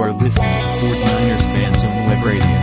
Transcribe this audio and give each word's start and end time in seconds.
You 0.00 0.06
are 0.06 0.12
listening 0.12 0.48
to 0.48 0.56
49ers 0.80 1.42
fans 1.52 1.84
on 1.84 1.92
Web 2.08 2.24
Radio. 2.24 2.56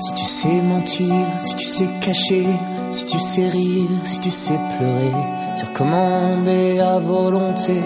Si 0.00 0.14
tu 0.14 0.24
sais 0.24 0.62
mentir, 0.62 1.26
si 1.40 1.56
tu 1.56 1.64
sais 1.66 1.88
cacher, 2.00 2.71
si 2.92 3.06
tu 3.06 3.18
sais 3.18 3.48
rire, 3.48 3.88
si 4.04 4.20
tu 4.20 4.30
sais 4.30 4.58
pleurer, 4.76 5.12
sur 5.56 5.72
commande 5.72 6.48
à 6.48 6.98
volonté, 6.98 7.80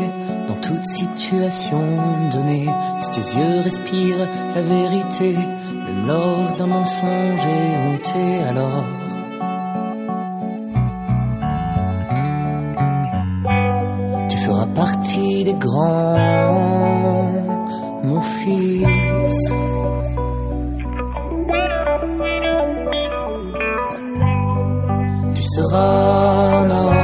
dans 0.48 0.55
toute 0.55 0.84
situation 0.84 1.80
donnée, 2.33 2.66
si 3.01 3.11
tes 3.11 3.38
yeux 3.38 3.61
respirent 3.62 4.28
la 4.55 4.62
vérité, 4.62 5.33
même 5.33 6.06
lors 6.06 6.52
d'un 6.56 6.66
mensonge 6.66 7.47
honté, 7.47 8.42
alors. 8.48 8.84
Tu 14.28 14.38
feras 14.38 14.66
partie 14.66 15.45
des 15.45 15.55
grands, 15.55 17.30
mon 18.02 18.20
fils. 18.20 19.16
sera 25.56 26.65
na 26.69 26.95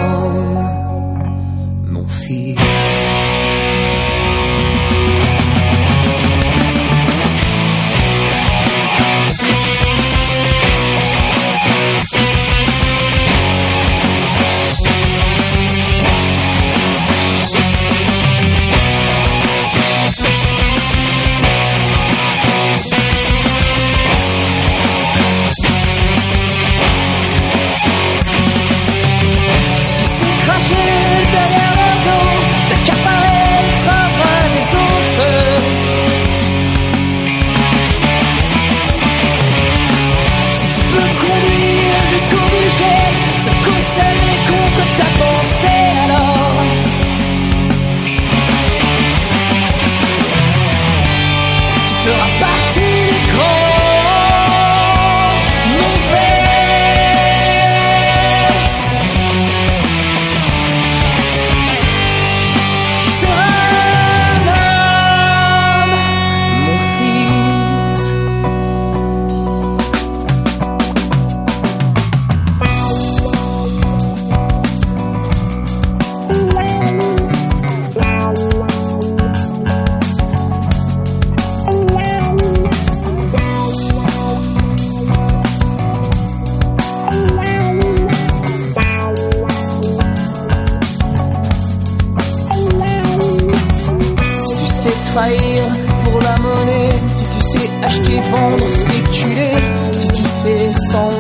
trahir 95.13 95.63
pour 96.05 96.19
la 96.21 96.37
monnaie, 96.39 96.91
si 97.09 97.25
tu 97.25 97.41
sais 97.51 97.71
acheter, 97.83 98.21
vendre, 98.21 98.73
spéculer, 98.73 99.57
si 99.93 100.09
tu 100.09 100.23
sais 100.23 100.73
sans 100.91 101.11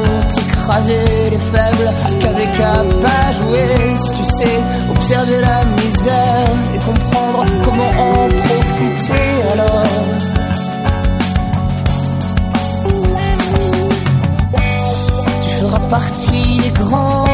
écraser 0.42 1.30
les 1.30 1.38
faibles 1.38 1.90
qu'avec 2.20 2.60
un 2.60 2.84
pas 3.04 3.32
jouer, 3.32 3.74
si 3.96 4.10
tu 4.18 4.24
sais 4.38 4.58
observer 4.90 5.40
la 5.40 5.64
misère 5.64 6.44
et 6.74 6.78
comprendre 6.78 7.44
comment 7.64 7.92
en 7.98 8.28
profiter 8.28 9.28
alors. 9.52 9.86
Tu 15.42 15.50
feras 15.60 15.88
partie 15.88 16.56
des 16.58 16.70
grands, 16.70 17.24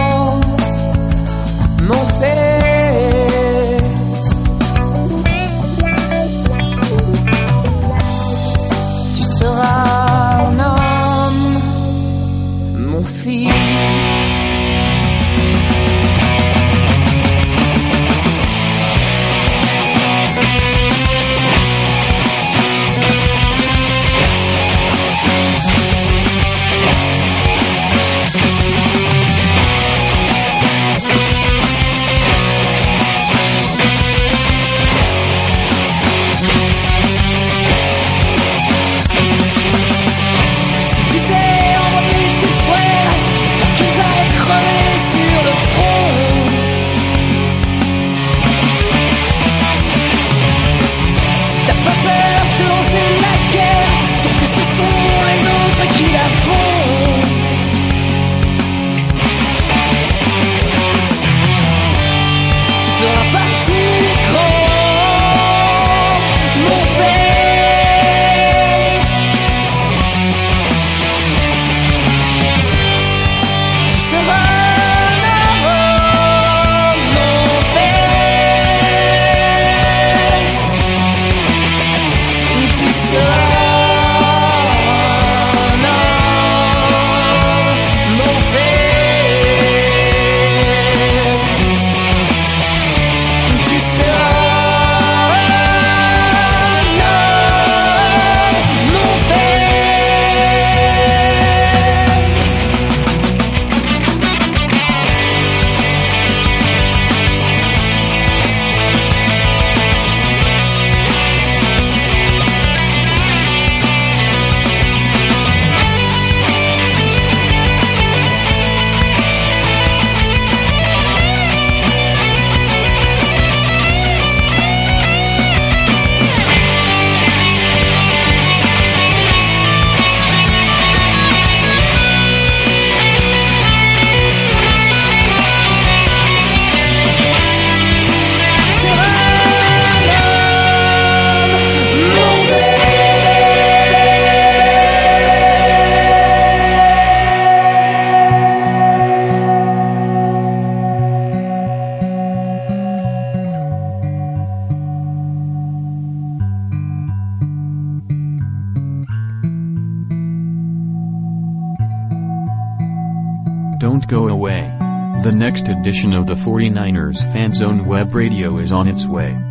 edition 165.98 166.12
of 166.12 166.28
the 166.28 166.34
49ers 166.34 167.20
Fan 167.32 167.52
Zone 167.52 167.84
Web 167.84 168.14
Radio 168.14 168.58
is 168.58 168.70
on 168.70 168.86
its 168.86 169.04
way. 169.06 169.47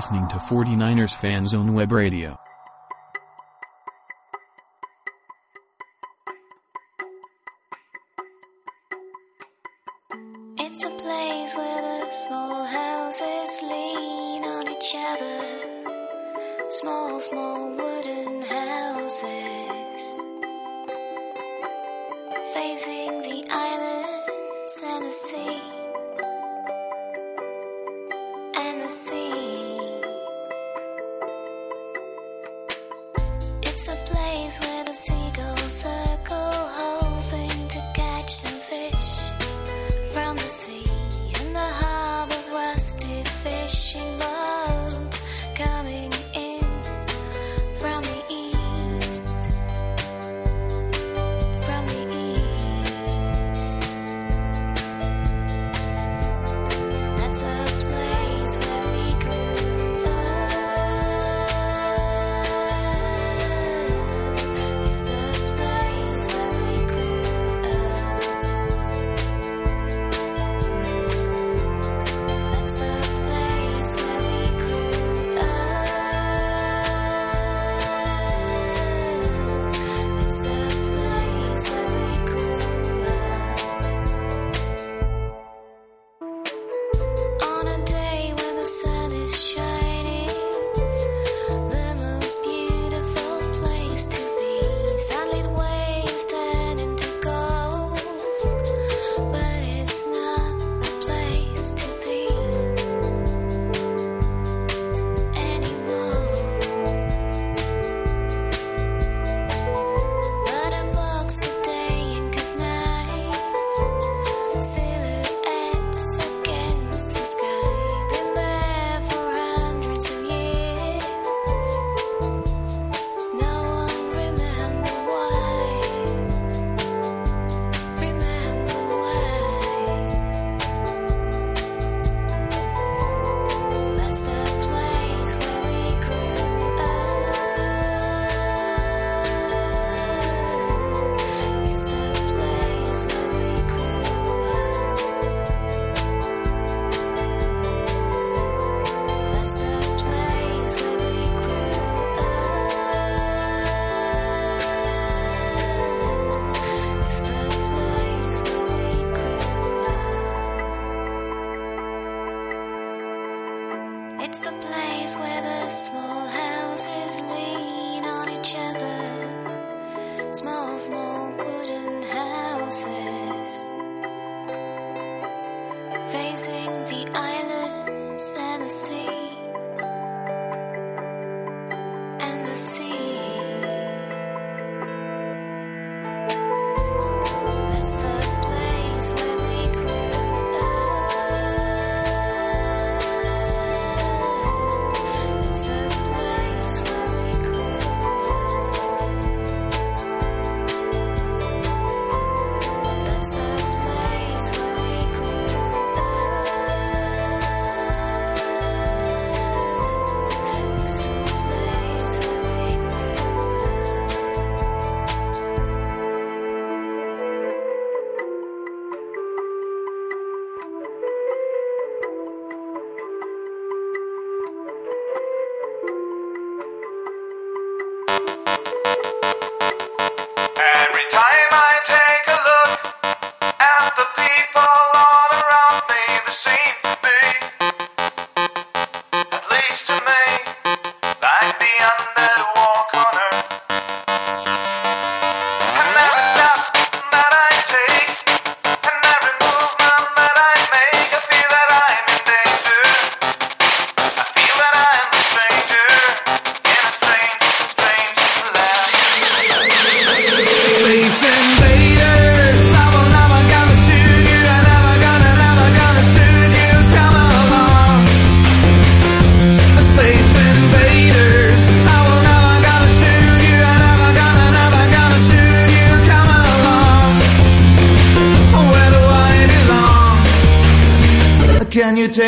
listening 0.00 0.26
to 0.28 0.36
49ers 0.36 1.14
Fan 1.14 1.46
Zone 1.46 1.74
Web 1.74 1.92
Radio. 1.92 2.49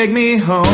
take 0.02 0.10
me 0.10 0.36
home. 0.36 0.71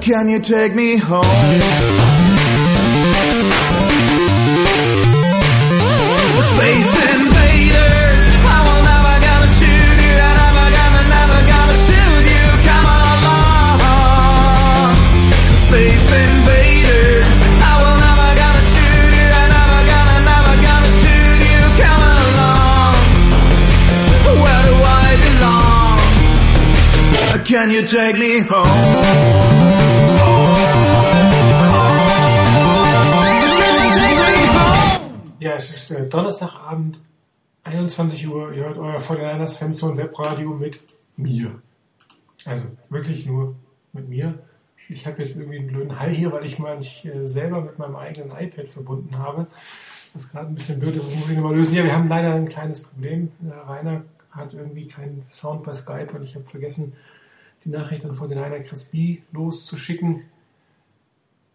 Can 0.00 0.28
you 0.28 0.40
take 0.40 0.74
me 0.74 0.96
home? 0.96 1.22
Space 6.40 7.21
Can 27.62 27.70
you 27.70 27.82
take 27.82 28.18
me 28.18 28.40
home? 28.50 28.66
Ja, 35.38 35.52
es 35.52 35.70
ist 35.70 35.92
äh, 35.92 36.08
Donnerstagabend, 36.08 36.98
21 37.62 38.26
Uhr. 38.26 38.52
Ihr 38.52 38.64
hört 38.64 38.78
euer 38.78 38.98
Vorderlanders 38.98 39.58
Fenster 39.58 39.86
und 39.86 39.96
Webradio 39.96 40.50
mit 40.50 40.80
mir. 41.16 41.62
Also 42.46 42.64
wirklich 42.90 43.26
nur 43.26 43.54
mit 43.92 44.08
mir. 44.08 44.40
Ich 44.88 45.06
habe 45.06 45.22
jetzt 45.22 45.36
irgendwie 45.36 45.60
einen 45.60 45.68
blöden 45.68 46.00
Hall 46.00 46.10
hier, 46.10 46.32
weil 46.32 46.44
ich 46.44 46.58
mich 46.58 47.04
äh, 47.04 47.28
selber 47.28 47.60
mit 47.60 47.78
meinem 47.78 47.94
eigenen 47.94 48.32
iPad 48.36 48.68
verbunden 48.68 49.16
habe. 49.16 49.46
Das 50.14 50.24
ist 50.24 50.32
gerade 50.32 50.48
ein 50.48 50.56
bisschen 50.56 50.80
blöd, 50.80 50.96
das 50.96 51.04
muss 51.04 51.30
ich 51.30 51.36
nochmal 51.36 51.54
lösen. 51.54 51.76
Ja, 51.76 51.84
wir 51.84 51.94
haben 51.94 52.08
leider 52.08 52.34
ein 52.34 52.48
kleines 52.48 52.82
Problem. 52.82 53.30
Äh, 53.48 53.70
Rainer 53.70 54.02
hat 54.32 54.52
irgendwie 54.52 54.88
keinen 54.88 55.24
Sound 55.30 55.62
bei 55.62 55.74
Skype 55.74 56.10
und 56.12 56.24
ich 56.24 56.34
habe 56.34 56.44
vergessen, 56.46 56.94
die 57.64 57.70
Nachricht 57.70 58.04
an 58.04 58.14
von 58.14 58.28
den 58.28 58.38
Heiner 58.38 58.60
Crispy 58.60 59.22
loszuschicken. 59.32 60.22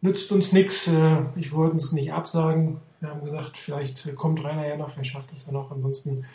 Nützt 0.01 0.31
uns 0.31 0.51
nichts. 0.51 0.87
Äh, 0.87 1.23
ich 1.35 1.51
wollte 1.51 1.77
es 1.77 1.91
nicht 1.91 2.13
absagen. 2.13 2.77
Wir 2.99 3.09
haben 3.09 3.25
gesagt, 3.25 3.57
vielleicht 3.57 4.05
äh, 4.05 4.13
kommt 4.13 4.43
Rainer 4.43 4.67
ja 4.67 4.77
noch, 4.77 4.91
vielleicht 4.91 5.11
schafft 5.11 5.33
es 5.33 5.45
ja 5.45 5.51
noch. 5.51 5.71
Ansonsten 5.71 6.25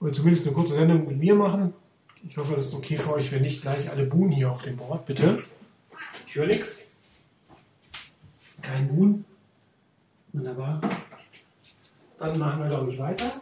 oder 0.00 0.12
zumindest 0.12 0.46
eine 0.46 0.54
kurze 0.54 0.74
Sendung 0.74 1.06
mit 1.06 1.18
mir 1.18 1.34
machen. 1.34 1.74
Ich 2.28 2.36
hoffe, 2.36 2.54
das 2.54 2.68
ist 2.68 2.74
okay 2.74 2.96
für 2.96 3.14
euch, 3.14 3.32
wenn 3.32 3.42
nicht 3.42 3.62
gleich 3.62 3.90
alle 3.90 4.04
Buhnen 4.04 4.30
hier 4.30 4.50
auf 4.50 4.62
dem 4.62 4.76
Board, 4.76 5.06
bitte. 5.06 5.42
Ich 6.26 6.34
höre 6.34 6.46
nichts. 6.46 6.86
Kein 8.62 8.88
Buhn. 8.88 9.24
Wunderbar. 10.32 10.80
Dann 12.18 12.38
machen 12.38 12.62
wir, 12.62 12.68
glaube 12.68 12.92
ich, 12.92 12.98
weiter. 12.98 13.40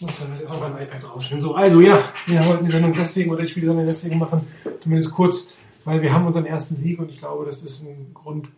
Muss 0.00 0.20
iPad 0.20 1.10
rausstellen. 1.10 1.40
So, 1.40 1.54
also 1.54 1.80
ja, 1.80 1.98
wir 2.26 2.44
wollten 2.46 2.64
die 2.64 2.70
Sendung 2.70 2.94
deswegen, 2.94 3.30
oder 3.30 3.42
ich 3.42 3.54
will 3.56 3.62
die 3.62 3.66
Sendung 3.66 3.86
deswegen 3.86 4.18
machen, 4.18 4.46
zumindest 4.80 5.12
kurz, 5.12 5.52
weil 5.84 6.02
wir 6.02 6.12
haben 6.12 6.26
unseren 6.26 6.46
ersten 6.46 6.76
Sieg 6.76 6.98
und 6.98 7.10
ich 7.10 7.18
glaube, 7.18 7.44
das 7.44 7.62
ist 7.62 7.82
ein 7.82 8.12
Grund, 8.14 8.48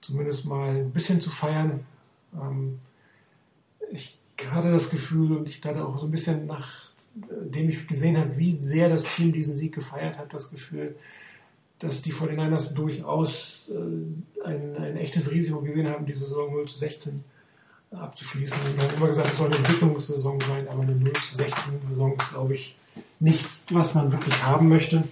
zumindest 0.00 0.46
mal 0.46 0.70
ein 0.70 0.90
bisschen 0.90 1.20
zu 1.20 1.30
feiern. 1.30 1.80
Ähm, 2.34 2.80
ich 3.92 4.18
hatte 4.50 4.72
das 4.72 4.90
Gefühl 4.90 5.36
und 5.36 5.46
ich 5.46 5.62
hatte 5.64 5.86
auch 5.86 5.98
so 5.98 6.06
ein 6.06 6.10
bisschen 6.10 6.46
nachdem 6.46 7.68
ich 7.68 7.86
gesehen 7.86 8.16
habe, 8.16 8.36
wie 8.36 8.58
sehr 8.60 8.88
das 8.88 9.04
Team 9.04 9.32
diesen 9.32 9.56
Sieg 9.56 9.74
gefeiert 9.74 10.18
hat, 10.18 10.32
das 10.32 10.50
Gefühl, 10.50 10.96
dass 11.78 12.02
die 12.02 12.12
49ers 12.12 12.74
durchaus 12.74 13.70
äh, 13.70 14.44
ein, 14.44 14.76
ein 14.76 14.96
echtes 14.96 15.30
Risiko 15.30 15.60
gesehen 15.60 15.88
haben, 15.88 16.06
diese 16.06 16.26
Saison 16.26 16.52
0 16.52 16.68
zu 16.68 16.78
16 16.78 17.24
abzuschließen. 17.90 18.56
Wir 18.76 18.84
haben 18.84 18.96
immer 18.96 19.08
gesagt, 19.08 19.30
es 19.30 19.38
soll 19.38 19.48
eine 19.48 19.56
Entwicklungssaison 19.56 20.40
sein, 20.40 20.68
aber 20.68 20.82
eine 20.82 20.94
0 20.94 21.12
zu 21.12 21.36
16 21.36 21.82
Saison 21.88 22.16
ist, 22.16 22.30
glaube 22.30 22.54
ich, 22.54 22.76
nichts, 23.18 23.66
was 23.70 23.94
man 23.94 24.12
wirklich 24.12 24.42
haben 24.42 24.68
möchte. 24.68 25.04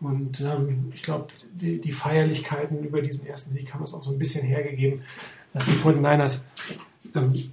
Und 0.00 0.40
ähm, 0.40 0.92
ich 0.94 1.02
glaube, 1.02 1.26
die, 1.52 1.80
die 1.80 1.92
Feierlichkeiten 1.92 2.84
über 2.84 3.02
diesen 3.02 3.26
ersten 3.26 3.52
Sieg 3.52 3.72
haben 3.74 3.84
es 3.84 3.94
auch 3.94 4.04
so 4.04 4.12
ein 4.12 4.18
bisschen 4.18 4.46
hergegeben, 4.46 5.02
dass 5.52 5.66
die 5.66 5.72
49ers 5.72 6.44
ähm, 7.14 7.52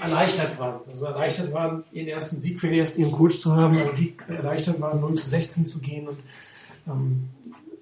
erleichtert 0.00 0.58
waren. 0.58 0.80
Also 0.88 1.06
erleichtert 1.06 1.52
waren, 1.52 1.84
ihren 1.92 2.08
ersten 2.08 2.36
Sieg 2.36 2.60
für 2.60 2.68
den 2.68 2.80
ersten 2.80 3.00
ihren 3.00 3.12
Coach 3.12 3.40
zu 3.40 3.54
haben, 3.54 3.76
aber 3.78 3.92
die 3.92 4.14
erleichtert 4.28 4.80
waren, 4.80 5.00
0 5.00 5.14
zu 5.14 5.28
16 5.28 5.66
zu 5.66 5.78
gehen. 5.78 6.08
Und 6.08 6.18
ähm, 6.86 7.28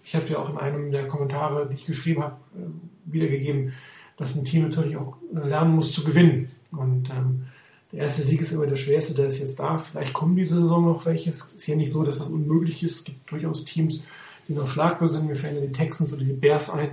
ich 0.05 0.15
habe 0.15 0.27
ja 0.29 0.39
auch 0.39 0.51
in 0.51 0.59
einem 0.59 0.91
der 0.91 1.09
Kommentare, 1.09 1.67
die 1.69 1.75
ich 1.75 1.87
geschrieben 1.87 2.23
habe, 2.23 2.37
äh, 2.57 3.13
wiedergegeben, 3.13 3.73
dass 4.19 4.37
ein 4.37 4.45
Team 4.45 4.69
natürlich 4.69 4.97
auch 4.97 5.17
äh, 5.35 5.49
lernen 5.49 5.75
muss 5.75 5.93
zu 5.93 6.05
gewinnen. 6.05 6.51
Und 6.73 7.09
ähm, 7.09 7.47
der 7.93 8.01
erste 8.01 8.23
Sieg 8.23 8.43
ist 8.43 8.53
immer 8.53 8.67
der 8.67 8.77
schwerste, 8.77 9.15
der 9.15 9.27
ist 9.27 9.39
jetzt 9.39 9.59
da. 9.59 9.79
Vielleicht 9.79 10.13
kommen 10.13 10.37
diese 10.37 10.57
Saison 10.57 10.85
noch 10.85 11.07
welche. 11.07 11.31
Es 11.31 11.55
ist 11.55 11.67
ja 11.67 11.77
nicht 11.77 11.93
so, 11.93 12.03
dass 12.03 12.19
das 12.19 12.29
unmöglich 12.29 12.83
ist. 12.83 12.99
Es 12.99 13.05
gibt 13.05 13.31
durchaus 13.31 13.65
Teams, 13.65 14.03
die 14.47 14.53
noch 14.53 14.69
schlagbar 14.69 15.09
sind. 15.09 15.27
Mir 15.27 15.37
fallen 15.37 15.55
ja 15.55 15.63
die 15.63 15.73
Texans 15.73 16.13
oder 16.13 16.25
die 16.25 16.33
Bears 16.33 16.69
ein. 16.69 16.91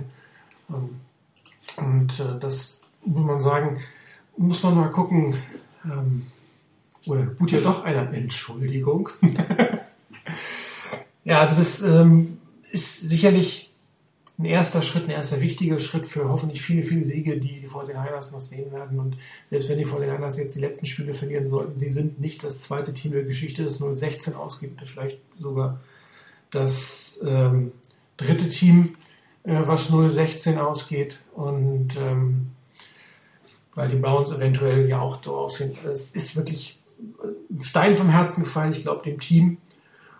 Ähm, 0.70 1.00
und 1.76 2.20
äh, 2.20 2.38
das 2.40 2.92
muss 3.04 3.26
man 3.26 3.40
sagen, 3.40 3.80
muss 4.36 4.62
man 4.62 4.76
mal 4.76 4.90
gucken. 4.90 5.34
Ähm, 5.84 6.26
oder 7.06 7.26
gut 7.26 7.52
ja 7.52 7.60
doch 7.60 7.84
einer 7.84 8.12
Entschuldigung. 8.12 9.10
ja, 11.24 11.40
also 11.40 11.56
das 11.56 11.82
ähm, 11.82 12.38
ist 12.70 13.00
sicherlich 13.00 13.65
ein 14.38 14.44
erster 14.44 14.82
Schritt, 14.82 15.04
ein 15.04 15.10
erster 15.10 15.40
wichtiger 15.40 15.78
Schritt 15.78 16.06
für 16.06 16.28
hoffentlich 16.28 16.60
viele, 16.60 16.82
viele 16.82 17.04
Siege, 17.04 17.38
die 17.38 17.60
die 17.60 17.68
49ers 17.68 18.32
noch 18.32 18.40
sehen 18.40 18.70
werden. 18.70 19.00
Und 19.00 19.16
selbst 19.48 19.68
wenn 19.68 19.78
die 19.78 19.86
49ers 19.86 20.38
jetzt 20.38 20.56
die 20.56 20.60
letzten 20.60 20.84
Spiele 20.84 21.14
verlieren 21.14 21.46
sollten, 21.46 21.78
sie 21.78 21.90
sind 21.90 22.20
nicht 22.20 22.44
das 22.44 22.60
zweite 22.60 22.92
Team 22.92 23.12
der 23.12 23.24
Geschichte, 23.24 23.64
das 23.64 23.80
0-16 23.80 24.34
ausgeht, 24.34 24.72
oder 24.76 24.86
vielleicht 24.86 25.18
sogar 25.34 25.80
das 26.50 27.20
ähm, 27.26 27.72
dritte 28.18 28.48
Team, 28.48 28.96
äh, 29.44 29.62
was 29.64 29.90
0-16 29.90 30.58
ausgeht. 30.58 31.22
Und 31.34 31.96
ähm, 31.96 32.48
weil 33.74 33.88
die 33.88 33.96
Browns 33.96 34.32
eventuell 34.32 34.88
ja 34.88 35.00
auch 35.00 35.22
so 35.22 35.36
aussehen. 35.36 35.72
Es 35.84 36.16
ist 36.16 36.34
wirklich 36.36 36.78
ein 37.50 37.62
Stein 37.62 37.96
vom 37.96 38.08
Herzen 38.08 38.44
gefallen, 38.44 38.72
ich 38.72 38.82
glaube 38.82 39.04
dem 39.04 39.20
Team 39.20 39.58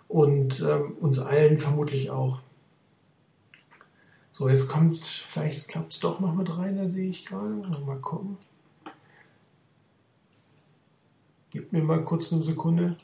und 0.09 0.61
ähm, 0.61 0.93
uns 1.01 1.19
allen 1.19 1.59
vermutlich 1.59 2.11
auch. 2.11 2.41
So, 4.37 4.51
jetzt 4.51 4.69
kommt, 4.69 4.99
vielleicht 4.99 5.67
klappt 5.67 5.95
es 5.95 6.01
doch 6.01 6.21
noch 6.21 6.35
mit 6.35 6.59
rein, 6.59 6.77
da 6.77 6.91
sehe 6.91 7.09
ich 7.09 7.25
gerade. 7.25 7.63
Mal 7.87 7.99
gucken. 8.01 8.37
Gib 11.49 11.73
mir 11.73 11.83
mal 11.83 12.05
kurz 12.05 12.31
eine 12.31 12.43
Sekunde. 12.43 12.99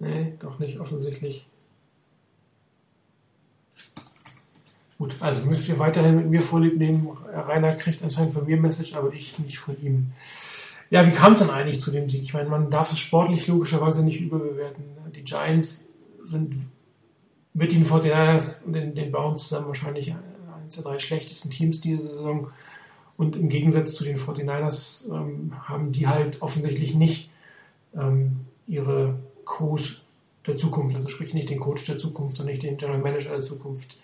Nee, 0.00 0.36
doch 0.40 0.58
nicht 0.58 0.80
offensichtlich. 0.80 1.46
Gut, 4.98 5.14
also 5.20 5.46
müsst 5.46 5.68
ihr 5.68 5.78
weiterhin 5.78 6.16
mit 6.16 6.26
mir 6.26 6.42
Vorlieb 6.42 6.78
nehmen. 6.78 7.16
Rainer 7.32 7.76
kriegt 7.76 8.02
anscheinend 8.02 8.34
von 8.34 8.44
mir 8.44 8.56
Message, 8.56 8.96
aber 8.96 9.12
ich 9.12 9.38
nicht 9.38 9.60
von 9.60 9.80
ihm. 9.80 10.12
Ja, 10.90 11.06
wie 11.06 11.12
kam 11.12 11.34
es 11.34 11.40
denn 11.40 11.50
eigentlich 11.50 11.80
zu 11.80 11.90
dem 11.90 12.08
Sieg? 12.08 12.22
Ich 12.22 12.32
meine, 12.32 12.48
man 12.48 12.70
darf 12.70 12.92
es 12.92 12.98
sportlich 12.98 13.46
logischerweise 13.46 14.04
nicht 14.04 14.20
überbewerten. 14.20 14.84
Die 15.14 15.24
Giants 15.24 15.88
sind 16.22 16.56
mit 17.52 17.72
den 17.72 17.84
49ers 17.84 18.64
und 18.64 18.72
den, 18.72 18.94
den 18.94 19.12
Browns 19.12 19.48
zusammen 19.48 19.66
wahrscheinlich 19.66 20.14
eines 20.14 20.74
der 20.74 20.84
drei 20.84 20.98
schlechtesten 20.98 21.50
Teams 21.50 21.80
diese 21.80 22.02
Saison. 22.08 22.48
Und 23.16 23.36
im 23.36 23.48
Gegensatz 23.48 23.94
zu 23.94 24.04
den 24.04 24.16
49ers 24.16 25.12
ähm, 25.12 25.52
haben 25.68 25.92
die 25.92 26.06
halt 26.06 26.40
offensichtlich 26.40 26.94
nicht 26.94 27.30
ähm, 27.94 28.46
ihre 28.66 29.18
Coach 29.44 30.02
der 30.46 30.56
Zukunft, 30.56 30.96
also 30.96 31.08
sprich 31.08 31.34
nicht 31.34 31.50
den 31.50 31.60
Coach 31.60 31.84
der 31.84 31.98
Zukunft, 31.98 32.36
sondern 32.36 32.54
nicht 32.54 32.64
den 32.64 32.76
General 32.76 33.00
Manager 33.00 33.32
der 33.32 33.42
Zukunft. 33.42 33.96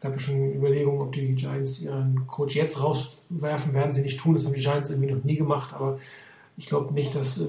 Gab 0.00 0.20
schon 0.20 0.54
Überlegungen, 0.54 1.00
ob 1.00 1.12
die 1.12 1.34
Giants 1.34 1.80
ihren 1.80 2.26
Coach 2.26 2.54
jetzt 2.54 2.82
rauswerfen, 2.82 3.72
werden 3.72 3.94
sie 3.94 4.02
nicht 4.02 4.20
tun. 4.20 4.34
Das 4.34 4.44
haben 4.44 4.54
die 4.54 4.60
Giants 4.60 4.90
irgendwie 4.90 5.12
noch 5.12 5.24
nie 5.24 5.36
gemacht, 5.36 5.74
aber 5.74 5.98
ich 6.58 6.66
glaube 6.66 6.92
nicht, 6.94 7.14
dass 7.14 7.38
äh, 7.40 7.46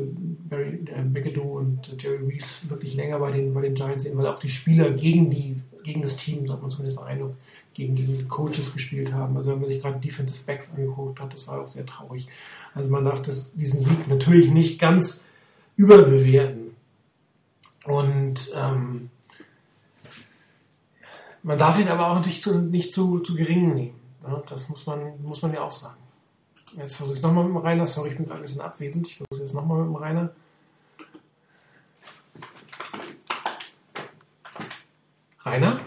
Barry 0.49 0.79
äh, 0.93 1.03
McAdoo 1.03 1.57
und 1.57 2.01
Jerry 2.01 2.25
Reese 2.25 2.69
wirklich 2.69 2.95
länger 2.95 3.19
bei 3.19 3.31
den, 3.31 3.53
bei 3.53 3.61
den 3.61 3.73
Giants 3.73 4.03
sind, 4.03 4.17
weil 4.17 4.27
auch 4.27 4.39
die 4.39 4.49
Spieler 4.49 4.91
gegen 4.91 5.29
die 5.29 5.61
gegen 5.87 6.01
das 6.01 6.17
Team, 6.17 6.45
sagt 6.47 6.61
man 6.61 6.69
zumindest 6.69 6.99
Eindruck, 6.99 7.35
gegen 7.73 7.95
die 7.95 8.25
Coaches 8.27 8.73
gespielt 8.73 9.13
haben. 9.13 9.37
Also 9.37 9.51
wenn 9.51 9.61
man 9.61 9.69
sich 9.69 9.81
gerade 9.81 9.99
Defensive 9.99 10.43
Backs 10.45 10.71
angeguckt 10.71 11.19
hat, 11.19 11.33
das 11.33 11.47
war 11.47 11.61
auch 11.61 11.67
sehr 11.67 11.85
traurig. 11.85 12.27
Also 12.75 12.91
man 12.91 13.05
darf 13.05 13.21
das, 13.21 13.53
diesen 13.55 13.79
Sieg 13.79 14.07
natürlich 14.07 14.51
nicht 14.51 14.79
ganz 14.79 15.25
überbewerten. 15.77 16.75
Und 17.85 18.51
ähm, 18.53 19.09
man 21.47 21.57
darf 21.57 21.79
ihn 21.79 21.87
aber 21.87 22.09
auch 22.09 22.15
natürlich 22.15 22.41
zu, 22.41 22.59
nicht 22.59 22.91
zu, 22.91 23.19
zu 23.19 23.33
gering 23.33 23.73
nehmen. 23.73 23.99
Ja, 24.21 24.43
das 24.49 24.67
muss 24.67 24.85
man, 24.85 25.13
muss 25.23 25.41
man 25.41 25.53
ja 25.53 25.61
auch 25.61 25.71
sagen. 25.71 25.95
Jetzt 26.75 26.97
versuche 26.97 27.15
ich 27.15 27.23
nochmal 27.23 27.45
mit 27.45 27.53
dem 27.55 27.57
Rainer. 27.65 27.87
Sorry, 27.87 28.09
ich 28.09 28.17
bin 28.17 28.25
gerade 28.25 28.41
ein 28.41 28.43
bisschen 28.43 28.59
abwesend. 28.59 29.07
Ich 29.07 29.15
versuche 29.15 29.45
jetzt 29.45 29.53
nochmal 29.53 29.77
mit 29.77 29.87
dem 29.87 29.95
Rainer. 29.95 30.29
Rainer? 35.45 35.79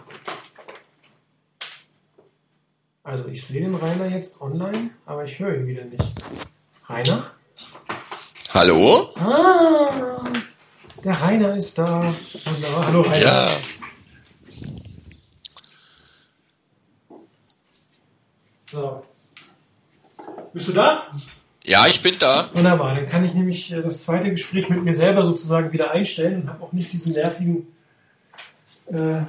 Also 3.04 3.28
ich 3.28 3.46
sehe 3.46 3.60
den 3.60 3.74
Rainer 3.74 4.06
jetzt 4.06 4.40
online, 4.40 4.92
aber 5.04 5.24
ich 5.24 5.38
höre 5.38 5.56
ihn 5.56 5.66
wieder 5.66 5.84
nicht. 5.84 6.14
Rainer? 6.88 7.32
Hallo? 8.54 9.12
Ah, 9.16 10.24
der 11.04 11.20
Rainer 11.20 11.54
ist 11.54 11.76
da. 11.76 12.14
Wunderbar. 12.46 12.86
Hallo 12.86 13.02
Rainer. 13.02 13.20
Ja. 13.20 13.50
So. 18.70 19.02
Bist 20.60 20.68
du 20.68 20.72
da? 20.74 21.06
Ja, 21.64 21.86
ich 21.86 22.02
bin 22.02 22.16
da. 22.18 22.50
Wunderbar. 22.52 22.94
Dann 22.94 23.06
kann 23.06 23.24
ich 23.24 23.32
nämlich 23.32 23.72
äh, 23.72 23.80
das 23.80 24.04
zweite 24.04 24.28
Gespräch 24.28 24.68
mit 24.68 24.84
mir 24.84 24.92
selber 24.92 25.24
sozusagen 25.24 25.72
wieder 25.72 25.90
einstellen 25.90 26.42
und 26.42 26.50
habe 26.50 26.62
auch 26.62 26.72
nicht 26.72 26.92
diesen 26.92 27.14
nervigen 27.14 27.66
äh, 28.88 29.22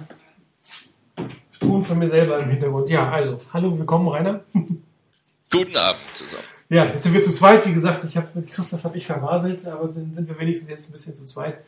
Ton 1.58 1.84
von 1.84 2.00
mir 2.00 2.10
selber 2.10 2.38
im 2.39 2.50
Hintergrund. 2.50 2.89
Ja, 2.89 3.10
also, 3.10 3.38
hallo, 3.54 3.80
willkommen, 3.80 4.10
Rainer. 4.10 4.41
Guten 5.50 5.78
Abend 5.78 6.02
zusammen. 6.13 6.44
Ja, 6.67 6.84
jetzt 6.84 7.04
sind 7.04 7.13
wir 7.13 7.24
zu 7.24 7.32
zweit, 7.32 7.65
wie 7.65 7.74
gesagt, 7.74 8.04
ich 8.04 8.17
habe 8.17 8.28
mit 8.34 8.52
Christoph 8.52 8.84
habe 8.84 8.98
ich 8.98 9.06
verbaselt, 9.06 9.65
aber 9.67 9.88
dann 9.88 10.13
sind 10.13 10.28
wir 10.28 10.38
wenigstens 10.38 10.70
jetzt 10.70 10.89
ein 10.89 10.91
bisschen 10.91 11.15
zu 11.15 11.24
zweit. 11.24 11.60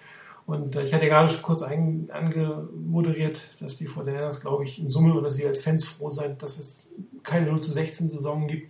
Und 0.45 0.76
äh, 0.76 0.84
ich 0.84 0.93
hatte 0.93 1.06
gerade 1.06 1.32
schon 1.32 1.41
kurz 1.41 1.62
ein, 1.62 2.10
angemoderiert, 2.12 3.39
dass 3.62 3.78
die 3.78 3.88
Fortinanders, 3.88 4.41
glaube 4.41 4.65
ich, 4.65 4.78
in 4.78 4.89
Summe 4.89 5.13
und 5.13 5.23
dass 5.23 5.38
wir 5.38 5.47
als 5.47 5.63
Fans 5.63 5.86
froh 5.86 6.10
sein, 6.10 6.38
dass 6.38 6.60
es 6.60 6.91
keine 7.23 7.45
0 7.45 7.62
zu 7.62 7.71
16 7.71 8.10
Saison 8.10 8.45
gibt, 8.45 8.69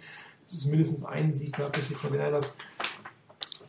mindestens 0.66 1.04
einen 1.04 1.34
Sieg 1.34 1.58
die 1.90 1.96
Fortinanders 1.96 2.58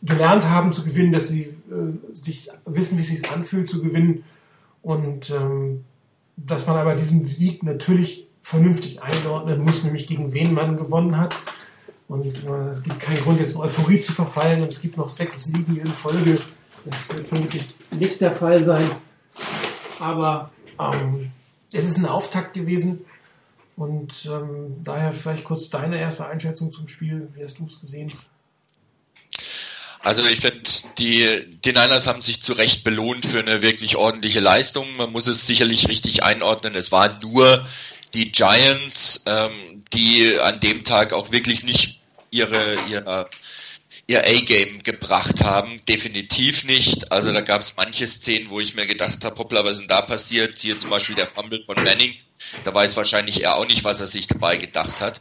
gelernt 0.03 0.45
haben 0.45 0.73
zu 0.73 0.85
gewinnen, 0.85 1.13
dass 1.13 1.29
sie 1.29 1.45
äh, 1.45 2.15
sich 2.15 2.49
wissen, 2.67 2.99
wie 2.99 3.03
es 3.03 3.09
sich 3.09 3.31
anfühlt 3.31 3.69
zu 3.69 3.83
gewinnen 3.83 4.25
und 4.83 5.31
ähm, 5.31 5.85
dass 6.37 6.67
man 6.67 6.77
aber 6.77 6.95
diesen 6.95 7.27
Sieg 7.27 7.63
natürlich 7.63 8.27
vernünftig 8.43 9.03
einordnen 9.03 9.63
muss, 9.63 9.83
nämlich 9.83 10.07
gegen 10.07 10.35
wen 10.35 10.53
man 10.53 10.77
gewonnen 10.77 11.17
hat. 11.17 11.35
Und 12.09 12.27
äh, 12.45 12.71
es 12.73 12.83
gibt 12.83 13.01
keinen 13.01 13.23
Grund, 13.23 13.41
jetzt 13.41 13.55
in 13.55 13.61
Euphorie 13.61 14.01
zu 14.01 14.13
verfallen. 14.13 14.63
Und 14.63 14.69
es 14.73 14.81
gibt 14.83 14.97
noch 14.97 15.09
sechs 15.09 15.45
Siege 15.45 15.81
in 15.81 15.87
Folge. 15.87 16.39
Das 16.85 17.15
wird 17.15 17.27
vermutlich 17.27 17.75
nicht 17.91 18.21
der 18.21 18.33
Fall 18.33 18.63
sein. 18.63 18.91
Aber 20.01 20.51
ähm, 20.79 21.31
es 21.73 21.87
ist 21.87 21.97
ein 21.97 22.07
Auftakt 22.07 22.53
gewesen. 22.53 23.07
Und 23.77 24.27
ähm, 24.27 24.85
daher 24.85 25.13
vielleicht 25.13 25.45
kurz 25.45 25.69
deine 25.69 25.99
erste 25.99 26.27
Einschätzung 26.27 26.73
zum 26.73 26.89
Spiel. 26.89 27.29
Wie 27.35 27.43
hast 27.43 27.59
du 27.59 27.67
es 27.67 27.81
gesehen? 27.81 28.13
Also 30.01 30.23
ich 30.27 30.41
finde, 30.41 30.63
die, 30.99 31.59
die 31.65 31.73
Niners 31.73 32.07
haben 32.07 32.21
sich 32.21 32.43
zu 32.43 32.53
Recht 32.53 32.85
belohnt 32.85 33.25
für 33.25 33.41
eine 33.41 33.63
wirklich 33.63 33.97
ordentliche 33.97 34.41
Leistung. 34.41 34.97
Man 34.97 35.11
muss 35.13 35.27
es 35.27 35.47
sicherlich 35.47 35.89
richtig 35.89 36.23
einordnen. 36.23 36.75
Es 36.75 36.93
waren 36.93 37.19
nur 37.21 37.67
die 38.13 38.31
Giants, 38.31 39.25
ähm, 39.27 39.83
die 39.93 40.39
an 40.39 40.61
dem 40.61 40.85
Tag 40.85 41.15
auch 41.15 41.33
wirklich 41.33 41.65
nicht 41.65 42.01
ihre, 42.31 42.77
ihre 42.89 43.29
ihr 44.07 44.25
A-Game 44.25 44.83
gebracht 44.83 45.43
haben. 45.43 45.81
Definitiv 45.89 46.65
nicht. 46.65 47.11
Also 47.11 47.33
da 47.33 47.41
gab 47.41 47.63
es 47.63 47.75
manche 47.77 48.07
Szenen, 48.07 48.51
wo 48.51 48.61
ich 48.61 48.75
mir 48.75 48.87
gedacht 48.87 49.25
habe, 49.25 49.37
hoppla, 49.37 49.65
was 49.65 49.73
ist 49.73 49.81
denn 49.81 49.89
da 49.89 50.03
passiert? 50.03 50.59
Hier 50.59 50.79
zum 50.79 50.91
Beispiel 50.91 51.15
der 51.15 51.29
Fumble 51.29 51.65
von 51.65 51.83
Manning. 51.83 52.15
Da 52.65 52.75
weiß 52.75 52.97
wahrscheinlich 52.97 53.43
er 53.43 53.57
auch 53.57 53.67
nicht, 53.67 53.85
was 53.85 54.01
er 54.01 54.07
sich 54.07 54.27
dabei 54.27 54.57
gedacht 54.57 55.01
hat. 55.01 55.21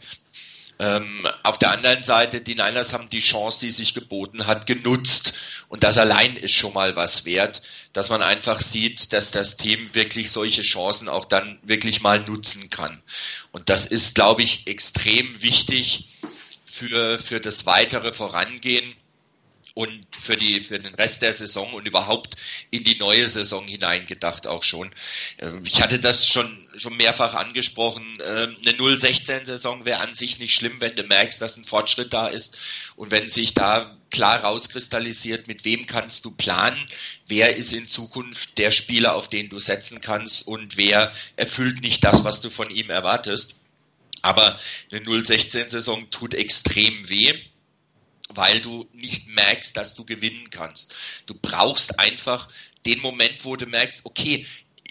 Ähm, 0.80 1.26
auf 1.43 1.60
der 1.60 1.72
anderen 1.72 2.04
Seite, 2.04 2.41
die 2.41 2.56
Niners 2.56 2.93
haben 2.93 3.08
die 3.08 3.19
Chance, 3.19 3.60
die 3.62 3.72
sich 3.72 3.93
geboten 3.93 4.48
hat, 4.48 4.65
genutzt. 4.65 5.34
Und 5.69 5.84
das 5.84 5.98
allein 5.98 6.36
ist 6.36 6.54
schon 6.54 6.74
mal 6.74 6.96
was 6.96 7.26
wert, 7.26 7.62
dass 7.93 8.10
man 8.10 8.22
einfach 8.22 8.60
sieht, 8.60 9.13
dass 9.13 9.32
das 9.32 9.56
Team 9.56 9.93
wirklich 9.93 10.32
solche 10.32 10.62
Chancen 10.62 11.08
auch 11.08 11.26
dann 11.26 11.60
wirklich 11.62 12.02
mal 12.02 12.19
nutzen 12.22 12.69
kann. 12.69 13.02
Und 13.52 13.69
das 13.69 13.86
ist, 13.86 14.15
glaube 14.15 14.41
ich, 14.41 14.67
extrem 14.67 15.41
wichtig 15.41 16.08
für, 16.84 17.19
für 17.19 17.39
das 17.39 17.65
weitere 17.65 18.13
Vorangehen 18.13 18.93
und 19.74 20.06
für 20.12 20.36
die 20.36 20.60
für 20.60 20.78
den 20.78 20.93
Rest 20.93 21.22
der 21.24 21.34
Saison 21.34 21.74
und 21.74 21.88
überhaupt 21.88 22.36
in 22.69 22.84
die 22.84 22.98
neue 23.00 23.28
Saison 23.28 23.67
hineingedacht 23.67 24.46
auch 24.46 24.62
schon. 24.62 24.91
Ähm, 25.39 25.63
ich 25.65 25.82
hatte 25.82 26.00
das 26.00 26.28
schon 26.28 26.67
schon 26.76 26.96
mehrfach 26.96 27.34
angesprochen. 27.34 28.19
Ähm, 28.24 28.56
eine 28.62 28.78
0-16 28.78 29.46
Saison 29.46 29.86
wäre 29.86 30.02
an 30.02 30.13
sich 30.13 30.38
nicht 30.38 30.54
schlimm, 30.54 30.80
wenn 30.80 30.96
du 30.96 31.04
merkst, 31.04 31.41
dass 31.41 31.58
ein 31.58 31.63
Fortschritt 31.63 32.13
da 32.13 32.28
ist 32.28 32.58
und 32.96 33.10
wenn 33.12 33.30
sich 33.30 33.54
da 33.56 33.98
klar 34.12 34.41
rauskristallisiert, 34.41 35.48
mit 35.48 35.65
wem 35.65 35.88
kannst 35.88 36.26
du 36.26 36.32
planen, 36.32 36.88
wer 37.28 37.56
ist 37.58 37.74
in 37.74 37.88
Zukunft 37.88 38.60
der 38.60 38.69
Spieler, 38.69 39.15
auf 39.15 39.28
den 39.28 39.50
du 39.50 39.58
setzen 39.58 40.02
kannst 40.02 40.46
und 40.46 40.78
wer 40.78 41.12
erfüllt 41.36 41.82
nicht 41.82 42.04
das, 42.04 42.24
was 42.24 42.41
du 42.41 42.52
von 42.52 42.69
ihm 42.69 42.91
erwartest. 42.91 43.56
Aber 44.24 44.60
eine 44.92 45.02
0-16 45.02 45.70
Saison 45.70 46.10
tut 46.10 46.34
extrem 46.34 47.10
weh 47.10 47.34
weil 48.36 48.62
du 48.62 48.88
nicht 48.94 49.28
merkst, 49.28 49.78
dass 49.78 49.94
du 49.94 50.06
gewinnen 50.06 50.50
kannst. 50.50 50.96
Du 51.28 51.36
brauchst 51.40 52.00
einfach 52.00 52.48
den 52.86 53.00
Moment, 53.00 53.46
wo 53.46 53.56
du 53.56 53.66
merkst, 53.66 54.06
okay, 54.06 54.48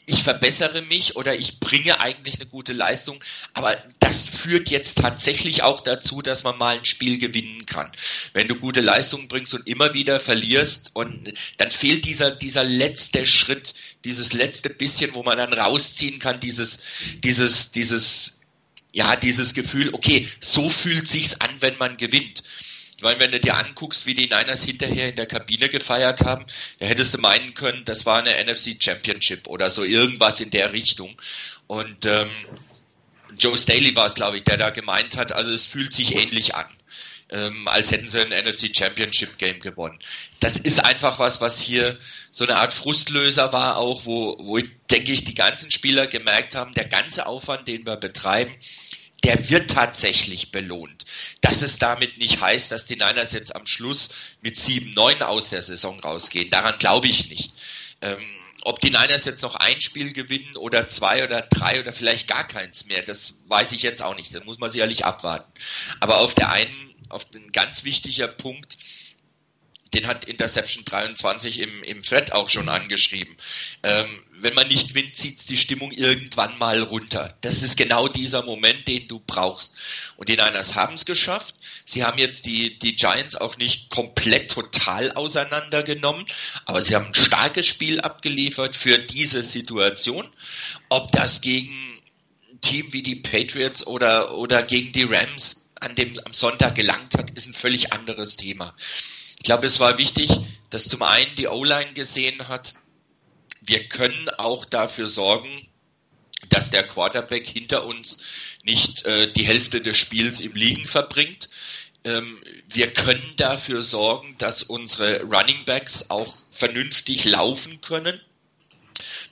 ich 0.07 0.25
verbessere 0.25 0.83
mich 0.83 1.15
oder 1.15 1.37
ich 1.37 1.61
bringe 1.61 2.01
eigentlich 2.01 2.37
eine 2.37 2.47
gute 2.47 2.73
Leistung, 2.73 3.23
aber 3.55 3.77
das 4.01 4.29
führt 4.29 4.69
jetzt 4.69 4.99
tatsächlich 4.99 5.63
auch 5.63 5.81
dazu, 5.81 6.23
dass 6.23 6.43
man 6.43 6.59
mal 6.59 6.77
ein 6.77 6.85
Spiel 6.85 7.19
gewinnen 7.19 7.67
kann. 7.67 7.93
Wenn 8.33 8.49
du 8.49 8.57
gute 8.57 8.81
Leistungen 8.81 9.29
bringst 9.29 9.55
und 9.55 9.67
immer 9.69 9.95
wieder 9.95 10.19
verlierst 10.19 10.91
und 10.95 11.33
dann 11.57 11.71
fehlt 11.71 12.05
dieser, 12.05 12.33
dieser 12.33 12.65
letzte 12.65 13.25
Schritt, 13.25 13.75
dieses 14.05 14.33
letzte 14.33 14.71
bisschen, 14.71 15.15
wo 15.15 15.23
man 15.23 15.39
dann 15.39 15.53
rausziehen 15.53 16.19
kann, 16.19 16.41
dieses, 16.41 16.81
dieses, 17.23 17.71
dieses, 17.71 18.39
ja, 18.93 19.17
dieses 19.17 19.55
Gefühl, 19.55 19.91
okay, 19.93 20.29
so 20.41 20.69
fühlt 20.69 21.09
sich's 21.09 21.41
an, 21.41 21.51
wenn 21.61 21.77
man 21.79 21.97
gewinnt. 21.97 22.43
Ich 22.97 23.03
meine, 23.03 23.19
wenn 23.19 23.33
du 23.33 23.41
dir 23.41 23.57
anguckst, 23.57 24.07
wie 24.07 24.15
die 24.15 24.29
Niners 24.29 24.63
hinterher 24.63 25.09
in 25.09 25.17
der 25.17 25.27
Kabine 25.27 25.69
gefeiert 25.69 26.21
haben, 26.21 26.45
da 26.79 26.87
hättest 26.87 27.15
du 27.15 27.19
meinen 27.19 27.55
können, 27.55 27.85
das 27.85 28.07
war 28.07 28.19
eine 28.23 28.45
NFC 28.45 28.81
Championship 28.81 29.49
oder 29.49 29.71
so 29.71 29.83
irgendwas 29.83 30.41
in 30.41 30.51
der 30.51 30.73
Richtung. 30.73 31.21
Und 31.67 32.07
ähm, 32.07 32.31
Joe 33.39 33.59
Staley 33.59 33.97
war 33.97 34.07
es, 34.07 34.15
glaube 34.15 34.37
ich, 34.37 34.45
der 34.45 34.57
da 34.57 34.71
gemeint 34.71 35.17
hat, 35.17 35.33
also 35.33 35.51
es 35.51 35.67
fühlt 35.67 35.95
sich 35.95 36.15
ähnlich 36.15 36.55
an. 36.55 36.67
Ähm, 37.33 37.67
als 37.67 37.91
hätten 37.91 38.11
sie 38.11 38.21
ein 38.21 38.29
NFC 38.29 38.77
Championship 38.77 39.39
Game 39.39 39.59
gewonnen. 39.61 39.99
Das 40.41 40.59
ist 40.59 40.85
einfach 40.85 41.19
was, 41.19 41.41
was 41.41 41.59
hier 41.59 41.99
so 42.31 42.45
eine 42.45 42.57
Art 42.57 42.75
Frustlöser 42.75 43.55
war, 43.55 43.79
auch 43.79 44.05
wo, 44.05 44.37
wo 44.39 44.59
ich 44.59 44.67
denke 44.91 45.13
ich 45.13 45.25
die 45.25 45.35
ganzen 45.35 45.71
Spieler 45.71 46.07
gemerkt 46.07 46.55
haben, 46.55 46.75
der 46.75 46.85
ganze 46.85 47.25
Aufwand, 47.25 47.67
den 47.67 47.87
wir 47.87 47.97
betreiben, 47.97 48.55
der 49.25 49.49
wird 49.49 49.71
tatsächlich 49.71 50.51
belohnt. 50.51 51.05
Dass 51.41 51.63
es 51.63 51.79
damit 51.79 52.19
nicht 52.19 52.41
heißt, 52.41 52.71
dass 52.71 52.87
die 52.87 52.97
Niners 52.97 53.33
jetzt 53.33 53.55
am 53.55 53.67
Schluss 53.67 54.11
mit 54.43 54.57
7-9 54.57 55.21
aus 55.23 55.51
der 55.51 55.63
Saison 55.63 56.01
rausgehen. 56.01 56.51
Daran 56.51 56.79
glaube 56.79 57.07
ich 57.07 57.31
nicht. 57.31 57.53
Ähm, 58.03 58.19
ob 58.65 58.81
die 58.81 58.91
Niners 58.91 59.25
jetzt 59.25 59.43
noch 59.43 59.57
ein 59.57 59.81
Spiel 59.81 60.13
gewinnen 60.13 60.57
oder 60.57 60.89
zwei 60.89 61.25
oder 61.25 61.43
drei 61.43 61.81
oder 61.81 61.93
vielleicht 61.93 62.29
gar 62.29 62.47
keins 62.47 62.87
mehr, 62.87 63.03
das 63.03 63.43
weiß 63.49 63.73
ich 63.73 63.83
jetzt 63.83 64.03
auch 64.03 64.15
nicht. 64.15 64.35
Das 64.35 64.45
muss 64.45 64.59
man 64.59 64.71
sicherlich 64.71 65.05
abwarten. 65.05 65.51
Aber 66.01 66.19
auf 66.19 66.35
der 66.35 66.51
einen, 66.51 66.92
auf 67.13 67.25
den 67.25 67.53
ganz 67.53 67.85
wichtiger 67.85 68.29
Punkt, 68.29 68.77
den 69.95 70.07
hat 70.07 70.25
Interception 70.25 70.85
23 70.85 71.61
im, 71.61 71.83
im 71.83 72.03
Thread 72.03 72.33
auch 72.33 72.49
schon 72.49 72.69
angeschrieben. 72.69 73.37
Ähm, 73.83 74.23
wenn 74.41 74.55
man 74.55 74.67
nicht 74.69 74.89
gewinnt, 74.89 75.15
zieht 75.17 75.49
die 75.51 75.57
Stimmung 75.57 75.93
irgendwann 75.93 76.57
mal 76.59 76.83
runter. 76.83 77.35
Das 77.43 77.63
ist 77.63 77.77
genau 77.77 78.09
dieser 78.09 78.43
Moment, 78.43 78.89
den 78.89 79.07
du 79.07 79.21
brauchst. 79.21 79.75
Und 80.17 80.29
die 80.29 80.37
Niners 80.37 80.75
haben 80.75 80.95
es 80.95 81.05
geschafft. 81.05 81.55
Sie 81.85 82.05
haben 82.05 82.19
jetzt 82.19 82.47
die, 82.47 82.79
die 82.79 82.97
Giants 82.97 83.37
auch 83.37 83.59
nicht 83.59 83.91
komplett 83.91 84.51
total 84.51 85.13
auseinandergenommen, 85.13 86.27
aber 86.65 86.83
sie 86.83 86.95
haben 86.95 87.07
ein 87.07 87.15
starkes 87.15 87.67
Spiel 87.67 88.01
abgeliefert 88.01 88.75
für 88.75 88.99
diese 88.99 89.43
Situation. 89.43 90.29
Ob 90.89 91.13
das 91.13 91.41
gegen 91.43 92.01
ein 92.51 92.61
Team 92.63 92.93
wie 92.93 93.03
die 93.03 93.17
Patriots 93.17 93.87
oder, 93.87 94.35
oder 94.37 94.63
gegen 94.63 94.93
die 94.93 95.05
Rams 95.05 95.62
an 95.83 95.95
dem, 95.95 96.19
am 96.25 96.33
Sonntag 96.33 96.75
gelangt 96.75 97.17
hat, 97.17 97.31
ist 97.33 97.47
ein 97.47 97.55
völlig 97.55 97.93
anderes 97.93 98.37
Thema. 98.37 98.75
Ich 99.37 99.45
glaube, 99.45 99.67
es 99.67 99.81
war 99.81 99.99
wichtig, 99.99 100.31
dass 100.71 100.89
zum 100.89 101.03
einen 101.03 101.35
die 101.37 101.49
O-Line 101.49 101.93
gesehen 101.93 102.49
hat, 102.49 102.75
wir 103.61 103.89
können 103.89 104.29
auch 104.39 104.65
dafür 104.65 105.07
sorgen, 105.07 105.69
dass 106.49 106.71
der 106.71 106.87
Quarterback 106.87 107.47
hinter 107.47 107.87
uns 107.87 108.19
nicht 108.65 109.05
äh, 109.05 109.33
die 109.33 109.45
Hälfte 109.45 109.81
des 109.81 109.97
Spiels 109.97 110.41
im 110.41 110.55
Liegen 110.55 110.87
verbringt. 110.87 111.49
Ähm, 112.05 112.43
wir 112.69 112.93
können 112.93 113.35
dafür 113.37 113.83
sorgen, 113.83 114.37
dass 114.39 114.65
unsere 114.65 115.23
Running 115.23 115.65
Backs 115.65 116.11
auch 116.11 116.37
vernünftig 116.51 117.25
laufen 117.25 117.81
können 117.81 118.21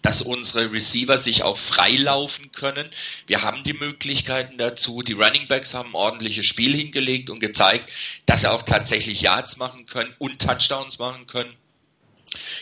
dass 0.03 0.23
unsere 0.23 0.73
Receiver 0.73 1.17
sich 1.17 1.43
auch 1.43 1.59
freilaufen 1.59 2.53
können. 2.53 2.89
Wir 3.27 3.43
haben 3.43 3.63
die 3.65 3.75
Möglichkeiten 3.75 4.59
dazu. 4.59 5.03
Die 5.03 5.13
Running 5.13 5.49
Backs 5.49 5.75
haben 5.75 5.91
ein 5.91 5.95
ordentliches 5.95 6.47
Spiel 6.47 6.75
hingelegt 6.75 7.31
und 7.31 7.41
gezeigt, 7.41 7.93
dass 8.27 8.43
sie 8.43 8.51
auch 8.51 8.63
tatsächlich 8.63 9.21
Yards 9.21 9.57
machen 9.57 9.87
können 9.87 10.15
und 10.19 10.41
Touchdowns 10.41 10.99
machen 10.99 11.27
können. 11.27 11.55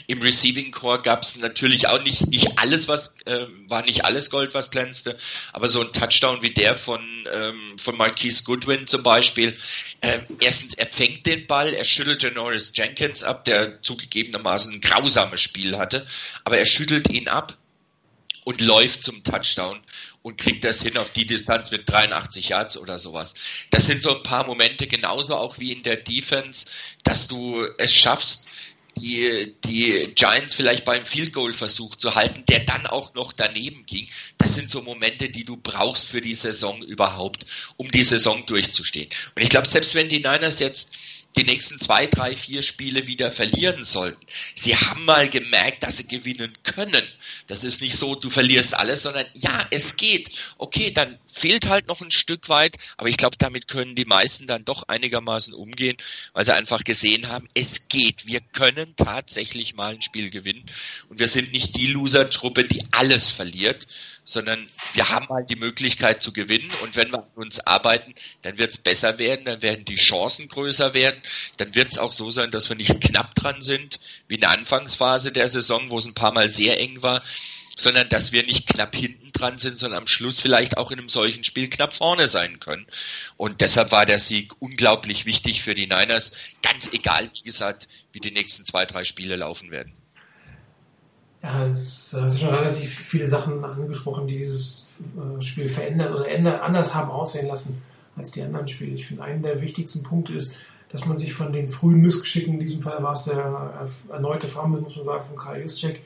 Im 0.07 0.23
Receiving 0.23 0.71
Core 0.71 1.03
gab 1.03 1.23
es 1.23 1.37
natürlich 1.37 1.89
auch 1.89 2.03
nicht, 2.03 2.27
nicht 2.29 2.59
alles, 2.59 2.89
was 2.89 3.17
äh, 3.27 3.47
war 3.67 3.85
nicht 3.85 4.05
alles 4.05 4.31
Gold, 4.31 4.55
was 4.55 4.71
glänzte, 4.71 5.17
aber 5.53 5.69
so 5.69 5.83
ein 5.83 5.93
Touchdown 5.93 6.43
wie 6.43 6.53
der 6.53 6.77
von, 6.77 7.01
ähm, 7.33 7.79
von 7.79 7.97
Marquise 7.97 8.45
Goodwin 8.45 8.87
zum 8.87 9.03
Beispiel. 9.03 9.55
Äh, 10.01 10.21
erstens, 10.41 10.75
er 10.75 10.87
fängt 10.87 11.27
den 11.27 11.47
Ball, 11.47 11.75
er 11.75 11.85
schüttelte 11.85 12.31
Norris 12.31 12.73
Jenkins 12.75 13.23
ab, 13.23 13.45
der 13.45 13.83
zugegebenermaßen 13.83 14.73
ein 14.73 14.81
grausames 14.81 15.41
Spiel 15.41 15.77
hatte, 15.77 16.07
aber 16.45 16.59
er 16.59 16.67
schüttelt 16.67 17.11
ihn 17.11 17.29
ab 17.29 17.57
und 18.45 18.63
läuft 18.63 19.03
zum 19.05 19.23
Touchdown 19.25 19.83
und 20.23 20.39
kriegt 20.39 20.65
das 20.65 20.83
hin 20.83 20.97
auf 20.97 21.11
die 21.11 21.27
Distanz 21.27 21.71
mit 21.71 21.89
83 21.89 22.49
Yards 22.49 22.79
oder 22.79 22.99
sowas. 22.99 23.35
Das 23.71 23.87
sind 23.87 24.03
so 24.03 24.17
ein 24.17 24.23
paar 24.23 24.47
Momente, 24.47 24.87
genauso 24.87 25.37
auch 25.37 25.59
wie 25.59 25.73
in 25.73 25.83
der 25.83 25.97
Defense, 25.97 26.67
dass 27.05 27.29
du 27.29 27.67
es 27.79 27.95
schaffst, 27.95 28.48
die, 29.01 29.55
die 29.65 30.13
Giants 30.15 30.55
vielleicht 30.55 30.85
beim 30.85 31.05
Field 31.05 31.33
Goal 31.33 31.53
Versuch 31.53 31.97
zu 31.97 32.15
halten, 32.15 32.45
der 32.49 32.61
dann 32.61 32.87
auch 32.87 33.15
noch 33.15 33.33
daneben 33.33 33.85
ging. 33.87 34.09
Das 34.39 34.55
sind 34.55 34.71
so 34.71 34.83
Momente, 34.83 35.29
die 35.29 35.45
du 35.45 35.57
brauchst 35.57 36.11
für 36.11 36.21
die 36.21 36.35
Saison 36.35 36.83
überhaupt, 36.83 37.47
um 37.77 37.91
die 37.91 38.05
Saison 38.05 38.45
durchzustehen. 38.47 39.09
Und 39.35 39.43
ich 39.43 39.49
glaube, 39.49 39.69
selbst 39.69 39.95
wenn 39.95 40.09
die 40.09 40.21
Niners 40.21 40.61
jetzt 40.61 40.91
die 41.37 41.45
nächsten 41.45 41.79
zwei, 41.79 42.07
drei, 42.07 42.35
vier 42.35 42.63
Spiele 42.63 43.07
wieder 43.07 43.31
verlieren 43.31 43.85
sollten. 43.85 44.21
Sie 44.55 44.75
haben 44.75 45.05
mal 45.05 45.29
gemerkt, 45.29 45.85
dass 45.85 45.99
sie 45.99 46.07
gewinnen 46.07 46.53
können. 46.65 47.07
Das 47.47 47.65
ist 47.65 47.81
nicht 47.81 47.97
so, 47.97 48.15
du 48.15 48.31
verlierst 48.31 48.75
alles, 48.75 49.03
sondern 49.03 49.27
ja, 49.35 49.67
es 49.71 49.97
geht. 49.97 50.31
Okay, 50.57 50.91
dann 50.91 51.19
fehlt 51.33 51.69
halt 51.69 51.87
noch 51.87 52.01
ein 52.01 52.11
Stück 52.11 52.49
weit, 52.49 52.77
aber 52.97 53.09
ich 53.09 53.17
glaube, 53.17 53.37
damit 53.39 53.69
können 53.69 53.95
die 53.95 54.05
meisten 54.05 54.47
dann 54.47 54.65
doch 54.65 54.89
einigermaßen 54.89 55.55
umgehen, 55.55 55.97
weil 56.33 56.45
sie 56.45 56.55
einfach 56.55 56.83
gesehen 56.83 57.29
haben, 57.29 57.49
es 57.55 57.89
geht, 57.89 58.27
wir 58.27 58.41
können 58.41 58.95
tatsächlich 58.97 59.75
mal 59.75 59.95
ein 59.95 60.03
Spiel 60.03 60.31
gewinnen 60.31 60.65
und 61.09 61.21
wir 61.21 61.29
sind 61.29 61.53
nicht 61.53 61.77
die 61.77 61.87
Loser-Truppe, 61.87 62.65
die 62.65 62.83
alles 62.91 63.31
verliert, 63.31 63.87
sondern 64.29 64.69
wir 64.93 65.09
haben 65.09 65.27
halt 65.29 65.49
die 65.49 65.57
Möglichkeit 65.57 66.23
zu 66.23 66.33
gewinnen 66.33 66.71
und 66.83 66.97
wenn 66.97 67.11
wir 67.11 67.21
an 67.21 67.31
uns 67.35 67.61
arbeiten, 67.61 68.15
dann 68.43 68.59
wird 68.59 68.73
es 68.73 68.79
besser 68.79 69.19
werden, 69.19 69.47
dann 69.47 69.63
werden 69.63 69.87
die 69.87 69.97
Chancen 69.97 70.49
größer 70.49 70.93
werden, 70.93 71.21
dann 71.57 71.75
wird 71.75 71.93
es 71.93 71.99
auch 71.99 72.13
so 72.13 72.31
sein, 72.31 72.51
dass 72.51 72.69
wir 72.69 72.77
nicht 72.77 73.01
knapp 73.01 73.35
dran 73.35 73.63
sind, 73.63 74.01
wie 74.29 74.35
in 74.35 74.43
der 74.43 74.51
Anfangsphase 74.51 75.33
der 75.33 75.49
Saison, 75.49 75.91
wo 75.91 75.99
es 75.99 76.05
ein 76.05 76.15
paar 76.15 76.33
Mal 76.33 76.49
sehr 76.49 76.79
eng 76.79 77.01
war, 77.01 77.23
sondern 77.79 78.09
dass 78.09 78.33
wir 78.33 78.45
nicht 78.45 78.67
knapp 78.67 78.95
hinten 78.95 79.33
dran 79.33 79.57
sind, 79.57 79.79
sondern 79.79 80.01
am 80.01 80.07
Schluss 80.09 80.41
vielleicht 80.41 80.77
auch 80.77 80.91
in 80.91 80.99
einem 80.99 81.09
solchen 81.09 81.45
Spiel 81.45 81.71
knapp 81.71 81.95
vorne 81.95 82.27
sein 82.27 82.61
können. 82.61 82.87
Und 83.37 83.61
deshalb 83.61 83.93
war 83.93 84.05
der 84.05 84.19
Sieg 84.19 84.61
unglaublich 84.61 85.25
wichtig 85.25 85.63
für 85.63 85.75
die 85.75 85.87
Niners, 85.87 86.33
ganz 86.61 86.93
egal, 86.93 87.31
wie 87.35 87.43
gesagt, 87.43 87.89
wie 88.13 88.21
die 88.21 88.33
nächsten 88.33 88.67
zwei, 88.67 88.85
drei 88.85 89.05
Spiele 89.05 89.37
laufen 89.37 89.71
werden. 89.71 89.95
Ja, 91.43 91.67
es 91.67 92.11
sind 92.11 92.39
schon 92.39 92.55
relativ 92.55 92.91
viele 92.91 93.29
Sachen 93.29 93.65
angesprochen, 93.65 94.27
die 94.27 94.39
dieses 94.39 94.87
äh, 95.17 95.41
Spiel 95.43 95.69
verändern 95.69 96.13
oder 96.13 96.63
anders 96.63 96.95
haben 96.95 97.11
aussehen 97.11 97.47
lassen 97.47 97.81
als 98.17 98.33
die 98.33 98.43
anderen 98.43 98.67
Spiele. 98.67 98.95
Ich 98.95 99.07
finde, 99.07 99.23
einen 99.23 99.43
der 99.43 99.61
wichtigsten 99.61 100.03
Punkte 100.03 100.35
ist, 100.35 100.55
dass 100.91 101.07
man 101.07 101.19
sich 101.19 101.33
von 101.35 101.53
den 101.53 101.69
frühen 101.69 102.01
Missgeschicken, 102.01 102.55
in 102.55 102.61
diesem 102.61 102.83
Fall 102.83 103.03
war 103.03 103.13
es 103.13 103.25
der 103.25 103.87
erneute 104.11 104.49
Fumble, 104.49 104.81
muss 104.81 104.97
man 104.97 105.05
sagen, 105.05 105.25
von 105.25 105.37
Karl 105.37 105.63
Juszczyk, 105.63 106.01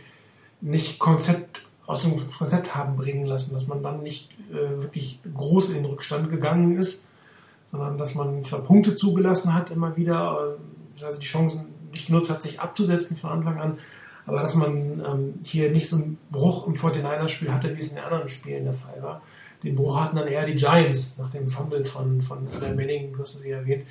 nicht 0.60 0.98
Konzept 0.98 1.62
aus 1.86 2.02
dem 2.02 2.30
Konzept 2.30 2.74
haben 2.74 2.96
bringen 2.96 3.26
lassen, 3.26 3.54
dass 3.54 3.66
man 3.66 3.82
dann 3.82 4.02
nicht 4.02 4.30
äh, 4.50 4.82
wirklich 4.82 5.18
groß 5.34 5.70
in 5.70 5.76
den 5.76 5.84
Rückstand 5.86 6.30
gegangen 6.30 6.78
ist, 6.78 7.04
sondern 7.70 7.98
dass 7.98 8.14
man 8.14 8.44
zwar 8.44 8.60
Punkte 8.60 8.96
zugelassen 8.96 9.54
hat 9.54 9.70
immer 9.70 9.96
wieder, 9.96 10.56
äh, 11.00 11.04
also 11.04 11.18
die 11.18 11.26
Chancen 11.26 11.66
nicht 11.90 12.06
genutzt 12.06 12.30
hat, 12.30 12.42
sich 12.42 12.60
abzusetzen 12.60 13.16
von 13.16 13.30
Anfang 13.30 13.60
an, 13.60 13.78
aber 14.26 14.40
dass 14.40 14.54
man 14.54 15.02
ähm, 15.04 15.34
hier 15.42 15.70
nicht 15.70 15.88
so 15.88 15.96
einen 15.96 16.18
Bruch 16.30 16.66
im 16.66 16.74
49ers-Spiel 16.74 17.52
hatte, 17.52 17.76
wie 17.76 17.80
es 17.80 17.88
in 17.88 17.96
den 17.96 18.04
anderen 18.04 18.28
Spielen 18.28 18.64
der 18.64 18.74
Fall 18.74 19.02
war. 19.02 19.22
Den 19.62 19.76
Bruch 19.76 20.00
hatten 20.00 20.16
dann 20.16 20.26
eher 20.26 20.44
die 20.44 20.54
Giants 20.54 21.16
nach 21.18 21.30
dem 21.30 21.48
Fumble 21.48 21.84
von, 21.84 22.20
von 22.20 22.48
Adam 22.52 22.74
Manning, 22.74 23.12
du 23.12 23.20
hast 23.20 23.36
es 23.36 23.44
ja 23.44 23.58
erwähnt. 23.58 23.86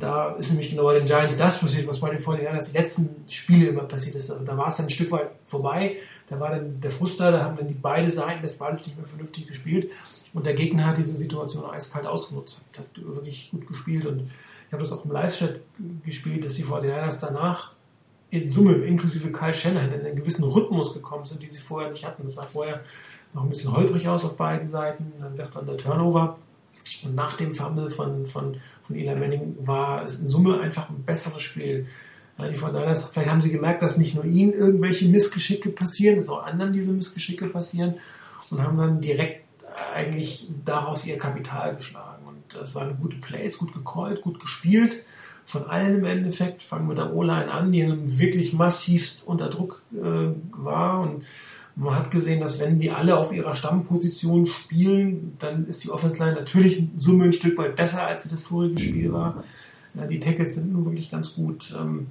Da 0.00 0.32
ist 0.32 0.50
nämlich 0.50 0.70
genau 0.70 0.84
bei 0.84 0.94
den 0.94 1.04
Giants 1.04 1.36
das 1.36 1.60
passiert, 1.60 1.86
was 1.86 2.00
bei 2.00 2.10
den 2.10 2.18
49ers 2.18 2.72
die 2.72 2.78
letzten 2.78 3.30
Spiele 3.30 3.68
immer 3.68 3.84
passiert 3.84 4.16
ist. 4.16 4.30
Also 4.30 4.44
da 4.44 4.56
war 4.56 4.68
es 4.68 4.76
dann 4.76 4.86
ein 4.86 4.90
Stück 4.90 5.12
weit 5.12 5.30
vorbei. 5.44 5.98
Da 6.28 6.40
war 6.40 6.50
dann 6.50 6.80
der 6.80 6.90
Frust 6.90 7.20
da, 7.20 7.30
da 7.30 7.44
haben 7.44 7.56
dann 7.56 7.68
die 7.68 7.74
beide 7.74 8.10
Seiten 8.10 8.42
des 8.42 8.58
Balles 8.58 8.84
nicht 8.86 8.96
mehr 8.96 9.06
vernünftig 9.06 9.46
gespielt. 9.46 9.90
Und 10.32 10.46
der 10.46 10.54
Gegner 10.54 10.86
hat 10.86 10.98
diese 10.98 11.14
Situation 11.14 11.64
eiskalt 11.70 12.06
ausgenutzt, 12.06 12.62
hat 12.76 12.86
wirklich 12.96 13.50
gut 13.52 13.68
gespielt. 13.68 14.06
Und 14.06 14.30
ich 14.66 14.72
habe 14.72 14.82
das 14.82 14.90
auch 14.92 15.04
im 15.04 15.12
Live-Chat 15.12 15.60
gespielt, 16.04 16.44
dass 16.44 16.54
die 16.54 16.64
49ers 16.64 17.20
danach 17.20 17.73
in 18.34 18.52
Summe, 18.52 18.74
inklusive 18.74 19.30
Kyle 19.30 19.54
Shanahan, 19.54 19.92
in 19.92 20.06
einen 20.06 20.16
gewissen 20.16 20.44
Rhythmus 20.44 20.92
gekommen 20.92 21.24
sind, 21.24 21.42
die 21.42 21.50
sie 21.50 21.60
vorher 21.60 21.90
nicht 21.90 22.04
hatten. 22.04 22.24
Das 22.24 22.34
sah 22.34 22.42
vorher 22.42 22.80
noch 23.32 23.44
ein 23.44 23.48
bisschen 23.48 23.74
holprig 23.74 24.08
aus 24.08 24.24
auf 24.24 24.36
beiden 24.36 24.66
Seiten. 24.66 25.12
Dann 25.20 25.38
wird 25.38 25.54
dann 25.54 25.66
der 25.66 25.76
Turnover. 25.76 26.38
Und 27.04 27.14
nach 27.14 27.36
dem 27.36 27.54
Fumble 27.54 27.90
von, 27.90 28.26
von, 28.26 28.56
von 28.86 28.96
Eli 28.96 29.14
Manning 29.14 29.56
war 29.60 30.04
es 30.04 30.20
in 30.20 30.28
Summe 30.28 30.60
einfach 30.60 30.90
ein 30.90 31.02
besseres 31.04 31.42
Spiel. 31.42 31.86
Die 32.38 32.56
Fortinanders, 32.56 33.10
vielleicht 33.10 33.30
haben 33.30 33.40
sie 33.40 33.52
gemerkt, 33.52 33.80
dass 33.80 33.96
nicht 33.96 34.16
nur 34.16 34.24
ihnen 34.24 34.52
irgendwelche 34.52 35.06
Missgeschicke 35.06 35.70
passieren, 35.70 36.16
dass 36.16 36.28
auch 36.28 36.44
anderen 36.44 36.72
diese 36.72 36.92
Missgeschicke 36.92 37.46
passieren 37.46 37.94
und 38.50 38.60
haben 38.60 38.76
dann 38.76 39.00
direkt 39.00 39.44
eigentlich 39.94 40.48
daraus 40.64 41.06
ihr 41.06 41.16
Kapital 41.16 41.76
geschlagen. 41.76 42.26
Und 42.26 42.42
das 42.52 42.74
waren 42.74 42.98
gute 43.00 43.18
Plays, 43.18 43.56
gut 43.56 43.72
gecallt, 43.72 44.22
gut 44.22 44.40
gespielt. 44.40 45.04
Von 45.46 45.66
allen 45.66 45.98
im 45.98 46.04
Endeffekt 46.04 46.62
fangen 46.62 46.84
wir 46.84 46.94
mit 46.94 46.98
der 46.98 47.14
O-Line 47.14 47.50
an, 47.50 47.70
die 47.70 47.86
wirklich 48.18 48.52
massivst 48.52 49.26
unter 49.26 49.48
Druck 49.48 49.82
äh, 49.92 50.28
war 50.52 51.00
und 51.00 51.24
man 51.76 51.96
hat 51.96 52.10
gesehen, 52.10 52.40
dass 52.40 52.60
wenn 52.60 52.78
die 52.78 52.90
alle 52.90 53.16
auf 53.16 53.32
ihrer 53.32 53.54
Stammposition 53.54 54.46
spielen, 54.46 55.36
dann 55.40 55.66
ist 55.66 55.82
die 55.82 55.90
Offense 55.90 56.22
Line 56.22 56.36
natürlich 56.36 56.78
in 56.78 56.92
Summe 56.98 57.24
ein 57.24 57.32
Stück 57.32 57.58
weit 57.58 57.74
besser, 57.74 58.06
als 58.06 58.22
sie 58.22 58.28
das 58.28 58.42
vorige 58.42 58.78
Spiel 58.78 59.12
war. 59.12 59.42
Ja, 59.94 60.06
die 60.06 60.20
Tackles 60.20 60.54
sind 60.54 60.72
nun 60.72 60.84
wirklich 60.84 61.10
ganz 61.10 61.34
gut. 61.34 61.74
Ähm, 61.76 62.08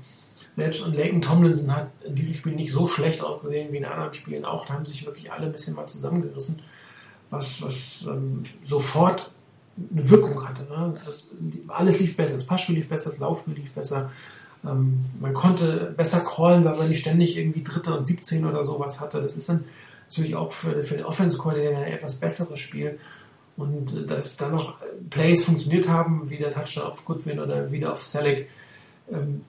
selbst 0.56 0.82
und 0.82 0.96
Laken 0.96 1.22
Tomlinson 1.22 1.76
hat 1.76 1.90
in 2.06 2.16
diesem 2.16 2.34
Spiel 2.34 2.56
nicht 2.56 2.72
so 2.72 2.86
schlecht 2.86 3.24
ausgesehen 3.24 3.72
wie 3.72 3.78
in 3.78 3.86
anderen 3.86 4.14
Spielen 4.14 4.46
auch. 4.46 4.66
Da 4.66 4.74
haben 4.74 4.86
sich 4.86 5.06
wirklich 5.06 5.32
alle 5.32 5.48
ein 5.48 5.52
bisschen 5.52 5.76
mal 5.76 5.88
zusammengerissen, 5.88 6.62
was, 7.30 7.62
was 7.62 8.06
ähm, 8.08 8.44
sofort 8.62 9.32
eine 9.78 10.10
Wirkung 10.10 10.48
hatte. 10.48 10.64
Ne? 10.64 10.96
Das, 11.06 11.32
alles 11.68 12.00
lief 12.00 12.16
besser. 12.16 12.36
Das 12.36 12.46
Passspiel 12.46 12.76
lief 12.76 12.90
besser, 12.90 13.10
das 13.10 13.20
Laufspiel 13.20 13.56
lief 13.56 13.74
besser. 13.74 14.12
Ähm, 14.66 15.00
man 15.20 15.34
konnte 15.34 15.94
besser 15.98 16.22
callen, 16.22 16.64
weil 16.64 16.78
man 16.78 16.90
nicht 16.90 17.02
ständig 17.02 17.38
irgendwie 17.38 17.64
Dritte 17.64 17.98
und 17.98 18.06
17 18.06 18.46
oder 18.46 18.64
sowas 18.64 19.00
hatte. 19.00 19.22
Das 19.22 19.36
ist 19.36 19.50
dann 19.50 19.66
natürlich 20.08 20.36
auch 20.36 20.52
für, 20.52 20.84
für 20.84 20.96
den 20.96 21.06
Offense-Coordinator 21.06 21.80
ein 21.80 21.94
etwas 21.94 22.16
besseres 22.16 22.60
Spiel. 22.60 23.00
Und 23.58 23.94
äh, 23.94 24.06
dass 24.06 24.38
dann 24.38 24.52
noch 24.52 24.78
Plays 25.10 25.44
funktioniert 25.44 25.90
haben, 25.90 26.30
wie 26.30 26.38
der 26.38 26.52
Touchdown 26.52 26.92
auf 26.92 27.06
Goodwin 27.06 27.40
oder 27.40 27.72
wieder 27.72 27.94
auf 27.94 28.04
Selleck, 28.04 28.50
ähm, 29.12 29.42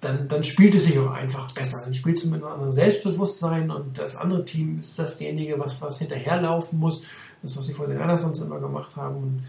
dann, 0.00 0.28
dann 0.28 0.44
spielt 0.44 0.74
es 0.74 0.84
sich 0.84 0.98
auch 0.98 1.10
einfach 1.10 1.52
besser. 1.52 1.80
Dann 1.82 1.94
spielt 1.94 2.18
es 2.18 2.24
mit 2.24 2.42
einem 2.42 2.52
anderen 2.52 2.72
Selbstbewusstsein 2.72 3.70
und 3.70 3.98
das 3.98 4.16
andere 4.16 4.44
Team 4.44 4.80
ist 4.80 4.98
dasjenige, 4.98 5.58
was, 5.58 5.82
was 5.82 5.98
hinterherlaufen 5.98 6.78
muss. 6.78 7.04
Das, 7.42 7.56
was 7.56 7.66
sie 7.66 7.74
vor 7.74 7.86
den 7.86 7.98
Andersons 7.98 8.40
immer 8.40 8.58
gemacht 8.58 8.96
haben. 8.96 9.16
Und 9.16 9.42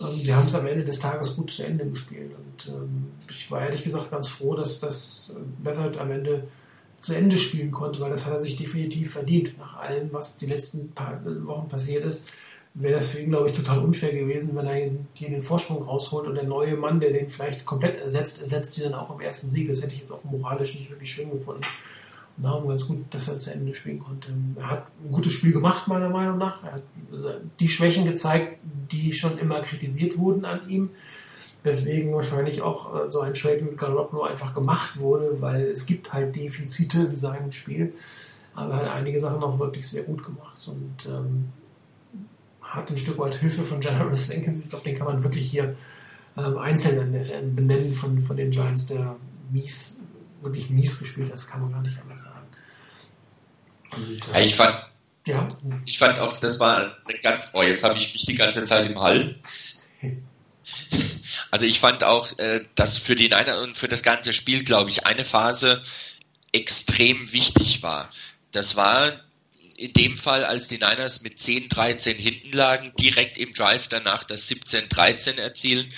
ähm, 0.00 0.26
wir 0.26 0.36
haben 0.36 0.46
es 0.46 0.54
am 0.54 0.66
Ende 0.66 0.84
des 0.84 0.98
Tages 0.98 1.36
gut 1.36 1.50
zu 1.50 1.64
Ende 1.64 1.86
gespielt. 1.86 2.32
Und 2.32 2.72
ähm, 2.72 3.06
ich 3.30 3.50
war 3.50 3.62
ehrlich 3.62 3.84
gesagt 3.84 4.10
ganz 4.10 4.28
froh, 4.28 4.54
dass 4.54 4.80
das 4.80 5.36
Method 5.62 5.98
am 5.98 6.10
Ende 6.10 6.44
zu 7.00 7.14
Ende 7.14 7.38
spielen 7.38 7.70
konnte, 7.70 8.00
weil 8.00 8.10
das 8.10 8.26
hat 8.26 8.34
er 8.34 8.40
sich 8.40 8.56
definitiv 8.56 9.12
verdient. 9.12 9.58
Nach 9.58 9.78
allem, 9.78 10.12
was 10.12 10.36
die 10.36 10.46
letzten 10.46 10.90
paar 10.90 11.20
Wochen 11.46 11.68
passiert 11.68 12.04
ist, 12.04 12.30
wäre 12.74 12.96
das 12.96 13.08
für 13.08 13.20
ihn, 13.20 13.30
glaube 13.30 13.48
ich, 13.48 13.56
total 13.56 13.78
unfair 13.80 14.12
gewesen, 14.12 14.54
wenn 14.54 14.66
er 14.66 14.90
hier 15.14 15.30
den 15.30 15.42
Vorsprung 15.42 15.82
rausholt 15.82 16.26
und 16.26 16.34
der 16.34 16.44
neue 16.44 16.76
Mann, 16.76 17.00
der 17.00 17.10
den 17.10 17.28
vielleicht 17.28 17.64
komplett 17.64 17.98
ersetzt, 18.00 18.40
ersetzt 18.40 18.78
ihn 18.78 18.84
dann 18.84 18.94
auch 18.94 19.12
im 19.12 19.20
ersten 19.20 19.48
Sieg. 19.48 19.68
Das 19.68 19.82
hätte 19.82 19.94
ich 19.94 20.00
jetzt 20.00 20.12
auch 20.12 20.22
moralisch 20.24 20.74
nicht 20.74 20.90
wirklich 20.90 21.10
schön 21.10 21.30
gefunden. 21.30 21.62
Darum 22.42 22.68
ganz 22.68 22.86
gut, 22.86 23.04
dass 23.10 23.28
er 23.28 23.38
zu 23.38 23.52
Ende 23.52 23.74
spielen 23.74 23.98
konnte. 23.98 24.28
Er 24.56 24.70
hat 24.70 24.86
ein 25.04 25.12
gutes 25.12 25.32
Spiel 25.32 25.52
gemacht, 25.52 25.88
meiner 25.88 26.08
Meinung 26.08 26.38
nach. 26.38 26.64
Er 26.64 26.72
hat 26.74 26.82
die 27.58 27.68
Schwächen 27.68 28.04
gezeigt, 28.04 28.58
die 28.90 29.12
schon 29.12 29.36
immer 29.38 29.60
kritisiert 29.60 30.16
wurden 30.16 30.44
an 30.44 30.68
ihm. 30.68 30.90
Deswegen 31.64 32.14
wahrscheinlich 32.14 32.62
auch 32.62 32.94
äh, 32.94 33.10
so 33.10 33.20
ein 33.20 33.34
Trade 33.34 33.62
mit 33.62 33.76
Garoppolo 33.76 34.22
einfach 34.22 34.54
gemacht 34.54 34.98
wurde, 34.98 35.42
weil 35.42 35.64
es 35.66 35.84
gibt 35.84 36.12
halt 36.12 36.34
Defizite 36.34 37.02
in 37.02 37.16
seinem 37.16 37.52
Spiel. 37.52 37.92
Aber 38.54 38.74
er 38.74 38.80
hat 38.80 38.96
einige 38.96 39.20
Sachen 39.20 39.42
auch 39.42 39.58
wirklich 39.58 39.88
sehr 39.88 40.04
gut 40.04 40.24
gemacht 40.24 40.66
und 40.66 41.06
ähm, 41.06 41.48
hat 42.62 42.90
ein 42.90 42.96
Stück 42.96 43.18
weit 43.18 43.34
Hilfe 43.34 43.64
von 43.64 43.80
Generous 43.80 44.28
Jenkins. 44.28 44.62
Ich 44.62 44.70
glaube, 44.70 44.84
den 44.84 44.96
kann 44.96 45.06
man 45.06 45.22
wirklich 45.22 45.50
hier 45.50 45.76
ähm, 46.38 46.56
einzeln 46.56 47.12
benennen 47.54 47.92
von, 47.92 48.20
von 48.20 48.36
den 48.36 48.50
Giants, 48.50 48.86
der 48.86 49.16
mies 49.50 49.99
wirklich 50.42 50.70
mies 50.70 50.98
gespielt, 50.98 51.32
das 51.32 51.46
kann 51.46 51.60
man 51.60 51.72
gar 51.72 51.82
nicht 51.82 51.98
anders 51.98 52.22
sagen. 52.22 52.46
Und, 53.92 54.34
äh, 54.34 54.44
ich 54.44 54.54
fand, 54.54 54.76
ja. 55.26 55.48
ich 55.84 55.98
fand 55.98 56.18
auch, 56.18 56.38
das 56.38 56.60
war 56.60 56.96
eine 57.06 57.18
ganz, 57.20 57.48
oh, 57.52 57.62
jetzt 57.62 57.84
habe 57.84 57.98
ich 57.98 58.12
mich 58.12 58.24
die 58.24 58.34
ganze 58.34 58.64
Zeit 58.64 58.86
im 58.88 59.00
Hall. 59.00 59.36
Also 61.52 61.66
ich 61.66 61.80
fand 61.80 62.04
auch, 62.04 62.38
äh, 62.38 62.62
dass 62.76 62.96
für 62.96 63.16
die 63.16 63.28
Niner 63.28 63.60
und 63.60 63.76
für 63.76 63.88
das 63.88 64.04
ganze 64.04 64.32
Spiel, 64.32 64.62
glaube 64.62 64.90
ich, 64.90 65.06
eine 65.06 65.24
Phase 65.24 65.82
extrem 66.52 67.32
wichtig 67.32 67.82
war. 67.82 68.08
Das 68.52 68.76
war 68.76 69.20
in 69.76 69.92
dem 69.92 70.16
Fall, 70.16 70.44
als 70.44 70.68
die 70.68 70.78
Niners 70.78 71.22
mit 71.22 71.38
10-13 71.38 72.14
hinten 72.14 72.52
lagen, 72.52 72.92
direkt 73.00 73.38
im 73.38 73.54
Drive 73.54 73.88
danach 73.88 74.24
das 74.24 74.48
17-13 74.48 75.38
erzielen 75.38 75.92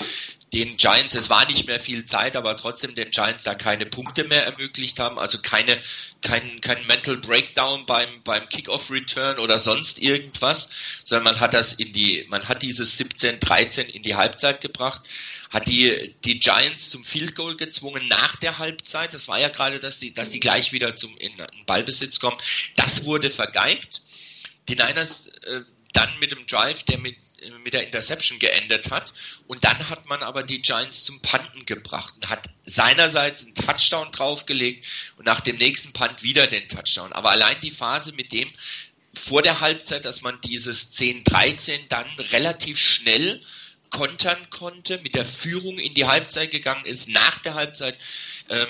den 0.54 0.76
Giants, 0.76 1.14
es 1.14 1.30
war 1.30 1.46
nicht 1.46 1.66
mehr 1.66 1.80
viel 1.80 2.04
Zeit, 2.04 2.36
aber 2.36 2.56
trotzdem 2.58 2.94
den 2.94 3.10
Giants 3.10 3.44
da 3.44 3.54
keine 3.54 3.86
Punkte 3.86 4.24
mehr 4.24 4.44
ermöglicht 4.44 4.98
haben, 4.98 5.18
also 5.18 5.38
keine, 5.38 5.80
kein, 6.20 6.60
kein 6.60 6.86
Mental 6.86 7.16
Breakdown 7.16 7.86
beim, 7.86 8.08
beim 8.22 8.46
Kickoff 8.50 8.90
Return 8.90 9.38
oder 9.38 9.58
sonst 9.58 10.02
irgendwas, 10.02 10.68
sondern 11.04 11.24
man 11.24 11.40
hat 11.40 11.54
das 11.54 11.72
in 11.74 11.94
die, 11.94 12.26
man 12.28 12.46
hat 12.48 12.62
dieses 12.62 12.98
17, 12.98 13.40
13 13.40 13.88
in 13.88 14.02
die 14.02 14.14
Halbzeit 14.14 14.60
gebracht, 14.60 15.00
hat 15.48 15.66
die, 15.68 16.14
die 16.24 16.38
Giants 16.38 16.90
zum 16.90 17.02
Field 17.02 17.34
Goal 17.34 17.56
gezwungen 17.56 18.06
nach 18.08 18.36
der 18.36 18.58
Halbzeit, 18.58 19.14
das 19.14 19.28
war 19.28 19.40
ja 19.40 19.48
gerade, 19.48 19.80
dass 19.80 20.00
die, 20.00 20.12
dass 20.12 20.28
die 20.28 20.40
gleich 20.40 20.72
wieder 20.72 20.96
zum, 20.96 21.16
in, 21.16 21.32
in 21.32 21.64
Ballbesitz 21.64 22.20
kommen, 22.20 22.36
das 22.76 23.06
wurde 23.06 23.30
vergeigt, 23.30 24.02
die 24.68 24.76
Niners, 24.76 25.28
äh, 25.28 25.62
dann 25.94 26.10
mit 26.20 26.32
dem 26.32 26.46
Drive, 26.46 26.82
der 26.84 26.98
mit 26.98 27.16
mit 27.62 27.74
der 27.74 27.84
Interception 27.84 28.38
geendet 28.38 28.90
hat. 28.90 29.12
Und 29.46 29.64
dann 29.64 29.88
hat 29.88 30.06
man 30.06 30.22
aber 30.22 30.42
die 30.42 30.62
Giants 30.62 31.04
zum 31.04 31.20
Panten 31.20 31.66
gebracht 31.66 32.14
und 32.16 32.28
hat 32.28 32.48
seinerseits 32.64 33.44
einen 33.44 33.54
Touchdown 33.54 34.12
draufgelegt 34.12 34.86
und 35.16 35.26
nach 35.26 35.40
dem 35.40 35.56
nächsten 35.56 35.92
Punt 35.92 36.22
wieder 36.22 36.46
den 36.46 36.68
Touchdown. 36.68 37.12
Aber 37.12 37.30
allein 37.30 37.60
die 37.60 37.70
Phase 37.70 38.12
mit 38.12 38.32
dem, 38.32 38.50
vor 39.14 39.42
der 39.42 39.60
Halbzeit, 39.60 40.04
dass 40.04 40.22
man 40.22 40.40
dieses 40.42 40.94
10-13 40.94 41.88
dann 41.88 42.06
relativ 42.18 42.78
schnell 42.78 43.42
kontern 43.90 44.48
konnte, 44.48 44.98
mit 45.02 45.14
der 45.14 45.26
Führung 45.26 45.78
in 45.78 45.94
die 45.94 46.06
Halbzeit 46.06 46.50
gegangen 46.50 46.86
ist, 46.86 47.08
nach 47.08 47.38
der 47.40 47.54
Halbzeit 47.54 47.96
ähm, 48.48 48.68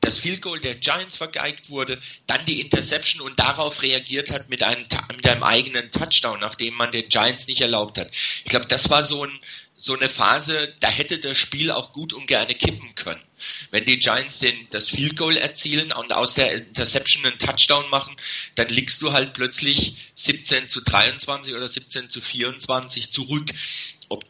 das 0.00 0.18
Field 0.18 0.42
Goal 0.42 0.60
der 0.60 0.76
Giants 0.76 1.16
vergeigt 1.16 1.70
wurde, 1.70 1.98
dann 2.26 2.44
die 2.46 2.60
Interception 2.60 3.20
und 3.22 3.38
darauf 3.38 3.82
reagiert 3.82 4.30
hat 4.30 4.48
mit 4.48 4.62
einem, 4.62 4.86
mit 5.14 5.26
einem 5.26 5.42
eigenen 5.42 5.90
Touchdown, 5.90 6.40
nachdem 6.40 6.74
man 6.74 6.90
den 6.90 7.08
Giants 7.08 7.46
nicht 7.46 7.60
erlaubt 7.60 7.98
hat. 7.98 8.10
Ich 8.12 8.50
glaube, 8.50 8.66
das 8.66 8.90
war 8.90 9.02
so 9.02 9.24
ein 9.24 9.40
so 9.82 9.96
eine 9.96 10.10
Phase, 10.10 10.74
da 10.80 10.90
hätte 10.90 11.18
das 11.18 11.38
Spiel 11.38 11.70
auch 11.70 11.94
gut 11.94 12.12
und 12.12 12.26
gerne 12.26 12.54
kippen 12.54 12.94
können. 12.94 13.22
Wenn 13.70 13.86
die 13.86 13.98
Giants 13.98 14.38
den, 14.38 14.68
das 14.70 14.90
Field 14.90 15.16
Goal 15.16 15.38
erzielen 15.38 15.90
und 15.92 16.12
aus 16.12 16.34
der 16.34 16.52
Interception 16.52 17.24
einen 17.24 17.38
Touchdown 17.38 17.88
machen, 17.88 18.14
dann 18.56 18.68
liegst 18.68 19.00
du 19.00 19.12
halt 19.12 19.32
plötzlich 19.32 19.94
17 20.16 20.68
zu 20.68 20.82
23 20.82 21.54
oder 21.54 21.66
17 21.66 22.10
zu 22.10 22.20
24 22.20 23.10
zurück. 23.10 23.46
Ob 24.10 24.22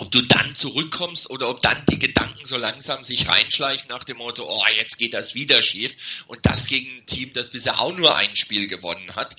ob 0.00 0.10
du 0.10 0.22
dann 0.22 0.54
zurückkommst 0.54 1.30
oder 1.30 1.48
ob 1.48 1.60
dann 1.60 1.84
die 1.90 1.98
Gedanken 1.98 2.44
so 2.46 2.56
langsam 2.56 3.04
sich 3.04 3.28
reinschleichen 3.28 3.88
nach 3.88 4.04
dem 4.04 4.18
Motto, 4.18 4.44
oh, 4.46 4.64
jetzt 4.76 4.98
geht 4.98 5.14
das 5.14 5.34
wieder 5.34 5.62
schief 5.62 6.24
und 6.26 6.40
das 6.46 6.66
gegen 6.66 6.90
ein 6.98 7.06
Team, 7.06 7.32
das 7.32 7.50
bisher 7.50 7.80
auch 7.80 7.96
nur 7.96 8.14
ein 8.14 8.34
Spiel 8.36 8.66
gewonnen 8.66 9.14
hat, 9.16 9.36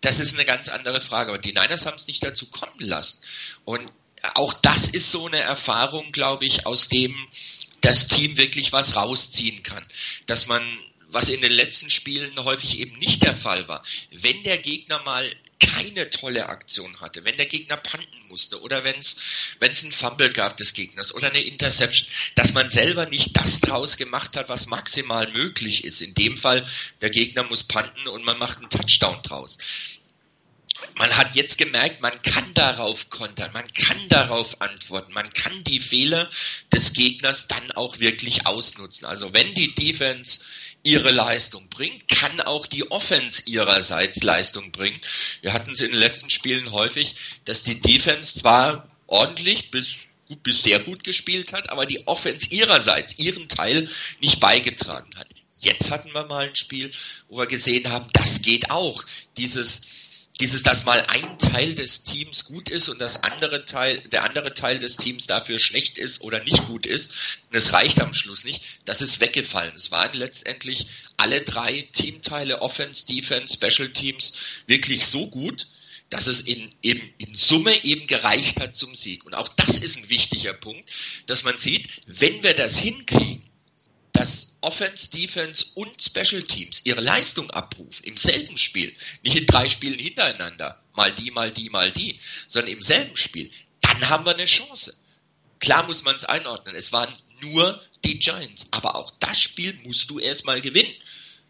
das 0.00 0.18
ist 0.18 0.34
eine 0.34 0.44
ganz 0.44 0.68
andere 0.68 1.00
Frage. 1.00 1.30
Aber 1.30 1.38
die 1.38 1.52
Niners 1.52 1.86
haben 1.86 1.96
es 1.96 2.06
nicht 2.06 2.24
dazu 2.24 2.46
kommen 2.46 2.80
lassen. 2.80 3.20
Und 3.64 3.86
auch 4.34 4.54
das 4.54 4.88
ist 4.88 5.10
so 5.10 5.26
eine 5.26 5.38
Erfahrung, 5.38 6.12
glaube 6.12 6.44
ich, 6.46 6.66
aus 6.66 6.88
dem 6.88 7.14
das 7.80 8.08
Team 8.08 8.36
wirklich 8.36 8.72
was 8.72 8.96
rausziehen 8.96 9.62
kann. 9.62 9.84
Dass 10.26 10.46
man, 10.46 10.62
was 11.08 11.30
in 11.30 11.40
den 11.40 11.52
letzten 11.52 11.90
Spielen 11.90 12.42
häufig 12.44 12.78
eben 12.78 12.98
nicht 12.98 13.22
der 13.22 13.34
Fall 13.34 13.68
war, 13.68 13.82
wenn 14.10 14.42
der 14.42 14.58
Gegner 14.58 15.00
mal 15.02 15.30
keine 15.60 16.10
tolle 16.10 16.48
Aktion 16.48 17.00
hatte, 17.00 17.24
wenn 17.24 17.36
der 17.36 17.46
Gegner 17.46 17.76
panten 17.76 18.28
musste 18.28 18.60
oder 18.62 18.84
wenn 18.84 18.98
es 18.98 19.16
wenn 19.58 19.70
einen 19.76 19.92
Fumble 19.92 20.32
gab 20.32 20.56
des 20.56 20.72
Gegners 20.72 21.14
oder 21.14 21.28
eine 21.28 21.42
Interception, 21.42 22.08
dass 22.34 22.52
man 22.52 22.70
selber 22.70 23.06
nicht 23.06 23.36
das 23.36 23.60
draus 23.60 23.96
gemacht 23.96 24.36
hat, 24.36 24.48
was 24.48 24.66
maximal 24.66 25.30
möglich 25.32 25.84
ist. 25.84 26.00
In 26.00 26.14
dem 26.14 26.36
Fall, 26.36 26.66
der 27.00 27.10
Gegner 27.10 27.44
muss 27.44 27.64
panten 27.64 28.08
und 28.08 28.24
man 28.24 28.38
macht 28.38 28.58
einen 28.58 28.70
Touchdown 28.70 29.22
draus 29.22 29.58
man 30.94 31.16
hat 31.16 31.34
jetzt 31.34 31.58
gemerkt, 31.58 32.00
man 32.00 32.22
kann 32.22 32.54
darauf 32.54 33.08
kontern, 33.10 33.50
man 33.52 33.72
kann 33.72 34.08
darauf 34.08 34.60
antworten, 34.60 35.12
man 35.12 35.32
kann 35.32 35.64
die 35.64 35.80
Fehler 35.80 36.28
des 36.72 36.92
Gegners 36.92 37.48
dann 37.48 37.72
auch 37.72 38.00
wirklich 38.00 38.46
ausnutzen. 38.46 39.06
Also 39.06 39.32
wenn 39.32 39.54
die 39.54 39.74
Defense 39.74 40.40
ihre 40.82 41.10
Leistung 41.10 41.68
bringt, 41.68 42.08
kann 42.08 42.40
auch 42.40 42.66
die 42.66 42.90
Offense 42.90 43.42
ihrerseits 43.46 44.22
Leistung 44.22 44.72
bringen. 44.72 45.00
Wir 45.42 45.52
hatten 45.52 45.72
es 45.72 45.80
in 45.80 45.90
den 45.90 46.00
letzten 46.00 46.30
Spielen 46.30 46.72
häufig, 46.72 47.14
dass 47.44 47.62
die 47.62 47.80
Defense 47.80 48.38
zwar 48.38 48.88
ordentlich 49.06 49.70
bis 49.70 50.06
bis 50.44 50.62
sehr 50.62 50.78
gut 50.78 51.02
gespielt 51.02 51.52
hat, 51.52 51.70
aber 51.70 51.86
die 51.86 52.06
Offense 52.06 52.48
ihrerseits 52.50 53.18
ihren 53.18 53.48
Teil 53.48 53.90
nicht 54.20 54.38
beigetragen 54.38 55.10
hat. 55.16 55.26
Jetzt 55.58 55.90
hatten 55.90 56.14
wir 56.14 56.26
mal 56.26 56.48
ein 56.48 56.56
Spiel, 56.56 56.90
wo 57.28 57.38
wir 57.38 57.46
gesehen 57.46 57.90
haben, 57.90 58.08
das 58.12 58.40
geht 58.40 58.70
auch. 58.70 59.04
Dieses 59.36 59.82
dieses, 60.40 60.62
dass 60.62 60.84
mal 60.84 61.04
ein 61.06 61.38
Teil 61.38 61.74
des 61.74 62.02
Teams 62.02 62.44
gut 62.44 62.68
ist 62.70 62.88
und 62.88 62.98
das 62.98 63.22
andere 63.22 63.64
Teil, 63.66 64.00
der 64.08 64.24
andere 64.24 64.54
Teil 64.54 64.78
des 64.78 64.96
Teams 64.96 65.26
dafür 65.26 65.58
schlecht 65.58 65.98
ist 65.98 66.22
oder 66.22 66.42
nicht 66.42 66.64
gut 66.66 66.86
ist, 66.86 67.10
und 67.50 67.56
es 67.56 67.72
reicht 67.72 68.00
am 68.00 68.14
Schluss 68.14 68.44
nicht, 68.44 68.62
das 68.86 69.02
ist 69.02 69.20
weggefallen. 69.20 69.74
Es 69.76 69.90
waren 69.90 70.16
letztendlich 70.16 70.86
alle 71.16 71.42
drei 71.42 71.86
Teamteile, 71.92 72.62
Offense, 72.62 73.06
Defense, 73.06 73.54
Special 73.54 73.90
Teams, 73.90 74.32
wirklich 74.66 75.06
so 75.06 75.28
gut, 75.28 75.66
dass 76.08 76.26
es 76.26 76.40
in, 76.40 76.70
eben 76.82 77.02
in 77.18 77.34
Summe 77.34 77.84
eben 77.84 78.06
gereicht 78.06 78.60
hat 78.60 78.74
zum 78.74 78.94
Sieg. 78.94 79.24
Und 79.26 79.34
auch 79.34 79.48
das 79.48 79.78
ist 79.78 79.96
ein 79.96 80.10
wichtiger 80.10 80.54
Punkt, 80.54 80.88
dass 81.26 81.44
man 81.44 81.56
sieht, 81.58 81.88
wenn 82.06 82.42
wir 82.42 82.54
das 82.54 82.78
hinkriegen, 82.78 83.49
dass 84.20 84.56
Offense, 84.60 85.08
Defense 85.08 85.64
und 85.74 86.02
Special 86.02 86.42
Teams 86.42 86.82
ihre 86.84 87.00
Leistung 87.00 87.50
abrufen 87.52 88.04
im 88.04 88.18
selben 88.18 88.58
Spiel, 88.58 88.94
nicht 89.22 89.36
in 89.36 89.46
drei 89.46 89.68
Spielen 89.68 89.98
hintereinander, 89.98 90.78
mal 90.94 91.10
die, 91.12 91.30
mal 91.30 91.50
die, 91.50 91.70
mal 91.70 91.90
die, 91.90 92.18
sondern 92.46 92.74
im 92.74 92.82
selben 92.82 93.16
Spiel, 93.16 93.50
dann 93.80 94.08
haben 94.10 94.26
wir 94.26 94.34
eine 94.34 94.44
Chance. 94.44 94.94
Klar 95.58 95.86
muss 95.86 96.04
man 96.04 96.16
es 96.16 96.26
einordnen, 96.26 96.74
es 96.74 96.92
waren 96.92 97.16
nur 97.40 97.82
die 98.04 98.18
Giants, 98.18 98.66
aber 98.70 98.96
auch 98.96 99.10
das 99.20 99.40
Spiel 99.40 99.72
musst 99.84 100.10
du 100.10 100.18
erstmal 100.18 100.60
gewinnen. 100.60 100.92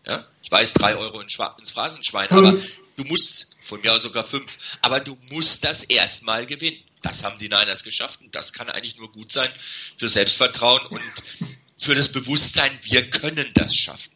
Ja? 0.07 0.25
Ich 0.45 0.51
weiß, 0.51 0.75
drei 0.75 0.95
Euro 0.95 1.21
ins, 1.21 1.37
ins 1.59 1.71
Phrasenschwein, 1.73 2.29
Fünf. 2.29 2.49
aber 2.49 2.59
du 2.97 3.05
musst, 3.05 3.49
von 3.63 3.81
mir 3.81 3.93
aus 3.93 4.03
sogar 4.03 4.25
fünf, 4.25 4.79
aber 4.81 5.01
du 5.01 5.19
musst 5.31 5.65
das 5.65 5.85
erstmal 5.85 6.47
gewinnen. 6.47 6.79
Das 7.03 7.25
haben 7.25 7.39
die 7.39 7.49
Niners 7.49 7.83
geschafft 7.83 8.21
und 8.21 8.35
das 8.35 8.53
kann 8.53 8.69
eigentlich 8.69 8.97
nur 8.97 9.11
gut 9.11 9.33
sein 9.33 9.51
für 9.97 10.09
Selbstvertrauen 10.09 10.87
und 10.87 11.03
für 11.81 11.95
das 11.95 12.13
Bewusstsein, 12.13 12.71
wir 12.83 13.09
können 13.09 13.47
das 13.55 13.75
schaffen. 13.75 14.13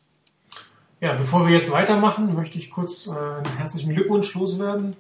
Ja, 1.01 1.15
bevor 1.15 1.49
wir 1.49 1.59
jetzt 1.59 1.71
weitermachen, 1.71 2.35
möchte 2.35 2.59
ich 2.59 2.71
kurz 2.71 3.07
äh, 3.07 3.13
einen 3.13 3.57
herzlichen 3.57 3.95
Glückwunsch 3.95 4.35
loswerden. 4.35 4.95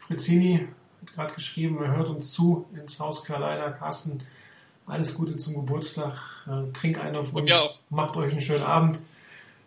Frizzini 0.00 0.66
hat 1.00 1.14
gerade 1.14 1.34
geschrieben, 1.34 1.78
er 1.82 1.96
hört 1.96 2.08
uns 2.08 2.32
zu 2.32 2.66
in 2.74 2.88
South 2.88 3.24
Carolina. 3.24 3.70
Carsten, 3.70 4.20
alles 4.86 5.14
Gute 5.14 5.36
zum 5.36 5.54
Geburtstag. 5.54 6.14
Äh, 6.46 6.72
trink 6.72 6.98
einen 6.98 7.16
auf 7.16 7.32
uns. 7.32 7.50
Macht 7.88 8.16
euch 8.16 8.32
einen 8.32 8.42
schönen 8.42 8.64
Abend. 8.64 9.00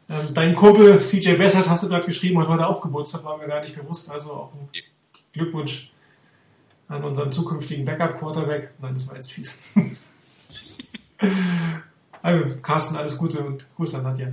Ähm, 0.10 0.34
dein 0.34 0.56
Kumpel 0.56 1.02
CJ 1.02 1.36
Bessert 1.36 1.69
hast 1.69 1.84
du 1.84 1.88
gerade 1.88 2.06
geschrieben, 2.06 2.39
hat 2.39 2.50
heute 2.50 2.67
auch 2.67 2.82
Geburtstag, 2.82 3.24
war 3.24 3.38
mir 3.38 3.48
gar 3.48 3.62
nicht 3.62 3.76
bewusst. 3.76 4.12
Also 4.12 4.34
auch 4.34 4.54
ein 4.54 4.69
Glückwunsch 5.32 5.89
an 6.89 7.04
unseren 7.04 7.32
zukünftigen 7.32 7.86
Backup-Quarterback. 7.86 8.74
Nein, 8.80 8.93
das 8.93 9.08
war 9.08 9.15
jetzt 9.15 9.32
fies. 9.32 9.60
also, 12.25 12.55
Carsten, 12.63 12.95
alles 12.95 13.19
Gute 13.19 13.39
und 13.43 13.67
Grüße 13.75 13.97
an 13.97 14.03
Nadja. 14.03 14.29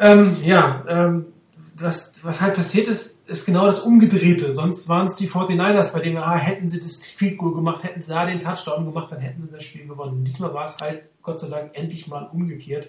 Ähm, 0.00 0.36
ja, 0.42 0.82
ähm, 0.88 1.26
das, 1.76 2.14
was 2.22 2.40
halt 2.40 2.54
passiert 2.54 2.88
ist, 2.88 3.18
ist 3.26 3.44
genau 3.44 3.66
das 3.66 3.80
Umgedrehte. 3.80 4.54
Sonst 4.54 4.88
waren 4.88 5.06
es 5.06 5.16
die 5.16 5.28
49ers, 5.28 5.92
bei 5.92 6.00
denen, 6.00 6.16
ah, 6.16 6.34
hätten 6.34 6.70
sie 6.70 6.80
das 6.80 6.96
Field 6.96 7.36
Goal 7.36 7.54
gemacht, 7.54 7.84
hätten 7.84 8.00
sie 8.00 8.08
da 8.08 8.24
den 8.24 8.40
Touchdown 8.40 8.86
gemacht, 8.86 9.12
dann 9.12 9.20
hätten 9.20 9.42
sie 9.42 9.50
das 9.50 9.64
Spiel 9.64 9.86
gewonnen. 9.86 10.20
Und 10.20 10.24
diesmal 10.24 10.54
war 10.54 10.64
es 10.64 10.78
halt, 10.80 11.02
Gott 11.22 11.40
sei 11.40 11.48
Dank, 11.48 11.72
endlich 11.74 12.08
mal 12.08 12.30
umgekehrt. 12.32 12.88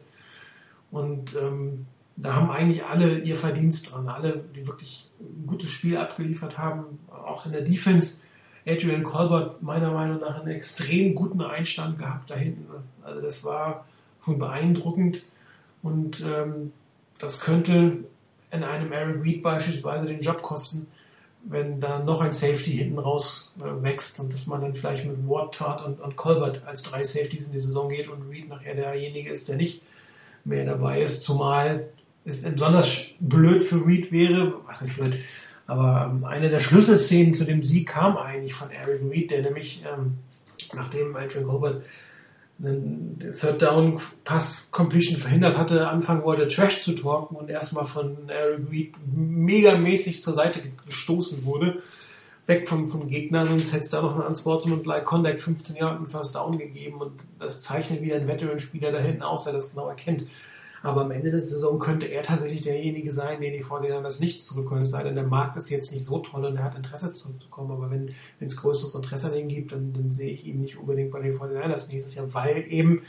Und 0.90 1.36
ähm, 1.36 1.86
da 2.16 2.36
haben 2.36 2.52
eigentlich 2.52 2.86
alle 2.86 3.20
ihr 3.20 3.36
Verdienst 3.36 3.92
dran. 3.92 4.08
Alle, 4.08 4.46
die 4.56 4.66
wirklich 4.66 5.12
ein 5.20 5.46
gutes 5.46 5.70
Spiel 5.70 5.98
abgeliefert 5.98 6.58
haben, 6.58 7.00
auch 7.10 7.46
in 7.46 7.52
der 7.52 7.64
Defense. 7.64 8.22
Adrian 8.66 9.04
Colbert 9.04 9.62
meiner 9.62 9.92
Meinung 9.92 10.20
nach 10.22 10.40
einen 10.40 10.56
extrem 10.56 11.16
guten 11.16 11.42
Einstand 11.42 12.00
gehabt 12.00 12.30
da 12.30 12.36
hinten. 12.36 12.66
Also 13.04 13.22
das 13.22 13.44
war 13.44 13.86
schon 14.24 14.40
beeindruckend. 14.40 15.24
Und 15.82 16.22
ähm, 16.22 16.72
das 17.20 17.42
könnte 17.42 18.06
in 18.52 18.64
einem 18.64 18.94
Aaron 18.94 19.22
Reed 19.22 19.42
beispielsweise 19.42 20.06
den 20.06 20.22
Job 20.22 20.42
kosten, 20.42 20.88
wenn 21.46 21.82
da 21.82 22.00
noch 22.00 22.22
ein 22.22 22.32
Safety 22.32 22.72
hinten 22.72 23.00
raus 23.00 23.54
äh, 23.60 23.84
wächst 23.84 24.20
und 24.20 24.34
dass 24.34 24.48
man 24.48 24.62
dann 24.62 24.74
vielleicht 24.74 25.06
mit 25.06 25.28
Ward, 25.28 25.56
Tart 25.56 25.86
und, 25.86 26.00
und 26.00 26.16
Colbert 26.16 26.66
als 26.66 26.84
drei 26.84 27.04
Safeties 27.04 27.48
in 27.48 27.52
die 27.52 27.60
Saison 27.60 27.90
geht 27.90 28.08
und 28.08 28.30
Reed 28.30 28.48
nachher 28.48 28.76
derjenige 28.76 29.30
ist, 29.30 29.50
der 29.50 29.58
nicht 29.58 29.82
mehr 30.46 30.66
dabei 30.66 31.02
ist, 31.02 31.24
zumal 31.24 31.90
es 32.26 32.44
besonders 32.44 33.16
blöd 33.20 33.64
für 33.64 33.86
Reed 33.86 34.12
wäre, 34.12 34.54
was 34.66 34.80
heißt 34.80 34.96
blöd, 34.96 35.20
aber 35.68 36.12
ähm, 36.12 36.26
eine 36.26 36.50
der 36.50 36.60
Schlüsselszenen 36.60 37.36
zu 37.36 37.46
dem 37.46 37.64
Sieg 37.64 37.90
kam 37.90 38.18
eigentlich 38.18 38.54
von 38.54 38.70
Aaron 38.70 39.10
Reed, 39.10 39.32
der 39.32 39.42
nämlich 39.42 39.84
ähm, 39.86 40.18
nachdem 40.76 41.16
Adrian 41.16 41.48
Colbert 41.48 41.84
einen 42.62 43.20
Third 43.40 43.62
Down 43.62 44.00
Pass 44.24 44.68
Completion 44.72 45.18
verhindert 45.18 45.58
hatte, 45.58 45.88
anfangen 45.88 46.24
wollte 46.24 46.48
Trash 46.48 46.82
zu 46.82 46.94
talken 46.94 47.36
und 47.36 47.50
erstmal 47.50 47.86
von 47.86 48.30
Aaron 48.30 48.68
Reed 48.70 48.94
megamäßig 49.16 50.22
zur 50.22 50.34
Seite 50.34 50.60
gestoßen 50.86 51.46
wurde, 51.46 51.82
weg 52.46 52.68
vom, 52.68 52.90
vom 52.90 53.08
Gegner, 53.08 53.46
sonst 53.46 53.74
hätte 53.74 53.84
es 53.84 53.90
da 53.90 54.02
noch 54.02 54.14
einen 54.14 54.24
Unsportsmanlike 54.24 55.06
Contact 55.06 55.42
15 55.42 55.78
Jahre 55.78 55.96
einen 55.96 56.08
First 56.08 56.36
Down 56.36 56.58
gegeben 56.58 57.02
und 57.02 57.24
das 57.40 57.62
zeichnet 57.62 58.02
wieder 58.02 58.18
ein 58.18 58.28
Veteran-Spieler 58.28 58.92
da 58.92 59.00
hinten 59.00 59.24
aus, 59.24 59.46
der 59.46 59.54
das 59.54 59.72
genau 59.72 59.88
erkennt. 59.88 60.26
Aber 60.84 61.02
am 61.02 61.12
Ende 61.12 61.32
der 61.32 61.40
Saison 61.40 61.80
könnte 61.80 62.08
er 62.08 62.24
tatsächlich 62.24 62.62
derjenige 62.62 63.14
sein, 63.14 63.40
den 63.40 63.54
die 63.54 63.64
das 64.04 64.20
nicht 64.20 64.44
zurückholen. 64.44 64.84
Es 64.84 64.92
sei 64.92 65.02
denn, 65.04 65.16
der 65.16 65.26
Markt 65.26 65.56
ist 65.56 65.70
jetzt 65.70 65.94
nicht 65.94 66.04
so 66.04 66.20
toll 66.20 66.44
und 66.44 66.58
er 66.58 66.66
hat 66.66 66.76
Interesse 66.76 67.14
zurückzukommen. 67.14 67.72
Aber 67.72 67.90
wenn 67.90 68.14
es 68.42 68.58
größeres 68.58 68.94
Interesse 68.94 69.32
an 69.32 69.38
ihm 69.38 69.48
gibt, 69.48 69.72
dann, 69.72 69.94
dann 69.94 70.12
sehe 70.12 70.30
ich 70.30 70.46
ihn 70.46 70.60
nicht 70.60 70.78
unbedingt 70.78 71.12
bei 71.12 71.22
den 71.22 71.36
Vorderländern 71.36 71.80
nächstes 71.90 72.16
Jahr, 72.16 72.34
weil 72.34 72.66
eben 72.70 73.02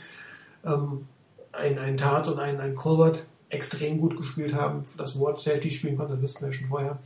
ähm, 0.63 1.05
ein, 1.51 1.77
ein 1.77 1.97
Tat 1.97 2.29
und 2.29 2.39
ein, 2.39 2.61
ein 2.61 2.75
Colbert 2.75 3.25
extrem 3.49 3.99
gut 3.99 4.15
gespielt 4.15 4.53
haben. 4.53 4.85
Das 4.95 5.19
Ward 5.19 5.41
Safety 5.41 5.69
spielen 5.69 5.97
konnte, 5.97 6.13
das 6.13 6.21
wissen 6.21 6.45
wir 6.45 6.53
schon 6.53 6.69
vorher. 6.69 6.99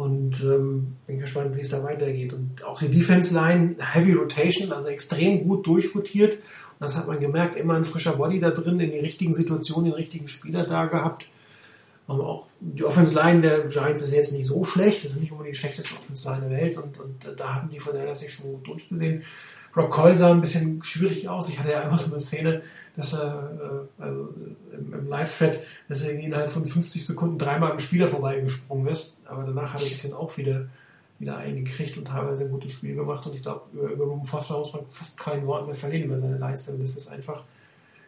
Und 0.00 0.40
ähm, 0.40 0.96
bin 1.06 1.18
gespannt, 1.18 1.54
wie 1.54 1.60
es 1.60 1.68
da 1.68 1.84
weitergeht. 1.84 2.32
Und 2.32 2.64
auch 2.64 2.78
die 2.78 2.88
Defense 2.88 3.34
Line, 3.34 3.76
Heavy 3.78 4.14
Rotation, 4.14 4.72
also 4.72 4.88
extrem 4.88 5.46
gut 5.46 5.66
durchrotiert. 5.66 6.36
Und 6.36 6.40
das 6.80 6.96
hat 6.96 7.06
man 7.06 7.20
gemerkt, 7.20 7.54
immer 7.56 7.74
ein 7.74 7.84
frischer 7.84 8.16
Body 8.16 8.40
da 8.40 8.50
drin, 8.50 8.80
in 8.80 8.92
die 8.92 8.98
richtigen 8.98 9.34
Situationen, 9.34 9.90
den 9.90 9.92
richtigen 9.92 10.26
Spieler 10.26 10.64
da 10.64 10.86
gehabt. 10.86 11.26
Aber 12.06 12.26
auch 12.26 12.46
die 12.60 12.82
Offense 12.82 13.14
Line 13.14 13.42
der 13.42 13.68
Giants 13.68 14.00
ist 14.00 14.14
jetzt 14.14 14.32
nicht 14.32 14.46
so 14.46 14.64
schlecht. 14.64 15.04
Das 15.04 15.10
ist 15.10 15.20
nicht 15.20 15.32
unbedingt 15.32 15.56
die 15.56 15.60
schlechteste 15.60 15.94
Offense 15.94 16.26
Line 16.26 16.48
der 16.48 16.58
Welt. 16.58 16.78
Und, 16.78 16.98
und 16.98 17.38
da 17.38 17.56
hatten 17.56 17.68
die 17.68 17.78
von 17.78 17.92
der 17.92 18.16
sich 18.16 18.32
schon 18.32 18.52
gut 18.52 18.68
durchgesehen. 18.68 19.22
Rock 19.76 19.90
Cole 19.90 20.16
sah 20.16 20.30
ein 20.30 20.40
bisschen 20.40 20.82
schwierig 20.82 21.28
aus. 21.28 21.48
Ich 21.48 21.58
hatte 21.58 21.70
ja 21.70 21.82
einmal 21.82 21.98
so 21.98 22.10
eine 22.10 22.20
Szene, 22.20 22.62
dass 22.96 23.12
er 23.12 23.86
äh, 23.98 24.02
also 24.02 24.28
im, 24.72 25.08
Live-Thread, 25.08 25.60
dass 25.88 26.02
er 26.02 26.18
innerhalb 26.18 26.50
von 26.50 26.66
50 26.66 27.06
Sekunden 27.06 27.38
dreimal 27.38 27.72
am 27.72 27.78
Spieler 27.78 28.08
vorbeigesprungen 28.08 28.86
ist. 28.88 29.16
Aber 29.24 29.44
danach 29.44 29.74
hat 29.74 29.80
er 29.80 29.86
sich 29.86 30.02
dann 30.02 30.12
auch 30.12 30.36
wieder, 30.36 30.66
wieder 31.18 31.36
eingekriegt 31.36 31.96
und 31.98 32.06
teilweise 32.06 32.44
ein 32.44 32.50
gutes 32.50 32.72
Spiel 32.72 32.96
gemacht. 32.96 33.26
Und 33.26 33.34
ich 33.34 33.42
glaube, 33.42 33.62
über, 33.72 33.90
über 33.90 34.04
Ruben 34.04 34.26
Foster 34.26 34.58
muss 34.58 34.72
man 34.72 34.82
fast 34.90 35.18
kein 35.18 35.46
Wort 35.46 35.66
mehr 35.66 35.76
verlieren 35.76 36.04
über 36.04 36.18
seine 36.18 36.38
Leistung. 36.38 36.80
Das 36.80 36.96
ist 36.96 37.08
einfach 37.08 37.44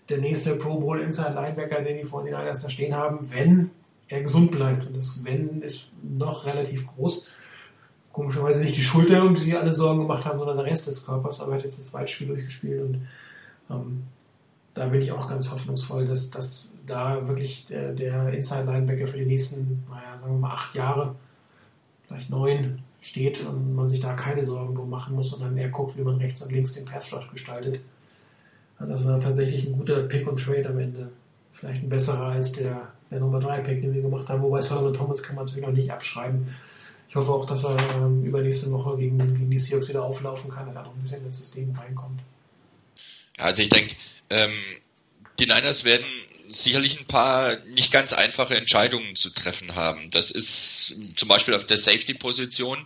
der 0.09 0.19
nächste 0.19 0.57
Pro 0.57 0.81
Bowl 0.81 1.01
Inside 1.01 1.35
Linebacker, 1.35 1.81
den 1.83 1.99
die 1.99 2.05
vor 2.05 2.25
den 2.25 2.35
Niners 2.35 2.63
da 2.63 2.69
stehen 2.69 2.95
haben, 2.95 3.29
wenn 3.31 3.71
er 4.09 4.23
gesund 4.23 4.51
bleibt. 4.51 4.87
Und 4.87 4.97
das 4.97 5.25
Wenn 5.25 5.63
ist 5.63 5.91
noch 6.03 6.45
relativ 6.47 6.87
groß. 6.87 7.29
Komischerweise 8.13 8.61
nicht 8.61 8.77
die 8.77 8.83
Schulter, 8.83 9.25
um 9.25 9.35
die 9.35 9.41
sich 9.41 9.57
alle 9.57 9.73
Sorgen 9.73 10.01
gemacht 10.01 10.27
haben, 10.27 10.39
sondern 10.39 10.59
der 10.59 10.67
Rest 10.67 10.87
des 10.87 11.05
Körpers. 11.05 11.41
Aber 11.41 11.53
er 11.53 11.59
hat 11.59 11.65
jetzt 11.65 11.79
das 11.79 11.91
zweite 11.91 12.13
Spiel 12.13 12.29
durchgespielt 12.29 12.83
und 12.83 13.07
ähm, 13.71 14.03
da 14.75 14.87
bin 14.87 15.03
ich 15.03 15.13
auch 15.13 15.27
ganz 15.29 15.51
hoffnungsvoll, 15.51 16.07
dass, 16.07 16.31
dass 16.31 16.71
da 16.87 17.27
wirklich 17.29 17.67
der, 17.67 17.93
der 17.93 18.33
Inside 18.33 18.65
Linebacker 18.65 19.07
für 19.07 19.19
die 19.19 19.27
nächsten, 19.27 19.85
naja, 19.89 20.19
sagen 20.19 20.33
wir 20.33 20.39
mal 20.39 20.55
acht 20.55 20.75
Jahre, 20.75 21.15
vielleicht 22.07 22.31
neun 22.31 22.83
steht 23.01 23.45
und 23.47 23.75
man 23.75 23.89
sich 23.89 24.01
da 24.01 24.15
keine 24.15 24.45
Sorgen 24.45 24.75
drum 24.75 24.89
machen 24.89 25.15
muss, 25.15 25.31
sondern 25.31 25.57
eher 25.57 25.69
guckt, 25.69 25.97
wie 25.99 26.03
man 26.03 26.17
rechts 26.17 26.41
und 26.43 26.53
links 26.53 26.73
den 26.73 26.85
Passflush 26.85 27.31
gestaltet. 27.31 27.81
Also 28.79 28.93
das 28.95 29.07
war 29.07 29.21
tatsächlich 29.21 29.67
ein 29.67 29.77
guter 29.77 30.03
Pick 30.05 30.27
und 30.27 30.43
Trade 30.43 30.69
am 30.69 30.79
Ende. 30.79 31.09
Vielleicht 31.53 31.83
ein 31.83 31.89
besserer 31.89 32.29
als 32.29 32.53
der, 32.53 32.89
der 33.11 33.21
Nummer 33.21 33.41
3 33.41 33.61
Pick, 33.61 33.83
den 33.83 33.95
wir 33.95 34.03
gemacht 34.03 34.29
haben. 34.29 34.43
Wobei 34.43 34.61
Solomon 34.61 34.95
Thomas 34.95 35.23
kann 35.23 35.37
man 35.37 35.45
natürlich 35.45 35.67
noch 35.67 35.75
nicht 35.75 35.93
abschreiben. 35.93 36.49
Ich 37.13 37.17
hoffe 37.17 37.31
auch, 37.31 37.45
dass 37.45 37.65
er 37.65 37.77
ähm, 37.95 38.25
übernächste 38.25 38.73
Woche 38.73 38.97
gegen, 38.97 39.19
gegen 39.19 39.51
die 39.51 39.59
Seahawks 39.59 39.91
wieder 39.91 40.03
auflaufen 40.03 40.51
kann, 40.51 40.65
dass 40.65 40.77
er 40.77 40.83
noch 40.85 40.95
ein 40.95 41.03
bisschen 41.03 41.23
ins 41.27 41.37
System 41.37 41.71
reinkommt. 41.79 42.23
Also 43.37 43.63
ich 43.63 43.69
denke, 43.69 43.95
ähm, 44.31 44.55
die 45.39 45.45
Niners 45.45 45.85
werden 45.85 46.07
sicherlich 46.49 46.99
ein 46.99 47.05
paar 47.05 47.57
nicht 47.67 47.93
ganz 47.93 48.15
einfache 48.15 48.57
Entscheidungen 48.57 49.15
zu 49.15 49.29
treffen 49.29 49.75
haben. 49.75 50.11
Das 50.11 50.31
ist 50.31 50.97
zum 51.17 51.29
Beispiel 51.29 51.53
auf 51.53 51.67
der 51.67 51.77
Safety-Position. 51.77 52.83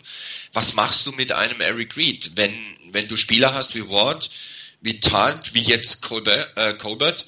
Was 0.53 0.75
machst 0.75 1.07
du 1.07 1.13
mit 1.13 1.31
einem 1.31 1.61
Eric 1.61 1.97
Reed, 1.97 2.33
wenn, 2.35 2.53
wenn 2.91 3.07
du 3.07 3.17
Spieler 3.17 3.55
hast 3.55 3.77
wie 3.77 3.89
Ward, 3.89 4.29
wie 4.81 4.99
Tant, 4.99 5.55
wie 5.55 5.63
jetzt 5.63 6.03
Colbert, 6.03 6.49
äh, 6.57 6.75
Colbert, 6.75 7.27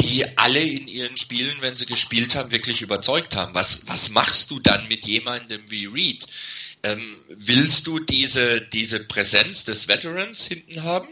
die 0.00 0.38
alle 0.38 0.62
in 0.62 0.88
ihren 0.88 1.16
Spielen, 1.16 1.60
wenn 1.60 1.76
sie 1.76 1.86
gespielt 1.86 2.34
haben, 2.34 2.50
wirklich 2.50 2.82
überzeugt 2.82 3.36
haben. 3.36 3.54
Was, 3.54 3.86
was 3.88 4.10
machst 4.10 4.50
du 4.50 4.60
dann 4.60 4.86
mit 4.88 5.06
jemandem 5.06 5.70
wie 5.70 5.86
Reed? 5.86 6.26
Ähm, 6.82 7.18
willst 7.28 7.86
du 7.86 7.98
diese, 7.98 8.60
diese 8.60 9.00
Präsenz 9.00 9.64
des 9.64 9.88
Veterans 9.88 10.46
hinten 10.46 10.84
haben? 10.84 11.08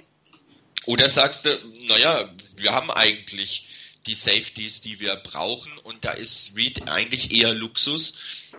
Oder 0.85 1.09
sagst 1.09 1.47
du, 1.47 1.59
naja, 1.89 2.33
wir 2.57 2.73
haben 2.73 2.91
eigentlich 2.91 3.67
die 4.07 4.15
Safeties, 4.15 4.83
die 4.83 5.01
wir 5.01 5.17
brauchen 5.17 5.77
und 5.79 6.05
da 6.05 6.13
ist 6.13 6.53
Reed 6.55 6.89
eigentlich 6.89 7.33
eher 7.33 7.53
Luxus 7.53 8.53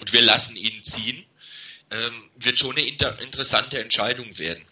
und 0.00 0.12
wir 0.14 0.22
lassen 0.22 0.56
ihn 0.56 0.82
ziehen, 0.82 1.22
ähm, 1.90 2.30
wird 2.36 2.58
schon 2.58 2.76
eine 2.76 2.86
inter 2.86 3.20
interessante 3.20 3.78
Entscheidung 3.78 4.38
werden. 4.38 4.64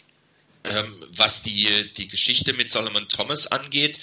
Ähm, 0.64 1.02
was 1.12 1.42
die, 1.42 1.92
die 1.96 2.08
Geschichte 2.08 2.52
mit 2.52 2.70
Solomon 2.70 3.08
Thomas 3.08 3.46
angeht, 3.46 3.98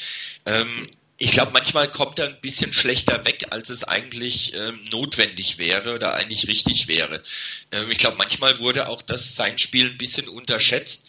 ähm, 0.45 0.89
ich 1.17 1.31
glaube, 1.31 1.53
manchmal 1.53 1.89
kommt 1.89 2.19
er 2.19 2.27
ein 2.27 2.41
bisschen 2.41 2.73
schlechter 2.73 3.23
weg, 3.25 3.47
als 3.51 3.69
es 3.69 3.85
eigentlich 3.85 4.53
ähm, 4.53 4.79
notwendig 4.91 5.57
wäre 5.57 5.95
oder 5.95 6.13
eigentlich 6.13 6.47
richtig 6.47 6.87
wäre. 6.87 7.23
Ähm, 7.71 7.89
ich 7.89 7.99
glaube, 7.99 8.17
manchmal 8.17 8.59
wurde 8.59 8.89
auch 8.89 9.01
das 9.01 9.35
sein 9.35 9.57
Spiel 9.57 9.91
ein 9.91 9.97
bisschen 9.97 10.27
unterschätzt 10.27 11.07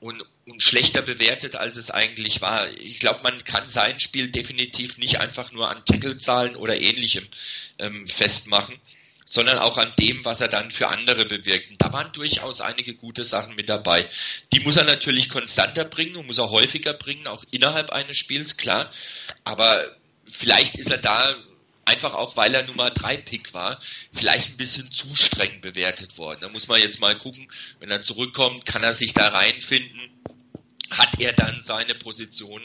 und, 0.00 0.24
und 0.46 0.62
schlechter 0.62 1.02
bewertet, 1.02 1.56
als 1.56 1.76
es 1.76 1.90
eigentlich 1.90 2.40
war. 2.40 2.70
Ich 2.80 3.00
glaube, 3.00 3.22
man 3.24 3.42
kann 3.42 3.68
sein 3.68 3.98
Spiel 3.98 4.28
definitiv 4.28 4.96
nicht 4.98 5.18
einfach 5.18 5.50
nur 5.50 5.68
an 5.68 5.84
Tacklezahlen 5.84 6.54
oder 6.54 6.80
ähnlichem 6.80 7.26
ähm, 7.80 8.06
festmachen, 8.06 8.78
sondern 9.30 9.58
auch 9.58 9.76
an 9.76 9.92
dem, 9.98 10.24
was 10.24 10.40
er 10.40 10.48
dann 10.48 10.70
für 10.70 10.88
andere 10.88 11.26
bewirkt. 11.26 11.70
Und 11.70 11.82
da 11.82 11.92
waren 11.92 12.10
durchaus 12.12 12.62
einige 12.62 12.94
gute 12.94 13.24
Sachen 13.24 13.54
mit 13.56 13.68
dabei. 13.68 14.08
Die 14.54 14.60
muss 14.60 14.78
er 14.78 14.84
natürlich 14.84 15.28
konstanter 15.28 15.84
bringen 15.84 16.16
und 16.16 16.26
muss 16.26 16.38
er 16.38 16.48
häufiger 16.48 16.94
bringen, 16.94 17.26
auch 17.26 17.44
innerhalb 17.50 17.90
eines 17.90 18.16
Spiels, 18.16 18.56
klar. 18.56 18.90
Aber 19.44 19.84
vielleicht 20.24 20.76
ist 20.76 20.90
er 20.90 20.96
da 20.96 21.36
einfach 21.84 22.14
auch, 22.14 22.36
weil 22.36 22.54
er 22.54 22.62
Nummer 22.62 22.90
3 22.90 23.18
Pick 23.18 23.52
war, 23.52 23.78
vielleicht 24.14 24.48
ein 24.48 24.56
bisschen 24.56 24.90
zu 24.90 25.14
streng 25.14 25.60
bewertet 25.60 26.16
worden. 26.16 26.38
Da 26.40 26.48
muss 26.48 26.68
man 26.68 26.80
jetzt 26.80 26.98
mal 26.98 27.16
gucken, 27.16 27.52
wenn 27.80 27.90
er 27.90 28.00
zurückkommt, 28.00 28.64
kann 28.64 28.82
er 28.82 28.94
sich 28.94 29.12
da 29.12 29.28
reinfinden? 29.28 30.10
Hat 30.90 31.20
er 31.20 31.32
dann 31.32 31.62
seine 31.62 31.94
Position 31.94 32.62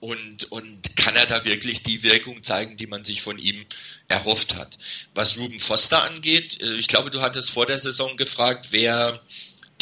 und, 0.00 0.50
und 0.50 0.96
kann 0.96 1.16
er 1.16 1.26
da 1.26 1.44
wirklich 1.44 1.82
die 1.82 2.02
Wirkung 2.02 2.42
zeigen, 2.42 2.76
die 2.76 2.86
man 2.86 3.04
sich 3.04 3.22
von 3.22 3.38
ihm 3.38 3.64
erhofft 4.08 4.54
hat? 4.54 4.78
Was 5.14 5.36
Ruben 5.38 5.60
Foster 5.60 6.02
angeht, 6.02 6.62
äh, 6.62 6.74
ich 6.74 6.88
glaube, 6.88 7.10
du 7.10 7.20
hattest 7.20 7.50
vor 7.50 7.66
der 7.66 7.78
Saison 7.78 8.16
gefragt, 8.16 8.68
wer 8.70 9.20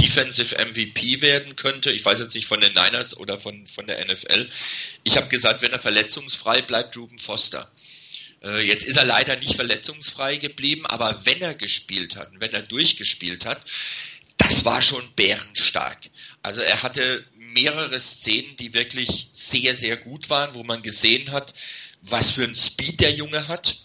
Defensive 0.01 0.55
MVP 0.59 1.23
werden 1.23 1.57
könnte. 1.57 1.91
Ich 1.91 2.05
weiß 2.05 2.21
jetzt 2.21 2.35
nicht 2.35 2.47
von 2.47 2.61
den 2.61 2.75
Niners 2.75 3.17
oder 3.17 3.41
von, 3.41 3.67
von 3.67 3.87
der 3.87 4.05
NFL. 4.05 4.49
Ich 5.05 5.17
habe 5.17 5.29
gesagt, 5.29 5.63
wenn 5.63 5.73
er 5.73 5.79
verletzungsfrei 5.79 6.63
bleibt, 6.63 6.97
Ruben 6.97 7.19
Foster. 7.19 7.71
Äh, 8.43 8.67
jetzt 8.67 8.85
ist 8.85 8.97
er 8.97 9.05
leider 9.05 9.37
nicht 9.37 9.55
verletzungsfrei 9.55 10.37
geblieben, 10.37 10.87
aber 10.87 11.25
wenn 11.25 11.41
er 11.41 11.55
gespielt 11.55 12.17
hat, 12.17 12.31
wenn 12.39 12.53
er 12.53 12.63
durchgespielt 12.63 13.47
hat, 13.47 13.61
das 14.37 14.65
war 14.65 14.83
schon 14.83 15.11
bärenstark. 15.15 15.99
Also 16.43 16.61
er 16.61 16.83
hatte 16.83 17.25
mehrere 17.53 17.99
Szenen, 18.01 18.57
die 18.57 18.75
wirklich 18.75 19.29
sehr, 19.33 19.75
sehr 19.75 19.97
gut 19.97 20.31
waren, 20.31 20.55
wo 20.55 20.65
man 20.65 20.83
gesehen 20.83 21.33
hat, 21.33 21.55
was 22.03 22.31
für 22.31 22.45
ein 22.45 22.55
Speed 22.55 23.01
der 23.01 23.13
Junge 23.13 23.49
hat. 23.49 23.77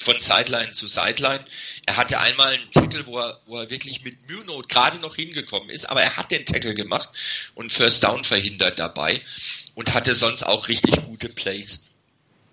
Von 0.00 0.20
Sideline 0.20 0.70
zu 0.70 0.86
Sideline. 0.86 1.44
Er 1.86 1.96
hatte 1.96 2.20
einmal 2.20 2.52
einen 2.52 2.70
Tackle, 2.70 3.04
wo 3.06 3.18
er, 3.18 3.40
wo 3.46 3.58
er 3.58 3.68
wirklich 3.68 4.04
mit 4.04 4.28
Mühnot 4.28 4.68
gerade 4.68 4.98
noch 5.00 5.16
hingekommen 5.16 5.70
ist, 5.70 5.86
aber 5.90 6.02
er 6.02 6.16
hat 6.16 6.30
den 6.30 6.46
Tackle 6.46 6.74
gemacht 6.74 7.08
und 7.56 7.72
First 7.72 8.04
Down 8.04 8.22
verhindert 8.22 8.78
dabei 8.78 9.20
und 9.74 9.94
hatte 9.94 10.14
sonst 10.14 10.44
auch 10.44 10.68
richtig 10.68 11.02
gute 11.02 11.28
Plays. 11.28 11.88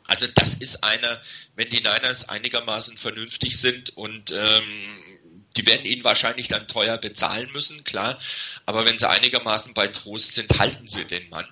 Also 0.07 0.27
das 0.27 0.55
ist 0.55 0.83
einer, 0.83 1.21
wenn 1.55 1.69
die 1.69 1.81
Niners 1.81 2.29
einigermaßen 2.29 2.97
vernünftig 2.97 3.59
sind 3.59 3.95
und 3.95 4.31
ähm, 4.31 4.63
die 5.57 5.65
werden 5.65 5.85
ihn 5.85 6.03
wahrscheinlich 6.03 6.47
dann 6.47 6.67
teuer 6.67 6.97
bezahlen 6.97 7.51
müssen, 7.51 7.83
klar. 7.83 8.19
Aber 8.65 8.85
wenn 8.85 8.99
sie 8.99 9.09
einigermaßen 9.09 9.73
bei 9.73 9.87
Trost 9.87 10.35
sind, 10.35 10.57
halten 10.59 10.87
sie 10.87 11.05
den 11.05 11.29
Mann. 11.29 11.47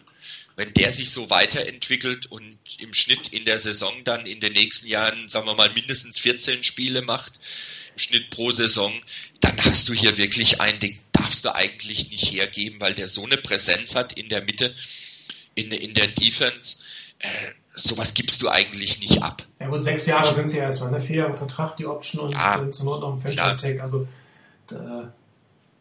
Wenn 0.56 0.74
der 0.74 0.92
sich 0.92 1.10
so 1.10 1.30
weiterentwickelt 1.30 2.28
und 2.28 2.58
im 2.78 2.94
Schnitt 2.94 3.30
in 3.30 3.46
der 3.46 3.58
Saison 3.58 4.04
dann 4.04 4.26
in 4.26 4.40
den 4.40 4.54
nächsten 4.54 4.88
Jahren, 4.88 5.28
sagen 5.30 5.48
wir 5.48 5.56
mal, 5.56 5.72
mindestens 5.74 6.20
14 6.20 6.64
Spiele 6.64 7.02
macht, 7.02 7.34
im 7.94 8.00
Schnitt 8.00 8.30
pro 8.30 8.52
Saison, 8.52 8.94
dann 9.40 9.58
hast 9.64 9.90
du 9.90 9.94
hier 9.94 10.18
wirklich 10.18 10.62
ein 10.62 10.80
Ding, 10.80 11.00
darfst 11.12 11.46
du 11.46 11.56
eigentlich 11.56 12.10
nicht 12.12 12.32
hergeben, 12.32 12.80
weil 12.80 12.94
der 12.94 13.08
so 13.08 13.24
eine 13.24 13.38
Präsenz 13.38 13.96
hat 13.96 14.14
in 14.14 14.30
der 14.30 14.44
Mitte, 14.44 14.76
in, 15.56 15.72
in 15.72 15.94
der 15.94 16.08
Defense. 16.08 16.78
Äh, 17.20 17.30
sowas 17.74 18.14
gibst 18.14 18.42
du 18.42 18.50
eigentlich 18.50 19.00
nicht 19.00 19.22
ab. 19.24 19.44
Ja 19.60 19.68
gut, 19.68 19.84
sechs 19.84 20.06
Jahre 20.06 20.34
sind 20.34 20.50
sie 20.52 20.58
ja 20.58 20.64
erstmal, 20.66 20.92
ne? 20.92 21.00
Vier 21.00 21.18
Jahre 21.18 21.34
Vertrag, 21.34 21.76
die 21.78 21.86
Option 21.88 22.28
und, 22.28 22.34
Ja. 22.34 22.60
und 22.60 22.74
zur 22.74 22.86
Not 22.86 23.02
noch 23.02 23.14
ein. 23.14 23.20
Franchise-Tag. 23.20 23.80
Also 23.82 24.08
da, 24.68 25.12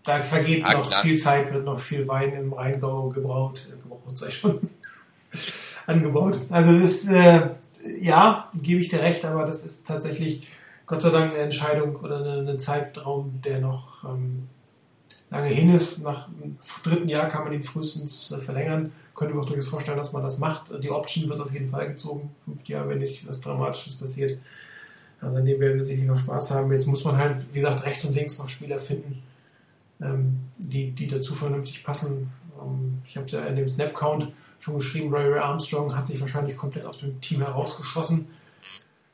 da 0.05 0.23
vergeht 0.23 0.63
Ja, 0.63 0.75
noch 0.75 0.89
klar. 0.89 1.03
viel 1.03 1.19
Zeit, 1.19 1.53
wird 1.53 1.65
noch 1.65 1.79
viel 1.79 2.09
Wein 2.09 2.33
im 2.33 2.53
Rheingau 2.53 3.09
gebraut, 3.11 3.63
äh, 3.69 3.73
gebraucht 3.73 4.19
sei 4.19 4.31
schon 4.31 4.61
angebaut. 5.87 6.39
Also 6.51 6.73
das 6.73 6.83
ist, 7.05 7.09
äh, 7.09 7.51
ja, 8.01 8.51
gebe 8.55 8.81
ich 8.81 8.89
dir 8.89 9.01
recht, 9.01 9.25
aber 9.25 9.45
das 9.47 9.65
ist 9.65 9.87
tatsächlich 9.87 10.47
Gott 10.87 11.03
sei 11.03 11.11
Dank 11.11 11.33
eine 11.33 11.43
Entscheidung 11.45 11.97
oder 11.97 12.19
eine 12.39 12.57
Zeitraum, 12.59 13.41
der 13.45 13.61
noch 13.61 14.05
ähm, 14.05 14.49
lange 15.31 15.49
hin 15.49 15.75
ist. 15.75 16.01
Nach 16.03 16.29
dem 16.29 16.59
dritten 16.85 17.09
Jahr 17.09 17.29
kann 17.29 17.45
man 17.45 17.53
ihn 17.53 17.63
frühestens 17.63 18.33
äh, 18.33 18.41
verlängern. 18.41 18.93
Könnte 19.23 19.37
mir 19.37 19.43
auch 19.43 19.47
durchaus 19.47 19.69
vorstellen, 19.69 19.99
dass 19.99 20.13
man 20.13 20.25
das 20.25 20.39
macht. 20.39 20.83
Die 20.83 20.91
Option 20.91 21.31
wird 21.31 21.41
auf 21.41 21.53
jeden 21.53 21.69
Fall 21.69 21.87
gezogen. 21.87 22.35
Fünf 22.45 22.67
Jahre, 22.67 22.89
wenn 22.89 22.99
nicht 22.99 23.29
was 23.29 23.41
Dramatisches 23.41 23.95
passiert. 23.95 24.41
Also 25.21 25.37
an 25.37 25.45
dem 25.45 25.61
werden 25.61 25.79
wir 25.79 25.85
sicherlich 25.85 26.09
noch 26.09 26.19
Spaß 26.19 26.51
haben. 26.51 26.73
Jetzt 26.73 26.89
muss 26.89 27.05
man 27.05 27.17
halt, 27.17 27.37
wie 27.53 27.61
gesagt, 27.61 27.85
rechts 27.85 28.05
und 28.05 28.17
links 28.17 28.41
noch 28.41 28.49
Spieler 28.49 28.81
finden, 28.81 29.23
ähm, 30.01 30.41
die, 30.59 30.91
die 30.91 31.07
dazu 31.07 31.37
vernünftig 31.37 31.85
passen. 31.85 32.33
Ähm, 32.61 33.01
ich 33.07 33.17
habe 33.17 33.29
ja 33.29 33.45
in 33.45 33.55
dem 33.55 33.69
Snap-Count 33.69 34.33
schon 34.59 34.75
geschrieben, 34.75 35.15
Ray 35.15 35.29
Ray 35.29 35.39
Armstrong 35.39 35.95
hat 35.95 36.09
sich 36.09 36.21
wahrscheinlich 36.21 36.57
komplett 36.57 36.85
aus 36.85 36.99
dem 36.99 37.21
Team 37.21 37.43
herausgeschossen. 37.43 38.27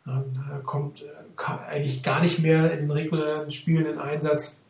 Ähm, 0.07 0.25
er 0.51 0.61
kommt 0.61 1.03
äh, 1.03 1.69
eigentlich 1.69 2.03
gar 2.03 2.23
nicht 2.23 2.39
mehr 2.39 2.73
in 2.73 2.79
den 2.79 2.91
regulären 2.91 3.51
Spielen 3.51 3.85
in 3.85 3.99
Einsatz. 3.99 4.63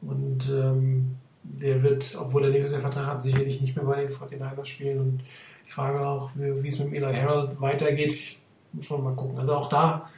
Und 0.00 0.48
ähm, 0.48 1.16
der 1.58 1.82
wird, 1.82 2.16
obwohl 2.18 2.44
er 2.44 2.50
nächstes 2.50 2.72
Jahr 2.72 2.80
Vertrag 2.80 3.06
hat, 3.06 3.22
sicherlich 3.22 3.60
nicht 3.60 3.76
mehr 3.76 3.84
bei 3.84 4.04
den 4.04 4.10
49ers 4.10 4.64
spielen. 4.64 5.00
Und 5.00 5.20
ich 5.66 5.72
frage 5.72 6.00
auch, 6.06 6.30
wie, 6.34 6.68
es 6.68 6.78
mit 6.78 6.92
Eli 6.92 7.14
Harold 7.14 7.60
weitergeht. 7.60 8.36
Muss 8.72 8.90
man 8.90 9.04
mal 9.04 9.14
gucken. 9.14 9.38
Also 9.38 9.54
auch 9.54 9.68
da 9.68 10.08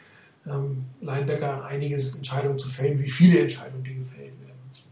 ähm, 0.47 0.85
Linebacker 1.01 1.65
einiges 1.65 2.17
Entscheidungen 2.17 2.59
zu 2.59 2.69
fällen, 2.69 2.99
wie 3.01 3.09
viele 3.09 3.41
Entscheidungen 3.41 3.85
die 3.85 3.95
gefällt 3.95 4.41
werden 4.41 4.59
müssen. 4.69 4.89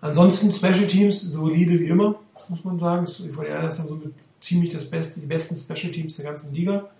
Ansonsten 0.00 0.52
Special 0.52 0.86
Teams, 0.86 1.20
solide 1.22 1.78
wie 1.80 1.88
immer, 1.88 2.16
muss 2.48 2.64
man 2.64 2.78
sagen. 2.78 3.06
Die 3.06 3.30
49ers 3.30 3.78
haben 3.78 3.88
somit 3.88 4.14
ziemlich 4.40 4.72
das 4.72 4.88
Beste, 4.88 5.20
die 5.20 5.26
besten 5.26 5.56
Special 5.56 5.92
Teams 5.92 6.16
der 6.16 6.26
ganzen 6.26 6.54
Liga. 6.54 6.90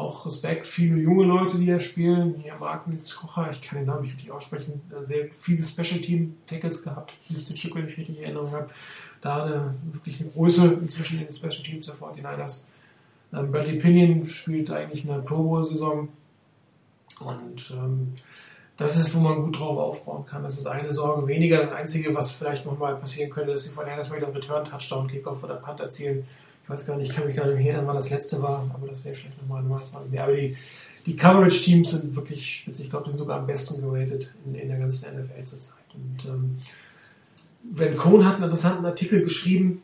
Auch 0.00 0.24
Respekt, 0.24 0.66
viele 0.66 0.96
junge 0.96 1.26
Leute, 1.26 1.58
die 1.58 1.66
da 1.66 1.78
spielen. 1.78 2.36
Hier 2.42 2.54
Markus 2.58 3.14
Kocher, 3.14 3.50
ich 3.50 3.60
kann 3.60 3.80
den 3.80 3.86
Namen 3.86 4.00
nicht 4.00 4.14
richtig 4.14 4.30
aussprechen, 4.32 4.80
äh, 4.90 5.04
sehr 5.04 5.28
viele 5.38 5.62
Special 5.62 6.00
Team 6.00 6.36
Tackles 6.46 6.82
gehabt, 6.82 7.12
müsste 7.28 7.54
Stück, 7.54 7.74
wenn 7.74 7.86
ich 7.86 7.98
richtig 7.98 8.16
in 8.16 8.24
Erinnerung 8.24 8.50
habe. 8.50 8.68
Da 9.20 9.44
eine, 9.44 9.74
wirklich 9.92 10.18
eine 10.18 10.30
Größe 10.30 10.78
inzwischen 10.80 11.18
in 11.18 11.26
den 11.26 11.34
Special 11.34 11.62
Teams 11.62 11.84
der 11.84 11.96
49ers. 11.96 12.62
Ähm, 13.34 13.52
Bradley 13.52 13.78
Pinion 13.78 14.24
spielt 14.24 14.70
eigentlich 14.70 15.06
eine 15.06 15.20
Pro 15.20 15.42
Bowl-Saison. 15.42 16.08
Und 17.20 17.70
ähm, 17.72 18.14
das 18.78 18.96
ist, 18.96 19.14
wo 19.14 19.20
man 19.20 19.42
gut 19.42 19.58
drauf 19.58 19.76
aufbauen 19.76 20.24
kann. 20.24 20.42
Das 20.42 20.56
ist 20.56 20.66
eine 20.66 20.94
Sorge 20.94 21.26
weniger. 21.26 21.58
Das 21.58 21.72
Einzige, 21.72 22.14
was 22.14 22.32
vielleicht 22.32 22.64
nochmal 22.64 22.96
passieren 22.96 23.28
könnte, 23.28 23.52
ist, 23.52 23.66
die 23.66 23.78
49ers 23.78 24.10
wieder 24.10 24.28
einen 24.28 24.36
Return-Touchdown, 24.36 25.08
Kickoff 25.08 25.44
oder 25.44 25.56
Punt 25.56 25.80
erzielen 25.80 26.24
ich 26.62 26.70
weiß 26.70 26.86
gar 26.86 26.96
nicht, 26.96 27.10
ich 27.10 27.16
kann 27.16 27.26
mich 27.26 27.36
gar 27.36 27.46
nicht 27.46 27.64
erinnern, 27.64 27.86
wann 27.86 27.96
das 27.96 28.10
letzte 28.10 28.40
war, 28.42 28.70
aber 28.72 28.86
das 28.86 29.04
wäre 29.04 29.16
vielleicht 29.16 29.40
nochmal 29.40 29.62
ein 29.62 29.68
neues 29.68 29.92
Mal. 29.92 30.02
Aber 30.18 30.32
die, 30.32 30.56
die 31.06 31.16
Coverage-Teams 31.16 31.90
sind 31.90 32.14
wirklich 32.14 32.54
spitz. 32.54 32.80
Ich 32.80 32.90
glaube, 32.90 33.06
die 33.06 33.10
sind 33.10 33.18
sogar 33.18 33.40
am 33.40 33.46
besten 33.46 33.80
geratet 33.82 34.32
in, 34.46 34.54
in 34.54 34.68
der 34.68 34.78
ganzen 34.78 35.06
NFL 35.06 35.44
zurzeit. 35.44 35.84
Und 35.94 36.24
ähm, 36.26 36.58
Ben 37.62 37.96
Cohn 37.96 38.24
hat 38.24 38.36
einen 38.36 38.44
interessanten 38.44 38.86
Artikel 38.86 39.22
geschrieben. 39.22 39.82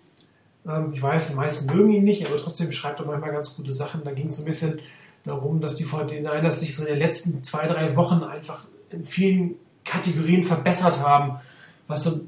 Ähm, 0.66 0.92
ich 0.92 1.02
weiß, 1.02 1.28
die 1.28 1.34
meisten 1.34 1.66
mögen 1.74 1.90
ihn 1.90 2.04
nicht, 2.04 2.26
aber 2.26 2.38
trotzdem 2.38 2.70
schreibt 2.70 3.00
er 3.00 3.06
manchmal 3.06 3.32
ganz 3.32 3.54
gute 3.56 3.72
Sachen. 3.72 4.04
Da 4.04 4.12
ging 4.12 4.26
es 4.26 4.36
so 4.36 4.42
ein 4.42 4.46
bisschen 4.46 4.80
darum, 5.24 5.60
dass 5.60 5.76
die 5.76 5.86
49ers 5.86 6.52
sich 6.52 6.76
so 6.76 6.84
in 6.84 6.90
den 6.90 6.98
letzten 6.98 7.42
zwei, 7.42 7.66
drei 7.66 7.96
Wochen 7.96 8.22
einfach 8.22 8.66
in 8.90 9.04
vielen 9.04 9.56
Kategorien 9.84 10.44
verbessert 10.44 11.00
haben 11.00 11.38
was 11.88 12.04
so 12.04 12.20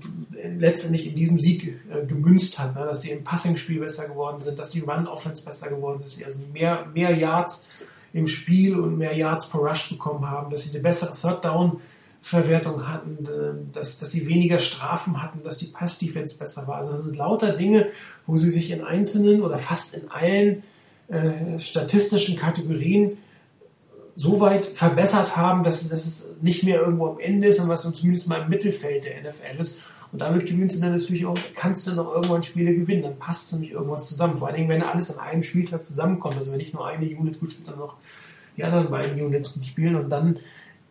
letztendlich 0.58 1.08
in 1.08 1.14
diesem 1.14 1.40
Sieg 1.40 1.80
äh, 1.90 2.06
gemünzt 2.06 2.58
hat, 2.58 2.76
ne? 2.76 2.84
dass 2.84 3.02
sie 3.02 3.10
im 3.10 3.24
Passing-Spiel 3.24 3.80
besser 3.80 4.08
geworden 4.08 4.40
sind, 4.40 4.58
dass 4.58 4.70
die 4.70 4.80
Run-Offense 4.80 5.44
besser 5.44 5.68
geworden 5.68 6.02
ist, 6.06 6.22
also 6.24 6.38
mehr, 6.52 6.86
mehr 6.94 7.16
Yards 7.16 7.66
im 8.12 8.26
Spiel 8.26 8.78
und 8.78 8.96
mehr 8.96 9.14
Yards 9.14 9.48
per 9.50 9.60
Rush 9.60 9.90
bekommen 9.90 10.28
haben, 10.28 10.50
dass 10.50 10.62
sie 10.62 10.70
eine 10.70 10.80
bessere 10.80 11.14
Third-Down-Verwertung 11.14 12.86
hatten, 12.86 13.26
äh, 13.26 13.72
dass, 13.72 13.98
dass 13.98 14.12
sie 14.12 14.28
weniger 14.28 14.60
Strafen 14.60 15.20
hatten, 15.20 15.42
dass 15.42 15.58
die 15.58 15.66
Pass-Defense 15.66 16.38
besser 16.38 16.68
war. 16.68 16.76
Also 16.76 16.92
das 16.92 17.02
sind 17.04 17.16
lauter 17.16 17.52
Dinge, 17.52 17.88
wo 18.26 18.36
sie 18.36 18.50
sich 18.50 18.70
in 18.70 18.84
einzelnen 18.84 19.42
oder 19.42 19.58
fast 19.58 19.94
in 19.94 20.08
allen 20.10 20.62
äh, 21.08 21.58
statistischen 21.58 22.36
Kategorien 22.36 23.18
so 24.18 24.40
weit 24.40 24.66
verbessert 24.66 25.36
haben, 25.36 25.62
dass, 25.62 25.88
dass 25.88 26.04
es 26.04 26.32
nicht 26.42 26.64
mehr 26.64 26.80
irgendwo 26.80 27.06
am 27.06 27.20
Ende 27.20 27.46
ist 27.46 27.60
und 27.60 27.68
was 27.68 27.82
zumindest 27.82 28.28
mal 28.28 28.42
im 28.42 28.48
Mittelfeld 28.48 29.04
der 29.04 29.20
NFL 29.20 29.60
ist. 29.60 29.80
Und 30.10 30.20
damit 30.20 30.44
gewinnst 30.44 30.76
du 30.76 30.80
dann 30.80 30.98
natürlich 30.98 31.24
auch, 31.24 31.38
kannst 31.54 31.86
du 31.86 31.90
dann 31.90 32.00
auch 32.00 32.12
irgendwann 32.12 32.42
Spiele 32.42 32.74
gewinnen. 32.74 33.02
Dann 33.02 33.16
passt 33.16 33.52
nämlich 33.52 33.70
irgendwas 33.70 34.08
zusammen. 34.08 34.36
Vor 34.36 34.48
allen 34.48 34.56
Dingen, 34.56 34.68
wenn 34.68 34.82
alles 34.82 35.16
an 35.16 35.24
einem 35.24 35.44
Spieltag 35.44 35.86
zusammenkommt. 35.86 36.36
Also 36.36 36.50
wenn 36.50 36.58
nicht 36.58 36.74
nur 36.74 36.84
eine 36.84 37.06
Unit 37.06 37.38
gut 37.38 37.52
spielt, 37.52 37.68
dann 37.68 37.78
noch 37.78 37.94
die 38.56 38.64
anderen 38.64 38.90
beiden 38.90 39.24
Units 39.24 39.54
gut 39.54 39.64
spielen. 39.64 39.94
Und 39.94 40.10
dann, 40.10 40.40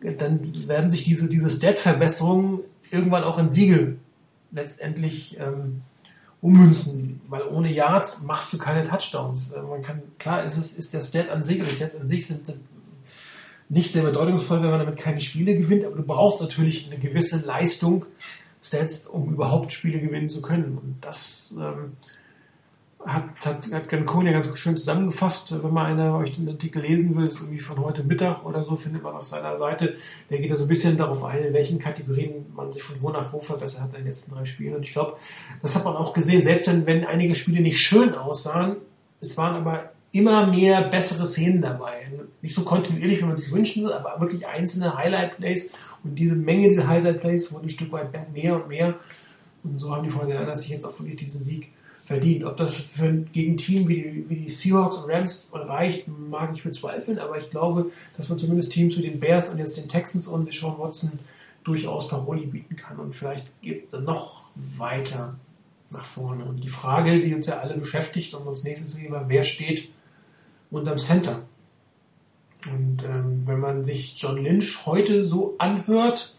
dann 0.00 0.66
werden 0.66 0.90
sich 0.90 1.04
diese, 1.04 1.28
diese 1.28 1.50
Stat-Verbesserungen 1.50 2.60
irgendwann 2.90 3.24
auch 3.24 3.38
in 3.38 3.50
Siege 3.50 3.96
letztendlich 4.52 5.38
ähm, 5.38 5.82
ummünzen, 6.40 7.20
weil 7.28 7.42
ohne 7.42 7.70
Yards 7.70 8.22
machst 8.22 8.54
du 8.54 8.58
keine 8.58 8.88
Touchdowns. 8.88 9.52
Äh, 9.52 9.60
man 9.60 9.82
kann, 9.82 10.00
klar 10.18 10.44
ist 10.44 10.56
es, 10.56 10.72
ist 10.72 10.94
der 10.94 11.02
Stat 11.02 11.28
an 11.28 11.42
sich, 11.42 11.62
die 11.62 11.74
Stats 11.74 11.96
an 11.96 12.08
sich 12.08 12.26
sind, 12.26 12.46
sind 12.46 12.60
nicht 13.68 13.92
sehr 13.92 14.02
bedeutungsvoll, 14.02 14.62
wenn 14.62 14.70
man 14.70 14.80
damit 14.80 14.98
keine 14.98 15.20
Spiele 15.20 15.56
gewinnt, 15.56 15.84
aber 15.84 15.96
du 15.96 16.02
brauchst 16.02 16.40
natürlich 16.40 16.86
eine 16.86 16.98
gewisse 16.98 17.44
Leistung, 17.44 18.06
Stats, 18.62 19.06
um 19.06 19.32
überhaupt 19.32 19.72
Spiele 19.72 20.00
gewinnen 20.00 20.28
zu 20.28 20.42
können. 20.42 20.78
Und 20.78 20.96
das 21.00 21.54
ähm, 21.58 21.92
hat, 23.04 23.24
hat, 23.44 23.72
hat 23.72 23.88
Cancun 23.88 24.26
ja 24.26 24.32
ganz 24.32 24.56
schön 24.58 24.76
zusammengefasst. 24.76 25.62
Wenn 25.62 25.72
man 25.72 25.86
einer 25.86 26.16
euch 26.16 26.34
den 26.34 26.48
Artikel 26.48 26.82
lesen 26.82 27.16
will, 27.16 27.26
ist 27.26 27.40
irgendwie 27.40 27.60
von 27.60 27.78
heute 27.78 28.02
Mittag 28.02 28.44
oder 28.44 28.64
so, 28.64 28.76
findet 28.76 29.02
man 29.02 29.14
auf 29.14 29.24
seiner 29.24 29.56
Seite. 29.56 29.96
Der 30.30 30.40
geht 30.40 30.50
da 30.50 30.56
so 30.56 30.64
ein 30.64 30.68
bisschen 30.68 30.96
darauf 30.96 31.22
ein, 31.24 31.44
in 31.44 31.52
welchen 31.52 31.78
Kategorien 31.78 32.46
man 32.54 32.72
sich 32.72 32.82
von 32.82 33.00
wo 33.00 33.10
nach 33.10 33.32
wo 33.32 33.40
verbessert 33.40 33.82
hat 33.82 33.90
in 33.90 34.00
den 34.00 34.06
letzten 34.06 34.34
drei 34.34 34.44
Spielen. 34.44 34.76
Und 34.76 34.82
ich 34.82 34.92
glaube, 34.92 35.16
das 35.62 35.76
hat 35.76 35.84
man 35.84 35.96
auch 35.96 36.12
gesehen, 36.12 36.42
selbst 36.42 36.66
wenn, 36.66 36.86
wenn 36.86 37.04
einige 37.04 37.34
Spiele 37.34 37.60
nicht 37.60 37.80
schön 37.80 38.14
aussahen, 38.14 38.76
es 39.20 39.36
waren 39.36 39.56
aber 39.56 39.92
immer 40.10 40.46
mehr 40.46 40.82
bessere 40.82 41.26
Szenen 41.26 41.62
dabei. 41.62 42.08
Nicht 42.40 42.54
so 42.54 42.62
kontinuierlich, 42.62 43.20
wie 43.20 43.24
man 43.24 43.36
sich 43.36 43.52
wünschen 43.52 43.84
will, 43.84 43.92
aber 43.92 44.20
wirklich 44.20 44.46
einzelne 44.46 44.96
Highlight-Plays 44.96 45.72
und 46.04 46.14
diese 46.14 46.34
Menge 46.34 46.68
dieser 46.68 46.86
Highlight-Plays 46.86 47.52
wurden 47.52 47.66
ein 47.66 47.70
Stück 47.70 47.90
weit 47.92 48.32
mehr 48.32 48.56
und 48.56 48.68
mehr. 48.68 48.94
Und 49.64 49.78
so 49.78 49.94
haben 49.94 50.04
die 50.04 50.10
Fortinanders 50.10 50.60
sich 50.60 50.70
jetzt 50.70 50.84
auch 50.84 50.98
wirklich 51.00 51.16
diesen 51.16 51.42
Sieg 51.42 51.72
verdient. 52.06 52.44
Ob 52.44 52.56
das 52.56 52.74
für 52.74 53.12
gegen 53.32 53.56
Team 53.56 53.86
wie 53.86 53.96
die, 53.96 54.24
wie 54.28 54.36
die 54.36 54.50
Seahawks 54.50 54.96
und 54.96 55.10
Rams 55.10 55.50
reicht, 55.52 56.08
mag 56.08 56.50
ich 56.54 56.62
bezweifeln, 56.62 57.18
aber 57.18 57.38
ich 57.38 57.50
glaube, 57.50 57.90
dass 58.16 58.28
man 58.28 58.38
zumindest 58.38 58.72
Teams 58.72 58.96
wie 58.96 59.02
den 59.02 59.20
Bears 59.20 59.50
und 59.50 59.58
jetzt 59.58 59.76
den 59.76 59.88
Texans 59.88 60.26
und 60.26 60.52
Sean 60.52 60.78
Watson 60.78 61.18
durchaus 61.64 62.08
Paroli 62.08 62.46
bieten 62.46 62.76
kann 62.76 62.98
und 62.98 63.14
vielleicht 63.14 63.46
geht 63.60 63.84
es 63.84 63.90
dann 63.90 64.04
noch 64.04 64.44
weiter 64.54 65.36
nach 65.90 66.04
vorne. 66.04 66.44
Und 66.44 66.64
die 66.64 66.70
Frage, 66.70 67.20
die 67.20 67.34
uns 67.34 67.46
ja 67.46 67.58
alle 67.58 67.76
beschäftigt 67.76 68.32
und 68.34 68.46
uns 68.46 68.64
nächstes 68.64 68.94
Thema, 68.94 69.24
wer 69.28 69.44
steht 69.44 69.90
unterm 70.70 70.98
Center. 70.98 71.42
Und 72.66 73.04
ähm, 73.04 73.42
wenn 73.46 73.60
man 73.60 73.84
sich 73.84 74.20
John 74.20 74.42
Lynch 74.42 74.84
heute 74.84 75.24
so 75.24 75.54
anhört, 75.58 76.36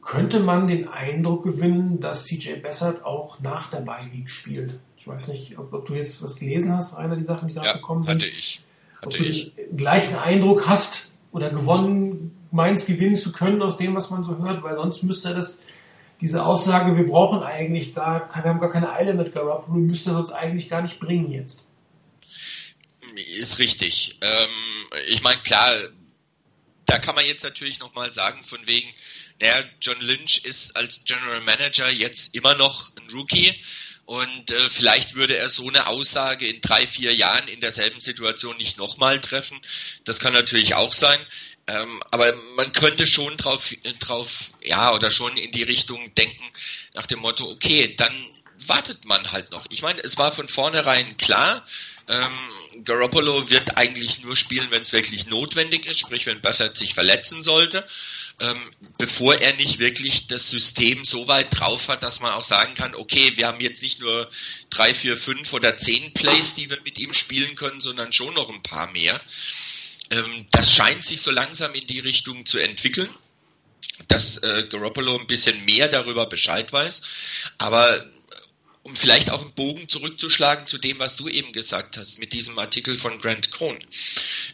könnte 0.00 0.40
man 0.40 0.68
den 0.68 0.88
Eindruck 0.88 1.44
gewinnen, 1.44 2.00
dass 2.00 2.24
CJ 2.24 2.60
Bessert 2.62 3.04
auch 3.04 3.40
nach 3.40 3.70
der 3.70 3.80
Bye 3.80 4.10
spielt. 4.26 4.78
Ich 4.96 5.08
weiß 5.08 5.28
nicht, 5.28 5.58
ob, 5.58 5.72
ob, 5.72 5.86
du 5.86 5.94
jetzt 5.94 6.22
was 6.22 6.36
gelesen 6.36 6.76
hast, 6.76 6.94
einer 6.94 7.16
die 7.16 7.24
Sachen, 7.24 7.48
die 7.48 7.54
gerade 7.54 7.68
ja, 7.68 7.74
gekommen 7.74 8.02
sind. 8.02 8.22
hatte 8.22 8.26
ich. 8.26 8.62
Hatte 8.96 9.08
ob 9.08 9.16
du 9.16 9.24
ich. 9.24 9.54
den 9.54 9.76
gleichen 9.76 10.16
Eindruck 10.16 10.68
hast 10.68 11.12
oder 11.32 11.50
gewonnen 11.50 12.36
meinst, 12.50 12.86
gewinnen 12.86 13.16
zu 13.16 13.32
können 13.32 13.60
aus 13.60 13.76
dem, 13.76 13.94
was 13.94 14.10
man 14.10 14.24
so 14.24 14.38
hört, 14.38 14.62
weil 14.62 14.76
sonst 14.76 15.02
müsste 15.02 15.34
das 15.34 15.64
diese 16.20 16.44
Aussage, 16.44 16.96
wir 16.96 17.06
brauchen 17.06 17.42
eigentlich 17.42 17.94
gar, 17.94 18.28
wir 18.32 18.44
haben 18.44 18.60
gar 18.60 18.70
keine 18.70 18.92
Eile 18.92 19.14
mit 19.14 19.34
Garoppolo, 19.34 19.78
müsste 19.78 20.16
uns 20.16 20.30
eigentlich 20.30 20.70
gar 20.70 20.80
nicht 20.80 21.00
bringen 21.00 21.30
jetzt 21.32 21.66
ist 23.18 23.58
richtig. 23.58 24.16
Ähm, 24.20 24.50
ich 25.08 25.22
meine, 25.22 25.40
klar, 25.42 25.76
da 26.86 26.98
kann 26.98 27.14
man 27.14 27.26
jetzt 27.26 27.44
natürlich 27.44 27.78
nochmal 27.78 28.12
sagen, 28.12 28.44
von 28.44 28.66
wegen, 28.66 28.88
naja, 29.40 29.64
John 29.80 30.00
Lynch 30.00 30.44
ist 30.44 30.76
als 30.76 31.04
General 31.04 31.40
Manager 31.40 31.90
jetzt 31.90 32.34
immer 32.34 32.54
noch 32.54 32.94
ein 32.96 33.08
Rookie 33.10 33.54
und 34.06 34.50
äh, 34.50 34.68
vielleicht 34.68 35.14
würde 35.14 35.36
er 35.36 35.48
so 35.48 35.66
eine 35.68 35.86
Aussage 35.86 36.46
in 36.46 36.60
drei, 36.60 36.86
vier 36.86 37.14
Jahren 37.14 37.48
in 37.48 37.60
derselben 37.60 38.00
Situation 38.00 38.56
nicht 38.58 38.76
nochmal 38.76 39.20
treffen. 39.20 39.58
Das 40.04 40.18
kann 40.18 40.34
natürlich 40.34 40.74
auch 40.74 40.92
sein. 40.92 41.18
Ähm, 41.66 42.02
aber 42.10 42.34
man 42.56 42.72
könnte 42.72 43.06
schon 43.06 43.36
drauf, 43.38 43.72
drauf, 44.00 44.50
ja, 44.62 44.92
oder 44.92 45.10
schon 45.10 45.34
in 45.38 45.50
die 45.52 45.62
Richtung 45.62 46.14
denken, 46.14 46.44
nach 46.92 47.06
dem 47.06 47.20
Motto, 47.20 47.50
okay, 47.50 47.94
dann 47.96 48.12
wartet 48.66 49.06
man 49.06 49.32
halt 49.32 49.50
noch. 49.50 49.64
Ich 49.70 49.80
meine, 49.80 50.02
es 50.02 50.18
war 50.18 50.32
von 50.32 50.48
vornherein 50.48 51.16
klar, 51.16 51.66
ähm, 52.08 52.84
Garoppolo 52.84 53.50
wird 53.50 53.76
eigentlich 53.76 54.22
nur 54.22 54.36
spielen, 54.36 54.70
wenn 54.70 54.82
es 54.82 54.92
wirklich 54.92 55.26
notwendig 55.26 55.86
ist, 55.86 56.00
sprich 56.00 56.26
wenn 56.26 56.40
Bassett 56.40 56.76
sich 56.76 56.94
verletzen 56.94 57.42
sollte, 57.42 57.86
ähm, 58.40 58.60
bevor 58.98 59.36
er 59.36 59.54
nicht 59.54 59.78
wirklich 59.78 60.26
das 60.26 60.50
System 60.50 61.04
so 61.04 61.28
weit 61.28 61.48
drauf 61.58 61.88
hat, 61.88 62.02
dass 62.02 62.20
man 62.20 62.32
auch 62.32 62.44
sagen 62.44 62.74
kann, 62.74 62.94
okay, 62.94 63.36
wir 63.36 63.46
haben 63.46 63.60
jetzt 63.60 63.82
nicht 63.82 64.00
nur 64.00 64.28
drei, 64.70 64.94
vier, 64.94 65.16
fünf 65.16 65.52
oder 65.52 65.76
zehn 65.76 66.12
Plays, 66.12 66.54
die 66.54 66.68
wir 66.68 66.80
mit 66.82 66.98
ihm 66.98 67.14
spielen 67.14 67.54
können, 67.54 67.80
sondern 67.80 68.12
schon 68.12 68.34
noch 68.34 68.50
ein 68.50 68.62
paar 68.62 68.90
mehr. 68.92 69.20
Ähm, 70.10 70.46
das 70.50 70.72
scheint 70.72 71.04
sich 71.04 71.22
so 71.22 71.30
langsam 71.30 71.74
in 71.74 71.86
die 71.86 72.00
Richtung 72.00 72.44
zu 72.44 72.58
entwickeln 72.58 73.08
dass 74.08 74.38
äh, 74.38 74.66
Garoppolo 74.68 75.18
ein 75.18 75.26
bisschen 75.26 75.64
mehr 75.64 75.88
darüber 75.88 76.26
Bescheid 76.26 76.72
weiß. 76.72 77.02
Aber 77.58 78.04
um 78.84 78.94
vielleicht 78.94 79.30
auch 79.30 79.40
einen 79.40 79.54
Bogen 79.54 79.88
zurückzuschlagen 79.88 80.66
zu 80.66 80.76
dem, 80.76 80.98
was 80.98 81.16
du 81.16 81.26
eben 81.28 81.52
gesagt 81.52 81.96
hast, 81.96 82.18
mit 82.18 82.34
diesem 82.34 82.58
Artikel 82.58 82.98
von 82.98 83.18
Grant 83.18 83.50
Cohn. 83.50 83.78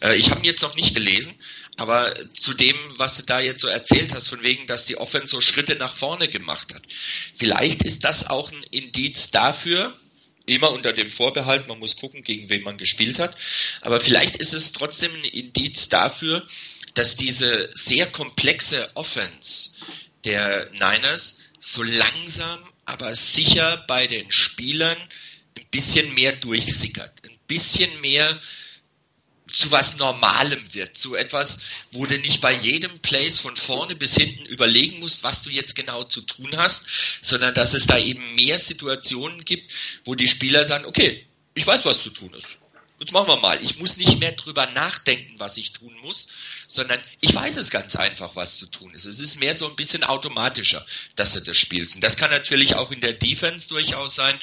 Äh, 0.01 0.17
ich 0.17 0.31
habe 0.31 0.41
ihn 0.41 0.45
jetzt 0.45 0.63
noch 0.63 0.77
nicht 0.77 0.95
gelesen, 0.95 1.35
aber 1.77 2.15
zu 2.33 2.55
dem, 2.55 2.77
was 2.97 3.17
du 3.17 3.25
da 3.25 3.41
jetzt 3.41 3.61
so 3.61 3.67
erzählt 3.67 4.15
hast, 4.15 4.29
von 4.29 4.43
wegen, 4.45 4.69
dass 4.69 4.85
die 4.85 4.97
Offense 4.97 5.27
so 5.27 5.41
Schritte 5.41 5.75
nach 5.75 5.95
vorne 5.95 6.29
gemacht 6.29 6.73
hat. 6.73 6.83
Vielleicht 7.37 7.83
ist 7.83 8.05
das 8.05 8.31
auch 8.31 8.53
ein 8.53 8.63
Indiz 8.71 9.33
dafür, 9.33 9.99
immer 10.47 10.71
unter 10.71 10.93
dem 10.93 11.11
Vorbehalt, 11.11 11.67
man 11.67 11.81
muss 11.81 11.97
gucken, 11.97 12.23
gegen 12.23 12.49
wen 12.49 12.63
man 12.63 12.77
gespielt 12.79 13.19
hat, 13.19 13.37
aber 13.81 14.01
vielleicht 14.01 14.37
ist 14.37 14.55
es 14.55 14.71
trotzdem 14.71 15.13
ein 15.13 15.25
Indiz 15.25 15.89
dafür, 15.89 16.47
dass 16.95 17.17
diese 17.17 17.69
sehr 17.75 18.07
komplexe 18.07 18.91
Offense 18.95 19.73
der 20.25 20.71
Niners 20.73 21.39
so 21.59 21.83
langsam 21.83 22.61
aber 22.91 23.15
sicher 23.15 23.85
bei 23.89 24.07
den 24.07 24.31
Spielern 24.31 24.99
ein 25.57 25.67
bisschen 25.71 26.13
mehr 26.15 26.35
durchsickert, 26.35 27.13
ein 27.25 27.39
bisschen 27.47 28.01
mehr 28.01 28.41
zu 29.53 29.73
was 29.73 29.97
Normalem 29.97 30.63
wird, 30.75 30.97
zu 30.97 31.15
etwas, 31.15 31.59
wo 31.93 32.07
du 32.07 32.19
nicht 32.19 32.41
bei 32.41 32.53
jedem 32.53 32.99
Place 33.01 33.41
von 33.41 33.57
vorne 33.57 33.97
bis 33.97 34.15
hinten 34.15 34.47
überlegen 34.47 35.01
musst, 35.01 35.25
was 35.25 35.43
du 35.43 35.51
jetzt 35.51 35.75
genau 35.75 36.05
zu 36.05 36.21
tun 36.21 36.57
hast, 36.57 36.85
sondern 37.23 37.55
dass 37.55 37.75
es 37.75 37.87
da 37.87 37.99
eben 37.99 38.23
mehr 38.37 38.59
Situationen 38.59 39.45
gibt, 39.45 39.73
wo 40.05 40.15
die 40.15 40.29
Spieler 40.29 40.65
sagen, 40.67 40.85
okay, 40.85 41.27
ich 41.55 41.67
weiß, 41.67 41.85
was 41.85 42.03
zu 42.03 42.11
tun 42.11 42.33
ist. 42.35 42.60
Jetzt 43.01 43.13
machen 43.13 43.29
wir 43.29 43.39
mal. 43.39 43.59
Ich 43.65 43.79
muss 43.79 43.97
nicht 43.97 44.21
mehr 44.21 44.33
drüber 44.33 44.67
nachdenken, 44.73 45.35
was 45.39 45.57
ich 45.57 45.73
tun 45.73 45.97
muss, 46.03 46.29
sondern 46.69 47.03
ich 47.21 47.35
weiß 47.35 47.57
es 47.57 47.71
ganz 47.71 47.97
einfach, 47.97 48.37
was 48.37 48.59
zu 48.59 48.67
tun 48.67 48.93
ist. 48.93 49.07
Es 49.07 49.21
ist 49.21 49.41
mehr 49.41 49.55
so 49.55 49.67
ein 49.67 49.75
bisschen 49.75 50.05
automatischer, 50.05 50.85
dass 51.17 51.33
du 51.33 51.41
das 51.41 51.57
spielst. 51.57 51.95
Und 51.95 52.03
das 52.03 52.19
kann 52.19 52.31
natürlich 52.31 52.75
auch 52.75 52.91
in 52.91 53.01
der 53.01 53.15
Defense 53.15 53.69
durchaus 53.69 54.17
sein. 54.17 54.39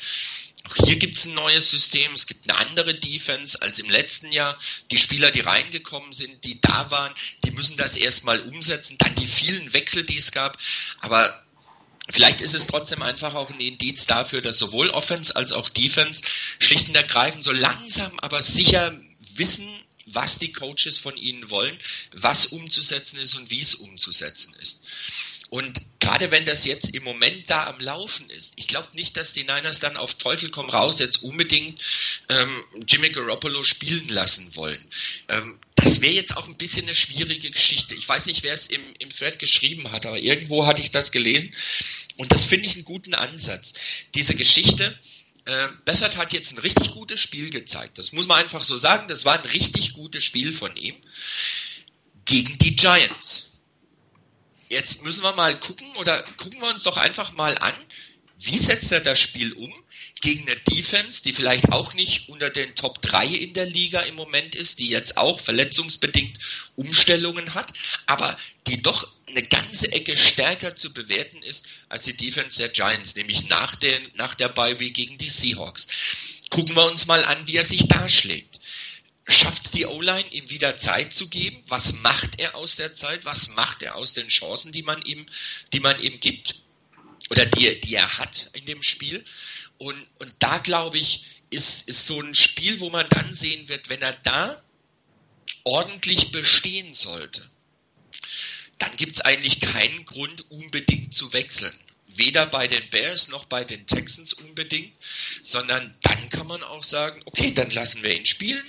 Auch 0.68 0.76
hier 0.88 0.96
gibt 0.96 1.20
es 1.20 1.26
ein 1.26 1.36
neues 1.36 1.70
System. 1.70 2.12
Es 2.14 2.26
gibt 2.26 2.50
eine 2.50 2.58
andere 2.58 2.96
Defense 2.96 3.62
als 3.62 3.78
im 3.78 3.92
letzten 3.92 4.32
Jahr. 4.32 4.58
Die 4.90 4.98
Spieler, 4.98 5.30
die 5.30 5.42
reingekommen 5.42 6.12
sind, 6.12 6.44
die 6.44 6.60
da 6.60 6.90
waren, 6.90 7.14
die 7.44 7.52
müssen 7.52 7.78
das 7.78 7.96
erstmal 7.96 8.42
umsetzen. 8.42 8.98
Dann 8.98 9.14
die 9.16 9.28
vielen 9.28 9.72
Wechsel, 9.74 10.04
die 10.04 10.18
es 10.18 10.32
gab. 10.32 10.58
Aber 11.02 11.47
Vielleicht 12.10 12.42
ist 12.42 12.56
es 12.56 12.68
trotzdem 12.68 13.02
einfach 13.02 13.36
auch 13.36 13.50
ein 13.50 13.60
Indiz 13.60 14.06
dafür, 14.06 14.42
dass 14.42 14.58
sowohl 14.58 14.90
Offense 14.90 15.36
als 15.36 15.52
auch 15.52 15.70
Defense 15.70 16.24
schlicht 16.60 16.88
und 16.88 16.96
ergreifend 16.96 17.44
so 17.44 17.52
langsam, 17.52 18.18
aber 18.20 18.42
sicher 18.42 18.98
wissen, 19.36 19.68
was 20.06 20.40
die 20.40 20.54
Coaches 20.54 20.98
von 20.98 21.18
ihnen 21.18 21.50
wollen, 21.50 21.78
was 22.14 22.48
umzusetzen 22.48 23.20
ist 23.20 23.36
und 23.36 23.52
wie 23.52 23.62
es 23.62 23.76
umzusetzen 23.76 24.56
ist. 24.62 24.82
Und 25.50 25.80
gerade 26.00 26.32
wenn 26.32 26.46
das 26.46 26.66
jetzt 26.66 26.94
im 26.94 27.04
Moment 27.04 27.50
da 27.50 27.68
am 27.68 27.80
Laufen 27.80 28.30
ist, 28.30 28.54
ich 28.58 28.68
glaube 28.68 28.90
nicht, 28.94 29.16
dass 29.16 29.34
die 29.34 29.44
Niners 29.44 29.80
dann 29.80 29.96
auf 29.96 30.14
Teufel 30.16 30.50
komm 30.50 30.70
raus 30.70 31.00
jetzt 31.00 31.24
unbedingt 31.24 31.82
ähm, 32.30 32.64
Jimmy 32.86 33.10
Garoppolo 33.10 33.64
spielen 33.64 34.08
lassen 34.10 34.56
wollen. 34.56 34.84
Ähm, 35.30 35.58
das 35.76 36.02
wäre 36.02 36.14
jetzt 36.14 36.36
auch 36.36 36.48
ein 36.48 36.58
bisschen 36.58 36.84
eine 36.84 36.96
schwierige 36.96 37.50
Geschichte. 37.50 37.96
Ich 37.96 38.08
weiß 38.08 38.26
nicht, 38.26 38.44
wer 38.44 38.54
es 38.54 38.68
im, 38.68 38.82
im 39.00 39.10
Thread 39.10 39.40
geschrieben 39.40 39.92
hat, 39.92 40.06
aber 40.06 40.20
irgendwo 40.20 40.66
hatte 40.66 40.82
ich 40.82 40.92
das 40.92 41.12
gelesen. 41.12 41.54
Und 42.18 42.32
das 42.34 42.46
finde 42.46 42.68
ich 42.68 42.76
einen 42.76 42.86
guten 42.86 43.14
Ansatz. 43.14 43.74
Diese 44.16 44.36
Geschichte, 44.36 44.98
äh, 45.46 45.70
Bessert 45.86 46.18
hat 46.18 46.34
jetzt 46.34 46.52
ein 46.52 46.58
richtig 46.58 46.92
gutes 46.92 47.22
Spiel 47.22 47.50
gezeigt. 47.50 47.98
Das 47.98 48.12
muss 48.12 48.28
man 48.28 48.40
einfach 48.40 48.64
so 48.64 48.76
sagen. 48.76 49.08
Das 49.08 49.24
war 49.24 49.40
ein 49.40 49.46
richtig 49.46 49.94
gutes 49.94 50.26
Spiel 50.26 50.52
von 50.52 50.76
ihm 50.76 50.96
gegen 52.26 52.58
die 52.58 52.76
Giants. 52.76 53.47
Jetzt 54.70 55.04
müssen 55.04 55.24
wir 55.24 55.34
mal 55.34 55.60
gucken 55.60 55.88
oder 55.96 56.22
gucken 56.38 56.60
wir 56.60 56.70
uns 56.70 56.84
doch 56.84 56.98
einfach 56.98 57.34
mal 57.34 57.58
an, 57.58 57.76
wie 58.40 58.58
setzt 58.58 58.92
er 58.92 59.00
das 59.02 59.20
Spiel 59.20 59.54
um 59.54 59.74
gegen 60.22 60.48
eine 60.48 60.60
Defense, 60.60 61.24
die 61.24 61.34
vielleicht 61.34 61.72
auch 61.72 61.94
nicht 61.94 62.30
unter 62.30 62.50
den 62.50 62.76
Top 62.76 63.02
3 63.02 63.26
in 63.28 63.54
der 63.54 63.66
Liga 63.66 64.02
im 64.02 64.16
Moment 64.16 64.56
ist, 64.56 64.80
die 64.80 64.90
jetzt 64.90 65.18
auch 65.18 65.40
verletzungsbedingt 65.40 66.38
Umstellungen 66.76 67.54
hat, 67.56 67.74
aber 68.06 68.38
die 68.68 68.82
doch 68.82 69.12
eine 69.28 69.44
ganze 69.44 69.92
Ecke 69.92 70.16
stärker 70.16 70.76
zu 70.76 70.94
bewerten 70.94 71.42
ist 71.44 71.66
als 71.90 72.04
die 72.04 72.16
Defense 72.16 72.58
der 72.58 72.70
Giants, 72.70 73.16
nämlich 73.16 73.48
nach, 73.50 73.76
den, 73.76 74.08
nach 74.16 74.36
der 74.36 74.50
Bye 74.50 74.80
Week 74.80 74.94
gegen 74.94 75.18
die 75.18 75.30
Seahawks. 75.30 75.88
Gucken 76.50 76.76
wir 76.76 76.86
uns 76.86 77.08
mal 77.08 77.24
an, 77.26 77.48
wie 77.48 77.58
er 77.58 77.66
sich 77.66 77.88
da 77.88 78.08
schlägt 78.08 78.60
schafft 79.28 79.66
es 79.66 79.72
die 79.72 79.86
O-Line, 79.86 80.28
ihm 80.32 80.50
wieder 80.50 80.78
Zeit 80.78 81.14
zu 81.14 81.28
geben? 81.28 81.62
Was 81.68 81.94
macht 82.02 82.40
er 82.40 82.56
aus 82.56 82.78
der 82.78 82.94
Zeit? 82.94 83.26
Was 83.26 83.50
macht 83.50 83.84
er 83.84 83.96
aus 83.96 84.14
den 84.14 84.30
Chancen, 84.30 84.72
die 84.72 84.84
man 84.84 85.02
ihm, 85.04 85.26
die 85.74 85.80
man 85.80 86.00
ihm 86.00 86.20
gibt? 86.20 86.56
Oder 87.30 87.46
die, 87.46 87.80
die 87.82 87.96
er 87.96 88.18
hat 88.18 88.50
in 88.54 88.66
dem 88.66 88.82
Spiel? 88.82 89.24
Und, 89.78 90.08
und 90.20 90.34
da 90.40 90.58
glaube 90.60 90.98
ich, 90.98 91.26
ist, 91.50 91.88
ist 91.88 92.08
so 92.08 92.22
ein 92.22 92.36
Spiel, 92.36 92.80
wo 92.80 92.90
man 92.90 93.08
dann 93.10 93.34
sehen 93.34 93.68
wird, 93.68 93.90
wenn 93.90 94.02
er 94.02 94.14
da 94.14 94.64
ordentlich 95.64 96.32
bestehen 96.32 96.94
sollte, 96.94 97.50
dann 98.80 98.96
gibt 98.96 99.18
es 99.18 99.22
eigentlich 99.22 99.60
keinen 99.60 100.06
Grund, 100.06 100.50
unbedingt 100.50 101.14
zu 101.14 101.34
wechseln. 101.34 101.74
Weder 102.08 102.46
bei 102.46 102.68
den 102.68 102.90
Bears 102.90 103.28
noch 103.28 103.46
bei 103.46 103.64
den 103.64 103.86
Texans 103.86 104.34
unbedingt, 104.34 104.94
sondern 105.44 105.96
dann 106.02 106.30
kann 106.30 106.48
man 106.48 106.64
auch 106.64 106.84
sagen, 106.84 107.22
okay, 107.26 107.54
dann 107.54 107.70
lassen 107.72 108.02
wir 108.02 108.16
ihn 108.16 108.26
spielen, 108.26 108.66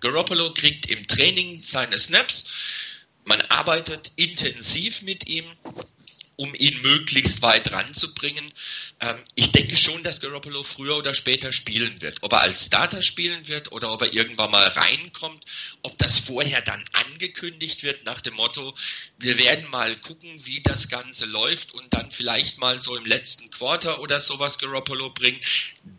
Garoppolo 0.00 0.52
kriegt 0.52 0.86
im 0.90 1.06
Training 1.06 1.62
seine 1.62 1.98
Snaps. 1.98 2.44
Man 3.24 3.40
arbeitet 3.42 4.12
intensiv 4.16 5.02
mit 5.02 5.28
ihm 5.28 5.44
um 6.36 6.54
ihn 6.54 6.80
möglichst 6.82 7.42
weit 7.42 7.72
ranzubringen. 7.72 8.52
Ähm, 9.00 9.16
ich 9.34 9.52
denke 9.52 9.76
schon, 9.76 10.02
dass 10.02 10.20
Garoppolo 10.20 10.62
früher 10.62 10.96
oder 10.96 11.14
später 11.14 11.52
spielen 11.52 12.00
wird. 12.02 12.18
Ob 12.20 12.32
er 12.32 12.42
als 12.42 12.66
Starter 12.66 13.02
spielen 13.02 13.48
wird 13.48 13.72
oder 13.72 13.92
ob 13.92 14.02
er 14.02 14.12
irgendwann 14.12 14.50
mal 14.50 14.66
reinkommt, 14.66 15.44
ob 15.82 15.96
das 15.98 16.18
vorher 16.18 16.60
dann 16.60 16.84
angekündigt 16.92 17.82
wird 17.82 18.04
nach 18.04 18.20
dem 18.20 18.34
Motto, 18.34 18.74
wir 19.18 19.38
werden 19.38 19.68
mal 19.70 19.96
gucken, 19.96 20.30
wie 20.44 20.60
das 20.60 20.88
Ganze 20.88 21.24
läuft 21.24 21.72
und 21.72 21.92
dann 21.94 22.10
vielleicht 22.10 22.58
mal 22.58 22.82
so 22.82 22.96
im 22.96 23.06
letzten 23.06 23.50
Quarter 23.50 24.00
oder 24.00 24.20
sowas 24.20 24.58
Garoppolo 24.58 25.10
bringt. 25.10 25.44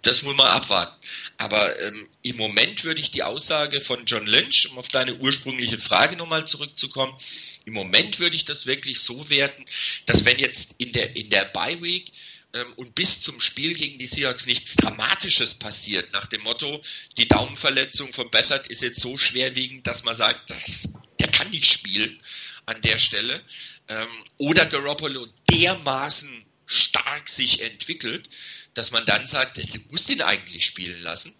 Das 0.04 0.22
muss 0.22 0.36
man 0.36 0.48
abwarten. 0.48 0.96
Aber 1.38 1.80
ähm, 1.82 2.08
im 2.22 2.38
Moment 2.38 2.84
würde 2.84 3.02
ich 3.02 3.10
die 3.10 3.24
Aussage 3.24 3.82
von 3.82 4.06
John 4.06 4.28
Lynch, 4.28 4.70
um 4.70 4.78
auf 4.78 4.90
deine 4.90 5.16
ursprüngliche 5.16 5.80
Frage 5.80 6.16
nochmal 6.16 6.46
zurückzukommen, 6.46 7.18
im 7.66 7.74
Moment 7.74 8.20
würde 8.20 8.38
ich 8.38 8.46
das 8.46 8.66
wirklich 8.66 9.02
so 9.02 9.30
werten, 9.30 9.66
dass 10.06 10.24
wenn 10.28 10.40
jetzt 10.40 10.76
in 10.78 10.92
der, 10.92 11.16
in 11.16 11.30
der 11.30 11.46
Bye 11.46 11.82
Week 11.82 12.12
ähm, 12.54 12.74
und 12.76 12.96
bis 12.96 13.22
zum 13.22 13.40
Spiel 13.40 13.74
gegen 13.76 13.98
die 13.98 14.06
Seahawks 14.06 14.46
nichts 14.46 14.76
Dramatisches 14.76 15.56
passiert, 15.56 16.12
nach 16.12 16.28
dem 16.28 16.42
Motto, 16.42 16.82
die 17.18 17.30
Daumenverletzung 17.30 18.12
von 18.12 18.30
Bessert 18.30 18.68
ist 18.68 18.82
jetzt 18.82 19.00
so 19.00 19.16
schwerwiegend, 19.16 19.88
dass 19.88 20.04
man 20.04 20.16
sagt, 20.16 20.50
das, 20.50 21.00
der 21.20 21.30
kann 21.30 21.50
nicht 21.52 21.72
spielen 21.72 22.22
an 22.66 22.82
der 22.82 22.98
Stelle, 22.98 23.42
ähm, 23.88 24.08
oder 24.38 24.66
Garoppolo 24.66 25.28
dermaßen 25.50 26.46
stark 26.66 27.30
sich 27.30 27.62
entwickelt, 27.62 28.30
dass 28.74 28.92
man 28.92 29.06
dann 29.06 29.26
sagt, 29.26 29.58
du 29.58 29.80
musst 29.90 30.10
ihn 30.10 30.22
eigentlich 30.22 30.66
spielen 30.66 31.02
lassen 31.02 31.34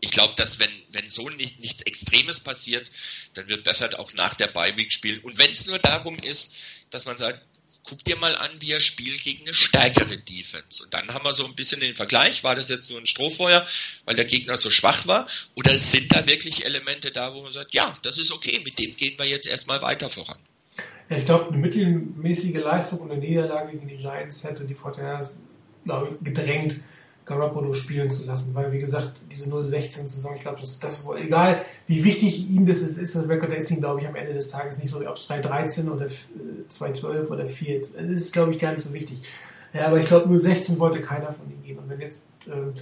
ich 0.00 0.10
glaube, 0.10 0.34
dass 0.36 0.58
wenn, 0.58 0.70
wenn 0.90 1.08
so 1.08 1.28
nicht, 1.30 1.58
nichts 1.58 1.82
Extremes 1.82 2.40
passiert, 2.40 2.90
dann 3.34 3.48
wird 3.48 3.64
Beffert 3.64 3.98
auch 3.98 4.12
nach 4.12 4.34
der 4.34 4.48
Bye-Week 4.48 4.92
spielen. 4.92 5.20
Und 5.20 5.38
wenn 5.38 5.50
es 5.50 5.66
nur 5.66 5.78
darum 5.78 6.18
ist, 6.18 6.54
dass 6.90 7.06
man 7.06 7.18
sagt, 7.18 7.40
guck 7.88 8.04
dir 8.04 8.16
mal 8.16 8.34
an, 8.34 8.50
wie 8.60 8.72
er 8.72 8.80
spielt 8.80 9.22
gegen 9.22 9.44
eine 9.44 9.54
stärkere 9.54 10.16
Defense. 10.18 10.82
Und 10.82 10.92
dann 10.92 11.08
haben 11.12 11.24
wir 11.24 11.32
so 11.32 11.46
ein 11.46 11.54
bisschen 11.54 11.80
den 11.80 11.94
Vergleich, 11.94 12.44
war 12.44 12.54
das 12.54 12.68
jetzt 12.68 12.90
nur 12.90 12.98
ein 12.98 13.06
Strohfeuer, 13.06 13.66
weil 14.04 14.16
der 14.16 14.24
Gegner 14.24 14.56
so 14.56 14.70
schwach 14.70 15.06
war? 15.06 15.26
Oder 15.54 15.76
sind 15.76 16.12
da 16.12 16.26
wirklich 16.26 16.64
Elemente 16.64 17.10
da, 17.10 17.34
wo 17.34 17.42
man 17.42 17.52
sagt, 17.52 17.74
ja, 17.74 17.96
das 18.02 18.18
ist 18.18 18.32
okay, 18.32 18.60
mit 18.64 18.78
dem 18.78 18.94
gehen 18.96 19.18
wir 19.18 19.26
jetzt 19.26 19.46
erstmal 19.46 19.80
weiter 19.82 20.10
voran? 20.10 20.38
Ja, 21.08 21.16
ich 21.16 21.24
glaube, 21.24 21.48
eine 21.48 21.58
mittelmäßige 21.58 22.56
Leistung 22.56 23.00
und 23.00 23.12
eine 23.12 23.20
Niederlage 23.20 23.72
gegen 23.72 23.88
die 23.88 23.96
Giants 23.96 24.42
hätte 24.42 24.64
die 24.64 24.74
ich, 24.74 25.40
gedrängt, 26.20 26.80
Garoppolo 27.26 27.74
spielen 27.74 28.10
zu 28.10 28.24
lassen, 28.24 28.54
weil 28.54 28.72
wie 28.72 28.78
gesagt, 28.78 29.20
diese 29.30 29.50
0-16-Saison, 29.50 30.36
ich 30.36 30.42
glaube, 30.42 30.60
das, 30.60 30.78
das 30.78 31.04
egal 31.18 31.62
wie 31.88 32.04
wichtig 32.04 32.48
ihm 32.48 32.66
das 32.66 32.78
ist, 32.78 32.98
ist 32.98 33.16
das 33.16 33.24
ist 33.24 33.70
ihm, 33.72 33.80
glaube 33.80 34.00
ich, 34.00 34.06
am 34.06 34.14
Ende 34.14 34.32
des 34.32 34.48
Tages 34.48 34.78
nicht 34.78 34.90
so, 34.90 34.98
ob 34.98 35.16
es 35.16 35.28
3-13 35.28 35.90
oder 35.90 36.06
2-12 36.06 37.26
oder 37.28 37.48
4, 37.48 37.80
das 37.80 37.90
ist, 38.08 38.32
glaube 38.32 38.52
ich, 38.52 38.60
gar 38.60 38.72
nicht 38.72 38.84
so 38.84 38.92
wichtig. 38.92 39.22
Ja, 39.74 39.88
aber 39.88 39.98
ich 39.98 40.06
glaube, 40.06 40.28
nur 40.28 40.38
16 40.38 40.78
wollte 40.78 41.00
keiner 41.00 41.32
von 41.32 41.50
ihm 41.50 41.62
geben. 41.62 41.80
Und 41.80 41.90
wenn 41.90 42.00
jetzt 42.00 42.22
äh, 42.46 42.80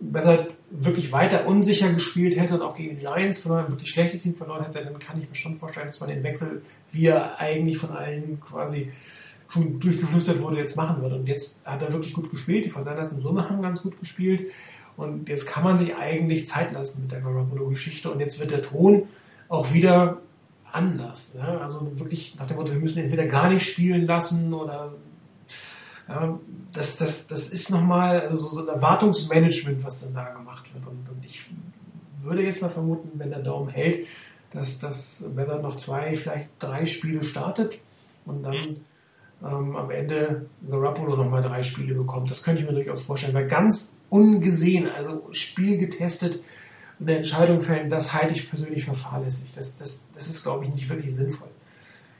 besser 0.00 0.48
wirklich 0.70 1.12
weiter 1.12 1.46
unsicher 1.46 1.92
gespielt 1.92 2.38
hätte 2.38 2.54
und 2.54 2.62
auch 2.62 2.74
gegen 2.74 2.96
die 2.96 3.04
Giants 3.04 3.38
verloren, 3.38 3.68
wirklich 3.68 3.90
schlechtes 3.90 4.22
Team 4.22 4.34
verloren 4.34 4.64
hätte, 4.64 4.84
dann 4.84 4.98
kann 4.98 5.20
ich 5.20 5.28
mir 5.28 5.34
schon 5.34 5.58
vorstellen, 5.58 5.86
dass 5.86 6.00
man 6.00 6.08
den 6.08 6.22
Wechsel, 6.22 6.62
wie 6.92 7.06
er 7.06 7.38
eigentlich 7.38 7.78
von 7.78 7.90
allen 7.90 8.40
quasi 8.40 8.90
schon 9.50 9.80
durchgeflüstert 9.80 10.40
wurde, 10.40 10.58
jetzt 10.58 10.76
machen 10.76 11.02
wird. 11.02 11.12
Und 11.12 11.26
jetzt 11.26 11.66
hat 11.66 11.82
er 11.82 11.92
wirklich 11.92 12.14
gut 12.14 12.30
gespielt. 12.30 12.64
Die 12.64 12.70
Fortinanders 12.70 13.12
im 13.12 13.20
Summe 13.20 13.48
haben 13.48 13.60
ganz 13.62 13.82
gut 13.82 13.98
gespielt. 13.98 14.50
Und 14.96 15.28
jetzt 15.28 15.46
kann 15.46 15.64
man 15.64 15.76
sich 15.76 15.96
eigentlich 15.96 16.46
Zeit 16.46 16.72
lassen 16.72 17.02
mit 17.02 17.12
der 17.12 17.20
Garoppolo-Geschichte. 17.20 18.10
Und 18.10 18.20
jetzt 18.20 18.38
wird 18.38 18.50
der 18.50 18.62
Ton 18.62 19.08
auch 19.48 19.72
wieder 19.72 20.18
anders. 20.72 21.34
Ja? 21.36 21.58
Also 21.58 21.98
wirklich 21.98 22.36
nach 22.38 22.46
dem 22.46 22.56
Motto, 22.56 22.72
wir 22.72 22.80
müssen 22.80 22.98
entweder 22.98 23.26
gar 23.26 23.50
nicht 23.50 23.68
spielen 23.68 24.06
lassen 24.06 24.54
oder 24.54 24.94
ja, 26.08 26.38
das, 26.72 26.96
das, 26.96 27.26
das 27.28 27.50
ist 27.50 27.70
nochmal 27.70 28.22
also 28.22 28.48
so 28.48 28.60
ein 28.60 28.68
Erwartungsmanagement, 28.68 29.84
was 29.84 30.00
dann 30.02 30.14
da 30.14 30.30
gemacht 30.30 30.72
wird. 30.74 30.86
Und, 30.86 31.08
und 31.08 31.24
ich 31.24 31.48
würde 32.20 32.42
jetzt 32.42 32.62
mal 32.62 32.70
vermuten, 32.70 33.10
wenn 33.14 33.30
der 33.30 33.40
Daumen 33.40 33.70
hält, 33.70 34.06
dass 34.50 34.78
das 34.78 35.24
Weather 35.34 35.60
noch 35.60 35.76
zwei, 35.76 36.14
vielleicht 36.16 36.50
drei 36.58 36.84
Spiele 36.84 37.22
startet 37.22 37.80
und 38.26 38.42
dann 38.42 38.76
ähm, 39.44 39.76
am 39.76 39.90
Ende 39.90 40.46
Garoppolo 40.68 41.16
nochmal 41.16 41.42
drei 41.42 41.62
Spiele 41.62 41.94
bekommt. 41.94 42.30
Das 42.30 42.42
könnte 42.42 42.62
ich 42.62 42.68
mir 42.68 42.74
durchaus 42.74 43.02
vorstellen, 43.02 43.34
weil 43.34 43.46
ganz 43.46 44.02
ungesehen, 44.10 44.88
also 44.88 45.28
Spiel 45.32 45.78
getestet, 45.78 46.42
eine 47.00 47.16
Entscheidung 47.16 47.60
fällen, 47.60 47.88
das 47.88 48.12
halte 48.12 48.34
ich 48.34 48.50
persönlich 48.50 48.84
für 48.84 48.94
fahrlässig. 48.94 49.52
Das, 49.54 49.78
das, 49.78 50.10
das 50.14 50.28
ist, 50.28 50.42
glaube 50.42 50.64
ich, 50.64 50.74
nicht 50.74 50.88
wirklich 50.88 51.14
sinnvoll. 51.14 51.48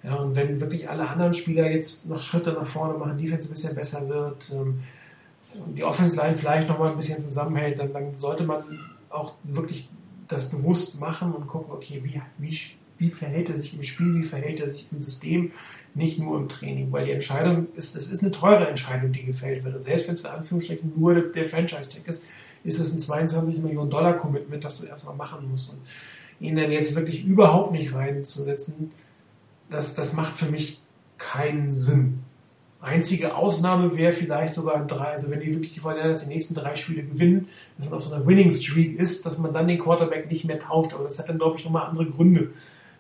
Ja, 0.03 0.15
und 0.15 0.35
wenn 0.35 0.61
wirklich 0.61 0.89
alle 0.89 1.07
anderen 1.09 1.35
Spieler 1.35 1.71
jetzt 1.71 2.07
noch 2.07 2.23
Schritte 2.23 2.53
nach 2.53 2.67
vorne 2.67 2.97
machen, 2.97 3.19
Defense 3.19 3.49
ein 3.49 3.53
bisschen 3.53 3.75
besser 3.75 4.09
wird, 4.09 4.51
ähm, 4.55 4.81
die 5.77 5.85
Offense 5.85 6.17
Line 6.17 6.39
vielleicht 6.39 6.69
nochmal 6.69 6.91
ein 6.91 6.97
bisschen 6.97 7.23
zusammenhält, 7.23 7.79
dann, 7.79 7.93
dann 7.93 8.19
sollte 8.19 8.45
man 8.45 8.63
auch 9.11 9.35
wirklich 9.43 9.91
das 10.29 10.49
bewusst 10.49 11.01
machen 11.01 11.33
und 11.33 11.47
gucken, 11.47 11.73
okay, 11.73 12.01
wie, 12.05 12.23
wie, 12.39 12.59
wie 13.01 13.11
verhält 13.11 13.49
er 13.49 13.57
sich 13.57 13.75
im 13.75 13.83
Spiel, 13.83 14.15
wie 14.15 14.23
verhält 14.23 14.61
er 14.61 14.69
sich 14.69 14.87
im 14.93 15.03
System, 15.03 15.53
nicht 15.95 16.19
nur 16.19 16.39
im 16.39 16.49
Training. 16.49 16.93
Weil 16.93 17.07
die 17.07 17.13
Entscheidung 17.13 17.69
ist, 17.75 17.97
es 17.97 18.11
ist 18.11 18.23
eine 18.23 18.31
teure 18.31 18.69
Entscheidung, 18.69 19.11
die 19.11 19.25
gefällt 19.25 19.65
wird. 19.65 19.75
Und 19.75 19.83
selbst 19.83 20.07
wenn 20.07 20.15
es 20.15 20.21
für 20.21 20.31
Anführungsstrichen 20.31 20.93
nur 20.95 21.15
der, 21.15 21.23
der 21.25 21.47
Franchise-Tag 21.47 22.07
ist, 22.07 22.27
ist 22.63 22.79
es 22.79 22.93
ein 22.93 23.01
22 23.01 23.59
Millionen 23.63 23.91
Dollar 23.91 24.15
Commitment, 24.15 24.63
das 24.63 24.79
du 24.79 24.87
erstmal 24.87 25.17
machen 25.17 25.51
musst. 25.51 25.71
Und 25.71 25.79
ihn 26.41 26.57
dann 26.57 26.71
jetzt 26.71 26.95
wirklich 26.95 27.25
überhaupt 27.25 27.73
nicht 27.73 27.95
reinzusetzen, 27.95 28.93
das, 29.71 29.95
das 29.95 30.13
macht 30.13 30.39
für 30.39 30.51
mich 30.51 30.81
keinen 31.17 31.71
Sinn. 31.71 32.21
Einzige 32.83 33.35
Ausnahme 33.35 33.97
wäre 33.97 34.13
vielleicht 34.13 34.55
sogar 34.55 34.77
ein 34.77 34.89
drei, 34.89 35.13
also 35.13 35.31
wenn 35.31 35.41
die 35.41 35.53
wirklich 35.53 35.75
die 35.75 35.81
Fortinanders 35.81 36.23
die 36.23 36.29
nächsten 36.29 36.55
drei 36.55 36.75
Spiele 36.75 37.03
gewinnen, 37.03 37.49
dass 37.77 37.87
man 37.87 37.95
auf 37.95 38.03
so 38.03 38.15
einer 38.15 38.27
Winning 38.27 38.51
Streak 38.51 38.99
ist, 38.99 39.27
dass 39.27 39.37
man 39.39 39.53
dann 39.53 39.69
den 39.69 39.79
Quarterback 39.79 40.31
nicht 40.31 40.47
mehr 40.47 40.59
tauscht. 40.59 40.95
Aber 40.95 41.05
das 41.05 41.19
hat 41.19 41.29
dann, 41.29 41.39
glaube 41.39 41.59
ich, 41.59 41.65
nochmal 41.65 41.87
andere 41.87 42.07
Gründe. 42.07 42.53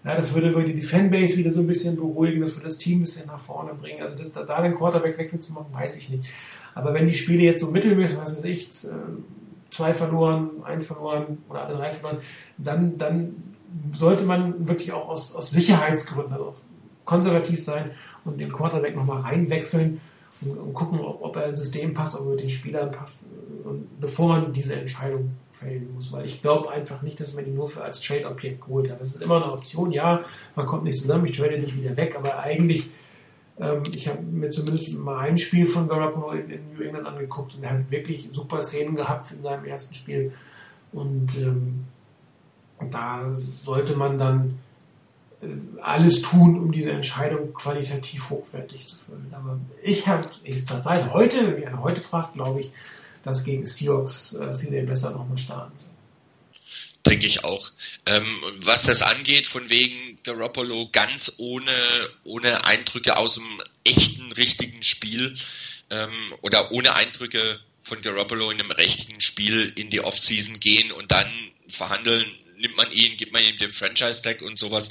Ja, 0.04 0.16
das 0.16 0.34
würde, 0.34 0.54
würde 0.54 0.72
die 0.72 0.82
Fanbase 0.82 1.36
wieder 1.36 1.52
so 1.52 1.60
ein 1.60 1.66
bisschen 1.66 1.96
beruhigen, 1.96 2.40
das 2.40 2.54
würde 2.54 2.68
das 2.68 2.78
Team 2.78 3.00
ein 3.00 3.02
bisschen 3.02 3.26
nach 3.26 3.40
vorne 3.40 3.74
bringen. 3.74 4.02
Also 4.02 4.16
das, 4.16 4.32
da, 4.32 4.44
da 4.44 4.62
den 4.62 4.74
Quarterback-Wechsel 4.74 5.40
zu 5.40 5.52
machen, 5.52 5.66
weiß 5.72 5.98
ich 5.98 6.08
nicht. 6.08 6.24
Aber 6.74 6.94
wenn 6.94 7.06
die 7.06 7.14
Spiele 7.14 7.42
jetzt 7.42 7.60
so 7.60 7.70
mittelmäßig, 7.70 8.18
weiß 8.18 8.44
ich, 8.44 8.68
äh, 8.84 8.90
zwei 9.70 9.92
verloren, 9.92 10.50
eins 10.64 10.86
verloren 10.86 11.38
oder 11.48 11.66
alle 11.66 11.76
drei 11.76 11.90
verloren, 11.90 12.22
dann, 12.56 12.96
dann 12.96 13.36
sollte 13.92 14.24
man 14.24 14.68
wirklich 14.68 14.92
auch 14.92 15.08
aus, 15.08 15.34
aus 15.34 15.50
Sicherheitsgründen, 15.50 16.32
also 16.32 16.54
konservativ 17.04 17.62
sein 17.62 17.90
und 18.24 18.40
den 18.40 18.52
Quarterback 18.52 18.96
nochmal 18.96 19.20
reinwechseln 19.20 20.00
und, 20.40 20.56
und 20.56 20.74
gucken, 20.74 21.00
ob, 21.00 21.22
ob 21.22 21.36
er 21.36 21.48
ins 21.48 21.60
System 21.60 21.92
passt, 21.92 22.14
ob 22.14 22.22
er 22.22 22.30
mit 22.30 22.40
den 22.40 22.48
Spielern 22.48 22.90
passt, 22.90 23.24
und 23.64 24.00
bevor 24.00 24.28
man 24.28 24.52
diese 24.52 24.74
Entscheidung 24.76 25.30
fällen 25.60 25.92
muss. 25.94 26.12
Weil 26.12 26.24
ich 26.24 26.42
glaube 26.42 26.70
einfach 26.70 27.02
nicht, 27.02 27.20
dass 27.20 27.34
man 27.34 27.46
ihn 27.46 27.54
nur 27.54 27.68
für 27.68 27.82
als 27.82 28.00
Trade-Objekt 28.00 28.62
geholt 28.62 28.90
hat. 28.90 29.00
Das 29.00 29.14
ist 29.14 29.22
immer 29.22 29.36
eine 29.36 29.52
Option, 29.52 29.90
ja, 29.92 30.22
man 30.56 30.66
kommt 30.66 30.84
nicht 30.84 31.00
zusammen, 31.00 31.26
ich 31.26 31.36
trade 31.36 31.58
nicht 31.58 31.76
wieder 31.76 31.96
weg, 31.96 32.16
aber 32.16 32.38
eigentlich, 32.38 32.90
ähm, 33.58 33.82
ich 33.92 34.08
habe 34.08 34.22
mir 34.22 34.50
zumindest 34.50 34.94
mal 34.98 35.18
ein 35.20 35.38
Spiel 35.38 35.66
von 35.66 35.88
Garoppolo 35.88 36.32
in, 36.32 36.50
in 36.50 36.74
New 36.74 36.82
England 36.82 37.06
angeguckt 37.06 37.54
und 37.54 37.62
er 37.62 37.70
hat 37.70 37.90
wirklich 37.90 38.30
super 38.32 38.62
Szenen 38.62 38.96
gehabt 38.96 39.30
in 39.32 39.42
seinem 39.42 39.64
ersten 39.64 39.94
Spiel. 39.94 40.32
Und 40.92 41.38
ähm, 41.38 41.84
da 42.90 43.30
sollte 43.36 43.94
man 43.94 44.18
dann 44.18 44.58
äh, 45.42 45.46
alles 45.82 46.22
tun, 46.22 46.58
um 46.58 46.72
diese 46.72 46.90
Entscheidung 46.90 47.52
qualitativ 47.54 48.30
hochwertig 48.30 48.88
zu 48.88 48.96
füllen. 48.96 49.32
Aber 49.32 49.58
ich 49.82 50.08
habe, 50.08 50.24
ich 50.42 50.66
seit 50.66 51.12
heute, 51.12 51.46
wenn 51.46 51.54
mich 51.54 51.66
einer 51.66 51.82
heute 51.82 52.00
fragt, 52.00 52.34
glaube 52.34 52.60
ich, 52.60 52.72
dass 53.22 53.44
gegen 53.44 53.66
Seahawks 53.66 54.34
äh, 54.34 54.54
sie 54.54 54.70
den 54.70 54.86
besser 54.86 55.10
nochmal 55.10 55.38
starten. 55.38 55.72
Denke 57.06 57.26
ich 57.26 57.44
auch. 57.44 57.70
Ähm, 58.04 58.26
was 58.58 58.82
das 58.82 59.02
angeht, 59.02 59.46
von 59.46 59.70
wegen 59.70 60.16
Garoppolo 60.22 60.90
ganz 60.92 61.34
ohne, 61.38 61.72
ohne 62.24 62.64
Eindrücke 62.64 63.16
aus 63.16 63.34
dem 63.34 63.62
echten, 63.84 64.32
richtigen 64.32 64.82
Spiel 64.82 65.34
ähm, 65.88 66.34
oder 66.42 66.72
ohne 66.72 66.94
Eindrücke 66.94 67.58
von 67.82 68.02
Garoppolo 68.02 68.50
in 68.50 68.60
einem 68.60 68.70
richtigen 68.70 69.20
Spiel 69.20 69.72
in 69.76 69.88
die 69.88 70.02
Offseason 70.02 70.60
gehen 70.60 70.92
und 70.92 71.10
dann 71.10 71.26
verhandeln, 71.68 72.26
nimmt 72.58 72.76
man 72.76 72.92
ihn, 72.92 73.16
gibt 73.16 73.32
man 73.32 73.42
ihm 73.42 73.56
den 73.56 73.72
Franchise-Tag 73.72 74.42
und 74.42 74.58
sowas. 74.58 74.90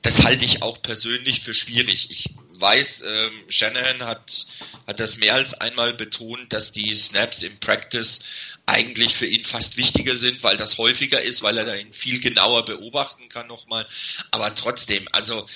Das 0.00 0.24
halte 0.24 0.44
ich 0.44 0.62
auch 0.62 0.80
persönlich 0.80 1.40
für 1.40 1.52
schwierig. 1.52 2.10
Ich 2.10 2.30
weiß, 2.60 3.04
ähm, 3.06 3.44
Shanahan 3.48 4.04
hat, 4.04 4.46
hat 4.86 5.00
das 5.00 5.16
mehr 5.18 5.34
als 5.34 5.54
einmal 5.54 5.94
betont, 5.94 6.52
dass 6.52 6.72
die 6.72 6.94
Snaps 6.94 7.42
im 7.42 7.58
Practice 7.58 8.20
eigentlich 8.66 9.14
für 9.16 9.26
ihn 9.26 9.44
fast 9.44 9.76
wichtiger 9.76 10.16
sind, 10.16 10.42
weil 10.42 10.56
das 10.56 10.78
häufiger 10.78 11.20
ist, 11.20 11.42
weil 11.42 11.58
er 11.58 11.64
da 11.64 11.74
ihn 11.74 11.92
viel 11.92 12.20
genauer 12.20 12.64
beobachten 12.64 13.28
kann 13.28 13.46
nochmal. 13.46 13.86
Aber 14.30 14.54
trotzdem, 14.54 15.08
also 15.12 15.46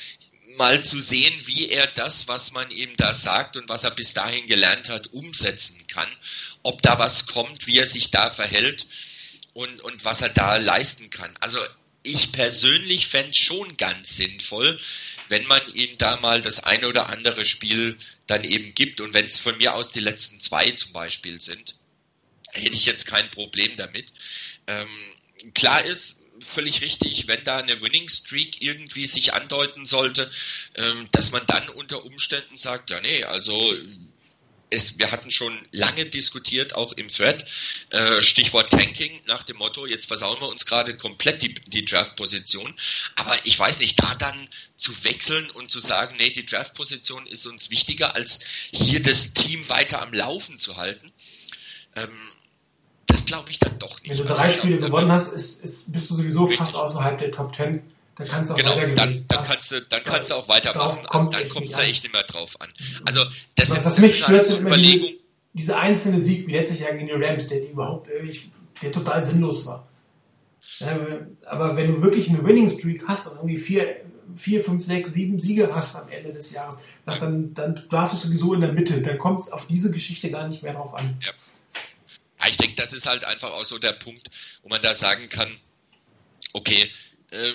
mal 0.57 0.83
zu 0.83 1.01
sehen, 1.01 1.35
wie 1.45 1.69
er 1.69 1.87
das, 1.87 2.29
was 2.29 2.53
man 2.53 2.71
ihm 2.71 2.97
da 2.97 3.13
sagt 3.13 3.57
und 3.57 3.69
was 3.69 3.85
er 3.85 3.91
bis 3.91 4.15
dahin 4.15 4.47
gelernt 4.47 4.89
hat, 4.89 5.09
umsetzen 5.09 5.87
kann. 5.87 6.09
Ob 6.63 6.83
da 6.83 6.99
was 6.99 7.27
kommt, 7.27 7.67
wie 7.67 7.79
er 7.79 7.87
sich 7.87 8.11
da 8.11 8.31
verhält 8.31 8.87
und, 9.53 9.81
und 9.81 10.05
was 10.05 10.23
er 10.23 10.31
da 10.31 10.57
leisten 10.57 11.11
kann. 11.11 11.35
Also 11.41 11.59
ich 12.07 12.33
persönlich 12.33 13.09
fände 13.09 13.35
schon 13.35 13.77
ganz 13.77 14.17
sinnvoll, 14.17 14.79
wenn 15.29 15.47
man 15.47 15.61
ihm 15.75 15.99
da 15.99 16.17
mal 16.19 16.41
das 16.41 16.63
eine 16.63 16.89
oder 16.89 17.09
andere 17.09 17.45
Spiel 17.45 17.99
dann 18.27 18.45
eben 18.45 18.75
gibt 18.75 19.01
und 19.01 19.13
wenn 19.13 19.27
es 19.27 19.39
von 19.39 19.59
mir 19.59 19.75
aus 19.75 19.93
die 19.93 20.01
letzten 20.01 20.41
zwei 20.41 20.71
zum 20.71 20.93
Beispiel 20.93 21.41
sind, 21.41 21.75
hätte 22.53 22.75
ich 22.75 22.87
jetzt 22.87 23.07
kein 23.07 23.31
Problem 23.31 23.77
damit. 23.77 24.13
Ähm, 24.67 24.89
klar 25.55 25.85
ist, 25.85 26.17
völlig 26.41 26.83
richtig, 26.83 27.27
wenn 27.29 27.43
da 27.45 27.59
eine 27.59 27.81
Winning 27.81 28.09
Streak 28.09 28.63
irgendwie 28.63 29.07
sich 29.07 29.33
andeuten 29.33 29.87
sollte, 29.87 30.31
ähm, 30.77 31.09
dass 31.13 31.31
man 31.31 31.47
dann 31.47 31.69
unter 31.71 32.05
Umständen 32.05 32.57
sagt, 32.57 32.91
ja 32.91 33.01
nee, 33.01 33.25
also 33.25 33.75
es, 34.71 34.99
wir 34.99 35.13
hatten 35.13 35.31
schon 35.31 35.59
lange 35.71 36.07
diskutiert, 36.07 36.75
auch 36.75 36.93
im 36.95 37.09
Thread, 37.09 37.45
äh, 37.91 38.21
Stichwort 38.21 38.71
Tanking, 38.71 39.21
nach 39.27 39.43
dem 39.45 39.59
Motto, 39.59 39.87
jetzt 39.87 40.07
versauen 40.07 40.41
wir 40.41 40.49
uns 40.49 40.67
gerade 40.67 40.97
komplett 40.97 41.43
die, 41.43 41.55
die 41.55 41.85
Draft-Position. 41.85 42.75
Aber 43.17 43.35
ich 43.45 43.59
weiß 43.59 43.81
nicht, 43.81 44.01
da 44.03 44.15
dann 44.17 44.49
zu 44.77 45.05
wechseln 45.05 45.51
und 45.51 45.71
zu 45.71 45.79
sagen, 45.79 46.17
nee, 46.19 46.31
die 46.31 46.45
Draft-Position 46.45 47.27
ist 47.27 47.47
uns 47.47 47.71
wichtiger, 47.71 48.15
als 48.17 48.41
hier 48.73 49.03
das 49.03 49.35
Team 49.35 49.69
weiter 49.69 50.03
am 50.03 50.13
Laufen 50.13 50.59
zu 50.59 50.77
halten. 50.77 51.13
Ähm, 51.95 52.31
das 53.07 53.25
glaube 53.25 53.51
ich 53.51 53.59
dann 53.59 53.79
doch 53.79 54.03
nicht. 54.03 54.11
Wenn 54.11 54.19
du 54.19 54.25
drei 54.25 54.51
Spiele 54.51 54.79
gewonnen 54.79 55.13
hast, 55.13 55.33
ist, 55.33 55.63
ist, 55.63 55.93
bist 55.93 56.11
du 56.11 56.17
sowieso 56.17 56.47
fast 56.47 56.75
außerhalb 56.75 57.19
der 57.19 57.31
Top 57.31 57.53
Ten. 57.53 57.83
Da 58.17 58.25
kannst 58.25 58.51
du 58.51 58.55
auch 58.55 58.59
genau, 58.59 58.71
weitergehen. 58.77 58.97
dann, 58.97 59.25
dann 59.29 59.39
Das- 59.39 59.49
kannst 59.49 59.71
du, 59.73 59.81
dann 59.83 59.89
da- 60.05 60.11
kannst 60.11 60.31
du 60.31 60.35
auch 60.35 60.49
weitermachen. 60.49 61.07
Also 61.07 61.31
dann 61.31 61.49
kommt 61.49 61.69
es 61.71 61.77
ja 61.77 61.83
echt 61.85 62.03
nicht 62.03 62.13
mehr 62.13 62.23
drauf 62.23 62.59
an. 62.61 62.73
Also 63.05 63.25
das, 63.55 63.71
Was, 63.71 63.79
ist, 63.79 63.85
was 63.85 63.95
das 63.97 63.99
mich 63.99 64.17
stört, 64.17 64.31
halt 64.31 64.45
so 64.45 64.57
immer 64.57 64.77
diese, 64.77 64.97
Überlegung. 64.97 65.21
diese 65.53 65.77
einzelne 65.77 66.19
Sieg, 66.19 66.47
wie 66.47 66.53
letztes 66.53 66.81
Jahr 66.81 66.93
gegen 66.93 67.07
die 67.07 67.13
Rams, 67.13 67.47
der 67.47 67.61
die 67.61 67.67
überhaupt 67.69 68.09
der 68.83 68.93
total 68.93 69.23
sinnlos 69.23 69.65
war. 69.67 69.87
Ja, 70.79 70.99
aber 71.47 71.77
wenn 71.77 71.87
du 71.95 72.03
wirklich 72.03 72.29
eine 72.29 72.45
Winning 72.45 72.69
Streak 72.71 73.05
hast 73.07 73.27
und 73.29 73.37
irgendwie 73.37 73.57
vier, 73.57 73.97
vier, 74.35 74.63
fünf, 74.65 74.85
sechs, 74.85 75.13
sieben 75.15 75.39
Siege 75.41 75.75
hast 75.75 75.95
am 75.97 76.09
Ende 76.11 76.33
des 76.33 76.51
Jahres, 76.53 76.79
dann, 77.07 77.55
dann 77.55 77.81
darfst 77.91 78.15
du 78.15 78.29
sowieso 78.29 78.53
in 78.55 78.61
der 78.63 78.73
Mitte. 78.73 79.01
Dann 79.01 79.17
kommt 79.19 79.41
es 79.43 79.49
auf 79.53 79.67
diese 79.69 79.91
Geschichte 79.91 80.31
gar 80.31 80.49
nicht 80.49 80.63
mehr 80.63 80.73
drauf 80.75 80.93
an. 80.95 81.17
Ja. 81.25 81.31
Ja, 82.41 82.49
Ich 82.49 82.57
denke, 82.57 82.75
das 82.77 82.93
ist 82.93 83.07
halt 83.07 83.25
einfach 83.25 83.53
auch 83.53 83.65
so 83.65 83.79
der 83.79 83.93
Punkt, 83.93 84.29
wo 84.63 84.69
man 84.69 84.83
da 84.83 84.93
sagen 84.93 85.29
kann, 85.29 85.49
okay, 86.53 86.91
ähm, 87.33 87.55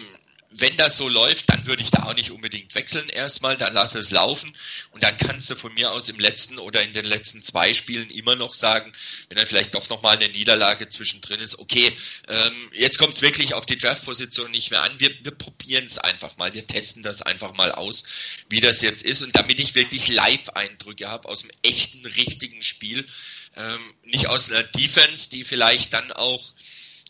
wenn 0.54 0.76
das 0.76 0.98
so 0.98 1.08
läuft, 1.08 1.50
dann 1.50 1.66
würde 1.66 1.82
ich 1.82 1.92
da 1.92 2.04
auch 2.04 2.14
nicht 2.14 2.32
unbedingt 2.32 2.76
wechseln 2.76 3.08
erstmal, 3.08 3.56
dann 3.56 3.74
lass 3.74 3.96
es 3.96 4.12
laufen. 4.12 4.54
Und 4.92 5.02
dann 5.02 5.18
kannst 5.18 5.50
du 5.50 5.56
von 5.56 5.74
mir 5.74 5.92
aus 5.92 6.10
im 6.10 6.20
letzten 6.20 6.60
oder 6.60 6.82
in 6.82 6.92
den 6.92 7.06
letzten 7.06 7.42
zwei 7.42 7.74
Spielen 7.74 8.10
immer 8.10 8.36
noch 8.36 8.54
sagen, 8.54 8.92
wenn 9.30 9.38
dann 9.38 9.48
vielleicht 9.48 9.74
doch 9.74 9.88
nochmal 9.90 10.18
eine 10.18 10.28
Niederlage 10.28 10.90
zwischendrin 10.90 11.40
ist, 11.40 11.58
okay, 11.60 11.96
ähm, 12.28 12.72
jetzt 12.74 13.00
kommt 13.00 13.16
es 13.16 13.22
wirklich 13.22 13.54
auf 13.54 13.66
die 13.66 13.78
Draft-Position 13.78 14.52
nicht 14.52 14.72
mehr 14.72 14.84
an, 14.84 14.92
wir, 15.00 15.12
wir 15.24 15.32
probieren 15.32 15.86
es 15.86 16.00
einfach 16.00 16.36
mal, 16.36 16.54
wir 16.54 16.68
testen 16.68 17.02
das 17.02 17.22
einfach 17.22 17.54
mal 17.54 17.72
aus, 17.72 18.04
wie 18.50 18.60
das 18.60 18.82
jetzt 18.82 19.04
ist. 19.04 19.22
Und 19.22 19.36
damit 19.36 19.62
ich 19.62 19.74
wirklich 19.74 20.10
Live-Eindrücke 20.10 21.08
habe 21.08 21.30
aus 21.30 21.42
dem 21.42 21.52
echten, 21.64 22.06
richtigen 22.06 22.62
Spiel, 22.62 23.06
ähm, 23.56 23.96
nicht 24.04 24.28
aus 24.28 24.50
einer 24.50 24.64
Defense, 24.64 25.30
die 25.30 25.46
vielleicht 25.46 25.94
dann 25.94 26.12
auch 26.12 26.44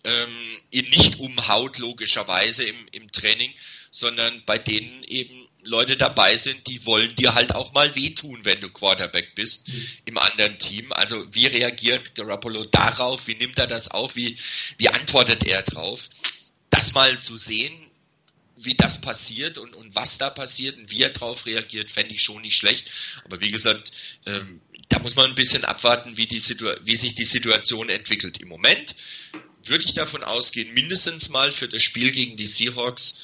ähm, 0.04 0.58
ihn 0.72 0.90
nicht 0.90 1.20
umhaut, 1.20 1.78
logischerweise 1.78 2.64
im, 2.66 2.88
im 2.92 3.12
Training, 3.12 3.52
sondern 3.92 4.44
bei 4.46 4.58
denen 4.58 5.04
eben 5.04 5.48
Leute 5.64 5.96
dabei 5.98 6.38
sind, 6.38 6.68
die 6.68 6.86
wollen 6.86 7.16
dir 7.16 7.36
halt 7.36 7.54
auch 7.54 7.74
mal 7.74 7.96
wehtun, 7.96 8.44
wenn 8.44 8.60
du 8.62 8.70
Quarterback 8.70 9.36
bist 9.36 9.70
im 10.06 10.18
anderen 10.18 10.58
Team. 10.58 10.92
Also 10.92 11.26
wie 11.34 11.46
reagiert 11.46 12.16
Garoppolo 12.16 12.66
darauf? 12.66 13.28
Wie 13.28 13.36
nimmt 13.36 13.60
er 13.60 13.68
das 13.68 13.90
auf? 13.90 14.16
Wie, 14.16 14.38
wie 14.78 14.90
antwortet 14.90 15.46
er 15.46 15.62
drauf? 15.62 16.10
Das 16.70 16.94
mal 16.94 17.20
zu 17.20 17.38
sehen, 17.38 17.92
wie 18.56 18.76
das 18.76 19.02
passiert 19.02 19.58
und, 19.58 19.76
und 19.76 19.96
was 19.96 20.18
da 20.18 20.30
passiert 20.30 20.78
und 20.78 20.92
wie 20.92 21.04
er 21.04 21.10
darauf 21.10 21.46
reagiert, 21.46 21.92
fände 21.92 22.14
ich 22.14 22.24
schon 22.24 22.42
nicht 22.42 22.58
schlecht. 22.58 22.92
Aber 23.26 23.40
wie 23.40 23.52
gesagt, 23.52 23.92
ähm, 24.26 24.62
da 24.90 25.00
muss 25.00 25.16
man 25.16 25.30
ein 25.30 25.36
bisschen 25.36 25.66
abwarten, 25.66 26.18
wie, 26.18 26.28
die 26.28 26.42
wie 26.84 26.96
sich 26.96 27.16
die 27.16 27.26
Situation 27.26 27.90
entwickelt. 27.90 28.40
Im 28.40 28.50
Moment 28.50 28.96
würde 29.66 29.84
ich 29.84 29.94
davon 29.94 30.24
ausgehen, 30.24 30.74
mindestens 30.74 31.30
mal 31.30 31.52
für 31.52 31.68
das 31.68 31.84
Spiel 31.84 32.12
gegen 32.12 32.38
die 32.38 32.48
Seahawks, 32.48 33.22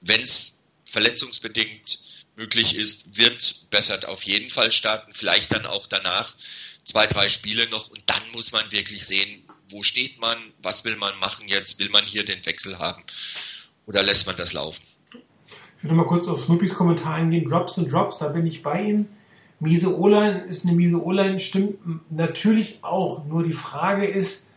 wenn 0.00 0.22
es 0.22 0.60
verletzungsbedingt 0.84 2.00
möglich 2.36 2.74
ist, 2.74 3.16
wird 3.16 3.66
Bethard 3.70 4.06
auf 4.06 4.22
jeden 4.22 4.50
Fall 4.50 4.72
starten. 4.72 5.12
Vielleicht 5.14 5.52
dann 5.52 5.66
auch 5.66 5.86
danach 5.86 6.34
zwei, 6.84 7.06
drei 7.06 7.28
Spiele 7.28 7.68
noch 7.68 7.90
und 7.90 8.02
dann 8.06 8.22
muss 8.32 8.52
man 8.52 8.72
wirklich 8.72 9.04
sehen, 9.04 9.42
wo 9.68 9.82
steht 9.82 10.20
man, 10.20 10.36
was 10.62 10.84
will 10.84 10.96
man 10.96 11.18
machen 11.18 11.48
jetzt, 11.48 11.78
will 11.78 11.90
man 11.90 12.04
hier 12.04 12.24
den 12.24 12.44
Wechsel 12.44 12.78
haben 12.78 13.02
oder 13.86 14.02
lässt 14.02 14.26
man 14.26 14.36
das 14.36 14.52
laufen? 14.52 14.82
Ich 15.78 15.84
würde 15.84 15.94
mal 15.94 16.06
kurz 16.06 16.28
auf 16.28 16.44
Snoopys 16.44 16.74
Kommentar 16.74 17.14
eingehen. 17.14 17.48
Drops 17.48 17.78
und 17.78 17.90
Drops, 17.90 18.18
da 18.18 18.28
bin 18.28 18.46
ich 18.46 18.62
bei 18.62 18.82
ihm. 18.82 19.08
Miese 19.60 19.98
O-Line 19.98 20.44
ist 20.44 20.66
eine 20.66 20.74
miese 20.74 21.02
O-Line, 21.02 21.38
stimmt 21.38 21.78
natürlich 22.10 22.78
auch. 22.82 23.24
Nur 23.24 23.44
die 23.44 23.52
Frage 23.52 24.06
ist, 24.06 24.49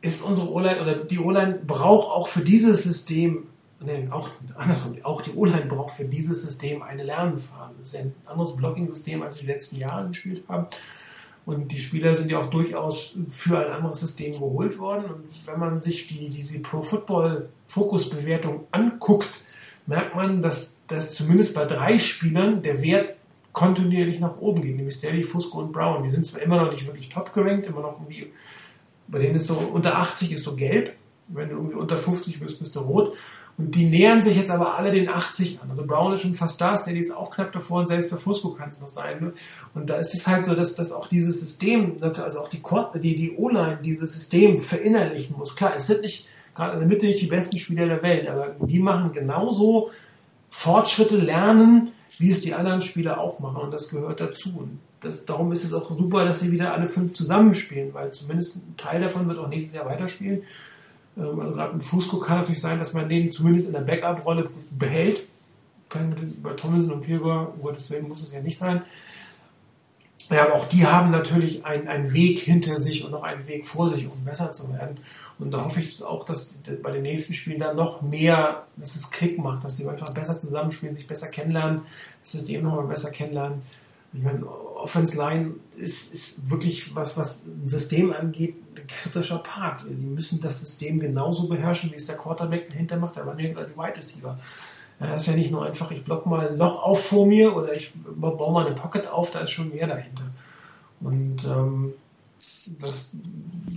ist 0.00 0.22
unsere 0.22 0.50
O-Line 0.50 0.80
oder 0.80 0.94
die 0.94 1.18
O-Line 1.18 1.60
braucht 1.66 2.10
auch 2.10 2.28
für 2.28 2.40
dieses 2.40 2.84
System, 2.84 3.48
nee, 3.80 4.08
auch 4.10 4.30
andersrum, 4.56 4.96
auch 5.02 5.22
die 5.22 5.32
O-Line 5.32 5.66
braucht 5.66 5.92
für 5.92 6.04
dieses 6.04 6.42
System 6.42 6.82
eine 6.82 7.02
Lernphase. 7.02 7.74
Das 7.78 7.88
ist 7.88 7.94
ja 7.94 8.00
ein 8.00 8.14
anderes 8.26 8.56
Blocking-System, 8.56 9.22
als 9.22 9.36
wir 9.36 9.46
die 9.46 9.52
letzten 9.52 9.76
Jahre 9.76 10.08
gespielt 10.08 10.44
haben. 10.48 10.66
Und 11.46 11.72
die 11.72 11.78
Spieler 11.78 12.14
sind 12.14 12.30
ja 12.30 12.40
auch 12.40 12.50
durchaus 12.50 13.16
für 13.30 13.58
ein 13.58 13.72
anderes 13.72 14.00
System 14.00 14.34
geholt 14.34 14.78
worden. 14.78 15.10
Und 15.10 15.46
wenn 15.46 15.58
man 15.58 15.80
sich 15.80 16.06
die, 16.06 16.28
diese 16.28 16.58
Pro 16.58 16.82
Football 16.82 17.48
Fokusbewertung 17.68 18.64
anguckt, 18.70 19.30
merkt 19.86 20.14
man, 20.14 20.42
dass, 20.42 20.78
dass 20.88 21.14
zumindest 21.14 21.54
bei 21.54 21.64
drei 21.64 21.98
Spielern 21.98 22.62
der 22.62 22.82
Wert 22.82 23.14
kontinuierlich 23.52 24.20
nach 24.20 24.38
oben 24.38 24.62
geht, 24.62 24.76
nämlich 24.76 24.96
Stanley, 24.96 25.22
Fusco 25.22 25.58
und 25.58 25.72
Brown. 25.72 26.02
Die 26.02 26.10
sind 26.10 26.26
zwar 26.26 26.42
immer 26.42 26.62
noch 26.62 26.70
nicht 26.70 26.86
wirklich 26.86 27.08
top 27.08 27.32
gerankt, 27.32 27.66
immer 27.66 27.80
noch 27.80 27.98
irgendwie, 27.98 28.30
bei 29.08 29.18
denen 29.18 29.36
ist 29.36 29.46
so 29.46 29.54
unter 29.54 29.96
80 29.96 30.32
ist 30.32 30.44
so 30.44 30.54
gelb, 30.54 30.94
wenn 31.28 31.48
du 31.48 31.56
irgendwie 31.56 31.76
unter 31.76 31.96
50 31.96 32.40
bist, 32.40 32.58
bist 32.58 32.76
du 32.76 32.80
rot. 32.80 33.14
Und 33.58 33.74
die 33.74 33.86
nähern 33.86 34.22
sich 34.22 34.36
jetzt 34.36 34.52
aber 34.52 34.78
alle 34.78 34.92
den 34.92 35.08
80 35.08 35.60
an. 35.60 35.70
Also 35.70 35.84
Brown 35.84 36.12
ist 36.12 36.20
schon 36.20 36.34
fast 36.34 36.60
da, 36.60 36.76
Stanley 36.76 37.00
ist 37.00 37.10
auch 37.10 37.30
knapp 37.30 37.52
davor 37.52 37.80
und 37.80 37.88
selbst 37.88 38.08
bei 38.08 38.16
Fusco 38.16 38.50
kann 38.50 38.68
es 38.68 38.80
noch 38.80 38.88
sein. 38.88 39.20
Ne? 39.20 39.32
Und 39.74 39.90
da 39.90 39.96
ist 39.96 40.14
es 40.14 40.28
halt 40.28 40.44
so, 40.44 40.54
dass, 40.54 40.76
dass 40.76 40.92
auch 40.92 41.08
dieses 41.08 41.40
System, 41.40 41.96
also 42.00 42.38
auch 42.38 42.48
die, 42.48 42.62
die, 43.00 43.16
die 43.16 43.36
O-Line 43.36 43.80
dieses 43.82 44.14
System 44.14 44.60
verinnerlichen 44.60 45.36
muss. 45.36 45.56
Klar, 45.56 45.72
es 45.76 45.88
sind 45.88 46.02
nicht 46.02 46.28
gerade 46.58 46.74
in 46.74 46.80
der 46.80 46.88
Mitte 46.88 47.06
nicht 47.06 47.20
die 47.20 47.26
besten 47.26 47.56
Spieler 47.56 47.86
der 47.86 48.02
Welt, 48.02 48.28
aber 48.28 48.56
die 48.60 48.80
machen 48.80 49.12
genauso 49.12 49.90
Fortschritte 50.50 51.16
lernen, 51.16 51.92
wie 52.18 52.30
es 52.30 52.40
die 52.40 52.54
anderen 52.54 52.80
Spieler 52.80 53.20
auch 53.20 53.38
machen. 53.38 53.62
Und 53.62 53.70
das 53.70 53.88
gehört 53.88 54.20
dazu. 54.20 54.58
Und 54.58 54.78
das, 55.00 55.24
darum 55.24 55.52
ist 55.52 55.64
es 55.64 55.72
auch 55.72 55.90
super, 55.96 56.24
dass 56.24 56.40
sie 56.40 56.52
wieder 56.52 56.72
alle 56.72 56.86
fünf 56.86 57.14
zusammenspielen, 57.14 57.94
weil 57.94 58.12
zumindest 58.12 58.56
ein 58.56 58.76
Teil 58.76 59.00
davon 59.00 59.28
wird 59.28 59.38
auch 59.38 59.48
nächstes 59.48 59.74
Jahr 59.74 59.86
weiterspielen. 59.86 60.42
Ähm, 61.16 61.40
Also 61.40 61.54
gerade 61.54 61.74
ein 61.74 61.82
Fusco 61.82 62.18
kann 62.18 62.38
natürlich 62.38 62.60
sein, 62.60 62.78
dass 62.78 62.94
man 62.94 63.08
den 63.08 63.32
zumindest 63.32 63.68
in 63.68 63.74
der 63.74 63.80
Backup-Rolle 63.80 64.50
behält. 64.70 65.28
Kann 65.88 66.14
bei 66.42 66.52
Tomlinson 66.52 67.00
und 67.00 67.22
um 67.22 67.60
Gottes 67.62 67.90
Willen 67.90 68.08
muss 68.08 68.22
es 68.22 68.32
ja 68.32 68.40
nicht 68.40 68.58
sein. 68.58 68.82
Ja, 70.30 70.44
aber 70.44 70.56
auch 70.56 70.66
die 70.66 70.86
haben 70.86 71.10
natürlich 71.10 71.64
einen, 71.64 71.88
einen 71.88 72.12
Weg 72.12 72.40
hinter 72.40 72.78
sich 72.78 73.04
und 73.04 73.12
noch 73.12 73.22
einen 73.22 73.46
Weg 73.46 73.66
vor 73.66 73.88
sich, 73.88 74.06
um 74.06 74.24
besser 74.24 74.52
zu 74.52 74.70
werden. 74.70 74.98
Und 75.38 75.52
da 75.52 75.64
hoffe 75.64 75.80
ich 75.80 76.02
auch, 76.02 76.24
dass 76.24 76.58
bei 76.82 76.90
den 76.90 77.02
nächsten 77.02 77.32
Spielen 77.32 77.60
dann 77.60 77.76
noch 77.76 78.02
mehr, 78.02 78.66
dass 78.76 78.96
es 78.96 79.10
Klick 79.10 79.38
macht, 79.38 79.64
dass 79.64 79.76
die 79.76 79.88
einfach 79.88 80.10
besser 80.12 80.38
zusammenspielen, 80.38 80.94
sich 80.94 81.06
besser 81.06 81.28
kennenlernen, 81.28 81.82
das 82.20 82.32
System 82.32 82.64
nochmal 82.64 82.86
besser 82.86 83.10
kennenlernen. 83.10 83.62
Ich 84.12 84.22
meine, 84.22 84.46
Offense 84.46 85.16
Line 85.18 85.56
ist, 85.76 86.12
ist 86.12 86.50
wirklich 86.50 86.94
was, 86.94 87.16
was 87.16 87.46
ein 87.46 87.68
System 87.68 88.12
angeht, 88.12 88.56
ein 88.76 88.86
kritischer 88.86 89.38
Part. 89.38 89.84
Die 89.88 90.06
müssen 90.06 90.40
das 90.40 90.60
System 90.60 90.98
genauso 90.98 91.48
beherrschen, 91.48 91.90
wie 91.92 91.96
es 91.96 92.06
der 92.06 92.16
Quarterback 92.16 92.70
dahinter 92.70 92.96
macht, 92.96 93.16
der 93.16 93.24
Running 93.24 93.52
oder 93.52 93.66
die 93.66 93.76
Wide 93.76 93.96
Receiver. 93.96 94.38
Das 94.98 95.22
ist 95.22 95.28
ja 95.28 95.34
nicht 95.34 95.52
nur 95.52 95.64
einfach, 95.64 95.90
ich 95.90 96.04
block 96.04 96.26
mal 96.26 96.48
ein 96.48 96.56
Loch 96.56 96.82
auf 96.82 97.04
vor 97.04 97.26
mir 97.26 97.54
oder 97.54 97.72
ich 97.72 97.92
baue 97.94 98.52
mal 98.52 98.66
eine 98.66 98.74
Pocket 98.74 99.06
auf, 99.06 99.30
da 99.30 99.40
ist 99.40 99.50
schon 99.50 99.70
mehr 99.70 99.86
dahinter. 99.86 100.24
Und 101.00 101.44
ähm, 101.44 101.94
das 102.80 103.12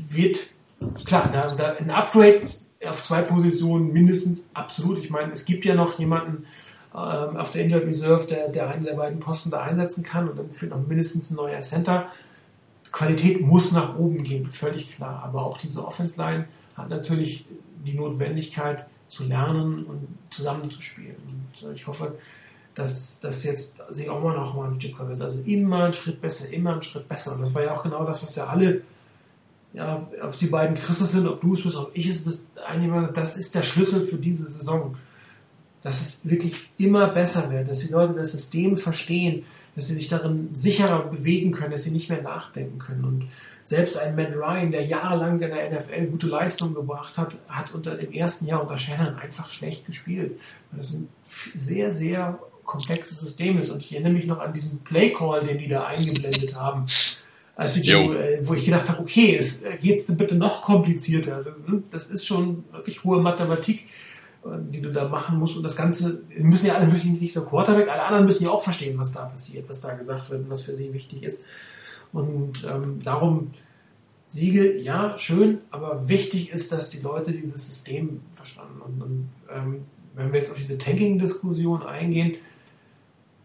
wird, 0.09 0.39
klar, 1.05 1.29
da, 1.31 1.55
da 1.55 1.73
ein 1.73 1.91
Upgrade 1.91 2.49
auf 2.87 3.03
zwei 3.03 3.21
Positionen 3.21 3.93
mindestens 3.93 4.49
absolut. 4.53 4.97
Ich 4.97 5.09
meine, 5.11 5.33
es 5.33 5.45
gibt 5.45 5.65
ja 5.65 5.75
noch 5.75 5.99
jemanden 5.99 6.45
ähm, 6.93 7.37
auf 7.37 7.51
der 7.51 7.63
Injured 7.63 7.85
Reserve, 7.85 8.27
der, 8.27 8.49
der 8.49 8.69
einen 8.69 8.83
der 8.83 8.95
beiden 8.95 9.19
Posten 9.19 9.49
da 9.49 9.61
einsetzen 9.61 10.03
kann 10.03 10.29
und 10.29 10.37
dann 10.37 10.51
fehlt 10.51 10.71
noch 10.71 10.85
mindestens 10.85 11.31
ein 11.31 11.35
neuer 11.35 11.61
Center. 11.61 12.07
Qualität 12.91 13.41
muss 13.41 13.71
nach 13.71 13.97
oben 13.97 14.23
gehen, 14.23 14.51
völlig 14.51 14.91
klar. 14.91 15.23
Aber 15.23 15.45
auch 15.45 15.57
diese 15.57 15.85
Offense 15.85 16.17
Line 16.17 16.47
hat 16.75 16.89
natürlich 16.89 17.45
die 17.85 17.93
Notwendigkeit 17.93 18.85
zu 19.07 19.23
lernen 19.23 19.85
und 19.85 20.07
zusammenzuspielen. 20.29 21.15
Und 21.29 21.69
äh, 21.69 21.73
ich 21.73 21.87
hoffe, 21.87 22.15
dass 22.75 23.19
das 23.19 23.43
jetzt 23.43 23.79
sich 23.89 24.09
auch 24.09 24.21
mal 24.21 24.35
noch 24.35 24.55
mal 24.55 24.69
ein 24.69 24.79
Stück 24.79 24.95
verbessert. 24.95 25.23
Also 25.23 25.41
immer 25.41 25.85
einen 25.85 25.93
Schritt 25.93 26.21
besser, 26.21 26.51
immer 26.51 26.73
einen 26.73 26.81
Schritt 26.81 27.07
besser. 27.07 27.35
Und 27.35 27.41
das 27.41 27.53
war 27.55 27.63
ja 27.63 27.73
auch 27.73 27.83
genau 27.83 28.05
das, 28.05 28.23
was 28.23 28.35
ja 28.35 28.47
alle, 28.47 28.81
ja, 29.73 30.07
ob 30.21 30.33
es 30.33 30.39
die 30.39 30.47
beiden 30.47 30.75
Christus 30.75 31.11
sind, 31.13 31.27
ob 31.27 31.41
du 31.41 31.53
es 31.53 31.63
bist, 31.63 31.75
ob 31.75 31.91
ich 31.93 32.07
es 32.07 32.23
bist, 32.23 32.47
einige, 32.65 33.09
das 33.13 33.37
ist 33.37 33.55
der 33.55 33.61
Schlüssel 33.61 34.01
für 34.01 34.17
diese 34.17 34.49
Saison. 34.49 34.95
Dass 35.83 36.01
es 36.01 36.29
wirklich 36.29 36.69
immer 36.77 37.07
besser 37.07 37.49
wird, 37.51 37.69
dass 37.69 37.79
die 37.79 37.91
Leute 37.91 38.13
das 38.13 38.31
System 38.31 38.77
verstehen, 38.77 39.45
dass 39.75 39.87
sie 39.87 39.95
sich 39.95 40.09
darin 40.09 40.49
sicherer 40.53 41.05
bewegen 41.05 41.51
können, 41.51 41.71
dass 41.71 41.83
sie 41.83 41.91
nicht 41.91 42.09
mehr 42.09 42.21
nachdenken 42.21 42.77
können. 42.77 43.03
Und 43.03 43.27
selbst 43.63 43.97
ein 43.97 44.15
Matt 44.15 44.35
Ryan, 44.35 44.71
der 44.71 44.85
jahrelang 44.85 45.41
in 45.41 45.49
der 45.49 45.71
NFL 45.71 46.07
gute 46.07 46.27
Leistungen 46.27 46.75
gebracht 46.75 47.17
hat, 47.17 47.37
hat 47.47 47.73
unter 47.73 47.95
dem 47.95 48.11
ersten 48.11 48.45
Jahr 48.45 48.61
unter 48.61 48.77
Shannon 48.77 49.15
einfach 49.15 49.49
schlecht 49.49 49.85
gespielt. 49.85 50.39
Weil 50.71 50.79
das 50.79 50.93
ein 50.93 51.07
sehr, 51.55 51.89
sehr 51.89 52.37
komplexes 52.63 53.19
System 53.19 53.59
ist. 53.59 53.69
Und 53.69 53.81
ich 53.81 53.93
erinnere 53.93 54.13
mich 54.13 54.25
noch 54.25 54.39
an 54.39 54.53
diesen 54.53 54.79
Play 54.79 55.11
Call, 55.13 55.45
den 55.45 55.57
die 55.57 55.67
da 55.67 55.85
eingeblendet 55.85 56.55
haben. 56.55 56.85
Als 57.55 57.75
die, 57.75 57.91
äh, 57.91 58.41
wo 58.43 58.53
ich 58.53 58.65
gedacht 58.65 58.89
habe, 58.89 59.01
okay, 59.01 59.35
es 59.35 59.61
äh, 59.61 59.77
geht's 59.79 60.05
bitte 60.07 60.35
noch 60.35 60.61
komplizierter. 60.63 61.35
Also, 61.35 61.51
hm, 61.65 61.83
das 61.91 62.09
ist 62.09 62.25
schon 62.25 62.63
wirklich 62.71 63.03
hohe 63.03 63.21
Mathematik, 63.21 63.87
die 64.43 64.81
du 64.81 64.91
da 64.91 65.07
machen 65.07 65.37
musst. 65.37 65.55
Und 65.55 65.63
das 65.63 65.75
Ganze 65.75 66.23
müssen 66.37 66.67
ja 66.67 66.75
alle 66.75 66.87
müssen 66.87 67.13
nicht 67.13 67.35
nur 67.35 67.47
Quarterback, 67.47 67.87
alle 67.89 68.03
anderen 68.03 68.25
müssen 68.25 68.43
ja 68.43 68.49
auch 68.49 68.63
verstehen, 68.63 68.97
was 68.97 69.11
da 69.11 69.25
passiert, 69.25 69.69
was 69.69 69.81
da 69.81 69.93
gesagt 69.93 70.29
wird, 70.29 70.43
und 70.43 70.49
was 70.49 70.63
für 70.63 70.75
sie 70.75 70.93
wichtig 70.93 71.23
ist. 71.23 71.45
Und 72.11 72.67
ähm, 72.69 72.99
darum 73.03 73.51
Siege, 74.27 74.77
ja, 74.77 75.17
schön, 75.17 75.59
aber 75.71 76.07
wichtig 76.07 76.51
ist, 76.51 76.71
dass 76.71 76.89
die 76.89 77.01
Leute 77.01 77.33
dieses 77.33 77.67
System 77.67 78.21
verstanden. 78.31 78.81
Und, 78.81 79.01
und 79.01 79.29
ähm, 79.53 79.81
wenn 80.15 80.31
wir 80.31 80.39
jetzt 80.39 80.51
auf 80.51 80.57
diese 80.57 80.77
Tanking-Diskussion 80.77 81.83
eingehen, 81.83 82.37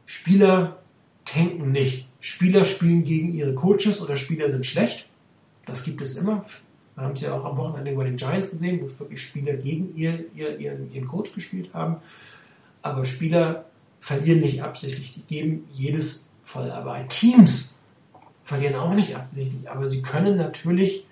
Spieler 0.04 0.78
tanken 1.24 1.72
nicht. 1.72 2.08
Spieler 2.20 2.64
spielen 2.64 3.02
gegen 3.02 3.32
ihre 3.34 3.54
Coaches 3.54 4.00
oder 4.00 4.16
Spieler 4.16 4.48
sind 4.48 4.64
schlecht. 4.64 5.08
Das 5.66 5.82
gibt 5.84 6.00
es 6.00 6.16
immer. 6.16 6.44
Wir 6.96 7.04
haben 7.04 7.12
es 7.12 7.20
ja 7.20 7.34
auch 7.34 7.44
am 7.44 7.58
Wochenende 7.58 7.92
bei 7.92 8.04
den 8.04 8.16
Giants 8.16 8.50
gesehen, 8.50 8.80
wo 8.80 8.98
wirklich 8.98 9.22
Spieler 9.22 9.52
gegen 9.54 9.94
ihr, 9.96 10.24
ihr, 10.34 10.58
ihren, 10.58 10.92
ihren 10.92 11.06
Coach 11.06 11.34
gespielt 11.34 11.74
haben. 11.74 11.96
Aber 12.80 13.04
Spieler 13.04 13.66
verlieren 14.00 14.40
nicht 14.40 14.62
absichtlich. 14.62 15.12
Die 15.12 15.22
geben 15.22 15.68
jedes 15.74 16.28
voll. 16.42 16.70
Aber 16.70 17.06
Teams 17.08 17.76
verlieren 18.44 18.76
auch 18.76 18.94
nicht 18.94 19.14
absichtlich. 19.14 19.68
Aber 19.68 19.86
sie 19.88 20.00
können 20.00 20.38
natürlich 20.38 21.04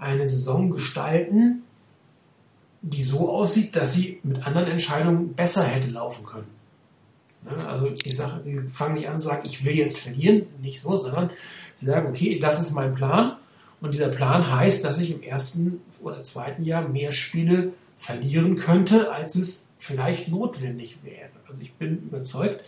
eine 0.00 0.26
Saison 0.26 0.70
gestalten, 0.70 1.62
die 2.82 3.04
so 3.04 3.30
aussieht, 3.30 3.76
dass 3.76 3.94
sie 3.94 4.18
mit 4.24 4.44
anderen 4.44 4.68
Entscheidungen 4.68 5.34
besser 5.34 5.64
hätte 5.64 5.90
laufen 5.90 6.26
können. 6.26 6.48
Ne, 7.44 7.68
Also 7.68 7.90
die 7.90 8.14
Sache, 8.14 8.40
die 8.44 8.58
fangen 8.72 8.94
nicht 8.94 9.08
an 9.08 9.20
zu 9.20 9.26
sagen, 9.26 9.46
ich 9.46 9.64
will 9.64 9.76
jetzt 9.76 9.98
verlieren, 9.98 10.46
nicht 10.60 10.82
so, 10.82 10.96
sondern 10.96 11.30
sie 11.76 11.86
sagen, 11.86 12.08
okay, 12.08 12.40
das 12.40 12.60
ist 12.60 12.72
mein 12.72 12.92
Plan 12.94 13.36
und 13.80 13.94
dieser 13.94 14.08
Plan 14.08 14.50
heißt, 14.52 14.84
dass 14.84 14.98
ich 14.98 15.12
im 15.12 15.22
ersten 15.22 15.80
oder 16.00 16.24
zweiten 16.24 16.64
Jahr 16.64 16.88
mehr 16.88 17.12
Spiele 17.12 17.72
verlieren 17.98 18.56
könnte, 18.56 19.12
als 19.12 19.34
es 19.34 19.68
vielleicht 19.78 20.28
notwendig 20.28 20.98
wäre. 21.02 21.30
Also 21.48 21.60
ich 21.60 21.72
bin 21.74 21.98
überzeugt, 21.98 22.64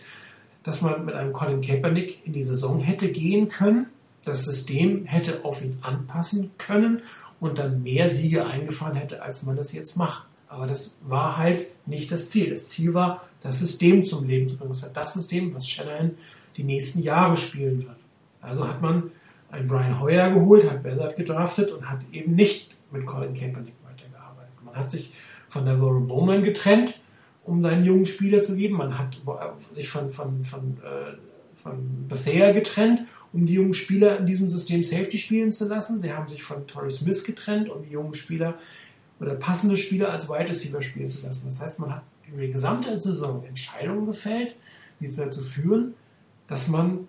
dass 0.63 0.81
man 0.81 1.05
mit 1.05 1.15
einem 1.15 1.33
Colin 1.33 1.61
Kaepernick 1.61 2.25
in 2.25 2.33
die 2.33 2.43
Saison 2.43 2.79
hätte 2.79 3.11
gehen 3.11 3.47
können, 3.47 3.87
das 4.23 4.45
System 4.45 5.05
hätte 5.05 5.43
auf 5.43 5.63
ihn 5.63 5.79
anpassen 5.81 6.51
können 6.57 7.01
und 7.39 7.57
dann 7.57 7.81
mehr 7.81 8.07
Siege 8.07 8.45
eingefahren 8.45 8.95
hätte, 8.95 9.23
als 9.23 9.43
man 9.43 9.55
das 9.55 9.73
jetzt 9.73 9.97
macht. 9.97 10.27
Aber 10.47 10.67
das 10.67 10.97
war 11.01 11.37
halt 11.37 11.65
nicht 11.87 12.11
das 12.11 12.29
Ziel. 12.29 12.51
Das 12.51 12.67
Ziel 12.69 12.93
war, 12.93 13.25
das 13.39 13.59
System 13.59 14.05
zum 14.05 14.27
Leben 14.27 14.47
zu 14.47 14.57
bringen. 14.57 14.71
Das 14.71 14.83
war 14.83 14.89
das 14.89 15.13
System, 15.15 15.53
was 15.55 15.67
Shanahan 15.67 16.11
die 16.57 16.63
nächsten 16.63 17.01
Jahre 17.01 17.35
spielen 17.35 17.83
wird. 17.83 17.95
Also 18.41 18.67
hat 18.67 18.81
man 18.81 19.11
einen 19.51 19.67
Brian 19.67 19.99
Hoyer 19.99 20.31
geholt, 20.31 20.69
hat 20.69 20.83
Ballard 20.83 21.15
gedraftet 21.15 21.71
und 21.71 21.89
hat 21.89 21.99
eben 22.11 22.35
nicht 22.35 22.75
mit 22.91 23.05
Colin 23.05 23.33
Kaepernick 23.33 23.73
weitergearbeitet. 23.83 24.53
Man 24.63 24.75
hat 24.75 24.91
sich 24.91 25.11
von 25.49 25.65
der 25.65 25.81
Warren 25.81 26.07
Bowman 26.07 26.43
getrennt, 26.43 26.99
um 27.43 27.61
seinen 27.61 27.83
jungen 27.85 28.05
Spieler 28.05 28.41
zu 28.41 28.55
geben. 28.55 28.77
Man 28.77 28.97
hat 28.97 29.19
sich 29.73 29.89
von, 29.89 30.09
von, 30.11 30.43
von, 30.43 30.77
äh, 30.83 31.17
von 31.55 32.07
Bethea 32.07 32.51
getrennt, 32.53 33.03
um 33.33 33.45
die 33.45 33.53
jungen 33.53 33.73
Spieler 33.73 34.17
in 34.19 34.25
diesem 34.25 34.49
System 34.49 34.83
Safety 34.83 35.17
spielen 35.17 35.51
zu 35.51 35.67
lassen. 35.67 35.99
Sie 35.99 36.13
haben 36.13 36.27
sich 36.27 36.43
von 36.43 36.67
Torrey 36.67 36.91
Smith 36.91 37.23
getrennt, 37.23 37.69
um 37.69 37.83
die 37.83 37.91
jungen 37.91 38.13
Spieler 38.13 38.55
oder 39.19 39.35
passende 39.35 39.77
Spieler 39.77 40.11
als 40.11 40.29
Wide 40.29 40.49
Receiver 40.49 40.81
spielen 40.81 41.09
zu 41.09 41.21
lassen. 41.21 41.47
Das 41.47 41.61
heißt, 41.61 41.79
man 41.79 41.95
hat 41.95 42.03
über 42.31 42.41
die 42.41 42.51
gesamte 42.51 42.99
Saison 42.99 43.43
Entscheidungen 43.45 44.05
gefällt, 44.05 44.55
die 44.99 45.13
dazu 45.13 45.41
führen, 45.41 45.93
dass 46.47 46.67
man 46.67 47.07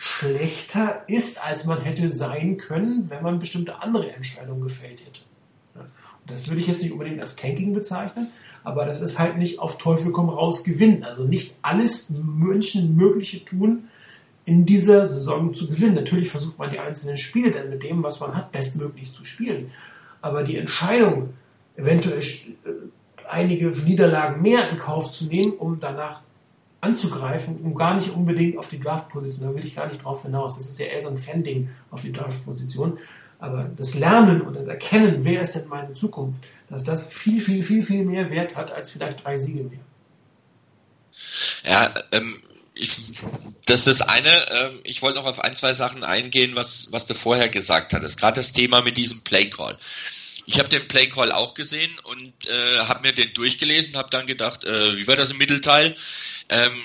schlechter 0.00 1.02
ist, 1.08 1.44
als 1.44 1.64
man 1.64 1.80
hätte 1.80 2.08
sein 2.08 2.56
können, 2.56 3.10
wenn 3.10 3.20
man 3.20 3.40
bestimmte 3.40 3.82
andere 3.82 4.12
Entscheidungen 4.12 4.62
gefällt 4.62 5.00
hätte. 5.00 5.22
Und 5.74 5.90
das 6.30 6.46
würde 6.46 6.60
ich 6.60 6.68
jetzt 6.68 6.82
nicht 6.82 6.92
unbedingt 6.92 7.20
als 7.20 7.34
Tanking 7.34 7.74
bezeichnen, 7.74 8.28
aber 8.62 8.84
das 8.84 9.00
ist 9.00 9.18
halt 9.18 9.38
nicht 9.38 9.58
auf 9.58 9.76
Teufel 9.76 10.12
komm 10.12 10.28
raus 10.28 10.62
gewinnen. 10.62 11.02
Also 11.02 11.24
nicht 11.24 11.56
alles 11.62 12.10
Menschenmögliche 12.10 13.44
tun, 13.44 13.88
in 14.44 14.64
dieser 14.66 15.04
Saison 15.04 15.52
zu 15.52 15.66
gewinnen. 15.66 15.96
Natürlich 15.96 16.30
versucht 16.30 16.60
man 16.60 16.70
die 16.70 16.78
einzelnen 16.78 17.16
Spiele 17.16 17.50
dann 17.50 17.68
mit 17.68 17.82
dem, 17.82 18.04
was 18.04 18.20
man 18.20 18.36
hat, 18.36 18.52
bestmöglich 18.52 19.12
zu 19.12 19.24
spielen. 19.24 19.72
Aber 20.22 20.44
die 20.44 20.58
Entscheidung, 20.58 21.30
eventuell 21.76 22.20
äh, 22.20 22.70
einige 23.28 23.70
Niederlagen 23.70 24.42
mehr 24.42 24.70
in 24.70 24.76
Kauf 24.76 25.10
zu 25.10 25.24
nehmen, 25.24 25.54
um 25.54 25.80
danach 25.80 26.20
anzugreifen, 26.80 27.56
um 27.62 27.74
gar 27.74 27.94
nicht 27.94 28.10
unbedingt 28.10 28.56
auf 28.56 28.68
die 28.68 28.80
Draft-Position, 28.80 29.48
da 29.48 29.54
will 29.54 29.64
ich 29.64 29.74
gar 29.74 29.86
nicht 29.86 30.02
drauf 30.02 30.22
hinaus. 30.22 30.56
Das 30.56 30.68
ist 30.68 30.78
ja 30.78 30.86
eher 30.86 31.00
so 31.00 31.08
ein 31.08 31.18
Fan-Ding 31.18 31.70
auf 31.90 32.02
die 32.02 32.12
Draft-Position. 32.12 32.98
Aber 33.40 33.70
das 33.76 33.94
Lernen 33.94 34.42
und 34.42 34.54
das 34.54 34.66
Erkennen, 34.66 35.24
wer 35.24 35.40
ist 35.40 35.54
denn 35.54 35.68
meine 35.68 35.92
Zukunft, 35.92 36.42
dass 36.68 36.84
das 36.84 37.12
viel, 37.12 37.40
viel, 37.40 37.62
viel, 37.62 37.82
viel 37.82 38.04
mehr 38.04 38.30
Wert 38.30 38.56
hat 38.56 38.72
als 38.72 38.90
vielleicht 38.90 39.24
drei 39.24 39.38
Siege 39.38 39.64
mehr. 39.64 39.80
Ja, 41.64 41.94
ähm, 42.12 42.40
ich, 42.74 43.12
das 43.66 43.86
ist 43.86 44.00
das 44.00 44.02
eine. 44.02 44.50
Ähm, 44.50 44.80
ich 44.84 45.02
wollte 45.02 45.18
noch 45.18 45.26
auf 45.26 45.40
ein, 45.40 45.56
zwei 45.56 45.72
Sachen 45.72 46.04
eingehen, 46.04 46.54
was, 46.54 46.88
was 46.90 47.06
du 47.06 47.14
vorher 47.14 47.48
gesagt 47.48 47.92
hattest. 47.92 48.20
Gerade 48.20 48.36
das 48.36 48.52
Thema 48.52 48.82
mit 48.82 48.96
diesem 48.96 49.22
Play-Call. 49.22 49.78
Ich 50.50 50.58
habe 50.58 50.70
den 50.70 50.88
Play-Call 50.88 51.30
auch 51.30 51.52
gesehen 51.52 51.94
und 52.04 52.32
äh, 52.48 52.78
habe 52.78 53.06
mir 53.06 53.12
den 53.12 53.34
durchgelesen, 53.34 53.98
habe 53.98 54.08
dann 54.08 54.26
gedacht, 54.26 54.64
äh, 54.64 54.96
wie 54.96 55.06
war 55.06 55.14
das 55.14 55.30
im 55.30 55.36
Mittelteil? 55.36 55.94
Ähm, 56.48 56.80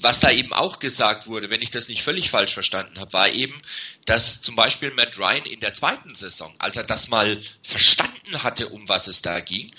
was 0.00 0.20
da 0.20 0.30
eben 0.30 0.52
auch 0.52 0.78
gesagt 0.78 1.26
wurde, 1.26 1.48
wenn 1.48 1.62
ich 1.62 1.70
das 1.70 1.88
nicht 1.88 2.02
völlig 2.02 2.28
falsch 2.28 2.52
verstanden 2.52 3.00
habe, 3.00 3.14
war 3.14 3.30
eben, 3.30 3.58
dass 4.04 4.42
zum 4.42 4.54
Beispiel 4.54 4.90
Matt 4.90 5.16
Ryan 5.16 5.46
in 5.46 5.60
der 5.60 5.72
zweiten 5.72 6.14
Saison, 6.14 6.54
als 6.58 6.76
er 6.76 6.84
das 6.84 7.08
mal 7.08 7.40
verstanden 7.62 8.42
hatte, 8.42 8.68
um 8.68 8.86
was 8.86 9.06
es 9.06 9.22
da 9.22 9.40
ging, 9.40 9.72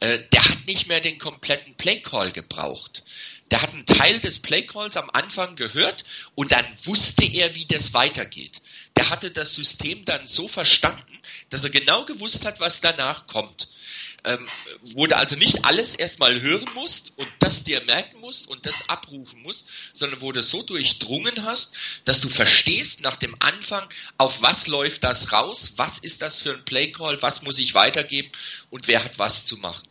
äh, 0.00 0.18
der 0.32 0.44
hat 0.44 0.66
nicht 0.66 0.88
mehr 0.88 1.00
den 1.00 1.18
kompletten 1.18 1.76
Playcall 1.76 2.32
gebraucht. 2.32 3.04
Der 3.52 3.62
hat 3.62 3.72
einen 3.72 3.86
Teil 3.86 4.18
des 4.18 4.40
Playcalls 4.40 4.96
am 4.96 5.10
Anfang 5.10 5.54
gehört 5.54 6.04
und 6.34 6.50
dann 6.50 6.66
wusste 6.84 7.24
er, 7.24 7.54
wie 7.54 7.66
das 7.66 7.94
weitergeht. 7.94 8.60
Der 8.96 9.10
hatte 9.10 9.30
das 9.30 9.54
System 9.54 10.04
dann 10.04 10.26
so 10.26 10.48
verstanden, 10.48 11.20
dass 11.50 11.62
er 11.62 11.70
genau 11.70 12.04
gewusst 12.04 12.44
hat, 12.44 12.58
was 12.58 12.80
danach 12.80 13.28
kommt 13.28 13.68
ähm, 14.24 14.46
wo 14.94 15.06
du 15.06 15.16
also 15.16 15.36
nicht 15.36 15.64
alles 15.64 15.94
erstmal 15.94 16.40
hören 16.40 16.68
musst 16.74 17.12
und 17.16 17.28
das 17.40 17.64
dir 17.64 17.82
merken 17.84 18.20
musst 18.20 18.46
und 18.46 18.66
das 18.66 18.88
abrufen 18.88 19.42
musst, 19.42 19.66
sondern 19.92 20.20
wo 20.20 20.32
du 20.32 20.42
so 20.42 20.62
durchdrungen 20.62 21.44
hast, 21.44 21.74
dass 22.04 22.20
du 22.20 22.28
verstehst 22.28 23.00
nach 23.00 23.16
dem 23.16 23.34
Anfang, 23.40 23.88
auf 24.18 24.42
was 24.42 24.66
läuft 24.66 25.04
das 25.04 25.32
raus, 25.32 25.72
was 25.76 25.98
ist 25.98 26.22
das 26.22 26.40
für 26.40 26.54
ein 26.54 26.64
Playcall, 26.64 27.20
was 27.22 27.42
muss 27.42 27.58
ich 27.58 27.74
weitergeben 27.74 28.30
und 28.70 28.88
wer 28.88 29.02
hat 29.04 29.18
was 29.18 29.46
zu 29.46 29.56
machen. 29.56 29.88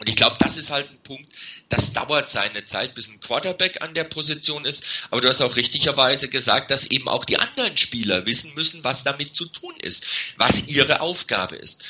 Und 0.00 0.08
ich 0.08 0.16
glaube, 0.16 0.36
das 0.40 0.56
ist 0.56 0.70
halt 0.70 0.90
ein 0.90 0.98
Punkt, 1.04 1.32
das 1.68 1.92
dauert 1.92 2.28
seine 2.28 2.66
Zeit, 2.66 2.94
bis 2.94 3.08
ein 3.08 3.20
Quarterback 3.20 3.82
an 3.82 3.94
der 3.94 4.04
Position 4.04 4.64
ist. 4.64 4.84
Aber 5.10 5.20
du 5.20 5.28
hast 5.28 5.40
auch 5.40 5.54
richtigerweise 5.54 6.28
gesagt, 6.28 6.72
dass 6.72 6.90
eben 6.90 7.08
auch 7.08 7.24
die 7.24 7.38
anderen 7.38 7.76
Spieler 7.76 8.26
wissen 8.26 8.54
müssen, 8.54 8.82
was 8.82 9.04
damit 9.04 9.36
zu 9.36 9.46
tun 9.46 9.74
ist, 9.80 10.04
was 10.36 10.66
ihre 10.66 11.00
Aufgabe 11.00 11.54
ist. 11.56 11.84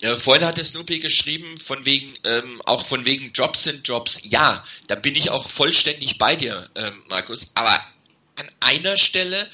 Ja, 0.00 0.16
vorhin 0.16 0.46
hatte 0.46 0.64
Snoopy 0.64 1.00
geschrieben, 1.00 1.58
von 1.58 1.84
wegen, 1.84 2.14
ähm, 2.22 2.62
auch 2.64 2.86
von 2.86 3.04
wegen 3.04 3.32
Jobs 3.32 3.64
sind 3.64 3.86
Jobs. 3.88 4.20
Ja, 4.22 4.62
da 4.86 4.94
bin 4.94 5.16
ich 5.16 5.30
auch 5.30 5.50
vollständig 5.50 6.18
bei 6.18 6.36
dir, 6.36 6.70
ähm, 6.76 7.02
Markus. 7.08 7.50
Aber 7.54 7.84
an 8.36 8.48
einer 8.60 8.96
Stelle 8.96 9.50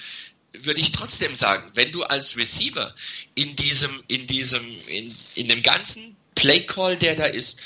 würde 0.52 0.80
ich 0.80 0.92
trotzdem 0.92 1.34
sagen, 1.34 1.70
wenn 1.72 1.92
du 1.92 2.02
als 2.02 2.36
Receiver 2.36 2.94
in 3.34 3.56
diesem, 3.56 4.04
in 4.08 4.26
diesem, 4.26 4.78
in, 4.86 5.16
in 5.34 5.48
dem 5.48 5.62
ganzen 5.62 6.14
Playcall, 6.34 6.98
der 6.98 7.16
da 7.16 7.24
ist, 7.24 7.58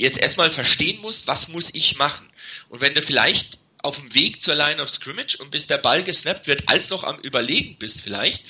jetzt 0.00 0.18
erstmal 0.18 0.50
verstehen 0.50 1.00
musst, 1.00 1.26
was 1.26 1.48
muss 1.48 1.74
ich 1.74 1.96
machen? 1.96 2.28
Und 2.68 2.80
wenn 2.80 2.94
du 2.94 3.02
vielleicht 3.02 3.58
auf 3.82 3.96
dem 3.96 4.14
Weg 4.14 4.42
zur 4.42 4.54
Line 4.54 4.82
of 4.82 4.90
Scrimmage 4.90 5.36
und 5.38 5.50
bis 5.50 5.66
der 5.66 5.78
Ball 5.78 6.02
gesnappt 6.02 6.46
wird, 6.46 6.68
als 6.68 6.90
noch 6.90 7.04
am 7.04 7.18
Überlegen 7.20 7.76
bist 7.78 8.02
vielleicht, 8.02 8.44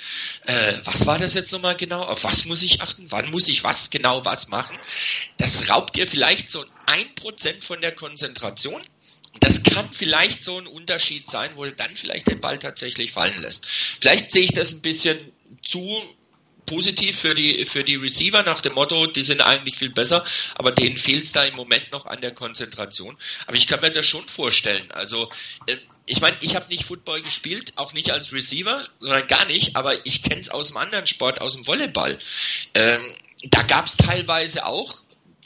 äh, 0.47 0.73
was 0.85 1.07
war 1.07 1.19
das 1.19 1.35
jetzt 1.35 1.53
nochmal 1.53 1.77
genau, 1.77 2.03
auf 2.03 2.25
was 2.25 2.47
muss 2.47 2.63
ich 2.63 2.81
achten, 2.81 3.07
wann 3.11 3.31
muss 3.31 3.49
ich 3.49 3.63
was 3.63 3.91
genau 3.91 4.25
was 4.25 4.49
machen, 4.49 4.77
das 5.37 5.69
raubt 5.69 5.97
dir 5.97 6.07
vielleicht 6.07 6.51
so 6.51 6.65
ein 6.87 7.15
Prozent 7.15 7.63
von 7.63 7.81
der 7.81 7.93
Konzentration. 7.93 8.83
Das 9.39 9.63
kann 9.63 9.89
vielleicht 9.93 10.43
so 10.43 10.59
ein 10.59 10.67
Unterschied 10.67 11.31
sein, 11.31 11.51
wo 11.55 11.65
du 11.65 11.73
dann 11.73 11.97
vielleicht 11.97 12.29
den 12.29 12.41
Ball 12.41 12.59
tatsächlich 12.59 13.13
fallen 13.13 13.41
lässt. 13.41 13.65
Vielleicht 13.65 14.33
sehe 14.33 14.43
ich 14.43 14.53
das 14.53 14.73
ein 14.73 14.83
bisschen 14.83 15.31
zu 15.63 16.03
positiv 16.71 17.19
für 17.19 17.35
die, 17.35 17.67
für 17.67 17.83
die 17.83 17.97
Receiver 17.97 18.45
nach 18.45 18.61
dem 18.61 18.75
Motto, 18.75 19.05
die 19.07 19.23
sind 19.23 19.41
eigentlich 19.41 19.77
viel 19.77 19.91
besser, 19.91 20.25
aber 20.55 20.71
denen 20.71 20.97
fehlt 20.97 21.25
es 21.25 21.33
da 21.33 21.43
im 21.43 21.57
Moment 21.57 21.91
noch 21.91 22.07
an 22.07 22.21
der 22.21 22.33
Konzentration. 22.33 23.17
Aber 23.49 23.57
ich 23.57 23.67
kann 23.67 23.81
mir 23.81 23.91
das 23.91 24.07
schon 24.07 24.27
vorstellen. 24.29 24.89
Also, 24.93 25.29
äh, 25.67 25.77
ich 26.07 26.21
meine, 26.21 26.37
ich 26.41 26.55
habe 26.55 26.69
nicht 26.69 26.85
Football 26.85 27.23
gespielt, 27.23 27.73
auch 27.75 27.93
nicht 27.93 28.13
als 28.13 28.33
Receiver, 28.33 28.87
sondern 29.01 29.27
gar 29.27 29.47
nicht, 29.47 29.75
aber 29.75 30.07
ich 30.07 30.23
kenne 30.23 30.41
es 30.41 30.51
aus 30.51 30.69
dem 30.69 30.77
anderen 30.77 31.09
Sport, 31.09 31.41
aus 31.41 31.55
dem 31.55 31.67
Volleyball. 31.67 32.17
Ähm, 32.75 33.01
da 33.43 33.63
gab 33.65 33.87
es 33.87 33.97
teilweise 33.97 34.65
auch 34.65 34.95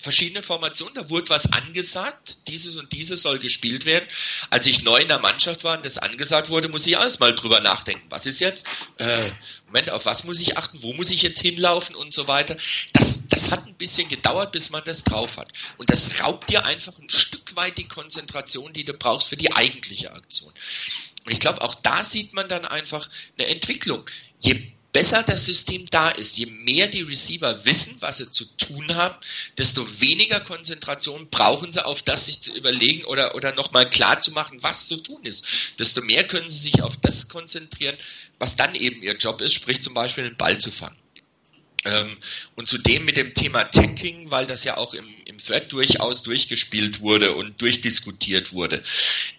verschiedene 0.05 0.43
Formationen, 0.43 0.95
da 0.95 1.11
wurde 1.11 1.31
was 1.31 1.53
angesagt, 1.53 2.39
dieses 2.47 2.77
und 2.77 2.93
dieses 2.93 3.23
soll 3.23 3.39
gespielt 3.39 3.87
werden. 3.87 4.07
Als 4.51 4.67
ich 4.67 4.85
neu 4.85 4.99
in 4.99 5.09
der 5.09 5.19
Mannschaft 5.19 5.65
war 5.65 5.77
und 5.77 5.85
das 5.85 5.99
angesagt 5.99 6.51
wurde, 6.51 6.69
muss 6.69 6.87
ich 6.87 6.99
alles 6.99 7.19
mal 7.19 7.35
drüber 7.35 7.61
nachdenken. 7.61 8.05
Was 8.11 8.27
ist 8.27 8.41
jetzt? 8.41 8.67
Äh, 8.99 9.31
Moment, 9.67 9.91
auf 9.91 10.05
was 10.05 10.25
muss 10.25 10.39
ich 10.41 10.57
achten? 10.57 10.83
Wo 10.83 10.93
muss 10.93 11.11
ich 11.11 11.23
jetzt 11.23 11.41
hinlaufen 11.41 11.97
und 11.97 12.15
so 12.15 12.29
weiter? 12.29 12.57
Das, 12.93 13.27
das 13.29 13.51
hat 13.51 13.67
ein 13.67 13.75
bisschen 13.75 14.09
gedauert, 14.09 14.53
bis 14.53 14.71
man 14.71 14.85
das 14.85 15.03
drauf 15.03 15.39
hat. 15.39 15.53
Und 15.79 15.91
das 15.91 16.21
raubt 16.21 16.51
dir 16.51 16.65
einfach 16.65 16.97
ein 16.99 17.11
Stück 17.11 17.57
weit 17.57 17.79
die 17.79 17.89
Konzentration, 17.89 18.73
die 18.73 18.85
du 18.85 18.93
brauchst 18.93 19.29
für 19.29 19.37
die 19.37 19.53
eigentliche 19.53 20.13
Aktion. 20.13 20.53
Und 21.25 21.33
ich 21.33 21.41
glaube, 21.41 21.63
auch 21.63 21.75
da 21.75 22.05
sieht 22.05 22.35
man 22.35 22.49
dann 22.49 22.67
einfach 22.67 23.09
eine 23.39 23.49
Entwicklung. 23.49 24.05
Je 24.39 24.71
besser 24.95 25.25
das 25.25 25.45
System 25.45 25.87
da 25.91 26.09
ist, 26.09 26.39
je 26.39 26.47
mehr 26.47 26.87
die 26.87 27.03
Receiver 27.03 27.65
wissen, 27.65 27.97
was 28.01 28.19
sie 28.19 28.31
zu 28.31 28.45
tun 28.57 28.95
haben, 28.95 29.17
desto 29.59 29.87
weniger 30.01 30.39
Konzentration 30.39 31.29
brauchen 31.31 31.73
sie 31.73 31.85
auf 31.85 32.03
das, 32.03 32.27
sich 32.27 32.41
zu 32.41 32.55
überlegen 32.55 33.05
oder, 33.05 33.35
oder 33.35 33.53
nochmal 33.55 33.91
klar 33.91 34.21
zu 34.21 34.31
machen, 34.31 34.63
was 34.63 34.87
zu 34.87 34.97
tun 34.97 35.25
ist. 35.25 35.45
Desto 35.81 36.01
mehr 36.01 36.25
können 36.25 36.49
sie 36.49 36.71
sich 36.71 36.81
auf 36.81 36.97
das 36.97 37.29
konzentrieren, 37.29 37.97
was 38.39 38.55
dann 38.55 38.77
eben 38.77 39.03
ihr 39.03 39.17
Job 39.17 39.41
ist, 39.41 39.53
sprich 39.53 39.83
zum 39.83 39.95
Beispiel 39.95 40.25
den 40.25 40.37
Ball 40.37 40.59
zu 40.59 40.71
fangen. 40.71 40.97
Ähm, 41.85 42.17
und 42.55 42.69
zudem 42.69 43.05
mit 43.05 43.17
dem 43.17 43.35
Thema 43.35 43.65
Tanking, 43.65 44.31
weil 44.31 44.47
das 44.47 44.63
ja 44.63 44.77
auch 44.77 44.95
im, 44.95 45.07
im 45.27 45.39
Thread 45.39 45.73
durchaus 45.73 46.23
durchgespielt 46.23 47.01
wurde 47.01 47.35
und 47.35 47.61
durchdiskutiert 47.61 48.53
wurde. 48.53 48.81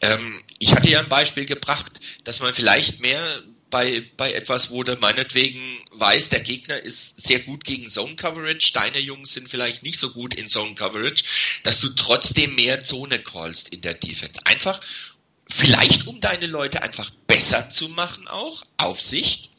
Ähm, 0.02 0.44
ich 0.60 0.74
hatte 0.74 0.90
ja 0.90 1.00
ein 1.00 1.10
Beispiel 1.10 1.46
gebracht, 1.46 1.94
dass 2.26 2.42
man 2.42 2.54
vielleicht 2.54 3.00
mehr 3.00 3.42
bei, 3.70 4.04
bei 4.18 4.34
etwas, 4.34 4.70
wo 4.70 4.84
du 4.84 4.96
meinetwegen 4.96 5.62
weißt, 5.92 6.32
der 6.32 6.42
Gegner 6.42 6.80
ist 6.80 7.26
sehr 7.26 7.40
gut 7.40 7.64
gegen 7.64 7.90
Zone 7.90 8.16
Coverage, 8.16 8.72
deine 8.74 9.00
Jungs 9.00 9.34
sind 9.34 9.50
vielleicht 9.50 9.84
nicht 9.84 10.00
so 10.00 10.12
gut 10.12 10.36
in 10.36 10.48
Zone 10.48 10.76
Coverage, 10.76 11.24
dass 11.64 11.82
du 11.82 11.90
trotzdem 11.90 12.56
mehr 12.56 12.84
Zone 12.84 13.20
callst 13.20 13.70
in 13.70 13.82
der 13.82 13.96
Defense. 13.96 14.42
Einfach, 14.46 14.80
vielleicht 15.50 16.08
um 16.08 16.22
deine 16.22 16.48
Leute 16.48 16.82
einfach 16.82 17.10
besser 17.28 17.70
zu 17.70 17.90
machen 17.90 18.28
auch, 18.28 18.64
auf 18.78 19.02
Sicht, 19.02 19.50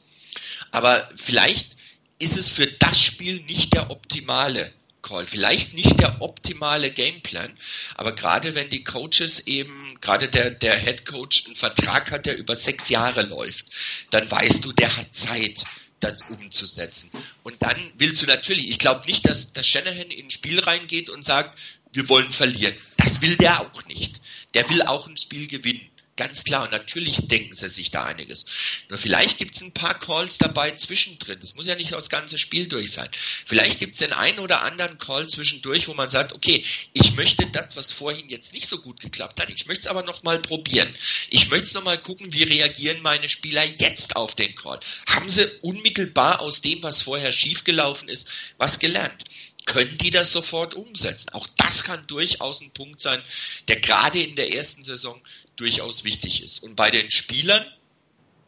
aber 0.70 1.08
vielleicht 1.16 1.76
ist 2.18 2.36
es 2.36 2.50
für 2.50 2.66
das 2.66 3.00
Spiel 3.00 3.42
nicht 3.42 3.74
der 3.74 3.90
optimale 3.90 4.72
Call. 5.06 5.26
Vielleicht 5.26 5.74
nicht 5.74 6.00
der 6.00 6.20
optimale 6.20 6.90
Gameplan, 6.90 7.56
aber 7.94 8.12
gerade 8.12 8.54
wenn 8.54 8.70
die 8.70 8.82
Coaches 8.82 9.46
eben, 9.46 9.96
gerade 10.00 10.28
der, 10.28 10.50
der 10.50 10.76
Head 10.76 11.06
Coach 11.06 11.46
einen 11.46 11.54
Vertrag 11.54 12.10
hat, 12.10 12.26
der 12.26 12.36
über 12.36 12.56
sechs 12.56 12.88
Jahre 12.88 13.22
läuft, 13.22 13.66
dann 14.10 14.28
weißt 14.28 14.64
du, 14.64 14.72
der 14.72 14.96
hat 14.96 15.14
Zeit 15.14 15.64
das 16.00 16.22
umzusetzen. 16.22 17.10
Und 17.44 17.62
dann 17.62 17.76
willst 17.96 18.22
du 18.22 18.26
natürlich, 18.26 18.68
ich 18.68 18.78
glaube 18.78 19.06
nicht, 19.06 19.24
dass, 19.26 19.52
dass 19.52 19.66
Shanahan 19.66 20.10
in 20.10 20.26
ein 20.26 20.30
Spiel 20.30 20.58
reingeht 20.58 21.08
und 21.08 21.24
sagt, 21.24 21.58
wir 21.92 22.08
wollen 22.08 22.30
verlieren. 22.32 22.76
Das 22.96 23.22
will 23.22 23.36
der 23.36 23.60
auch 23.60 23.84
nicht. 23.86 24.20
Der 24.54 24.68
will 24.68 24.82
auch 24.82 25.06
ein 25.06 25.16
Spiel 25.16 25.46
gewinnen. 25.46 25.88
Ganz 26.16 26.44
klar, 26.44 26.64
und 26.64 26.72
natürlich 26.72 27.28
denken 27.28 27.54
sie 27.54 27.68
sich 27.68 27.90
da 27.90 28.04
einiges. 28.04 28.46
Nur 28.88 28.98
vielleicht 28.98 29.36
gibt 29.36 29.54
es 29.54 29.60
ein 29.60 29.72
paar 29.72 29.98
Calls 29.98 30.38
dabei 30.38 30.70
zwischendrin. 30.70 31.38
Das 31.40 31.54
muss 31.54 31.66
ja 31.66 31.74
nicht 31.74 31.92
das 31.92 32.08
ganze 32.08 32.38
Spiel 32.38 32.68
durch 32.68 32.92
sein. 32.92 33.08
Vielleicht 33.44 33.78
gibt 33.78 33.92
es 33.92 33.98
den 33.98 34.14
einen 34.14 34.38
oder 34.38 34.62
anderen 34.62 34.96
Call 34.96 35.26
zwischendurch, 35.26 35.88
wo 35.88 35.94
man 35.94 36.08
sagt, 36.08 36.32
okay, 36.32 36.64
ich 36.94 37.16
möchte 37.16 37.46
das, 37.48 37.76
was 37.76 37.92
vorhin 37.92 38.30
jetzt 38.30 38.54
nicht 38.54 38.66
so 38.66 38.78
gut 38.78 39.00
geklappt 39.00 39.40
hat, 39.40 39.50
ich 39.50 39.66
möchte 39.66 39.82
es 39.82 39.86
aber 39.88 40.04
nochmal 40.04 40.38
probieren. 40.38 40.88
Ich 41.28 41.50
möchte 41.50 41.66
es 41.66 41.74
nochmal 41.74 42.00
gucken, 42.00 42.32
wie 42.32 42.44
reagieren 42.44 43.02
meine 43.02 43.28
Spieler 43.28 43.64
jetzt 43.66 44.16
auf 44.16 44.34
den 44.34 44.54
Call. 44.54 44.80
Haben 45.06 45.28
sie 45.28 45.46
unmittelbar 45.60 46.40
aus 46.40 46.62
dem, 46.62 46.82
was 46.82 47.02
vorher 47.02 47.30
schiefgelaufen 47.30 48.08
ist, 48.08 48.28
was 48.56 48.78
gelernt? 48.78 49.24
Können 49.66 49.98
die 49.98 50.10
das 50.10 50.32
sofort 50.32 50.74
umsetzen. 50.74 51.30
Auch 51.34 51.46
das 51.58 51.84
kann 51.84 52.06
durchaus 52.06 52.62
ein 52.62 52.70
Punkt 52.70 53.00
sein, 53.00 53.22
der 53.68 53.80
gerade 53.80 54.22
in 54.22 54.36
der 54.36 54.52
ersten 54.52 54.84
Saison 54.84 55.20
durchaus 55.56 56.04
wichtig 56.04 56.42
ist. 56.42 56.60
Und 56.62 56.76
bei 56.76 56.90
den 56.90 57.10
Spielern, 57.10 57.64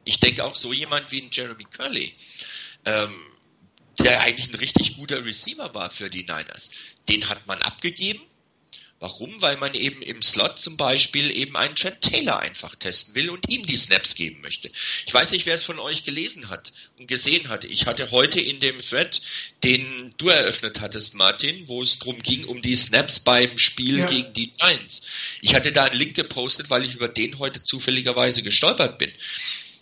ich 0.05 0.21
denke 0.21 0.45
auch 0.45 0.55
so 0.55 0.73
jemand 0.73 1.11
wie 1.13 1.21
ein 1.21 1.29
Jeremy 1.31 1.65
Curley, 1.65 2.15
ähm, 2.87 3.21
der 3.99 4.21
eigentlich 4.23 4.49
ein 4.49 4.55
richtig 4.55 4.97
guter 4.97 5.25
Receiver 5.25 5.75
war 5.75 5.91
für 5.91 6.09
die 6.09 6.23
Niners, 6.23 6.71
den 7.09 7.29
hat 7.29 7.47
man 7.47 7.61
abgegeben 7.63 8.23
Warum? 9.01 9.41
Weil 9.41 9.57
man 9.59 9.75
eben 9.75 10.03
im 10.03 10.23
Slot 10.23 10.59
zum 10.59 10.77
Beispiel 10.77 11.31
eben 11.31 11.57
einen 11.57 11.77
Trent 11.77 12.01
Taylor 12.01 12.41
einfach 12.41 12.75
testen 12.75 13.15
will 13.15 13.31
und 13.31 13.49
ihm 13.49 13.65
die 13.65 13.77
Snaps 13.77 14.17
geben 14.17 14.41
möchte. 14.41 14.71
Ich 15.07 15.15
weiß 15.15 15.31
nicht, 15.31 15.47
wer 15.47 15.55
es 15.55 15.63
von 15.63 15.79
euch 15.79 16.03
gelesen 16.03 16.49
hat 16.49 16.73
und 16.99 17.07
gesehen 17.07 17.49
hat. 17.49 17.65
Ich 17.65 17.87
hatte 17.87 18.11
heute 18.11 18.41
in 18.41 18.59
dem 18.59 18.81
Thread, 18.81 19.21
den 19.63 20.15
du 20.19 20.29
eröffnet 20.29 20.81
hattest, 20.81 21.15
Martin, 21.15 21.69
wo 21.69 21.81
es 21.83 22.01
darum 22.01 22.21
ging, 22.23 22.45
um 22.47 22.61
die 22.61 22.75
Snaps 22.75 23.21
beim 23.21 23.57
Spiel 23.57 24.01
Ja. 24.01 24.07
gegen 24.07 24.33
die 24.33 24.51
Giants. 24.51 25.03
Ich 25.43 25.55
hatte 25.55 25.71
da 25.71 25.85
einen 25.85 25.99
Link 25.99 26.15
gepostet, 26.15 26.69
weil 26.69 26.85
ich 26.85 26.95
über 26.95 27.09
den 27.09 27.39
heute 27.39 27.63
zufälligerweise 27.63 28.43
gestolpert 28.43 28.99
bin 28.99 29.13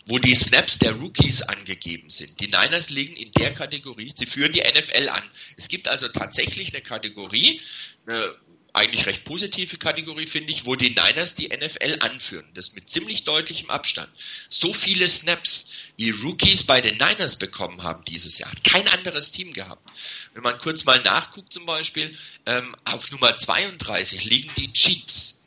wo 0.07 0.19
die 0.19 0.35
Snaps 0.35 0.79
der 0.79 0.93
Rookies 0.93 1.41
angegeben 1.41 2.09
sind. 2.09 2.39
Die 2.39 2.47
Niners 2.47 2.89
liegen 2.89 3.15
in 3.15 3.31
der 3.33 3.53
Kategorie, 3.53 4.13
sie 4.15 4.25
führen 4.25 4.53
die 4.53 4.61
NFL 4.61 5.09
an. 5.09 5.23
Es 5.57 5.67
gibt 5.67 5.87
also 5.87 6.07
tatsächlich 6.07 6.73
eine 6.73 6.81
Kategorie, 6.81 7.61
eine 8.07 8.33
eigentlich 8.77 9.05
recht 9.05 9.23
positive 9.23 9.77
Kategorie, 9.77 10.27
finde 10.27 10.51
ich, 10.51 10.65
wo 10.65 10.75
die 10.75 10.89
Niners 10.89 11.35
die 11.35 11.47
NFL 11.47 11.97
anführen. 11.99 12.45
Das 12.53 12.73
mit 12.73 12.89
ziemlich 12.89 13.23
deutlichem 13.23 13.69
Abstand. 13.69 14.09
So 14.49 14.73
viele 14.73 15.09
Snaps, 15.09 15.71
wie 15.97 16.11
Rookies 16.11 16.63
bei 16.63 16.81
den 16.81 16.97
Niners 16.97 17.35
bekommen 17.35 17.83
haben 17.83 18.03
dieses 18.05 18.37
Jahr, 18.37 18.51
hat 18.51 18.63
kein 18.63 18.87
anderes 18.87 19.31
Team 19.31 19.53
gehabt. 19.53 19.87
Wenn 20.33 20.43
man 20.43 20.57
kurz 20.57 20.85
mal 20.85 21.01
nachguckt 21.01 21.51
zum 21.51 21.65
Beispiel, 21.65 22.15
ähm, 22.45 22.75
auf 22.85 23.11
Nummer 23.11 23.35
32 23.35 24.25
liegen 24.25 24.51
die 24.57 24.71
Chiefs. 24.73 25.37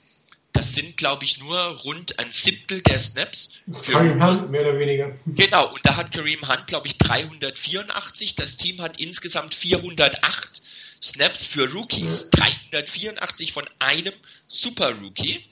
Das 0.53 0.75
sind, 0.75 0.97
glaube 0.97 1.25
ich, 1.25 1.39
nur 1.39 1.59
rund 1.59 2.19
ein 2.19 2.33
Siebtel 2.33 2.83
der 2.83 2.99
Snaps. 2.99 3.61
für 3.73 3.93
Kareem 3.93 4.23
Hunt, 4.23 4.51
mehr 4.51 4.63
oder 4.63 4.79
weniger. 4.79 5.17
Genau, 5.27 5.73
und 5.73 5.81
da 5.87 5.97
hat 5.97 6.13
Kareem 6.13 6.47
Hunt, 6.49 6.67
glaube 6.67 6.89
ich, 6.89 6.99
384. 6.99 8.35
Das 8.35 8.57
Team 8.57 8.81
hat 8.83 9.01
insgesamt 9.01 9.55
408 9.55 10.61
Snaps 11.03 11.47
für 11.47 11.71
Rookies. 11.73 12.31
384 12.31 13.53
von 13.53 13.65
einem 13.79 14.13
Super-Rookie. 14.47 15.45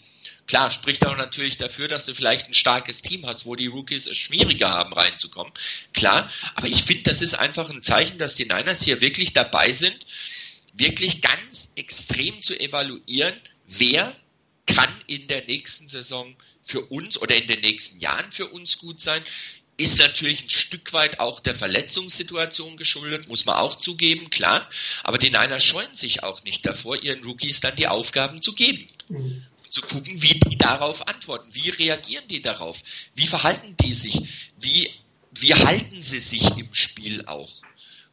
Klar, 0.46 0.70
spricht 0.70 1.06
auch 1.06 1.16
natürlich 1.16 1.58
dafür, 1.58 1.88
dass 1.88 2.06
du 2.06 2.14
vielleicht 2.14 2.48
ein 2.48 2.54
starkes 2.54 3.02
Team 3.02 3.26
hast, 3.26 3.44
wo 3.44 3.54
die 3.54 3.66
Rookies 3.66 4.06
es 4.06 4.16
schwieriger 4.16 4.70
haben 4.70 4.94
reinzukommen. 4.94 5.52
Klar, 5.92 6.30
aber 6.54 6.66
ich 6.68 6.84
finde, 6.84 7.04
das 7.04 7.20
ist 7.20 7.34
einfach 7.34 7.68
ein 7.68 7.82
Zeichen, 7.82 8.16
dass 8.16 8.34
die 8.34 8.46
Niners 8.46 8.82
hier 8.82 9.02
wirklich 9.02 9.34
dabei 9.34 9.72
sind, 9.72 10.06
wirklich 10.72 11.20
ganz 11.20 11.72
extrem 11.76 12.40
zu 12.40 12.58
evaluieren, 12.58 13.38
wer 13.66 14.16
kann 14.66 14.90
in 15.06 15.26
der 15.26 15.44
nächsten 15.44 15.88
Saison 15.88 16.34
für 16.62 16.82
uns 16.82 17.20
oder 17.20 17.36
in 17.36 17.46
den 17.46 17.60
nächsten 17.60 18.00
Jahren 18.00 18.30
für 18.30 18.46
uns 18.46 18.78
gut 18.78 19.00
sein. 19.00 19.22
Ist 19.78 19.98
natürlich 19.98 20.42
ein 20.42 20.50
Stück 20.50 20.92
weit 20.92 21.20
auch 21.20 21.38
der 21.38 21.54
Verletzungssituation 21.54 22.76
geschuldet, 22.76 23.28
muss 23.28 23.46
man 23.46 23.56
auch 23.56 23.76
zugeben, 23.76 24.28
klar. 24.28 24.68
Aber 25.04 25.18
die 25.18 25.30
Niners 25.30 25.64
scheuen 25.64 25.94
sich 25.94 26.24
auch 26.24 26.42
nicht 26.42 26.66
davor, 26.66 27.00
ihren 27.00 27.22
Rookies 27.22 27.60
dann 27.60 27.76
die 27.76 27.86
Aufgaben 27.86 28.42
zu 28.42 28.54
geben. 28.54 28.86
Mhm. 29.08 29.46
Zu 29.70 29.82
gucken, 29.82 30.20
wie 30.20 30.40
die 30.40 30.58
darauf 30.58 31.06
antworten. 31.06 31.48
Wie 31.52 31.70
reagieren 31.70 32.26
die 32.28 32.42
darauf? 32.42 32.82
Wie 33.14 33.28
verhalten 33.28 33.76
die 33.80 33.92
sich? 33.92 34.20
Wie, 34.60 34.90
wie 35.32 35.54
halten 35.54 36.02
sie 36.02 36.18
sich 36.18 36.42
im 36.56 36.74
Spiel 36.74 37.24
auch? 37.26 37.52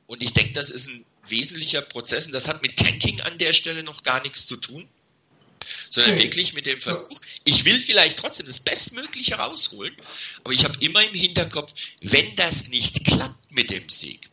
Und 0.05 0.21
ich 0.21 0.33
denke, 0.33 0.53
das 0.53 0.69
ist 0.69 0.87
ein 0.87 1.03
wesentlicher 1.27 1.81
Prozess 1.81 2.27
und 2.27 2.33
das 2.33 2.47
hat 2.47 2.61
mit 2.61 2.77
Tanking 2.77 3.21
an 3.21 3.39
der 3.39 3.53
Stelle 3.53 3.81
noch 3.81 4.03
gar 4.03 4.21
nichts 4.21 4.45
zu 4.45 4.55
tun 4.57 4.87
sondern 5.89 6.15
Nee. 6.15 6.23
wirklich 6.23 6.53
mit 6.53 6.65
dem 6.65 6.79
Versuch, 6.79 7.19
ich 7.43 7.65
will 7.65 7.81
vielleicht 7.81 8.17
trotzdem 8.17 8.45
das 8.45 8.59
Bestmögliche 8.59 9.35
rausholen, 9.35 9.95
aber 10.43 10.53
ich 10.53 10.63
habe 10.63 10.77
immer 10.79 11.03
im 11.03 11.13
Hinterkopf, 11.13 11.73
wenn 12.01 12.35
das 12.35 12.67
nicht 12.67 13.05
klappt 13.05 13.51
mit 13.51 13.69
dem 13.69 13.89
Sieg, 13.89 14.29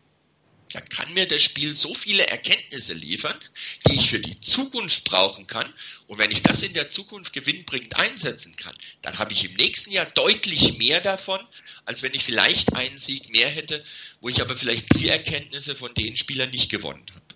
dann 0.72 0.88
kann 0.88 1.12
mir 1.12 1.26
das 1.26 1.42
Spiel 1.42 1.76
so 1.76 1.94
viele 1.94 2.26
Erkenntnisse 2.26 2.94
liefern, 2.94 3.38
die 3.86 3.96
ich 3.96 4.08
für 4.08 4.20
die 4.20 4.40
Zukunft 4.40 5.04
brauchen 5.04 5.46
kann. 5.46 5.72
Und 6.06 6.18
wenn 6.18 6.30
ich 6.30 6.42
das 6.42 6.62
in 6.62 6.72
der 6.72 6.88
Zukunft 6.90 7.32
gewinnbringend 7.32 7.96
einsetzen 7.96 8.56
kann, 8.56 8.74
dann 9.02 9.18
habe 9.18 9.32
ich 9.34 9.44
im 9.44 9.54
nächsten 9.54 9.90
Jahr 9.90 10.06
deutlich 10.06 10.78
mehr 10.78 11.00
davon, 11.00 11.40
als 11.84 12.02
wenn 12.02 12.14
ich 12.14 12.24
vielleicht 12.24 12.72
einen 12.74 12.98
Sieg 12.98 13.30
mehr 13.30 13.48
hätte, 13.50 13.84
wo 14.20 14.28
ich 14.28 14.40
aber 14.40 14.56
vielleicht 14.56 14.98
die 14.98 15.08
Erkenntnisse 15.08 15.76
von 15.76 15.92
den 15.94 16.16
Spielern 16.16 16.50
nicht 16.50 16.70
gewonnen 16.70 17.04
habe. 17.14 17.31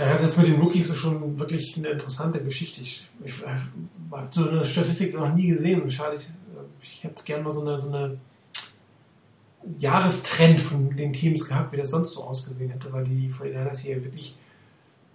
Ja, 0.00 0.18
das 0.18 0.36
mit 0.36 0.46
den 0.46 0.60
Rookies 0.60 0.90
ist 0.90 0.96
schon 0.96 1.38
wirklich 1.38 1.76
eine 1.76 1.88
interessante 1.88 2.42
Geschichte. 2.42 2.80
Ich, 2.82 3.06
ich 3.24 3.34
habe 3.46 4.28
so 4.30 4.48
eine 4.48 4.64
Statistik 4.64 5.14
noch 5.14 5.34
nie 5.34 5.48
gesehen. 5.48 5.82
und 5.82 5.92
Schade, 5.92 6.16
ich, 6.16 6.30
ich 6.82 7.04
hätte 7.04 7.22
gerne 7.24 7.44
mal 7.44 7.50
so 7.50 7.60
eine, 7.60 7.78
so 7.78 7.88
eine 7.88 8.18
Jahrestrend 9.78 10.60
von 10.60 10.96
den 10.96 11.12
Teams 11.12 11.46
gehabt, 11.46 11.72
wie 11.72 11.76
das 11.76 11.90
sonst 11.90 12.14
so 12.14 12.24
ausgesehen 12.24 12.70
hätte, 12.70 12.92
weil 12.92 13.04
die 13.04 13.30
49ers 13.30 13.78
hier 13.78 14.02
wirklich, 14.02 14.36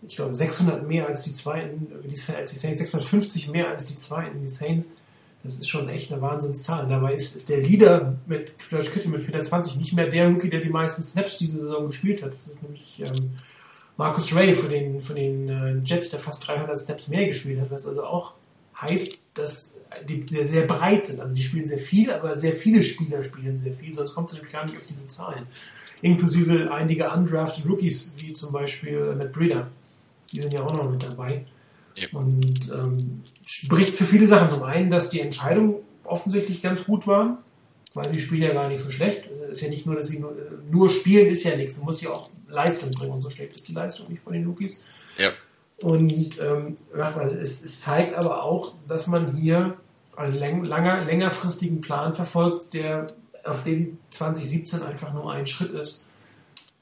ich 0.08 0.16
glaube, 0.16 0.36
600 0.36 0.88
mehr 0.88 1.08
als 1.08 1.24
die 1.24 1.34
zweiten, 1.34 1.88
äh, 2.04 2.34
als 2.34 2.52
die 2.52 2.58
Saints, 2.58 2.80
650 2.80 3.50
mehr 3.50 3.70
als 3.70 3.86
die 3.86 3.98
zweiten, 3.98 4.42
die 4.42 4.50
Saints. 4.50 4.92
Das 5.44 5.60
ist 5.60 5.70
schon 5.70 5.90
echt 5.90 6.12
eine 6.12 6.22
Wahnsinnszahl. 6.22 6.88
Dabei 6.88 7.14
ist, 7.14 7.36
ist 7.36 7.50
der 7.50 7.62
Leader 7.62 8.16
mit 8.26 8.58
George 8.68 8.90
Kittle 8.90 9.12
mit 9.12 9.22
420 9.22 9.76
nicht 9.78 9.94
mehr 9.94 10.10
der 10.10 10.28
Rookie, 10.28 10.50
der 10.50 10.60
die 10.60 10.70
meisten 10.70 11.04
Snaps 11.04 11.38
diese 11.38 11.60
Saison 11.60 11.88
gespielt 11.88 12.24
hat. 12.24 12.34
Das 12.34 12.48
ist 12.48 12.64
nämlich 12.64 13.00
ähm, 13.00 13.32
Marcus 13.98 14.36
Ray 14.36 14.54
von 14.54 14.70
den, 14.70 15.02
von 15.02 15.16
den 15.16 15.50
äh, 15.50 15.78
Jets, 15.86 16.10
der 16.10 16.20
fast 16.20 16.46
300 16.48 16.78
Snaps 16.78 17.08
mehr 17.08 17.28
gespielt 17.28 17.62
hat, 17.62 17.72
was 17.72 17.88
also 17.88 18.04
auch 18.04 18.34
heißt, 18.80 19.20
dass 19.34 19.76
die 20.08 20.26
sehr, 20.30 20.46
sehr 20.46 20.68
breit 20.68 21.06
sind. 21.06 21.22
Also 21.22 21.34
die 21.34 21.42
spielen 21.42 21.66
sehr 21.66 21.80
viel, 21.80 22.12
aber 22.12 22.36
sehr 22.36 22.54
viele 22.54 22.84
Spieler 22.84 23.24
spielen 23.24 23.58
sehr 23.58 23.74
viel, 23.74 23.94
sonst 23.94 24.14
kommt 24.14 24.30
es 24.30 24.36
nämlich 24.36 24.52
gar 24.52 24.66
nicht 24.66 24.78
auf 24.78 24.86
diese 24.88 25.08
Zahlen. 25.08 25.48
Inklusive 26.02 26.72
einige 26.72 27.10
undrafted 27.10 27.66
Rookies, 27.66 28.14
wie 28.18 28.34
zum 28.34 28.52
Beispiel 28.52 29.16
Matt 29.16 29.32
Breeder. 29.32 29.68
Die 30.32 30.42
sind 30.42 30.54
ja 30.54 30.64
auch 30.64 30.74
noch 30.74 30.90
mit 30.90 31.04
dabei. 31.04 31.46
Ja. 31.96 32.08
Und 32.12 32.70
ähm, 32.74 33.24
spricht 33.46 33.96
für 33.96 34.04
viele 34.04 34.28
Sachen. 34.28 34.50
Zum 34.50 34.64
einen, 34.64 34.90
dass 34.90 35.10
die 35.10 35.22
Entscheidungen 35.22 35.76
offensichtlich 36.04 36.62
ganz 36.62 36.84
gut 36.84 37.08
waren, 37.08 37.38
weil 37.94 38.12
die 38.12 38.20
spielen 38.20 38.42
ja 38.42 38.54
gar 38.54 38.68
nicht 38.68 38.84
so 38.84 38.90
schlecht. 38.90 39.30
Es 39.46 39.60
ist 39.60 39.62
ja 39.62 39.70
nicht 39.70 39.86
nur, 39.86 39.96
dass 39.96 40.08
sie 40.08 40.20
nur, 40.20 40.36
nur 40.70 40.90
spielen, 40.90 41.28
ist 41.28 41.46
ja 41.46 41.56
nichts. 41.56 41.78
Man 41.78 41.86
muss 41.86 42.02
ja 42.02 42.10
auch 42.10 42.30
Leistung 42.56 42.92
bringen 42.92 43.14
und 43.14 43.22
so 43.22 43.30
schlecht 43.30 43.56
ist 43.56 43.68
die 43.68 43.74
Leistung 43.74 44.10
nicht 44.10 44.24
von 44.24 44.34
den 44.34 44.46
Rookies. 44.46 44.80
Ja. 45.18 45.30
Und 45.82 46.12
ähm, 46.40 46.78
es, 47.40 47.64
es 47.64 47.82
zeigt 47.82 48.16
aber 48.16 48.44
auch, 48.44 48.74
dass 48.88 49.08
man 49.08 49.36
hier 49.36 49.78
einen 50.16 50.34
läng 50.34 50.64
langer, 50.64 51.04
längerfristigen 51.04 51.82
Plan 51.82 52.14
verfolgt, 52.14 52.74
der 52.74 53.08
auf 53.44 53.64
dem 53.64 53.98
2017 54.12 54.84
einfach 54.84 55.14
nur 55.14 55.32
ein 55.32 55.46
Schritt 55.46 55.72
ist. 55.72 56.08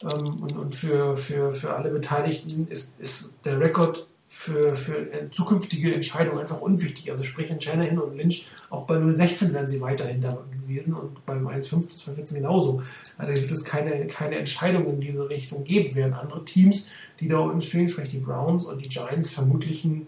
Ähm, 0.02 0.42
und 0.44 0.56
und 0.56 0.76
für, 0.76 1.18
für, 1.18 1.54
für 1.54 1.74
alle 1.74 1.90
Beteiligten 1.90 2.68
ist, 2.68 3.00
ist 3.00 3.32
der 3.44 3.60
Rekord 3.60 4.08
für, 4.36 4.76
für 4.76 4.98
äh, 4.98 5.30
zukünftige 5.30 5.94
Entscheidungen 5.94 6.40
einfach 6.40 6.60
unwichtig. 6.60 7.12
Also 7.12 7.24
sprich 7.24 7.52
in 7.52 7.62
Shanahan 7.62 8.00
und 8.00 8.18
Lynch, 8.18 8.48
auch 8.72 8.86
bei 8.88 9.00
016 9.00 9.54
wären 9.54 9.68
sie 9.68 9.80
weiterhin 9.80 10.22
da 10.22 10.40
gewesen 10.60 10.96
und 10.96 11.24
beim 11.28 11.48
1.5 11.48 11.92
das 11.92 12.08
war 12.08 12.18
jetzt 12.18 12.34
genauso. 12.34 12.82
Da 13.20 13.28
wird 13.28 13.52
es 13.52 13.64
keine, 13.64 14.08
keine 14.08 14.38
Entscheidung 14.38 14.90
in 14.90 15.00
diese 15.00 15.30
Richtung 15.30 15.64
geben, 15.64 15.94
während 15.94 16.16
andere 16.16 16.44
Teams, 16.46 16.90
die 17.20 17.30
da 17.30 17.38
unten 17.38 17.62
stehen, 17.62 17.88
sprich 17.88 18.10
die 18.10 18.18
Browns 18.18 18.66
und 18.66 18.84
die 18.84 18.90
Giants, 18.90 19.30
vermutlich 19.30 19.86
einen 19.86 20.08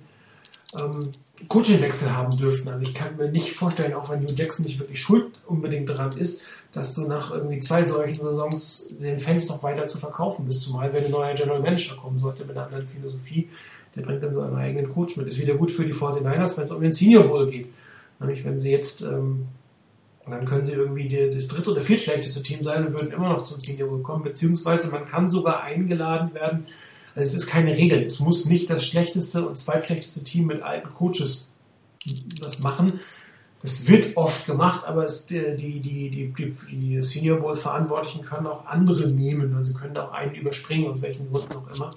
ähm, 0.77 1.11
Coachingwechsel 1.47 2.11
haben 2.11 2.35
dürften. 2.35 2.69
Also 2.69 2.83
ich 2.83 2.95
kann 2.95 3.17
mir 3.17 3.29
nicht 3.29 3.51
vorstellen, 3.51 3.93
auch 3.93 4.09
wenn 4.09 4.23
Hugh 4.23 4.33
Jackson 4.35 4.65
nicht 4.65 4.79
wirklich 4.79 4.99
schuld 4.99 5.33
unbedingt 5.45 5.87
dran 5.87 6.17
ist, 6.17 6.43
dass 6.71 6.95
du 6.95 7.01
nach 7.01 7.29
irgendwie 7.29 7.59
zwei 7.59 7.83
solchen 7.83 8.15
Saisons 8.15 8.87
den 8.89 9.19
Fans 9.19 9.47
noch 9.47 9.61
weiter 9.61 9.87
zu 9.87 9.99
verkaufen 9.99 10.45
bist, 10.45 10.63
zumal 10.63 10.91
wenn 10.93 11.05
ein 11.05 11.11
neuer 11.11 11.35
General 11.35 11.59
Manager 11.59 11.95
kommen 11.95 12.17
sollte 12.17 12.43
mit 12.43 12.57
einer 12.57 12.65
anderen 12.65 12.87
Philosophie, 12.87 13.49
der 13.95 14.01
bringt 14.01 14.23
dann 14.23 14.33
seinen 14.33 14.55
eigenen 14.55 14.89
Coach 14.89 15.17
mit. 15.17 15.27
Ist 15.27 15.41
wieder 15.41 15.55
gut 15.55 15.71
für 15.71 15.85
die 15.85 15.93
49ers, 15.93 16.57
wenn 16.57 16.65
es 16.65 16.71
um 16.71 16.81
den 16.81 16.93
Senior 16.93 17.27
Bowl 17.27 17.49
geht. 17.49 17.67
Nämlich 18.19 18.43
wenn 18.43 18.59
sie 18.59 18.71
jetzt, 18.71 19.01
ähm, 19.01 19.45
dann 20.27 20.45
können 20.45 20.65
sie 20.65 20.73
irgendwie 20.73 21.07
die, 21.07 21.33
das 21.33 21.47
dritte 21.47 21.71
oder 21.71 21.81
viertschlechteste 21.81 22.43
Team 22.43 22.63
sein 22.63 22.85
und 22.85 22.93
würden 22.93 23.11
immer 23.11 23.29
noch 23.29 23.45
zum 23.45 23.61
Senior 23.61 23.89
Bowl 23.89 24.01
kommen, 24.01 24.23
beziehungsweise 24.23 24.89
man 24.89 25.05
kann 25.05 25.29
sogar 25.29 25.63
eingeladen 25.63 26.33
werden. 26.33 26.65
Also 27.15 27.35
es 27.37 27.43
ist 27.43 27.47
keine 27.47 27.77
Regel. 27.77 28.03
Es 28.03 28.19
muss 28.19 28.45
nicht 28.45 28.69
das 28.69 28.85
schlechteste 28.85 29.47
und 29.47 29.57
zweitschlechteste 29.57 30.23
Team 30.23 30.47
mit 30.47 30.61
alten 30.61 30.93
Coaches 30.93 31.49
das 32.41 32.59
machen. 32.59 32.99
Das 33.61 33.87
wird 33.87 34.15
oft 34.17 34.45
gemacht, 34.45 34.85
aber 34.85 35.05
es, 35.05 35.25
die, 35.25 35.55
die, 35.55 35.79
die, 35.79 36.33
die, 36.33 36.55
die 36.69 37.01
Senior 37.03 37.39
Bowl 37.39 37.55
Verantwortlichen 37.55 38.21
können 38.21 38.47
auch 38.47 38.65
andere 38.65 39.07
nehmen. 39.07 39.55
Also 39.55 39.71
sie 39.71 39.77
können 39.77 39.97
auch 39.97 40.11
einen 40.11 40.35
überspringen, 40.35 40.91
aus 40.91 41.01
welchen 41.01 41.31
Gründen 41.31 41.55
auch 41.55 41.73
immer. 41.73 41.89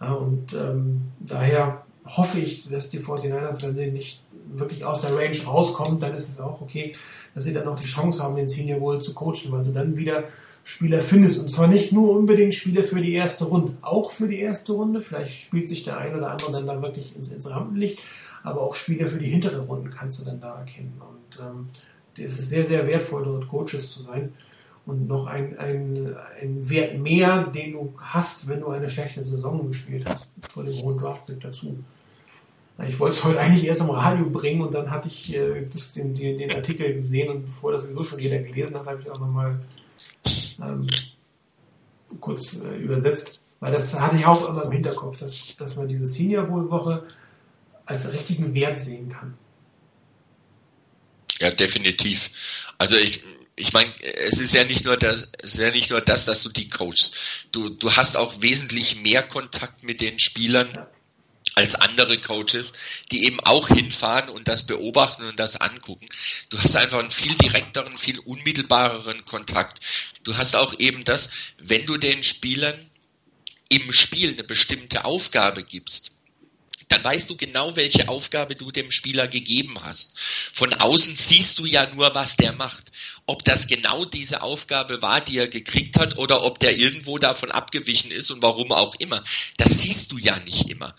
Und 0.00 0.52
ähm, 0.52 1.02
daher 1.20 1.84
hoffe 2.06 2.38
ich, 2.38 2.68
dass 2.68 2.88
die 2.88 3.00
49ers, 3.00 3.64
wenn 3.64 3.74
sie 3.74 3.90
nicht 3.90 4.22
wirklich 4.50 4.84
aus 4.84 5.02
der 5.02 5.16
Range 5.16 5.36
rauskommen, 5.44 6.00
dann 6.00 6.14
ist 6.14 6.28
es 6.28 6.40
auch 6.40 6.60
okay, 6.60 6.92
dass 7.34 7.44
sie 7.44 7.52
dann 7.52 7.66
noch 7.66 7.78
die 7.78 7.88
Chance 7.88 8.22
haben, 8.22 8.36
den 8.36 8.48
Senior 8.48 8.80
Bowl 8.80 9.02
zu 9.02 9.12
coachen, 9.12 9.50
weil 9.50 9.64
du 9.64 9.72
dann 9.72 9.96
wieder 9.96 10.24
Spieler 10.64 11.00
findest. 11.00 11.38
Und 11.40 11.50
zwar 11.50 11.66
nicht 11.66 11.92
nur 11.92 12.16
unbedingt 12.16 12.54
Spieler 12.54 12.82
für 12.82 13.00
die 13.00 13.14
erste 13.14 13.46
Runde, 13.46 13.76
auch 13.82 14.10
für 14.10 14.28
die 14.28 14.38
erste 14.38 14.72
Runde. 14.72 15.00
Vielleicht 15.00 15.40
spielt 15.40 15.68
sich 15.68 15.82
der 15.82 15.98
ein 15.98 16.14
oder 16.14 16.30
andere 16.30 16.52
dann 16.52 16.66
da 16.66 16.82
wirklich 16.82 17.16
ins, 17.16 17.32
ins 17.32 17.50
Rampenlicht, 17.50 17.98
aber 18.42 18.62
auch 18.62 18.74
Spieler 18.74 19.08
für 19.08 19.18
die 19.18 19.28
hintere 19.28 19.60
Runden 19.60 19.90
kannst 19.90 20.20
du 20.20 20.24
dann 20.24 20.40
da 20.40 20.58
erkennen. 20.58 21.00
Und 21.00 21.40
ähm, 21.40 21.68
es 22.16 22.38
ist 22.38 22.50
sehr, 22.50 22.64
sehr 22.64 22.86
wertvoll, 22.86 23.24
dort 23.24 23.48
Coaches 23.48 23.90
zu 23.90 24.02
sein. 24.02 24.32
Und 24.88 25.06
noch 25.06 25.26
ein, 25.26 25.58
ein, 25.58 26.16
ein 26.40 26.70
Wert 26.70 26.98
mehr, 26.98 27.44
den 27.44 27.72
du 27.72 27.94
hast, 27.98 28.48
wenn 28.48 28.60
du 28.60 28.68
eine 28.68 28.88
schlechte 28.88 29.22
Saison 29.22 29.68
gespielt 29.68 30.08
hast, 30.08 30.30
vor 30.48 30.64
dem 30.64 30.74
hohen 30.76 30.98
Draftpick 30.98 31.40
dazu. 31.42 31.84
Ich 32.88 32.98
wollte 32.98 33.16
es 33.16 33.24
heute 33.24 33.38
eigentlich 33.38 33.66
erst 33.66 33.82
im 33.82 33.90
Radio 33.90 34.30
bringen 34.30 34.62
und 34.62 34.72
dann 34.72 34.90
hatte 34.90 35.08
ich 35.08 35.36
äh, 35.36 35.66
das, 35.70 35.92
den, 35.92 36.14
den, 36.14 36.38
den 36.38 36.54
Artikel 36.54 36.94
gesehen 36.94 37.28
und 37.28 37.44
bevor 37.44 37.72
das 37.72 37.82
sowieso 37.82 38.02
schon 38.02 38.18
jeder 38.18 38.38
gelesen 38.38 38.76
hat, 38.76 38.86
habe 38.86 39.02
ich 39.02 39.10
auch 39.10 39.20
nochmal 39.20 39.60
ähm, 40.62 40.86
kurz 42.18 42.54
äh, 42.54 42.76
übersetzt. 42.78 43.42
Weil 43.60 43.72
das 43.72 43.98
hatte 43.98 44.16
ich 44.16 44.24
auch 44.24 44.48
immer 44.48 44.64
im 44.64 44.72
Hinterkopf, 44.72 45.18
dass, 45.18 45.54
dass 45.56 45.76
man 45.76 45.88
diese 45.88 46.06
Senior 46.06 46.44
Bowl 46.44 46.70
Woche 46.70 47.02
als 47.84 48.10
richtigen 48.10 48.54
Wert 48.54 48.80
sehen 48.80 49.10
kann. 49.10 49.34
Ja, 51.40 51.50
definitiv. 51.50 52.70
Also 52.78 52.96
ich, 52.96 53.22
ich 53.58 53.72
meine, 53.72 53.92
es 54.02 54.40
ist 54.40 54.54
ja 54.54 54.64
nicht 54.64 54.84
nur 54.84 54.96
das, 54.96 55.28
es 55.42 55.54
ist 55.54 55.60
ja 55.60 55.70
nicht 55.70 55.90
nur 55.90 56.00
das, 56.00 56.24
dass 56.24 56.42
du 56.42 56.48
die 56.48 56.68
coachst. 56.68 57.16
Du, 57.52 57.68
du 57.68 57.96
hast 57.96 58.16
auch 58.16 58.40
wesentlich 58.40 58.96
mehr 58.96 59.22
Kontakt 59.22 59.82
mit 59.82 60.00
den 60.00 60.18
Spielern 60.18 60.86
als 61.54 61.74
andere 61.74 62.18
Coaches, 62.18 62.72
die 63.10 63.24
eben 63.24 63.40
auch 63.40 63.68
hinfahren 63.68 64.28
und 64.28 64.48
das 64.48 64.66
beobachten 64.66 65.24
und 65.24 65.40
das 65.40 65.56
angucken. 65.56 66.08
Du 66.50 66.58
hast 66.58 66.76
einfach 66.76 67.00
einen 67.00 67.10
viel 67.10 67.34
direkteren, 67.34 67.96
viel 67.96 68.20
unmittelbareren 68.20 69.24
Kontakt. 69.24 69.80
Du 70.22 70.36
hast 70.36 70.54
auch 70.54 70.78
eben 70.78 71.04
das, 71.04 71.30
wenn 71.58 71.86
du 71.86 71.96
den 71.96 72.22
Spielern 72.22 72.90
im 73.68 73.92
Spiel 73.92 74.32
eine 74.32 74.44
bestimmte 74.44 75.04
Aufgabe 75.04 75.64
gibst, 75.64 76.17
dann 76.88 77.04
weißt 77.04 77.28
du 77.28 77.36
genau, 77.36 77.76
welche 77.76 78.08
Aufgabe 78.08 78.56
du 78.56 78.70
dem 78.70 78.90
Spieler 78.90 79.28
gegeben 79.28 79.78
hast. 79.82 80.18
Von 80.18 80.72
außen 80.74 81.14
siehst 81.16 81.58
du 81.58 81.66
ja 81.66 81.88
nur, 81.94 82.14
was 82.14 82.36
der 82.36 82.52
macht. 82.52 82.92
Ob 83.26 83.44
das 83.44 83.66
genau 83.66 84.04
diese 84.04 84.42
Aufgabe 84.42 85.02
war, 85.02 85.20
die 85.20 85.38
er 85.38 85.48
gekriegt 85.48 85.98
hat, 85.98 86.16
oder 86.16 86.44
ob 86.44 86.58
der 86.60 86.76
irgendwo 86.76 87.18
davon 87.18 87.50
abgewichen 87.50 88.10
ist 88.10 88.30
und 88.30 88.42
warum 88.42 88.72
auch 88.72 88.94
immer. 88.96 89.22
Das 89.58 89.80
siehst 89.82 90.12
du 90.12 90.18
ja 90.18 90.38
nicht 90.40 90.70
immer. 90.70 90.94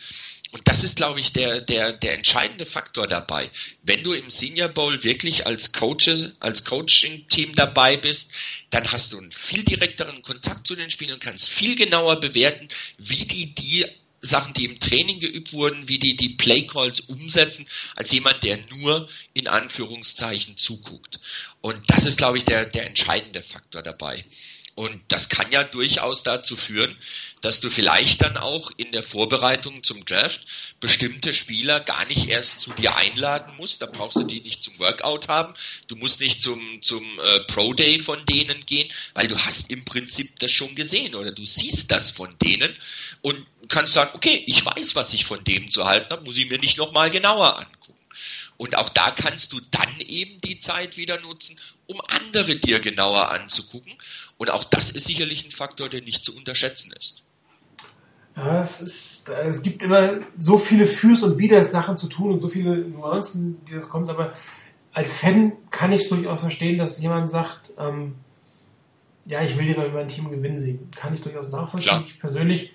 Und 0.52 0.68
das 0.68 0.84
ist, 0.84 0.96
glaube 0.96 1.20
ich, 1.20 1.32
der, 1.32 1.62
der, 1.62 1.94
der 1.94 2.16
entscheidende 2.16 2.66
Faktor 2.66 3.08
dabei. 3.08 3.52
Wenn 3.84 4.04
du 4.04 4.14
im 4.14 4.32
Senior 4.32 4.70
Bowl 4.70 5.04
wirklich 5.04 5.46
als 5.46 5.74
Coach, 5.74 6.10
als 6.40 6.66
Coaching-Team 6.66 7.54
dabei 7.54 7.98
bist, 7.98 8.32
dann 8.72 8.92
hast 8.92 9.14
du 9.14 9.20
einen 9.20 9.32
viel 9.32 9.64
direkteren 9.64 10.24
Kontakt 10.24 10.66
zu 10.66 10.76
den 10.76 10.90
Spielern 10.90 11.16
und 11.16 11.24
kannst 11.24 11.50
viel 11.50 11.76
genauer 11.76 12.20
bewerten, 12.20 12.68
wie 12.98 13.26
die 13.26 13.54
die 13.54 13.86
Sachen, 14.22 14.54
die 14.54 14.66
im 14.66 14.80
Training 14.80 15.20
geübt 15.20 15.54
wurden, 15.54 15.88
wie 15.88 16.00
die 16.00 16.16
die 16.16 16.30
Playcalls 16.30 17.02
umsetzen, 17.02 17.66
als 17.96 18.12
jemand, 18.12 18.44
der 18.44 18.58
nur 18.78 19.10
in 19.34 19.48
Anführungszeichen 19.48 20.58
zuguckt. 20.58 21.20
Und 21.62 21.82
das 21.88 22.06
ist, 22.06 22.18
glaube 22.18 22.38
ich, 22.38 22.46
der, 22.46 22.66
der 22.66 22.88
entscheidende 22.88 23.42
Faktor 23.42 23.82
dabei. 23.82 24.24
Und 24.80 25.02
das 25.10 25.28
kann 25.28 25.52
ja 25.52 25.66
durchaus 25.66 26.24
dazu 26.24 26.56
führen, 26.56 26.98
dass 27.42 27.60
du 27.60 27.70
vielleicht 27.70 28.22
dann 28.22 28.38
auch 28.38 28.72
in 28.78 28.94
der 28.94 29.04
Vorbereitung 29.04 29.84
zum 29.84 30.06
Draft 30.06 30.40
bestimmte 30.80 31.34
Spieler 31.34 31.82
gar 31.82 32.06
nicht 32.06 32.30
erst 32.30 32.62
zu 32.62 32.72
dir 32.72 32.96
einladen 32.96 33.58
musst. 33.58 33.82
Da 33.82 33.88
brauchst 33.88 34.16
du 34.16 34.24
die 34.24 34.40
nicht 34.40 34.64
zum 34.64 34.80
Workout 34.80 35.28
haben. 35.28 35.54
Du 35.90 35.98
musst 35.98 36.22
nicht 36.22 36.42
zum, 36.42 36.82
zum 36.82 37.04
äh, 37.20 37.42
Pro 37.42 37.74
Day 37.74 38.00
von 38.00 38.26
denen 38.26 38.66
gehen, 38.66 38.90
weil 39.16 39.28
du 39.28 39.38
hast 39.38 39.70
im 39.70 39.84
Prinzip 39.84 40.40
das 40.40 40.52
schon 40.52 40.74
gesehen 40.76 41.14
oder 41.14 41.34
du 41.34 41.46
siehst 41.46 41.92
das 41.92 42.12
von 42.12 42.34
denen 42.40 42.74
und 43.22 43.46
kannst 43.68 43.92
sagen, 43.92 44.12
okay, 44.14 44.46
ich 44.48 44.66
weiß, 44.66 44.96
was 44.96 45.14
ich 45.14 45.26
von 45.26 45.44
dem 45.44 45.70
zu 45.70 45.88
halten 45.88 46.10
habe, 46.10 46.24
muss 46.24 46.38
ich 46.38 46.50
mir 46.50 46.58
nicht 46.58 46.78
nochmal 46.78 47.12
genauer 47.12 47.60
angucken. 47.60 47.99
Und 48.60 48.78
auch 48.78 48.90
da 48.90 49.12
kannst 49.12 49.54
du 49.54 49.62
dann 49.72 50.00
eben 50.02 50.42
die 50.42 50.60
Zeit 50.60 50.98
wieder 50.98 51.20
nutzen, 51.22 51.58
um 51.88 52.02
andere 52.08 52.58
dir 52.58 52.82
genauer 52.82 53.32
anzugucken. 53.32 53.94
Und 54.38 54.52
auch 54.52 54.66
das 54.66 54.92
ist 54.92 55.08
sicherlich 55.08 55.46
ein 55.46 55.52
Faktor, 55.52 55.88
der 55.88 56.02
nicht 56.02 56.26
zu 56.26 56.36
unterschätzen 56.36 56.92
ist. 56.92 57.24
Ja, 58.36 58.62
es, 58.62 58.82
ist, 58.82 59.30
es 59.30 59.64
gibt 59.64 59.82
immer 59.82 60.20
so 60.38 60.58
viele 60.58 60.88
Fürs- 60.88 61.24
und 61.24 61.38
Widers-Sachen 61.38 61.98
zu 61.98 62.08
tun 62.08 62.34
und 62.34 62.42
so 62.42 62.50
viele 62.50 62.78
Nuancen, 62.78 63.64
die 63.66 63.76
das 63.76 63.88
kommt, 63.88 64.10
aber 64.10 64.34
als 64.92 65.16
Fan 65.18 65.54
kann 65.70 65.94
ich 65.94 66.02
es 66.02 66.10
durchaus 66.10 66.42
verstehen, 66.42 66.78
dass 66.78 67.00
jemand 67.00 67.30
sagt, 67.30 67.72
ähm, 67.78 68.16
ja, 69.26 69.42
ich 69.42 69.58
will 69.58 69.68
dir 69.68 69.78
mal 69.78 69.90
mein 69.90 70.10
Team 70.10 70.30
gewinnen 70.30 70.60
sehen. 70.60 70.90
Kann 70.96 71.14
ich 71.14 71.22
durchaus 71.22 71.50
nachvollziehen. 71.50 71.90
Klar. 71.90 72.04
Ich 72.06 72.20
persönlich, 72.20 72.74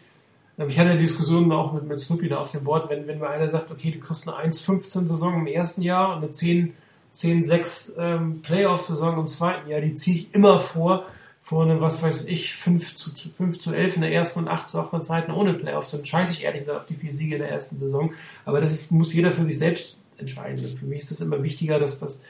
ich 0.56 0.78
hatte 0.78 0.90
eine 0.90 0.98
Diskussion 1.00 1.50
auch 1.52 1.72
mit, 1.72 1.84
mit 1.84 1.98
Snoopy 1.98 2.28
da 2.28 2.38
auf 2.38 2.52
dem 2.52 2.64
Board, 2.64 2.88
wenn, 2.88 3.06
wenn 3.06 3.18
mir 3.18 3.28
einer 3.28 3.50
sagt, 3.50 3.70
okay, 3.70 3.90
du 3.90 3.98
kriegst 3.98 4.28
eine 4.28 4.52
1-15 4.52 5.08
Saison 5.08 5.34
im 5.40 5.46
ersten 5.46 5.82
Jahr 5.82 6.16
und 6.16 6.22
eine 6.22 6.30
10, 6.30 6.74
10-6 7.12 7.98
ähm, 7.98 8.42
Playoff-Saison 8.42 9.18
im 9.18 9.26
zweiten 9.26 9.68
Jahr, 9.68 9.80
die 9.80 9.94
ziehe 9.94 10.16
ich 10.16 10.34
immer 10.34 10.58
vor, 10.58 11.04
vor 11.42 11.64
einem, 11.64 11.80
was 11.80 12.02
weiß 12.02 12.26
ich, 12.28 12.54
5 12.54 12.96
zu, 12.96 13.10
5 13.36 13.60
zu 13.60 13.72
11 13.72 13.96
in 13.96 14.02
der 14.02 14.12
ersten 14.12 14.40
und 14.40 14.48
8 14.48 14.70
zu 14.70 14.78
8 14.78 14.92
in 14.92 14.98
der 15.00 15.06
zweiten 15.06 15.32
ohne 15.32 15.54
Playoffs. 15.54 15.90
Dann 15.90 16.04
scheiße 16.04 16.32
ich 16.34 16.44
ehrlich 16.44 16.62
gesagt 16.62 16.80
auf 16.80 16.86
die 16.86 16.96
vier 16.96 17.14
Siege 17.14 17.34
in 17.36 17.42
der 17.42 17.50
ersten 17.50 17.76
Saison. 17.76 18.12
Aber 18.44 18.60
das 18.60 18.72
ist, 18.72 18.92
muss 18.92 19.12
jeder 19.12 19.32
für 19.32 19.44
sich 19.44 19.58
selbst 19.58 19.98
entscheiden. 20.16 20.64
Für 20.76 20.86
mich 20.86 21.00
ist 21.00 21.10
es 21.10 21.20
immer 21.20 21.42
wichtiger, 21.42 21.78
dass 21.78 21.98
das 21.98 22.20
da- 22.20 22.26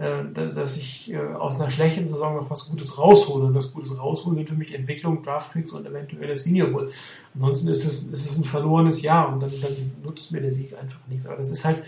dass 0.00 0.78
ich 0.78 1.12
äh, 1.12 1.18
aus 1.18 1.60
einer 1.60 1.68
schlechten 1.68 2.08
Saison 2.08 2.36
noch 2.36 2.48
was 2.48 2.70
Gutes 2.70 2.96
raushole. 2.96 3.44
Und 3.44 3.54
das 3.54 3.70
Gutes 3.70 3.98
rausholen 3.98 4.38
sind 4.38 4.48
für 4.48 4.54
mich 4.54 4.74
Entwicklung, 4.74 5.22
Draftpicks 5.22 5.72
und 5.72 5.86
eventuell 5.86 6.26
das 6.26 6.44
Senior 6.44 6.68
Bowl. 6.68 6.90
Ansonsten 7.34 7.68
ist 7.68 7.84
es, 7.84 8.04
ist 8.04 8.30
es 8.30 8.38
ein 8.38 8.44
verlorenes 8.44 9.02
Jahr 9.02 9.30
und 9.30 9.40
dann, 9.40 9.50
dann 9.60 9.92
nutzt 10.02 10.32
mir 10.32 10.40
der 10.40 10.52
Sieg 10.52 10.76
einfach 10.78 11.00
nichts. 11.06 11.26
Aber 11.26 11.36
das 11.36 11.50
ist 11.50 11.66
halt 11.66 11.82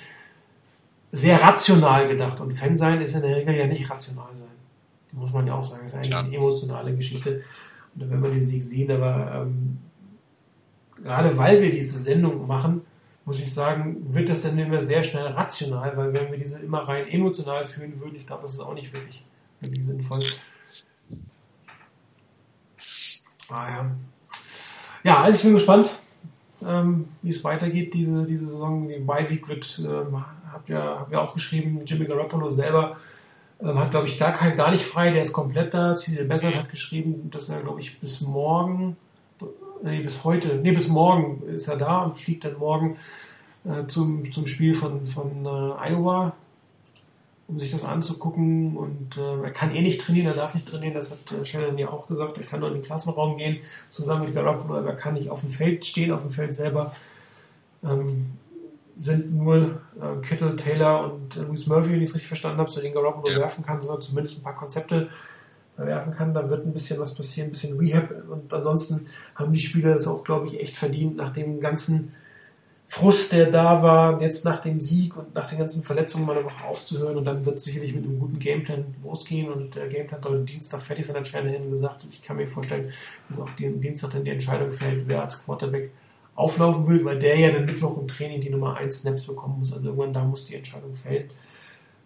sehr 1.10 1.42
rational 1.42 2.06
gedacht 2.06 2.38
und 2.40 2.52
Fan 2.52 2.76
sein 2.76 3.00
ist 3.00 3.14
in 3.14 3.22
der 3.22 3.36
Regel 3.36 3.54
ja 3.54 3.66
nicht 3.66 3.88
rational 3.90 4.34
sein. 4.34 4.48
Muss 5.12 5.32
man 5.32 5.46
ja 5.46 5.54
auch 5.54 5.64
sagen. 5.64 5.82
Das 5.84 5.92
ist 5.92 5.98
eigentlich 5.98 6.14
eine 6.14 6.36
emotionale 6.36 6.94
Geschichte. 6.94 7.42
Und 7.94 8.10
werden 8.10 8.22
wir 8.22 8.30
den 8.30 8.44
Sieg 8.44 8.62
sehen, 8.62 8.90
aber 8.90 9.46
ähm, 9.46 9.78
gerade 11.02 11.36
weil 11.38 11.62
wir 11.62 11.70
diese 11.70 11.98
Sendung 11.98 12.46
machen, 12.46 12.82
muss 13.24 13.40
ich 13.40 13.52
sagen, 13.52 14.14
wird 14.14 14.28
das 14.28 14.42
dann 14.42 14.58
immer 14.58 14.82
sehr 14.84 15.02
schnell 15.02 15.26
rational, 15.26 15.96
weil 15.96 16.12
wenn 16.12 16.30
wir 16.30 16.38
diese 16.38 16.58
immer 16.58 16.80
rein 16.80 17.08
emotional 17.08 17.64
fühlen 17.64 18.00
würden, 18.00 18.16
ich 18.16 18.26
glaube, 18.26 18.42
das 18.42 18.54
ist 18.54 18.60
auch 18.60 18.74
nicht 18.74 18.92
wirklich, 18.92 19.24
wirklich 19.60 19.84
sinnvoll. 19.84 20.24
Ah, 23.48 23.68
ja. 23.68 23.90
ja, 25.04 25.22
also 25.22 25.36
ich 25.36 25.42
bin 25.42 25.54
gespannt, 25.54 25.94
ähm, 26.66 27.08
wie 27.22 27.30
es 27.30 27.44
weitergeht, 27.44 27.94
diese, 27.94 28.24
diese 28.24 28.48
Saison. 28.48 28.88
Die 28.88 28.98
Bye 28.98 29.28
Week 29.28 29.48
wird, 29.48 29.80
ähm, 29.84 30.24
habt 30.52 30.68
ihr, 30.68 30.78
habt 30.78 31.12
ihr 31.12 31.20
auch 31.20 31.34
geschrieben, 31.34 31.84
Jimmy 31.84 32.06
Garoppolo 32.06 32.48
selber 32.48 32.96
ähm, 33.60 33.78
hat, 33.78 33.90
glaube 33.90 34.06
ich, 34.06 34.18
gar 34.18 34.32
kein, 34.32 34.56
gar 34.56 34.70
nicht 34.70 34.84
frei, 34.84 35.12
der 35.12 35.22
ist 35.22 35.32
komplett 35.32 35.74
da. 35.74 35.94
Cecil 35.94 36.24
Bessert 36.24 36.56
hat 36.56 36.68
geschrieben, 36.68 37.30
dass 37.30 37.48
er, 37.48 37.60
glaube 37.60 37.80
ich, 37.80 38.00
bis 38.00 38.20
morgen, 38.20 38.96
nee, 39.82 40.00
bis 40.00 40.24
heute, 40.24 40.56
nee, 40.56 40.72
bis 40.72 40.88
morgen 40.88 41.42
ist 41.48 41.68
er 41.68 41.76
da 41.76 42.02
und 42.02 42.18
fliegt 42.18 42.44
dann 42.44 42.58
morgen 42.58 42.96
äh, 43.64 43.86
zum, 43.86 44.30
zum 44.32 44.46
Spiel 44.46 44.74
von, 44.74 45.06
von 45.06 45.44
äh, 45.44 45.90
Iowa, 45.90 46.34
um 47.48 47.58
sich 47.58 47.70
das 47.70 47.84
anzugucken. 47.84 48.76
Und 48.76 49.16
äh, 49.16 49.44
er 49.44 49.50
kann 49.50 49.74
eh 49.74 49.82
nicht 49.82 50.00
trainieren, 50.00 50.28
er 50.28 50.34
darf 50.34 50.54
nicht 50.54 50.68
trainieren, 50.68 50.94
das 50.94 51.10
hat 51.10 51.32
äh, 51.32 51.44
Sheldon 51.44 51.78
ja 51.78 51.88
auch 51.88 52.06
gesagt. 52.06 52.38
Er 52.38 52.44
kann 52.44 52.60
nur 52.60 52.68
in 52.68 52.76
den 52.76 52.82
Klassenraum 52.82 53.36
gehen, 53.36 53.58
zusammen 53.90 54.24
mit 54.24 54.34
Garoppolo, 54.34 54.78
aber 54.78 54.90
er 54.90 54.96
kann 54.96 55.14
nicht 55.14 55.30
auf 55.30 55.40
dem 55.40 55.50
Feld 55.50 55.84
stehen, 55.84 56.12
auf 56.12 56.22
dem 56.22 56.30
Feld 56.30 56.54
selber. 56.54 56.92
Ähm, 57.84 58.32
sind 58.98 59.34
nur 59.34 59.80
äh, 60.00 60.20
Kittle, 60.22 60.54
Taylor 60.56 61.12
und 61.12 61.36
äh, 61.36 61.40
Louis 61.40 61.66
Murphy, 61.66 61.92
wenn 61.92 62.02
ich 62.02 62.10
es 62.10 62.14
richtig 62.14 62.28
verstanden 62.28 62.58
habe, 62.58 62.70
zu 62.70 62.80
denen 62.80 62.94
Garoppolo 62.94 63.34
werfen 63.36 63.64
kann, 63.64 63.82
sondern 63.82 64.02
zumindest 64.02 64.38
ein 64.38 64.42
paar 64.42 64.54
Konzepte 64.54 65.08
werfen 65.86 66.12
kann. 66.12 66.34
Da 66.34 66.48
wird 66.48 66.66
ein 66.66 66.72
bisschen 66.72 66.98
was 66.98 67.14
passieren, 67.14 67.48
ein 67.48 67.52
bisschen 67.52 67.78
Rehab. 67.78 68.10
Und 68.28 68.52
ansonsten 68.52 69.06
haben 69.34 69.52
die 69.52 69.60
Spieler 69.60 69.96
es 69.96 70.06
auch, 70.06 70.24
glaube 70.24 70.46
ich, 70.46 70.60
echt 70.60 70.76
verdient, 70.76 71.16
nach 71.16 71.30
dem 71.30 71.60
ganzen 71.60 72.12
Frust, 72.88 73.32
der 73.32 73.50
da 73.50 73.82
war, 73.82 74.20
jetzt 74.20 74.44
nach 74.44 74.60
dem 74.60 74.82
Sieg 74.82 75.16
und 75.16 75.34
nach 75.34 75.48
den 75.48 75.58
ganzen 75.58 75.82
Verletzungen 75.82 76.26
mal 76.26 76.36
eine 76.36 76.44
Woche 76.44 76.62
aufzuhören. 76.64 77.16
Und 77.16 77.24
dann 77.24 77.46
wird 77.46 77.58
sicherlich 77.58 77.94
mit 77.94 78.04
einem 78.04 78.18
guten 78.18 78.38
Gameplan 78.38 78.84
losgehen. 79.02 79.50
Und 79.50 79.74
der 79.74 79.88
Gameplan 79.88 80.22
soll 80.22 80.44
Dienstag 80.44 80.82
fertig 80.82 81.06
sein, 81.06 81.16
hat 81.16 81.26
Shanahan 81.26 81.70
gesagt. 81.70 82.04
Und 82.04 82.12
ich 82.12 82.22
kann 82.22 82.36
mir 82.36 82.46
vorstellen, 82.46 82.92
dass 83.28 83.40
auch 83.40 83.50
die, 83.58 83.70
Dienstag 83.80 84.10
dann 84.10 84.24
die 84.24 84.30
Entscheidung 84.30 84.72
fällt, 84.72 85.08
wer 85.08 85.22
als 85.22 85.42
Quarterback 85.42 85.90
auflaufen 86.34 86.86
will, 86.86 87.04
weil 87.04 87.18
der 87.18 87.38
ja 87.38 87.50
dann 87.50 87.64
Mittwoch 87.64 87.96
im 87.98 88.08
Training 88.08 88.40
die 88.40 88.50
Nummer 88.50 88.76
1 88.76 89.00
Snaps 89.00 89.26
bekommen 89.26 89.60
muss. 89.60 89.72
Also 89.72 89.86
irgendwann 89.86 90.12
da 90.12 90.24
muss 90.24 90.46
die 90.46 90.54
Entscheidung 90.54 90.94
fällen. 90.94 91.30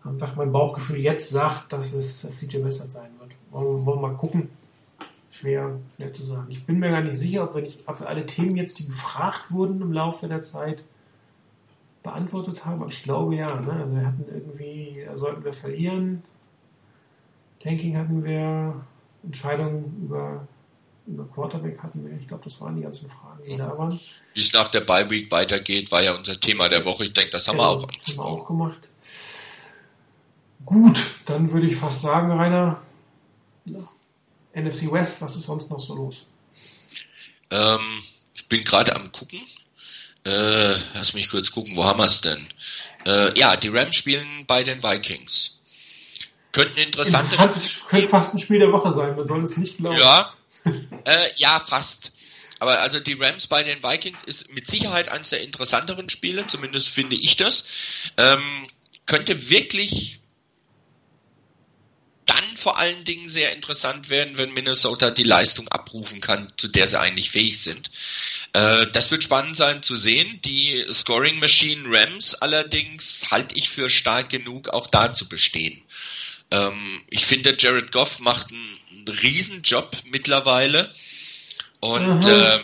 Einfach 0.04 0.36
mein 0.36 0.52
Bauchgefühl 0.52 0.98
jetzt 0.98 1.30
sagt, 1.30 1.72
dass 1.72 1.92
es 1.92 2.20
CJ 2.20 2.58
Bessert 2.58 2.92
sein. 2.92 3.10
Wollen, 3.56 3.78
wir- 3.80 3.86
wollen 3.86 4.00
wir 4.02 4.08
mal 4.08 4.16
gucken. 4.16 4.48
Schwer, 5.30 5.78
schwer 5.96 6.14
zu 6.14 6.24
sagen. 6.26 6.46
Ich 6.48 6.64
bin 6.64 6.78
mir 6.78 6.90
gar 6.90 7.02
nicht 7.02 7.16
sicher, 7.16 7.44
ob 7.44 7.54
wir 7.54 7.62
nicht 7.62 7.86
ob 7.88 8.00
wir 8.00 8.08
alle 8.08 8.24
Themen 8.24 8.56
jetzt, 8.56 8.78
die 8.78 8.86
gefragt 8.86 9.50
wurden 9.50 9.82
im 9.82 9.92
Laufe 9.92 10.28
der 10.28 10.40
Zeit, 10.42 10.82
beantwortet 12.02 12.64
haben. 12.64 12.80
Aber 12.80 12.90
ich 12.90 13.02
glaube 13.02 13.34
ja. 13.34 13.46
Ne? 13.48 13.52
Also 13.54 13.68
wir 13.94 14.06
hatten 14.06 14.24
irgendwie, 14.32 15.06
sollten 15.14 15.44
wir 15.44 15.52
verlieren. 15.52 16.22
Tanking 17.62 17.96
hatten 17.96 18.24
wir, 18.24 18.74
Entscheidungen 19.24 20.02
über, 20.04 20.46
über 21.06 21.24
Quarterback 21.24 21.82
hatten 21.82 22.06
wir. 22.06 22.16
Ich 22.16 22.28
glaube, 22.28 22.44
das 22.44 22.60
waren 22.60 22.76
die 22.76 22.82
ganzen 22.82 23.10
Fragen, 23.10 23.42
die 23.44 23.56
da 23.56 23.76
waren. 23.76 23.98
Wie 24.34 24.40
es 24.40 24.52
nach 24.52 24.68
der 24.68 24.82
Bye 24.82 25.10
Week 25.10 25.30
weitergeht, 25.30 25.90
war 25.90 26.02
ja 26.02 26.16
unser 26.16 26.38
Thema 26.40 26.68
der 26.68 26.84
Woche. 26.84 27.04
Ich 27.04 27.12
denke, 27.12 27.30
das 27.30 27.46
haben 27.48 27.58
wir 27.58 27.68
auch 27.68 27.82
haben 27.82 28.16
wir 28.16 28.24
auch 28.24 28.46
gemacht. 28.46 28.88
Gut, 30.64 30.98
dann 31.26 31.50
würde 31.50 31.66
ich 31.66 31.76
fast 31.76 32.02
sagen, 32.02 32.30
Rainer, 32.32 32.56
ja, 32.56 32.82
NFC 34.54 34.90
West, 34.90 35.20
was 35.20 35.36
ist 35.36 35.44
sonst 35.44 35.70
noch 35.70 35.80
so 35.80 35.94
los? 35.94 36.26
Ähm, 37.50 38.02
ich 38.34 38.46
bin 38.48 38.64
gerade 38.64 38.94
am 38.94 39.12
gucken. 39.12 39.40
Äh, 40.24 40.74
lass 40.94 41.14
mich 41.14 41.30
kurz 41.30 41.52
gucken, 41.52 41.76
wo 41.76 41.84
haben 41.84 42.00
wir 42.00 42.06
es 42.06 42.20
denn? 42.20 42.46
Äh, 43.06 43.38
ja, 43.38 43.56
die 43.56 43.68
Rams 43.68 43.94
spielen 43.94 44.44
bei 44.46 44.64
den 44.64 44.82
Vikings. 44.82 45.60
Könnten 46.50 46.78
interessante 46.78 47.34
Interessant, 47.34 47.56
es 47.56 47.86
könnte 47.86 48.08
fast 48.08 48.34
ein 48.34 48.38
Spiel 48.38 48.58
der 48.58 48.72
Woche 48.72 48.90
sein, 48.90 49.14
man 49.14 49.26
soll 49.26 49.44
es 49.44 49.56
nicht 49.56 49.76
glauben. 49.76 49.98
Ja, 49.98 50.32
äh, 51.04 51.28
ja, 51.36 51.60
fast. 51.60 52.12
Aber 52.58 52.80
also 52.80 52.98
die 52.98 53.12
Rams 53.12 53.46
bei 53.46 53.62
den 53.62 53.82
Vikings 53.82 54.24
ist 54.24 54.52
mit 54.52 54.66
Sicherheit 54.66 55.10
eines 55.10 55.28
der 55.28 55.42
interessanteren 55.42 56.08
Spiele, 56.08 56.46
zumindest 56.46 56.88
finde 56.88 57.14
ich 57.14 57.36
das. 57.36 57.66
Ähm, 58.16 58.42
könnte 59.04 59.50
wirklich 59.50 60.20
vor 62.66 62.78
allen 62.78 63.04
Dingen 63.04 63.28
sehr 63.28 63.52
interessant 63.52 64.10
werden, 64.10 64.38
wenn 64.38 64.52
Minnesota 64.52 65.12
die 65.12 65.22
Leistung 65.22 65.68
abrufen 65.68 66.20
kann, 66.20 66.48
zu 66.56 66.66
der 66.66 66.88
sie 66.88 66.98
eigentlich 66.98 67.30
fähig 67.30 67.60
sind. 67.60 67.92
Äh, 68.54 68.88
das 68.92 69.12
wird 69.12 69.22
spannend 69.22 69.56
sein 69.56 69.84
zu 69.84 69.96
sehen. 69.96 70.40
Die 70.44 70.84
Scoring 70.92 71.38
Machine 71.38 71.84
Rams 71.88 72.34
allerdings 72.34 73.30
halte 73.30 73.54
ich 73.56 73.68
für 73.68 73.88
stark 73.88 74.30
genug, 74.30 74.70
auch 74.70 74.88
da 74.88 75.12
zu 75.12 75.28
bestehen. 75.28 75.80
Ähm, 76.50 77.04
ich 77.08 77.24
finde, 77.24 77.56
Jared 77.56 77.92
Goff 77.92 78.18
macht 78.18 78.48
einen, 78.50 79.06
Riesenjob 79.06 79.98
mittlerweile. 80.10 80.90
Und 81.78 82.24
Mhm. 82.24 82.28
äh, 82.28 82.58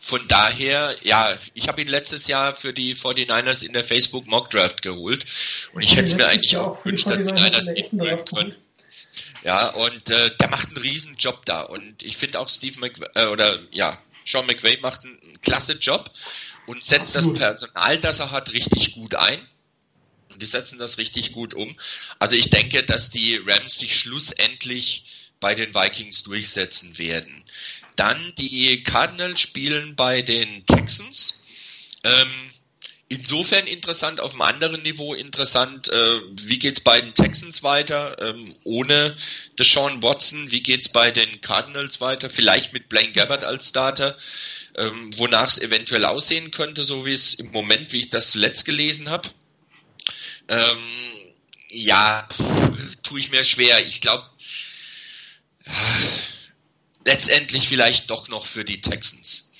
von 0.00 0.26
daher, 0.26 0.96
ja, 1.04 1.32
ich 1.54 1.68
habe 1.68 1.80
ihn 1.80 1.86
letztes 1.86 2.26
Jahr 2.26 2.56
für 2.56 2.72
die 2.72 2.96
49ers 2.96 3.62
in 3.62 3.72
der 3.72 3.84
Facebook 3.84 4.26
Mock 4.26 4.50
Draft 4.50 4.82
geholt. 4.82 5.26
Und 5.74 5.82
ich 5.82 5.94
hätte 5.94 6.06
es 6.06 6.16
mir 6.16 6.26
eigentlich 6.26 6.56
auch 6.56 6.82
gewünscht, 6.82 7.06
dass 7.08 7.22
die 7.22 7.30
49ers 7.30 7.68
in 7.68 7.74
Niners 7.74 7.92
ihn 7.92 8.00
holen 8.00 8.08
Draft 8.08 8.34
können. 8.34 8.56
Ja, 9.44 9.70
und 9.70 10.10
äh, 10.10 10.34
der 10.36 10.48
macht 10.50 10.68
einen 10.68 10.76
riesen 10.76 11.16
Job 11.16 11.44
da. 11.46 11.62
Und 11.62 12.02
ich 12.02 12.16
finde 12.16 12.38
auch 12.40 12.48
Steve 12.48 12.78
McVay, 12.78 13.08
äh, 13.14 13.26
oder 13.26 13.60
ja, 13.72 13.98
Sean 14.24 14.46
McVay 14.46 14.78
macht 14.80 15.04
einen, 15.04 15.20
einen 15.20 15.40
klasse 15.40 15.72
Job 15.74 16.10
und 16.66 16.84
setzt 16.84 17.16
Absolut. 17.16 17.40
das 17.40 17.60
Personal, 17.60 17.98
das 17.98 18.20
er 18.20 18.30
hat, 18.30 18.52
richtig 18.52 18.92
gut 18.92 19.14
ein. 19.14 19.40
Und 20.30 20.40
die 20.40 20.46
setzen 20.46 20.78
das 20.78 20.98
richtig 20.98 21.32
gut 21.32 21.54
um. 21.54 21.76
Also 22.18 22.36
ich 22.36 22.50
denke, 22.50 22.82
dass 22.84 23.10
die 23.10 23.36
Rams 23.36 23.78
sich 23.78 23.98
schlussendlich 23.98 25.04
bei 25.40 25.54
den 25.54 25.74
Vikings 25.74 26.22
durchsetzen 26.22 26.96
werden. 26.98 27.44
Dann 27.96 28.32
die 28.38 28.82
Cardinals 28.82 29.40
spielen 29.40 29.96
bei 29.96 30.22
den 30.22 30.64
Texans. 30.66 31.42
Ähm, 32.04 32.51
insofern 33.12 33.66
interessant, 33.66 34.20
auf 34.20 34.32
einem 34.32 34.40
anderen 34.40 34.82
Niveau 34.82 35.12
interessant, 35.12 35.88
äh, 35.90 36.20
wie 36.30 36.58
geht's 36.58 36.80
bei 36.80 36.98
den 37.00 37.12
Texans 37.12 37.62
weiter, 37.62 38.16
ähm, 38.22 38.54
ohne 38.64 39.14
Deshaun 39.58 40.02
Watson, 40.02 40.50
wie 40.50 40.62
geht's 40.62 40.88
bei 40.88 41.10
den 41.10 41.42
Cardinals 41.42 42.00
weiter, 42.00 42.30
vielleicht 42.30 42.72
mit 42.72 42.88
Blaine 42.88 43.12
Gabbert 43.12 43.44
als 43.44 43.68
Starter, 43.68 44.16
ähm, 44.78 45.10
wonach 45.18 45.48
es 45.48 45.58
eventuell 45.58 46.06
aussehen 46.06 46.50
könnte, 46.50 46.84
so 46.84 47.04
wie 47.04 47.12
es 47.12 47.34
im 47.34 47.52
Moment, 47.52 47.92
wie 47.92 47.98
ich 47.98 48.08
das 48.08 48.30
zuletzt 48.30 48.64
gelesen 48.64 49.10
habe. 49.10 49.28
Ähm, 50.48 50.78
ja, 51.68 52.26
tue 53.02 53.20
ich 53.20 53.30
mir 53.30 53.44
schwer. 53.44 53.86
Ich 53.86 54.00
glaube, 54.00 54.24
letztendlich 57.04 57.68
vielleicht 57.68 58.08
doch 58.08 58.28
noch 58.28 58.46
für 58.46 58.64
die 58.64 58.80
Texans. 58.80 59.51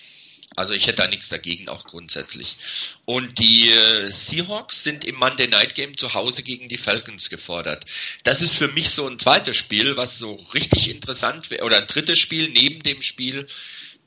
Also 0.57 0.75
ich 0.75 0.87
hätte 0.87 1.03
da 1.03 1.09
nichts 1.09 1.29
dagegen, 1.29 1.69
auch 1.69 1.85
grundsätzlich. 1.85 2.57
Und 3.05 3.39
die 3.39 3.71
äh, 3.71 4.11
Seahawks 4.11 4.85
sind 4.85 5.05
im 5.05 5.17
Monday 5.17 5.49
Night 5.49 5.75
Game 5.75 5.97
zu 5.97 6.15
Hause 6.15 6.43
gegen 6.43 6.69
die 6.69 6.77
Falcons 6.77 7.31
gefordert. 7.31 7.87
Das 8.25 8.43
ist 8.43 8.57
für 8.57 8.69
mich 8.69 8.91
so 8.91 9.07
ein 9.07 9.19
zweites 9.19 9.57
Spiel, 9.57 9.97
was 9.97 10.19
so 10.19 10.35
richtig 10.55 10.91
interessant 10.91 11.51
wäre, 11.51 11.65
oder 11.65 11.79
ein 11.79 11.87
drittes 11.87 12.19
Spiel 12.19 12.49
neben 12.51 12.83
dem 12.83 13.01
Spiel 13.03 13.47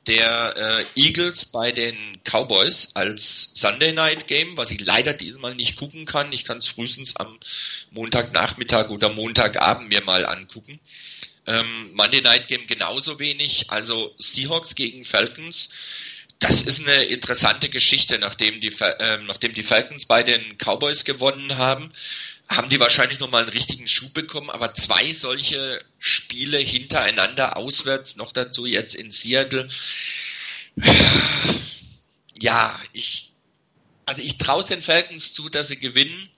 der 0.06 0.56
äh, 0.56 1.00
Eagles 1.00 1.46
bei 1.46 1.72
den 1.72 1.96
Cowboys 2.24 2.90
als 2.94 3.50
Sunday 3.54 3.92
Night 3.92 4.28
Game, 4.28 4.56
was 4.56 4.70
ich 4.70 4.80
leider 4.80 5.14
diesmal 5.14 5.54
nicht 5.54 5.76
gucken 5.76 6.04
kann. 6.04 6.32
Ich 6.32 6.44
kann 6.44 6.58
es 6.58 6.68
frühestens 6.68 7.16
am 7.16 7.38
Montagnachmittag 7.90 8.90
oder 8.90 9.08
Montagabend 9.08 9.88
mir 9.88 10.02
mal 10.02 10.24
angucken. 10.24 10.78
Ähm, 11.46 11.92
Monday 11.94 12.20
Night 12.20 12.48
Game 12.48 12.66
genauso 12.66 13.18
wenig. 13.18 13.70
Also 13.70 14.14
Seahawks 14.18 14.74
gegen 14.74 15.04
Falcons. 15.04 15.70
Das 16.38 16.62
ist 16.62 16.80
eine 16.80 17.04
interessante 17.04 17.70
Geschichte, 17.70 18.18
nachdem 18.18 18.60
die, 18.60 18.74
ähm, 19.00 19.24
nachdem 19.26 19.54
die 19.54 19.62
Falcons 19.62 20.04
bei 20.04 20.22
den 20.22 20.58
Cowboys 20.58 21.04
gewonnen 21.04 21.56
haben, 21.56 21.90
haben 22.48 22.68
die 22.68 22.78
wahrscheinlich 22.78 23.18
nochmal 23.20 23.42
einen 23.42 23.52
richtigen 23.52 23.88
Schub 23.88 24.12
bekommen, 24.12 24.50
aber 24.50 24.74
zwei 24.74 25.12
solche 25.12 25.80
Spiele 25.98 26.58
hintereinander 26.58 27.56
auswärts, 27.56 28.16
noch 28.16 28.32
dazu 28.32 28.66
jetzt 28.66 28.94
in 28.94 29.10
Seattle. 29.10 29.66
Ja, 32.38 32.78
ich, 32.92 33.32
also 34.04 34.20
ich 34.22 34.36
traue 34.36 34.64
den 34.64 34.82
Falcons 34.82 35.32
zu, 35.32 35.48
dass 35.48 35.68
sie 35.68 35.78
gewinnen. 35.78 36.28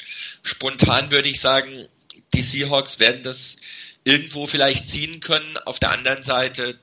Spontan 0.45 1.11
würde 1.11 1.29
ich 1.29 1.41
sagen, 1.41 1.89
die 2.35 2.43
Seahawks 2.43 3.01
werden 3.01 3.25
das 3.25 3.57
irgendwo 4.05 4.47
vielleicht 4.47 4.89
ziehen 4.89 5.19
können. 5.21 5.57
Auf 5.59 5.81
der 5.81 5.91
anderen 5.91 6.23
Seite, 6.23 6.79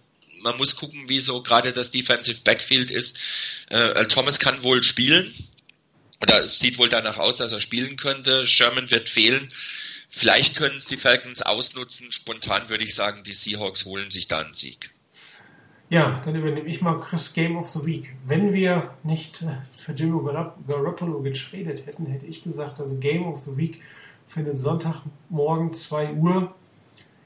man 0.45 0.55
muss 0.57 0.77
gucken, 0.77 1.09
wie 1.09 1.19
so 1.19 1.41
gerade 1.41 1.73
das 1.73 1.91
Defensive 1.91 2.39
Backfield 2.43 2.91
ist. 2.91 3.17
Äh, 3.69 4.05
Thomas 4.05 4.39
kann 4.39 4.63
wohl 4.63 4.81
spielen. 4.83 5.33
Oder 6.21 6.47
sieht 6.47 6.77
wohl 6.77 6.87
danach 6.87 7.17
aus, 7.17 7.37
dass 7.37 7.51
er 7.51 7.59
spielen 7.59 7.97
könnte. 7.97 8.45
Sherman 8.45 8.89
wird 8.89 9.09
fehlen. 9.09 9.49
Vielleicht 10.09 10.55
können 10.55 10.77
es 10.77 10.85
die 10.85 10.95
Falcons 10.95 11.41
ausnutzen. 11.41 12.11
Spontan 12.13 12.69
würde 12.69 12.85
ich 12.85 12.95
sagen, 12.95 13.23
die 13.23 13.33
Seahawks 13.33 13.83
holen 13.83 14.11
sich 14.11 14.29
da 14.29 14.39
einen 14.39 14.53
Sieg. 14.53 14.91
Ja, 15.89 16.21
dann 16.23 16.35
übernehme 16.35 16.67
ich 16.67 16.81
mal 16.81 16.99
Chris 16.99 17.33
Game 17.33 17.57
of 17.57 17.67
the 17.69 17.85
Week. 17.85 18.15
Wenn 18.25 18.53
wir 18.53 18.95
nicht 19.03 19.37
für 19.37 19.91
Jimmy 19.91 20.17
Garop- 20.19 20.65
Garoppolo 20.67 21.21
getradet 21.21 21.85
hätten, 21.85 22.05
hätte 22.05 22.25
ich 22.25 22.43
gesagt, 22.43 22.79
das 22.79 22.99
Game 22.99 23.25
of 23.25 23.43
the 23.43 23.57
Week 23.57 23.81
findet 24.27 24.57
Sonntagmorgen 24.57 25.73
2 25.73 26.13
Uhr 26.13 26.55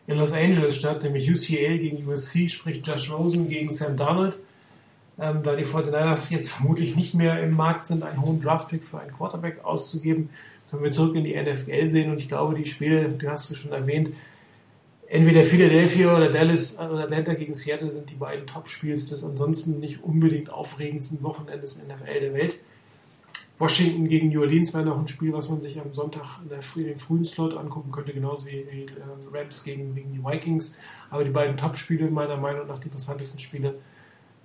in 0.09 0.17
Los 0.17 0.33
Angeles 0.33 0.75
statt, 0.75 1.03
nämlich 1.03 1.29
UCL 1.29 1.77
gegen 1.77 2.07
USC, 2.07 2.49
sprich 2.49 2.81
Josh 2.83 3.11
Rosen 3.11 3.47
gegen 3.47 3.71
Sam 3.71 3.95
Darnold. 3.95 4.39
Ähm, 5.19 5.43
da 5.43 5.55
die 5.55 5.65
49ers 5.65 6.31
jetzt 6.31 6.49
vermutlich 6.49 6.95
nicht 6.95 7.13
mehr 7.13 7.43
im 7.43 7.51
Markt 7.51 7.85
sind, 7.85 8.03
einen 8.03 8.21
hohen 8.21 8.41
Draftpick 8.41 8.83
für 8.85 8.99
einen 8.99 9.13
Quarterback 9.13 9.63
auszugeben, 9.63 10.29
können 10.71 10.83
wir 10.83 10.91
zurück 10.91 11.15
in 11.15 11.25
die 11.25 11.39
NFL 11.39 11.87
sehen 11.89 12.11
und 12.11 12.17
ich 12.17 12.27
glaube, 12.27 12.55
die 12.55 12.65
Spiele, 12.65 13.09
du 13.09 13.29
hast 13.29 13.51
es 13.51 13.57
schon 13.57 13.71
erwähnt, 13.71 14.09
entweder 15.07 15.43
Philadelphia 15.43 16.15
oder 16.15 16.29
Dallas 16.29 16.79
oder 16.79 17.03
Atlanta 17.03 17.35
gegen 17.35 17.53
Seattle 17.53 17.93
sind 17.93 18.09
die 18.09 18.15
beiden 18.15 18.47
Top-Spiels 18.47 19.09
des 19.09 19.23
ansonsten 19.23 19.79
nicht 19.79 20.03
unbedingt 20.03 20.49
aufregendsten 20.49 21.21
Wochenendes 21.21 21.77
NFL 21.77 22.19
der 22.19 22.33
Welt. 22.33 22.59
Washington 23.59 24.07
gegen 24.07 24.29
New 24.29 24.39
Orleans 24.41 24.73
wäre 24.73 24.85
noch 24.85 24.97
ein 24.97 25.07
Spiel, 25.07 25.33
was 25.33 25.49
man 25.49 25.61
sich 25.61 25.79
am 25.79 25.93
Sonntag 25.93 26.39
in 26.41 26.49
der 26.49 26.61
früh, 26.61 26.85
den 26.85 26.97
frühen 26.97 27.25
Slot 27.25 27.55
angucken 27.55 27.91
könnte, 27.91 28.13
genauso 28.13 28.45
wie 28.45 28.65
die 28.71 28.85
äh, 28.85 29.37
Rams 29.37 29.63
gegen, 29.63 29.93
gegen 29.93 30.13
die 30.13 30.23
Vikings. 30.23 30.79
Aber 31.09 31.25
die 31.25 31.29
beiden 31.29 31.57
Top-Spiele, 31.57 32.09
meiner 32.09 32.37
Meinung 32.37 32.67
nach 32.67 32.79
die 32.79 32.85
interessantesten 32.85 33.39
Spiele, 33.39 33.75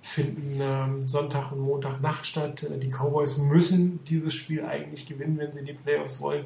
finden 0.01 0.59
ähm, 0.61 1.07
Sonntag 1.07 1.53
und 1.53 1.61
Montag 1.61 2.01
Nacht 2.01 2.25
statt. 2.25 2.63
Äh, 2.63 2.77
Die 2.77 2.89
Cowboys 2.89 3.37
müssen 3.37 4.01
dieses 4.03 4.33
Spiel 4.33 4.65
eigentlich 4.65 5.07
gewinnen, 5.07 5.37
wenn 5.37 5.53
sie 5.53 5.59
in 5.59 5.65
die 5.65 5.73
Playoffs 5.73 6.19
wollen. 6.19 6.45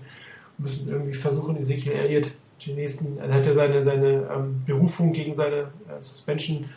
Müssen 0.60 0.88
irgendwie 0.88 1.16
versuchen, 1.16 1.58
Ezekiel 1.58 1.94
Elliott 1.94 2.32
den 2.66 2.76
nächsten, 2.76 3.18
er 3.18 3.34
hat 3.34 3.46
ja 3.46 3.54
seine, 3.54 3.82
seine 3.82 4.30
ähm, 4.32 4.62
Berufung 4.66 5.14
gegen 5.14 5.34
seine 5.34 5.72
äh, 5.88 6.02
Suspension 6.02 6.70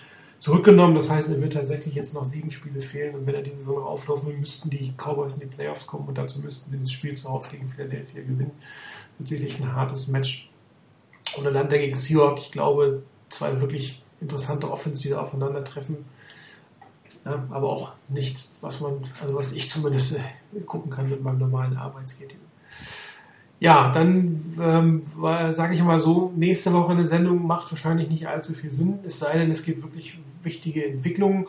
zurückgenommen. 0.42 0.96
Das 0.96 1.08
heißt, 1.08 1.30
er 1.30 1.40
wird 1.40 1.52
tatsächlich 1.52 1.94
jetzt 1.94 2.14
noch 2.14 2.26
sieben 2.26 2.50
Spiele 2.50 2.82
fehlen. 2.82 3.14
Und 3.14 3.26
wenn 3.26 3.34
er 3.34 3.42
diese 3.42 3.58
Saison 3.58 3.76
noch 3.76 3.86
auflaufen 3.86 4.28
will, 4.28 4.38
müssten 4.38 4.68
die 4.68 4.92
Cowboys 4.96 5.34
in 5.34 5.40
die 5.40 5.46
Playoffs 5.46 5.86
kommen 5.86 6.08
und 6.08 6.18
dazu 6.18 6.40
müssten 6.40 6.70
sie 6.70 6.78
das 6.78 6.90
Spiel 6.90 7.16
zu 7.16 7.30
Hause 7.30 7.50
gegen 7.50 7.68
Philadelphia 7.68 8.22
gewinnen. 8.22 8.50
Wird 9.18 9.28
sicherlich 9.28 9.60
ein 9.60 9.72
hartes 9.72 10.08
Match. 10.08 10.50
Und 11.36 11.46
Atlanta 11.46 11.76
gegen 11.78 11.94
Seahawks, 11.94 12.42
ich 12.42 12.50
glaube, 12.50 13.04
zwei 13.28 13.60
wirklich 13.60 14.02
interessante 14.20 14.66
da 14.66 15.20
aufeinandertreffen. 15.20 16.04
Ja, 17.24 17.46
aber 17.50 17.68
auch 17.68 17.92
nichts, 18.08 18.56
was 18.62 18.80
man, 18.80 19.06
also 19.22 19.36
was 19.36 19.52
ich 19.52 19.70
zumindest 19.70 20.18
äh, 20.18 20.60
gucken 20.66 20.90
kann 20.90 21.08
mit 21.08 21.22
meinem 21.22 21.38
normalen 21.38 21.76
Arbeitsgeber. 21.76 22.34
Ja, 23.62 23.92
dann 23.92 24.40
ähm, 24.60 25.02
sage 25.52 25.74
ich 25.74 25.82
mal 25.84 26.00
so, 26.00 26.32
nächste 26.34 26.72
Woche 26.72 26.90
eine 26.90 27.04
Sendung 27.04 27.46
macht 27.46 27.70
wahrscheinlich 27.70 28.08
nicht 28.08 28.26
allzu 28.26 28.54
viel 28.54 28.72
Sinn, 28.72 28.98
es 29.04 29.20
sei 29.20 29.38
denn, 29.38 29.52
es 29.52 29.62
gibt 29.62 29.84
wirklich 29.84 30.18
wichtige 30.42 30.84
Entwicklungen. 30.84 31.46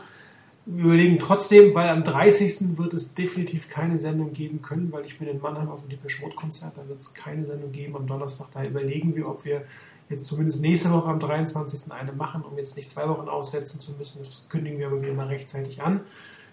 Wir 0.68 0.86
überlegen 0.86 1.18
trotzdem, 1.18 1.74
weil 1.74 1.90
am 1.90 2.04
30. 2.04 2.78
wird 2.78 2.94
es 2.94 3.16
definitiv 3.16 3.68
keine 3.68 3.98
Sendung 3.98 4.32
geben 4.32 4.62
können, 4.62 4.92
weil 4.92 5.06
ich 5.06 5.18
bin 5.18 5.28
in 5.28 5.42
Mannheim 5.42 5.70
auf 5.70 5.80
dem 5.80 5.90
Depeche 5.90 6.22
Mode 6.22 6.36
Konzert, 6.36 6.74
da 6.78 6.88
wird 6.88 7.02
es 7.02 7.16
keine 7.16 7.48
Sendung 7.48 7.72
geben 7.72 7.96
am 7.96 8.06
Donnerstag. 8.06 8.50
Da 8.54 8.64
überlegen 8.64 9.16
wir, 9.16 9.28
ob 9.28 9.44
wir 9.44 9.64
jetzt 10.08 10.28
zumindest 10.28 10.62
nächste 10.62 10.92
Woche 10.92 11.10
am 11.10 11.20
23. 11.20 11.92
eine 11.92 12.14
machen, 12.14 12.44
um 12.44 12.56
jetzt 12.60 12.78
nicht 12.78 12.92
zwei 12.92 13.10
Wochen 13.10 13.28
aussetzen 13.28 13.82
zu 13.82 13.92
müssen. 13.94 14.20
Das 14.20 14.46
kündigen 14.50 14.78
wir 14.78 14.86
aber 14.86 15.02
wieder 15.02 15.16
mal 15.16 15.26
rechtzeitig 15.26 15.82
an. 15.82 16.02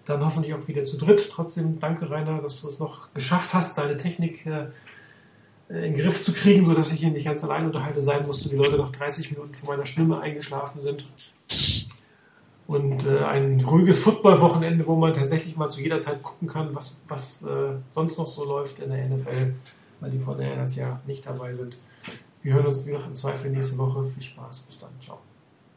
Dann 0.06 0.24
hoffentlich 0.24 0.54
auch 0.54 0.66
wieder 0.68 0.86
zu 0.86 0.96
dritt. 0.96 1.28
Trotzdem 1.30 1.78
danke, 1.80 2.08
Rainer, 2.08 2.40
dass 2.40 2.62
du 2.62 2.68
es 2.68 2.78
noch 2.78 3.12
geschafft 3.12 3.52
hast, 3.52 3.76
deine 3.76 3.98
Technik 3.98 4.46
äh, 4.46 4.68
in 5.70 5.82
den 5.82 5.94
Griff 5.94 6.24
zu 6.24 6.32
kriegen, 6.32 6.64
sodass 6.64 6.92
ich 6.92 6.98
hier 6.98 7.10
nicht 7.10 7.24
ganz 7.24 7.44
allein 7.44 7.66
unterhalte 7.66 8.02
sein 8.02 8.26
musste. 8.26 8.48
Die 8.48 8.56
Leute 8.56 8.76
nach 8.76 8.90
30 8.90 9.30
Minuten 9.30 9.54
vor 9.54 9.70
meiner 9.70 9.86
Stimme 9.86 10.20
eingeschlafen 10.20 10.82
sind. 10.82 11.04
Und 12.66 13.06
äh, 13.06 13.20
ein 13.20 13.60
ruhiges 13.60 14.00
Football-Wochenende, 14.02 14.86
wo 14.86 14.96
man 14.96 15.12
tatsächlich 15.12 15.56
mal 15.56 15.70
zu 15.70 15.80
jeder 15.80 16.00
Zeit 16.00 16.22
gucken 16.22 16.48
kann, 16.48 16.74
was, 16.74 17.02
was 17.08 17.42
äh, 17.44 17.74
sonst 17.92 18.18
noch 18.18 18.26
so 18.26 18.44
läuft 18.44 18.80
in 18.80 18.90
der 18.90 19.08
NFL, 19.08 19.54
weil 20.00 20.10
die 20.10 20.18
von 20.18 20.38
der 20.38 20.56
das 20.56 20.76
ja 20.76 21.00
nicht 21.06 21.26
dabei 21.26 21.54
sind. 21.54 21.78
Wir 22.42 22.54
hören 22.54 22.66
uns 22.66 22.86
wieder 22.86 23.04
im 23.04 23.14
Zweifel 23.14 23.50
nächste 23.50 23.78
Woche. 23.78 24.06
Viel 24.08 24.22
Spaß. 24.22 24.60
Bis 24.60 24.78
dann. 24.78 24.90
Ciao. 25.00 25.18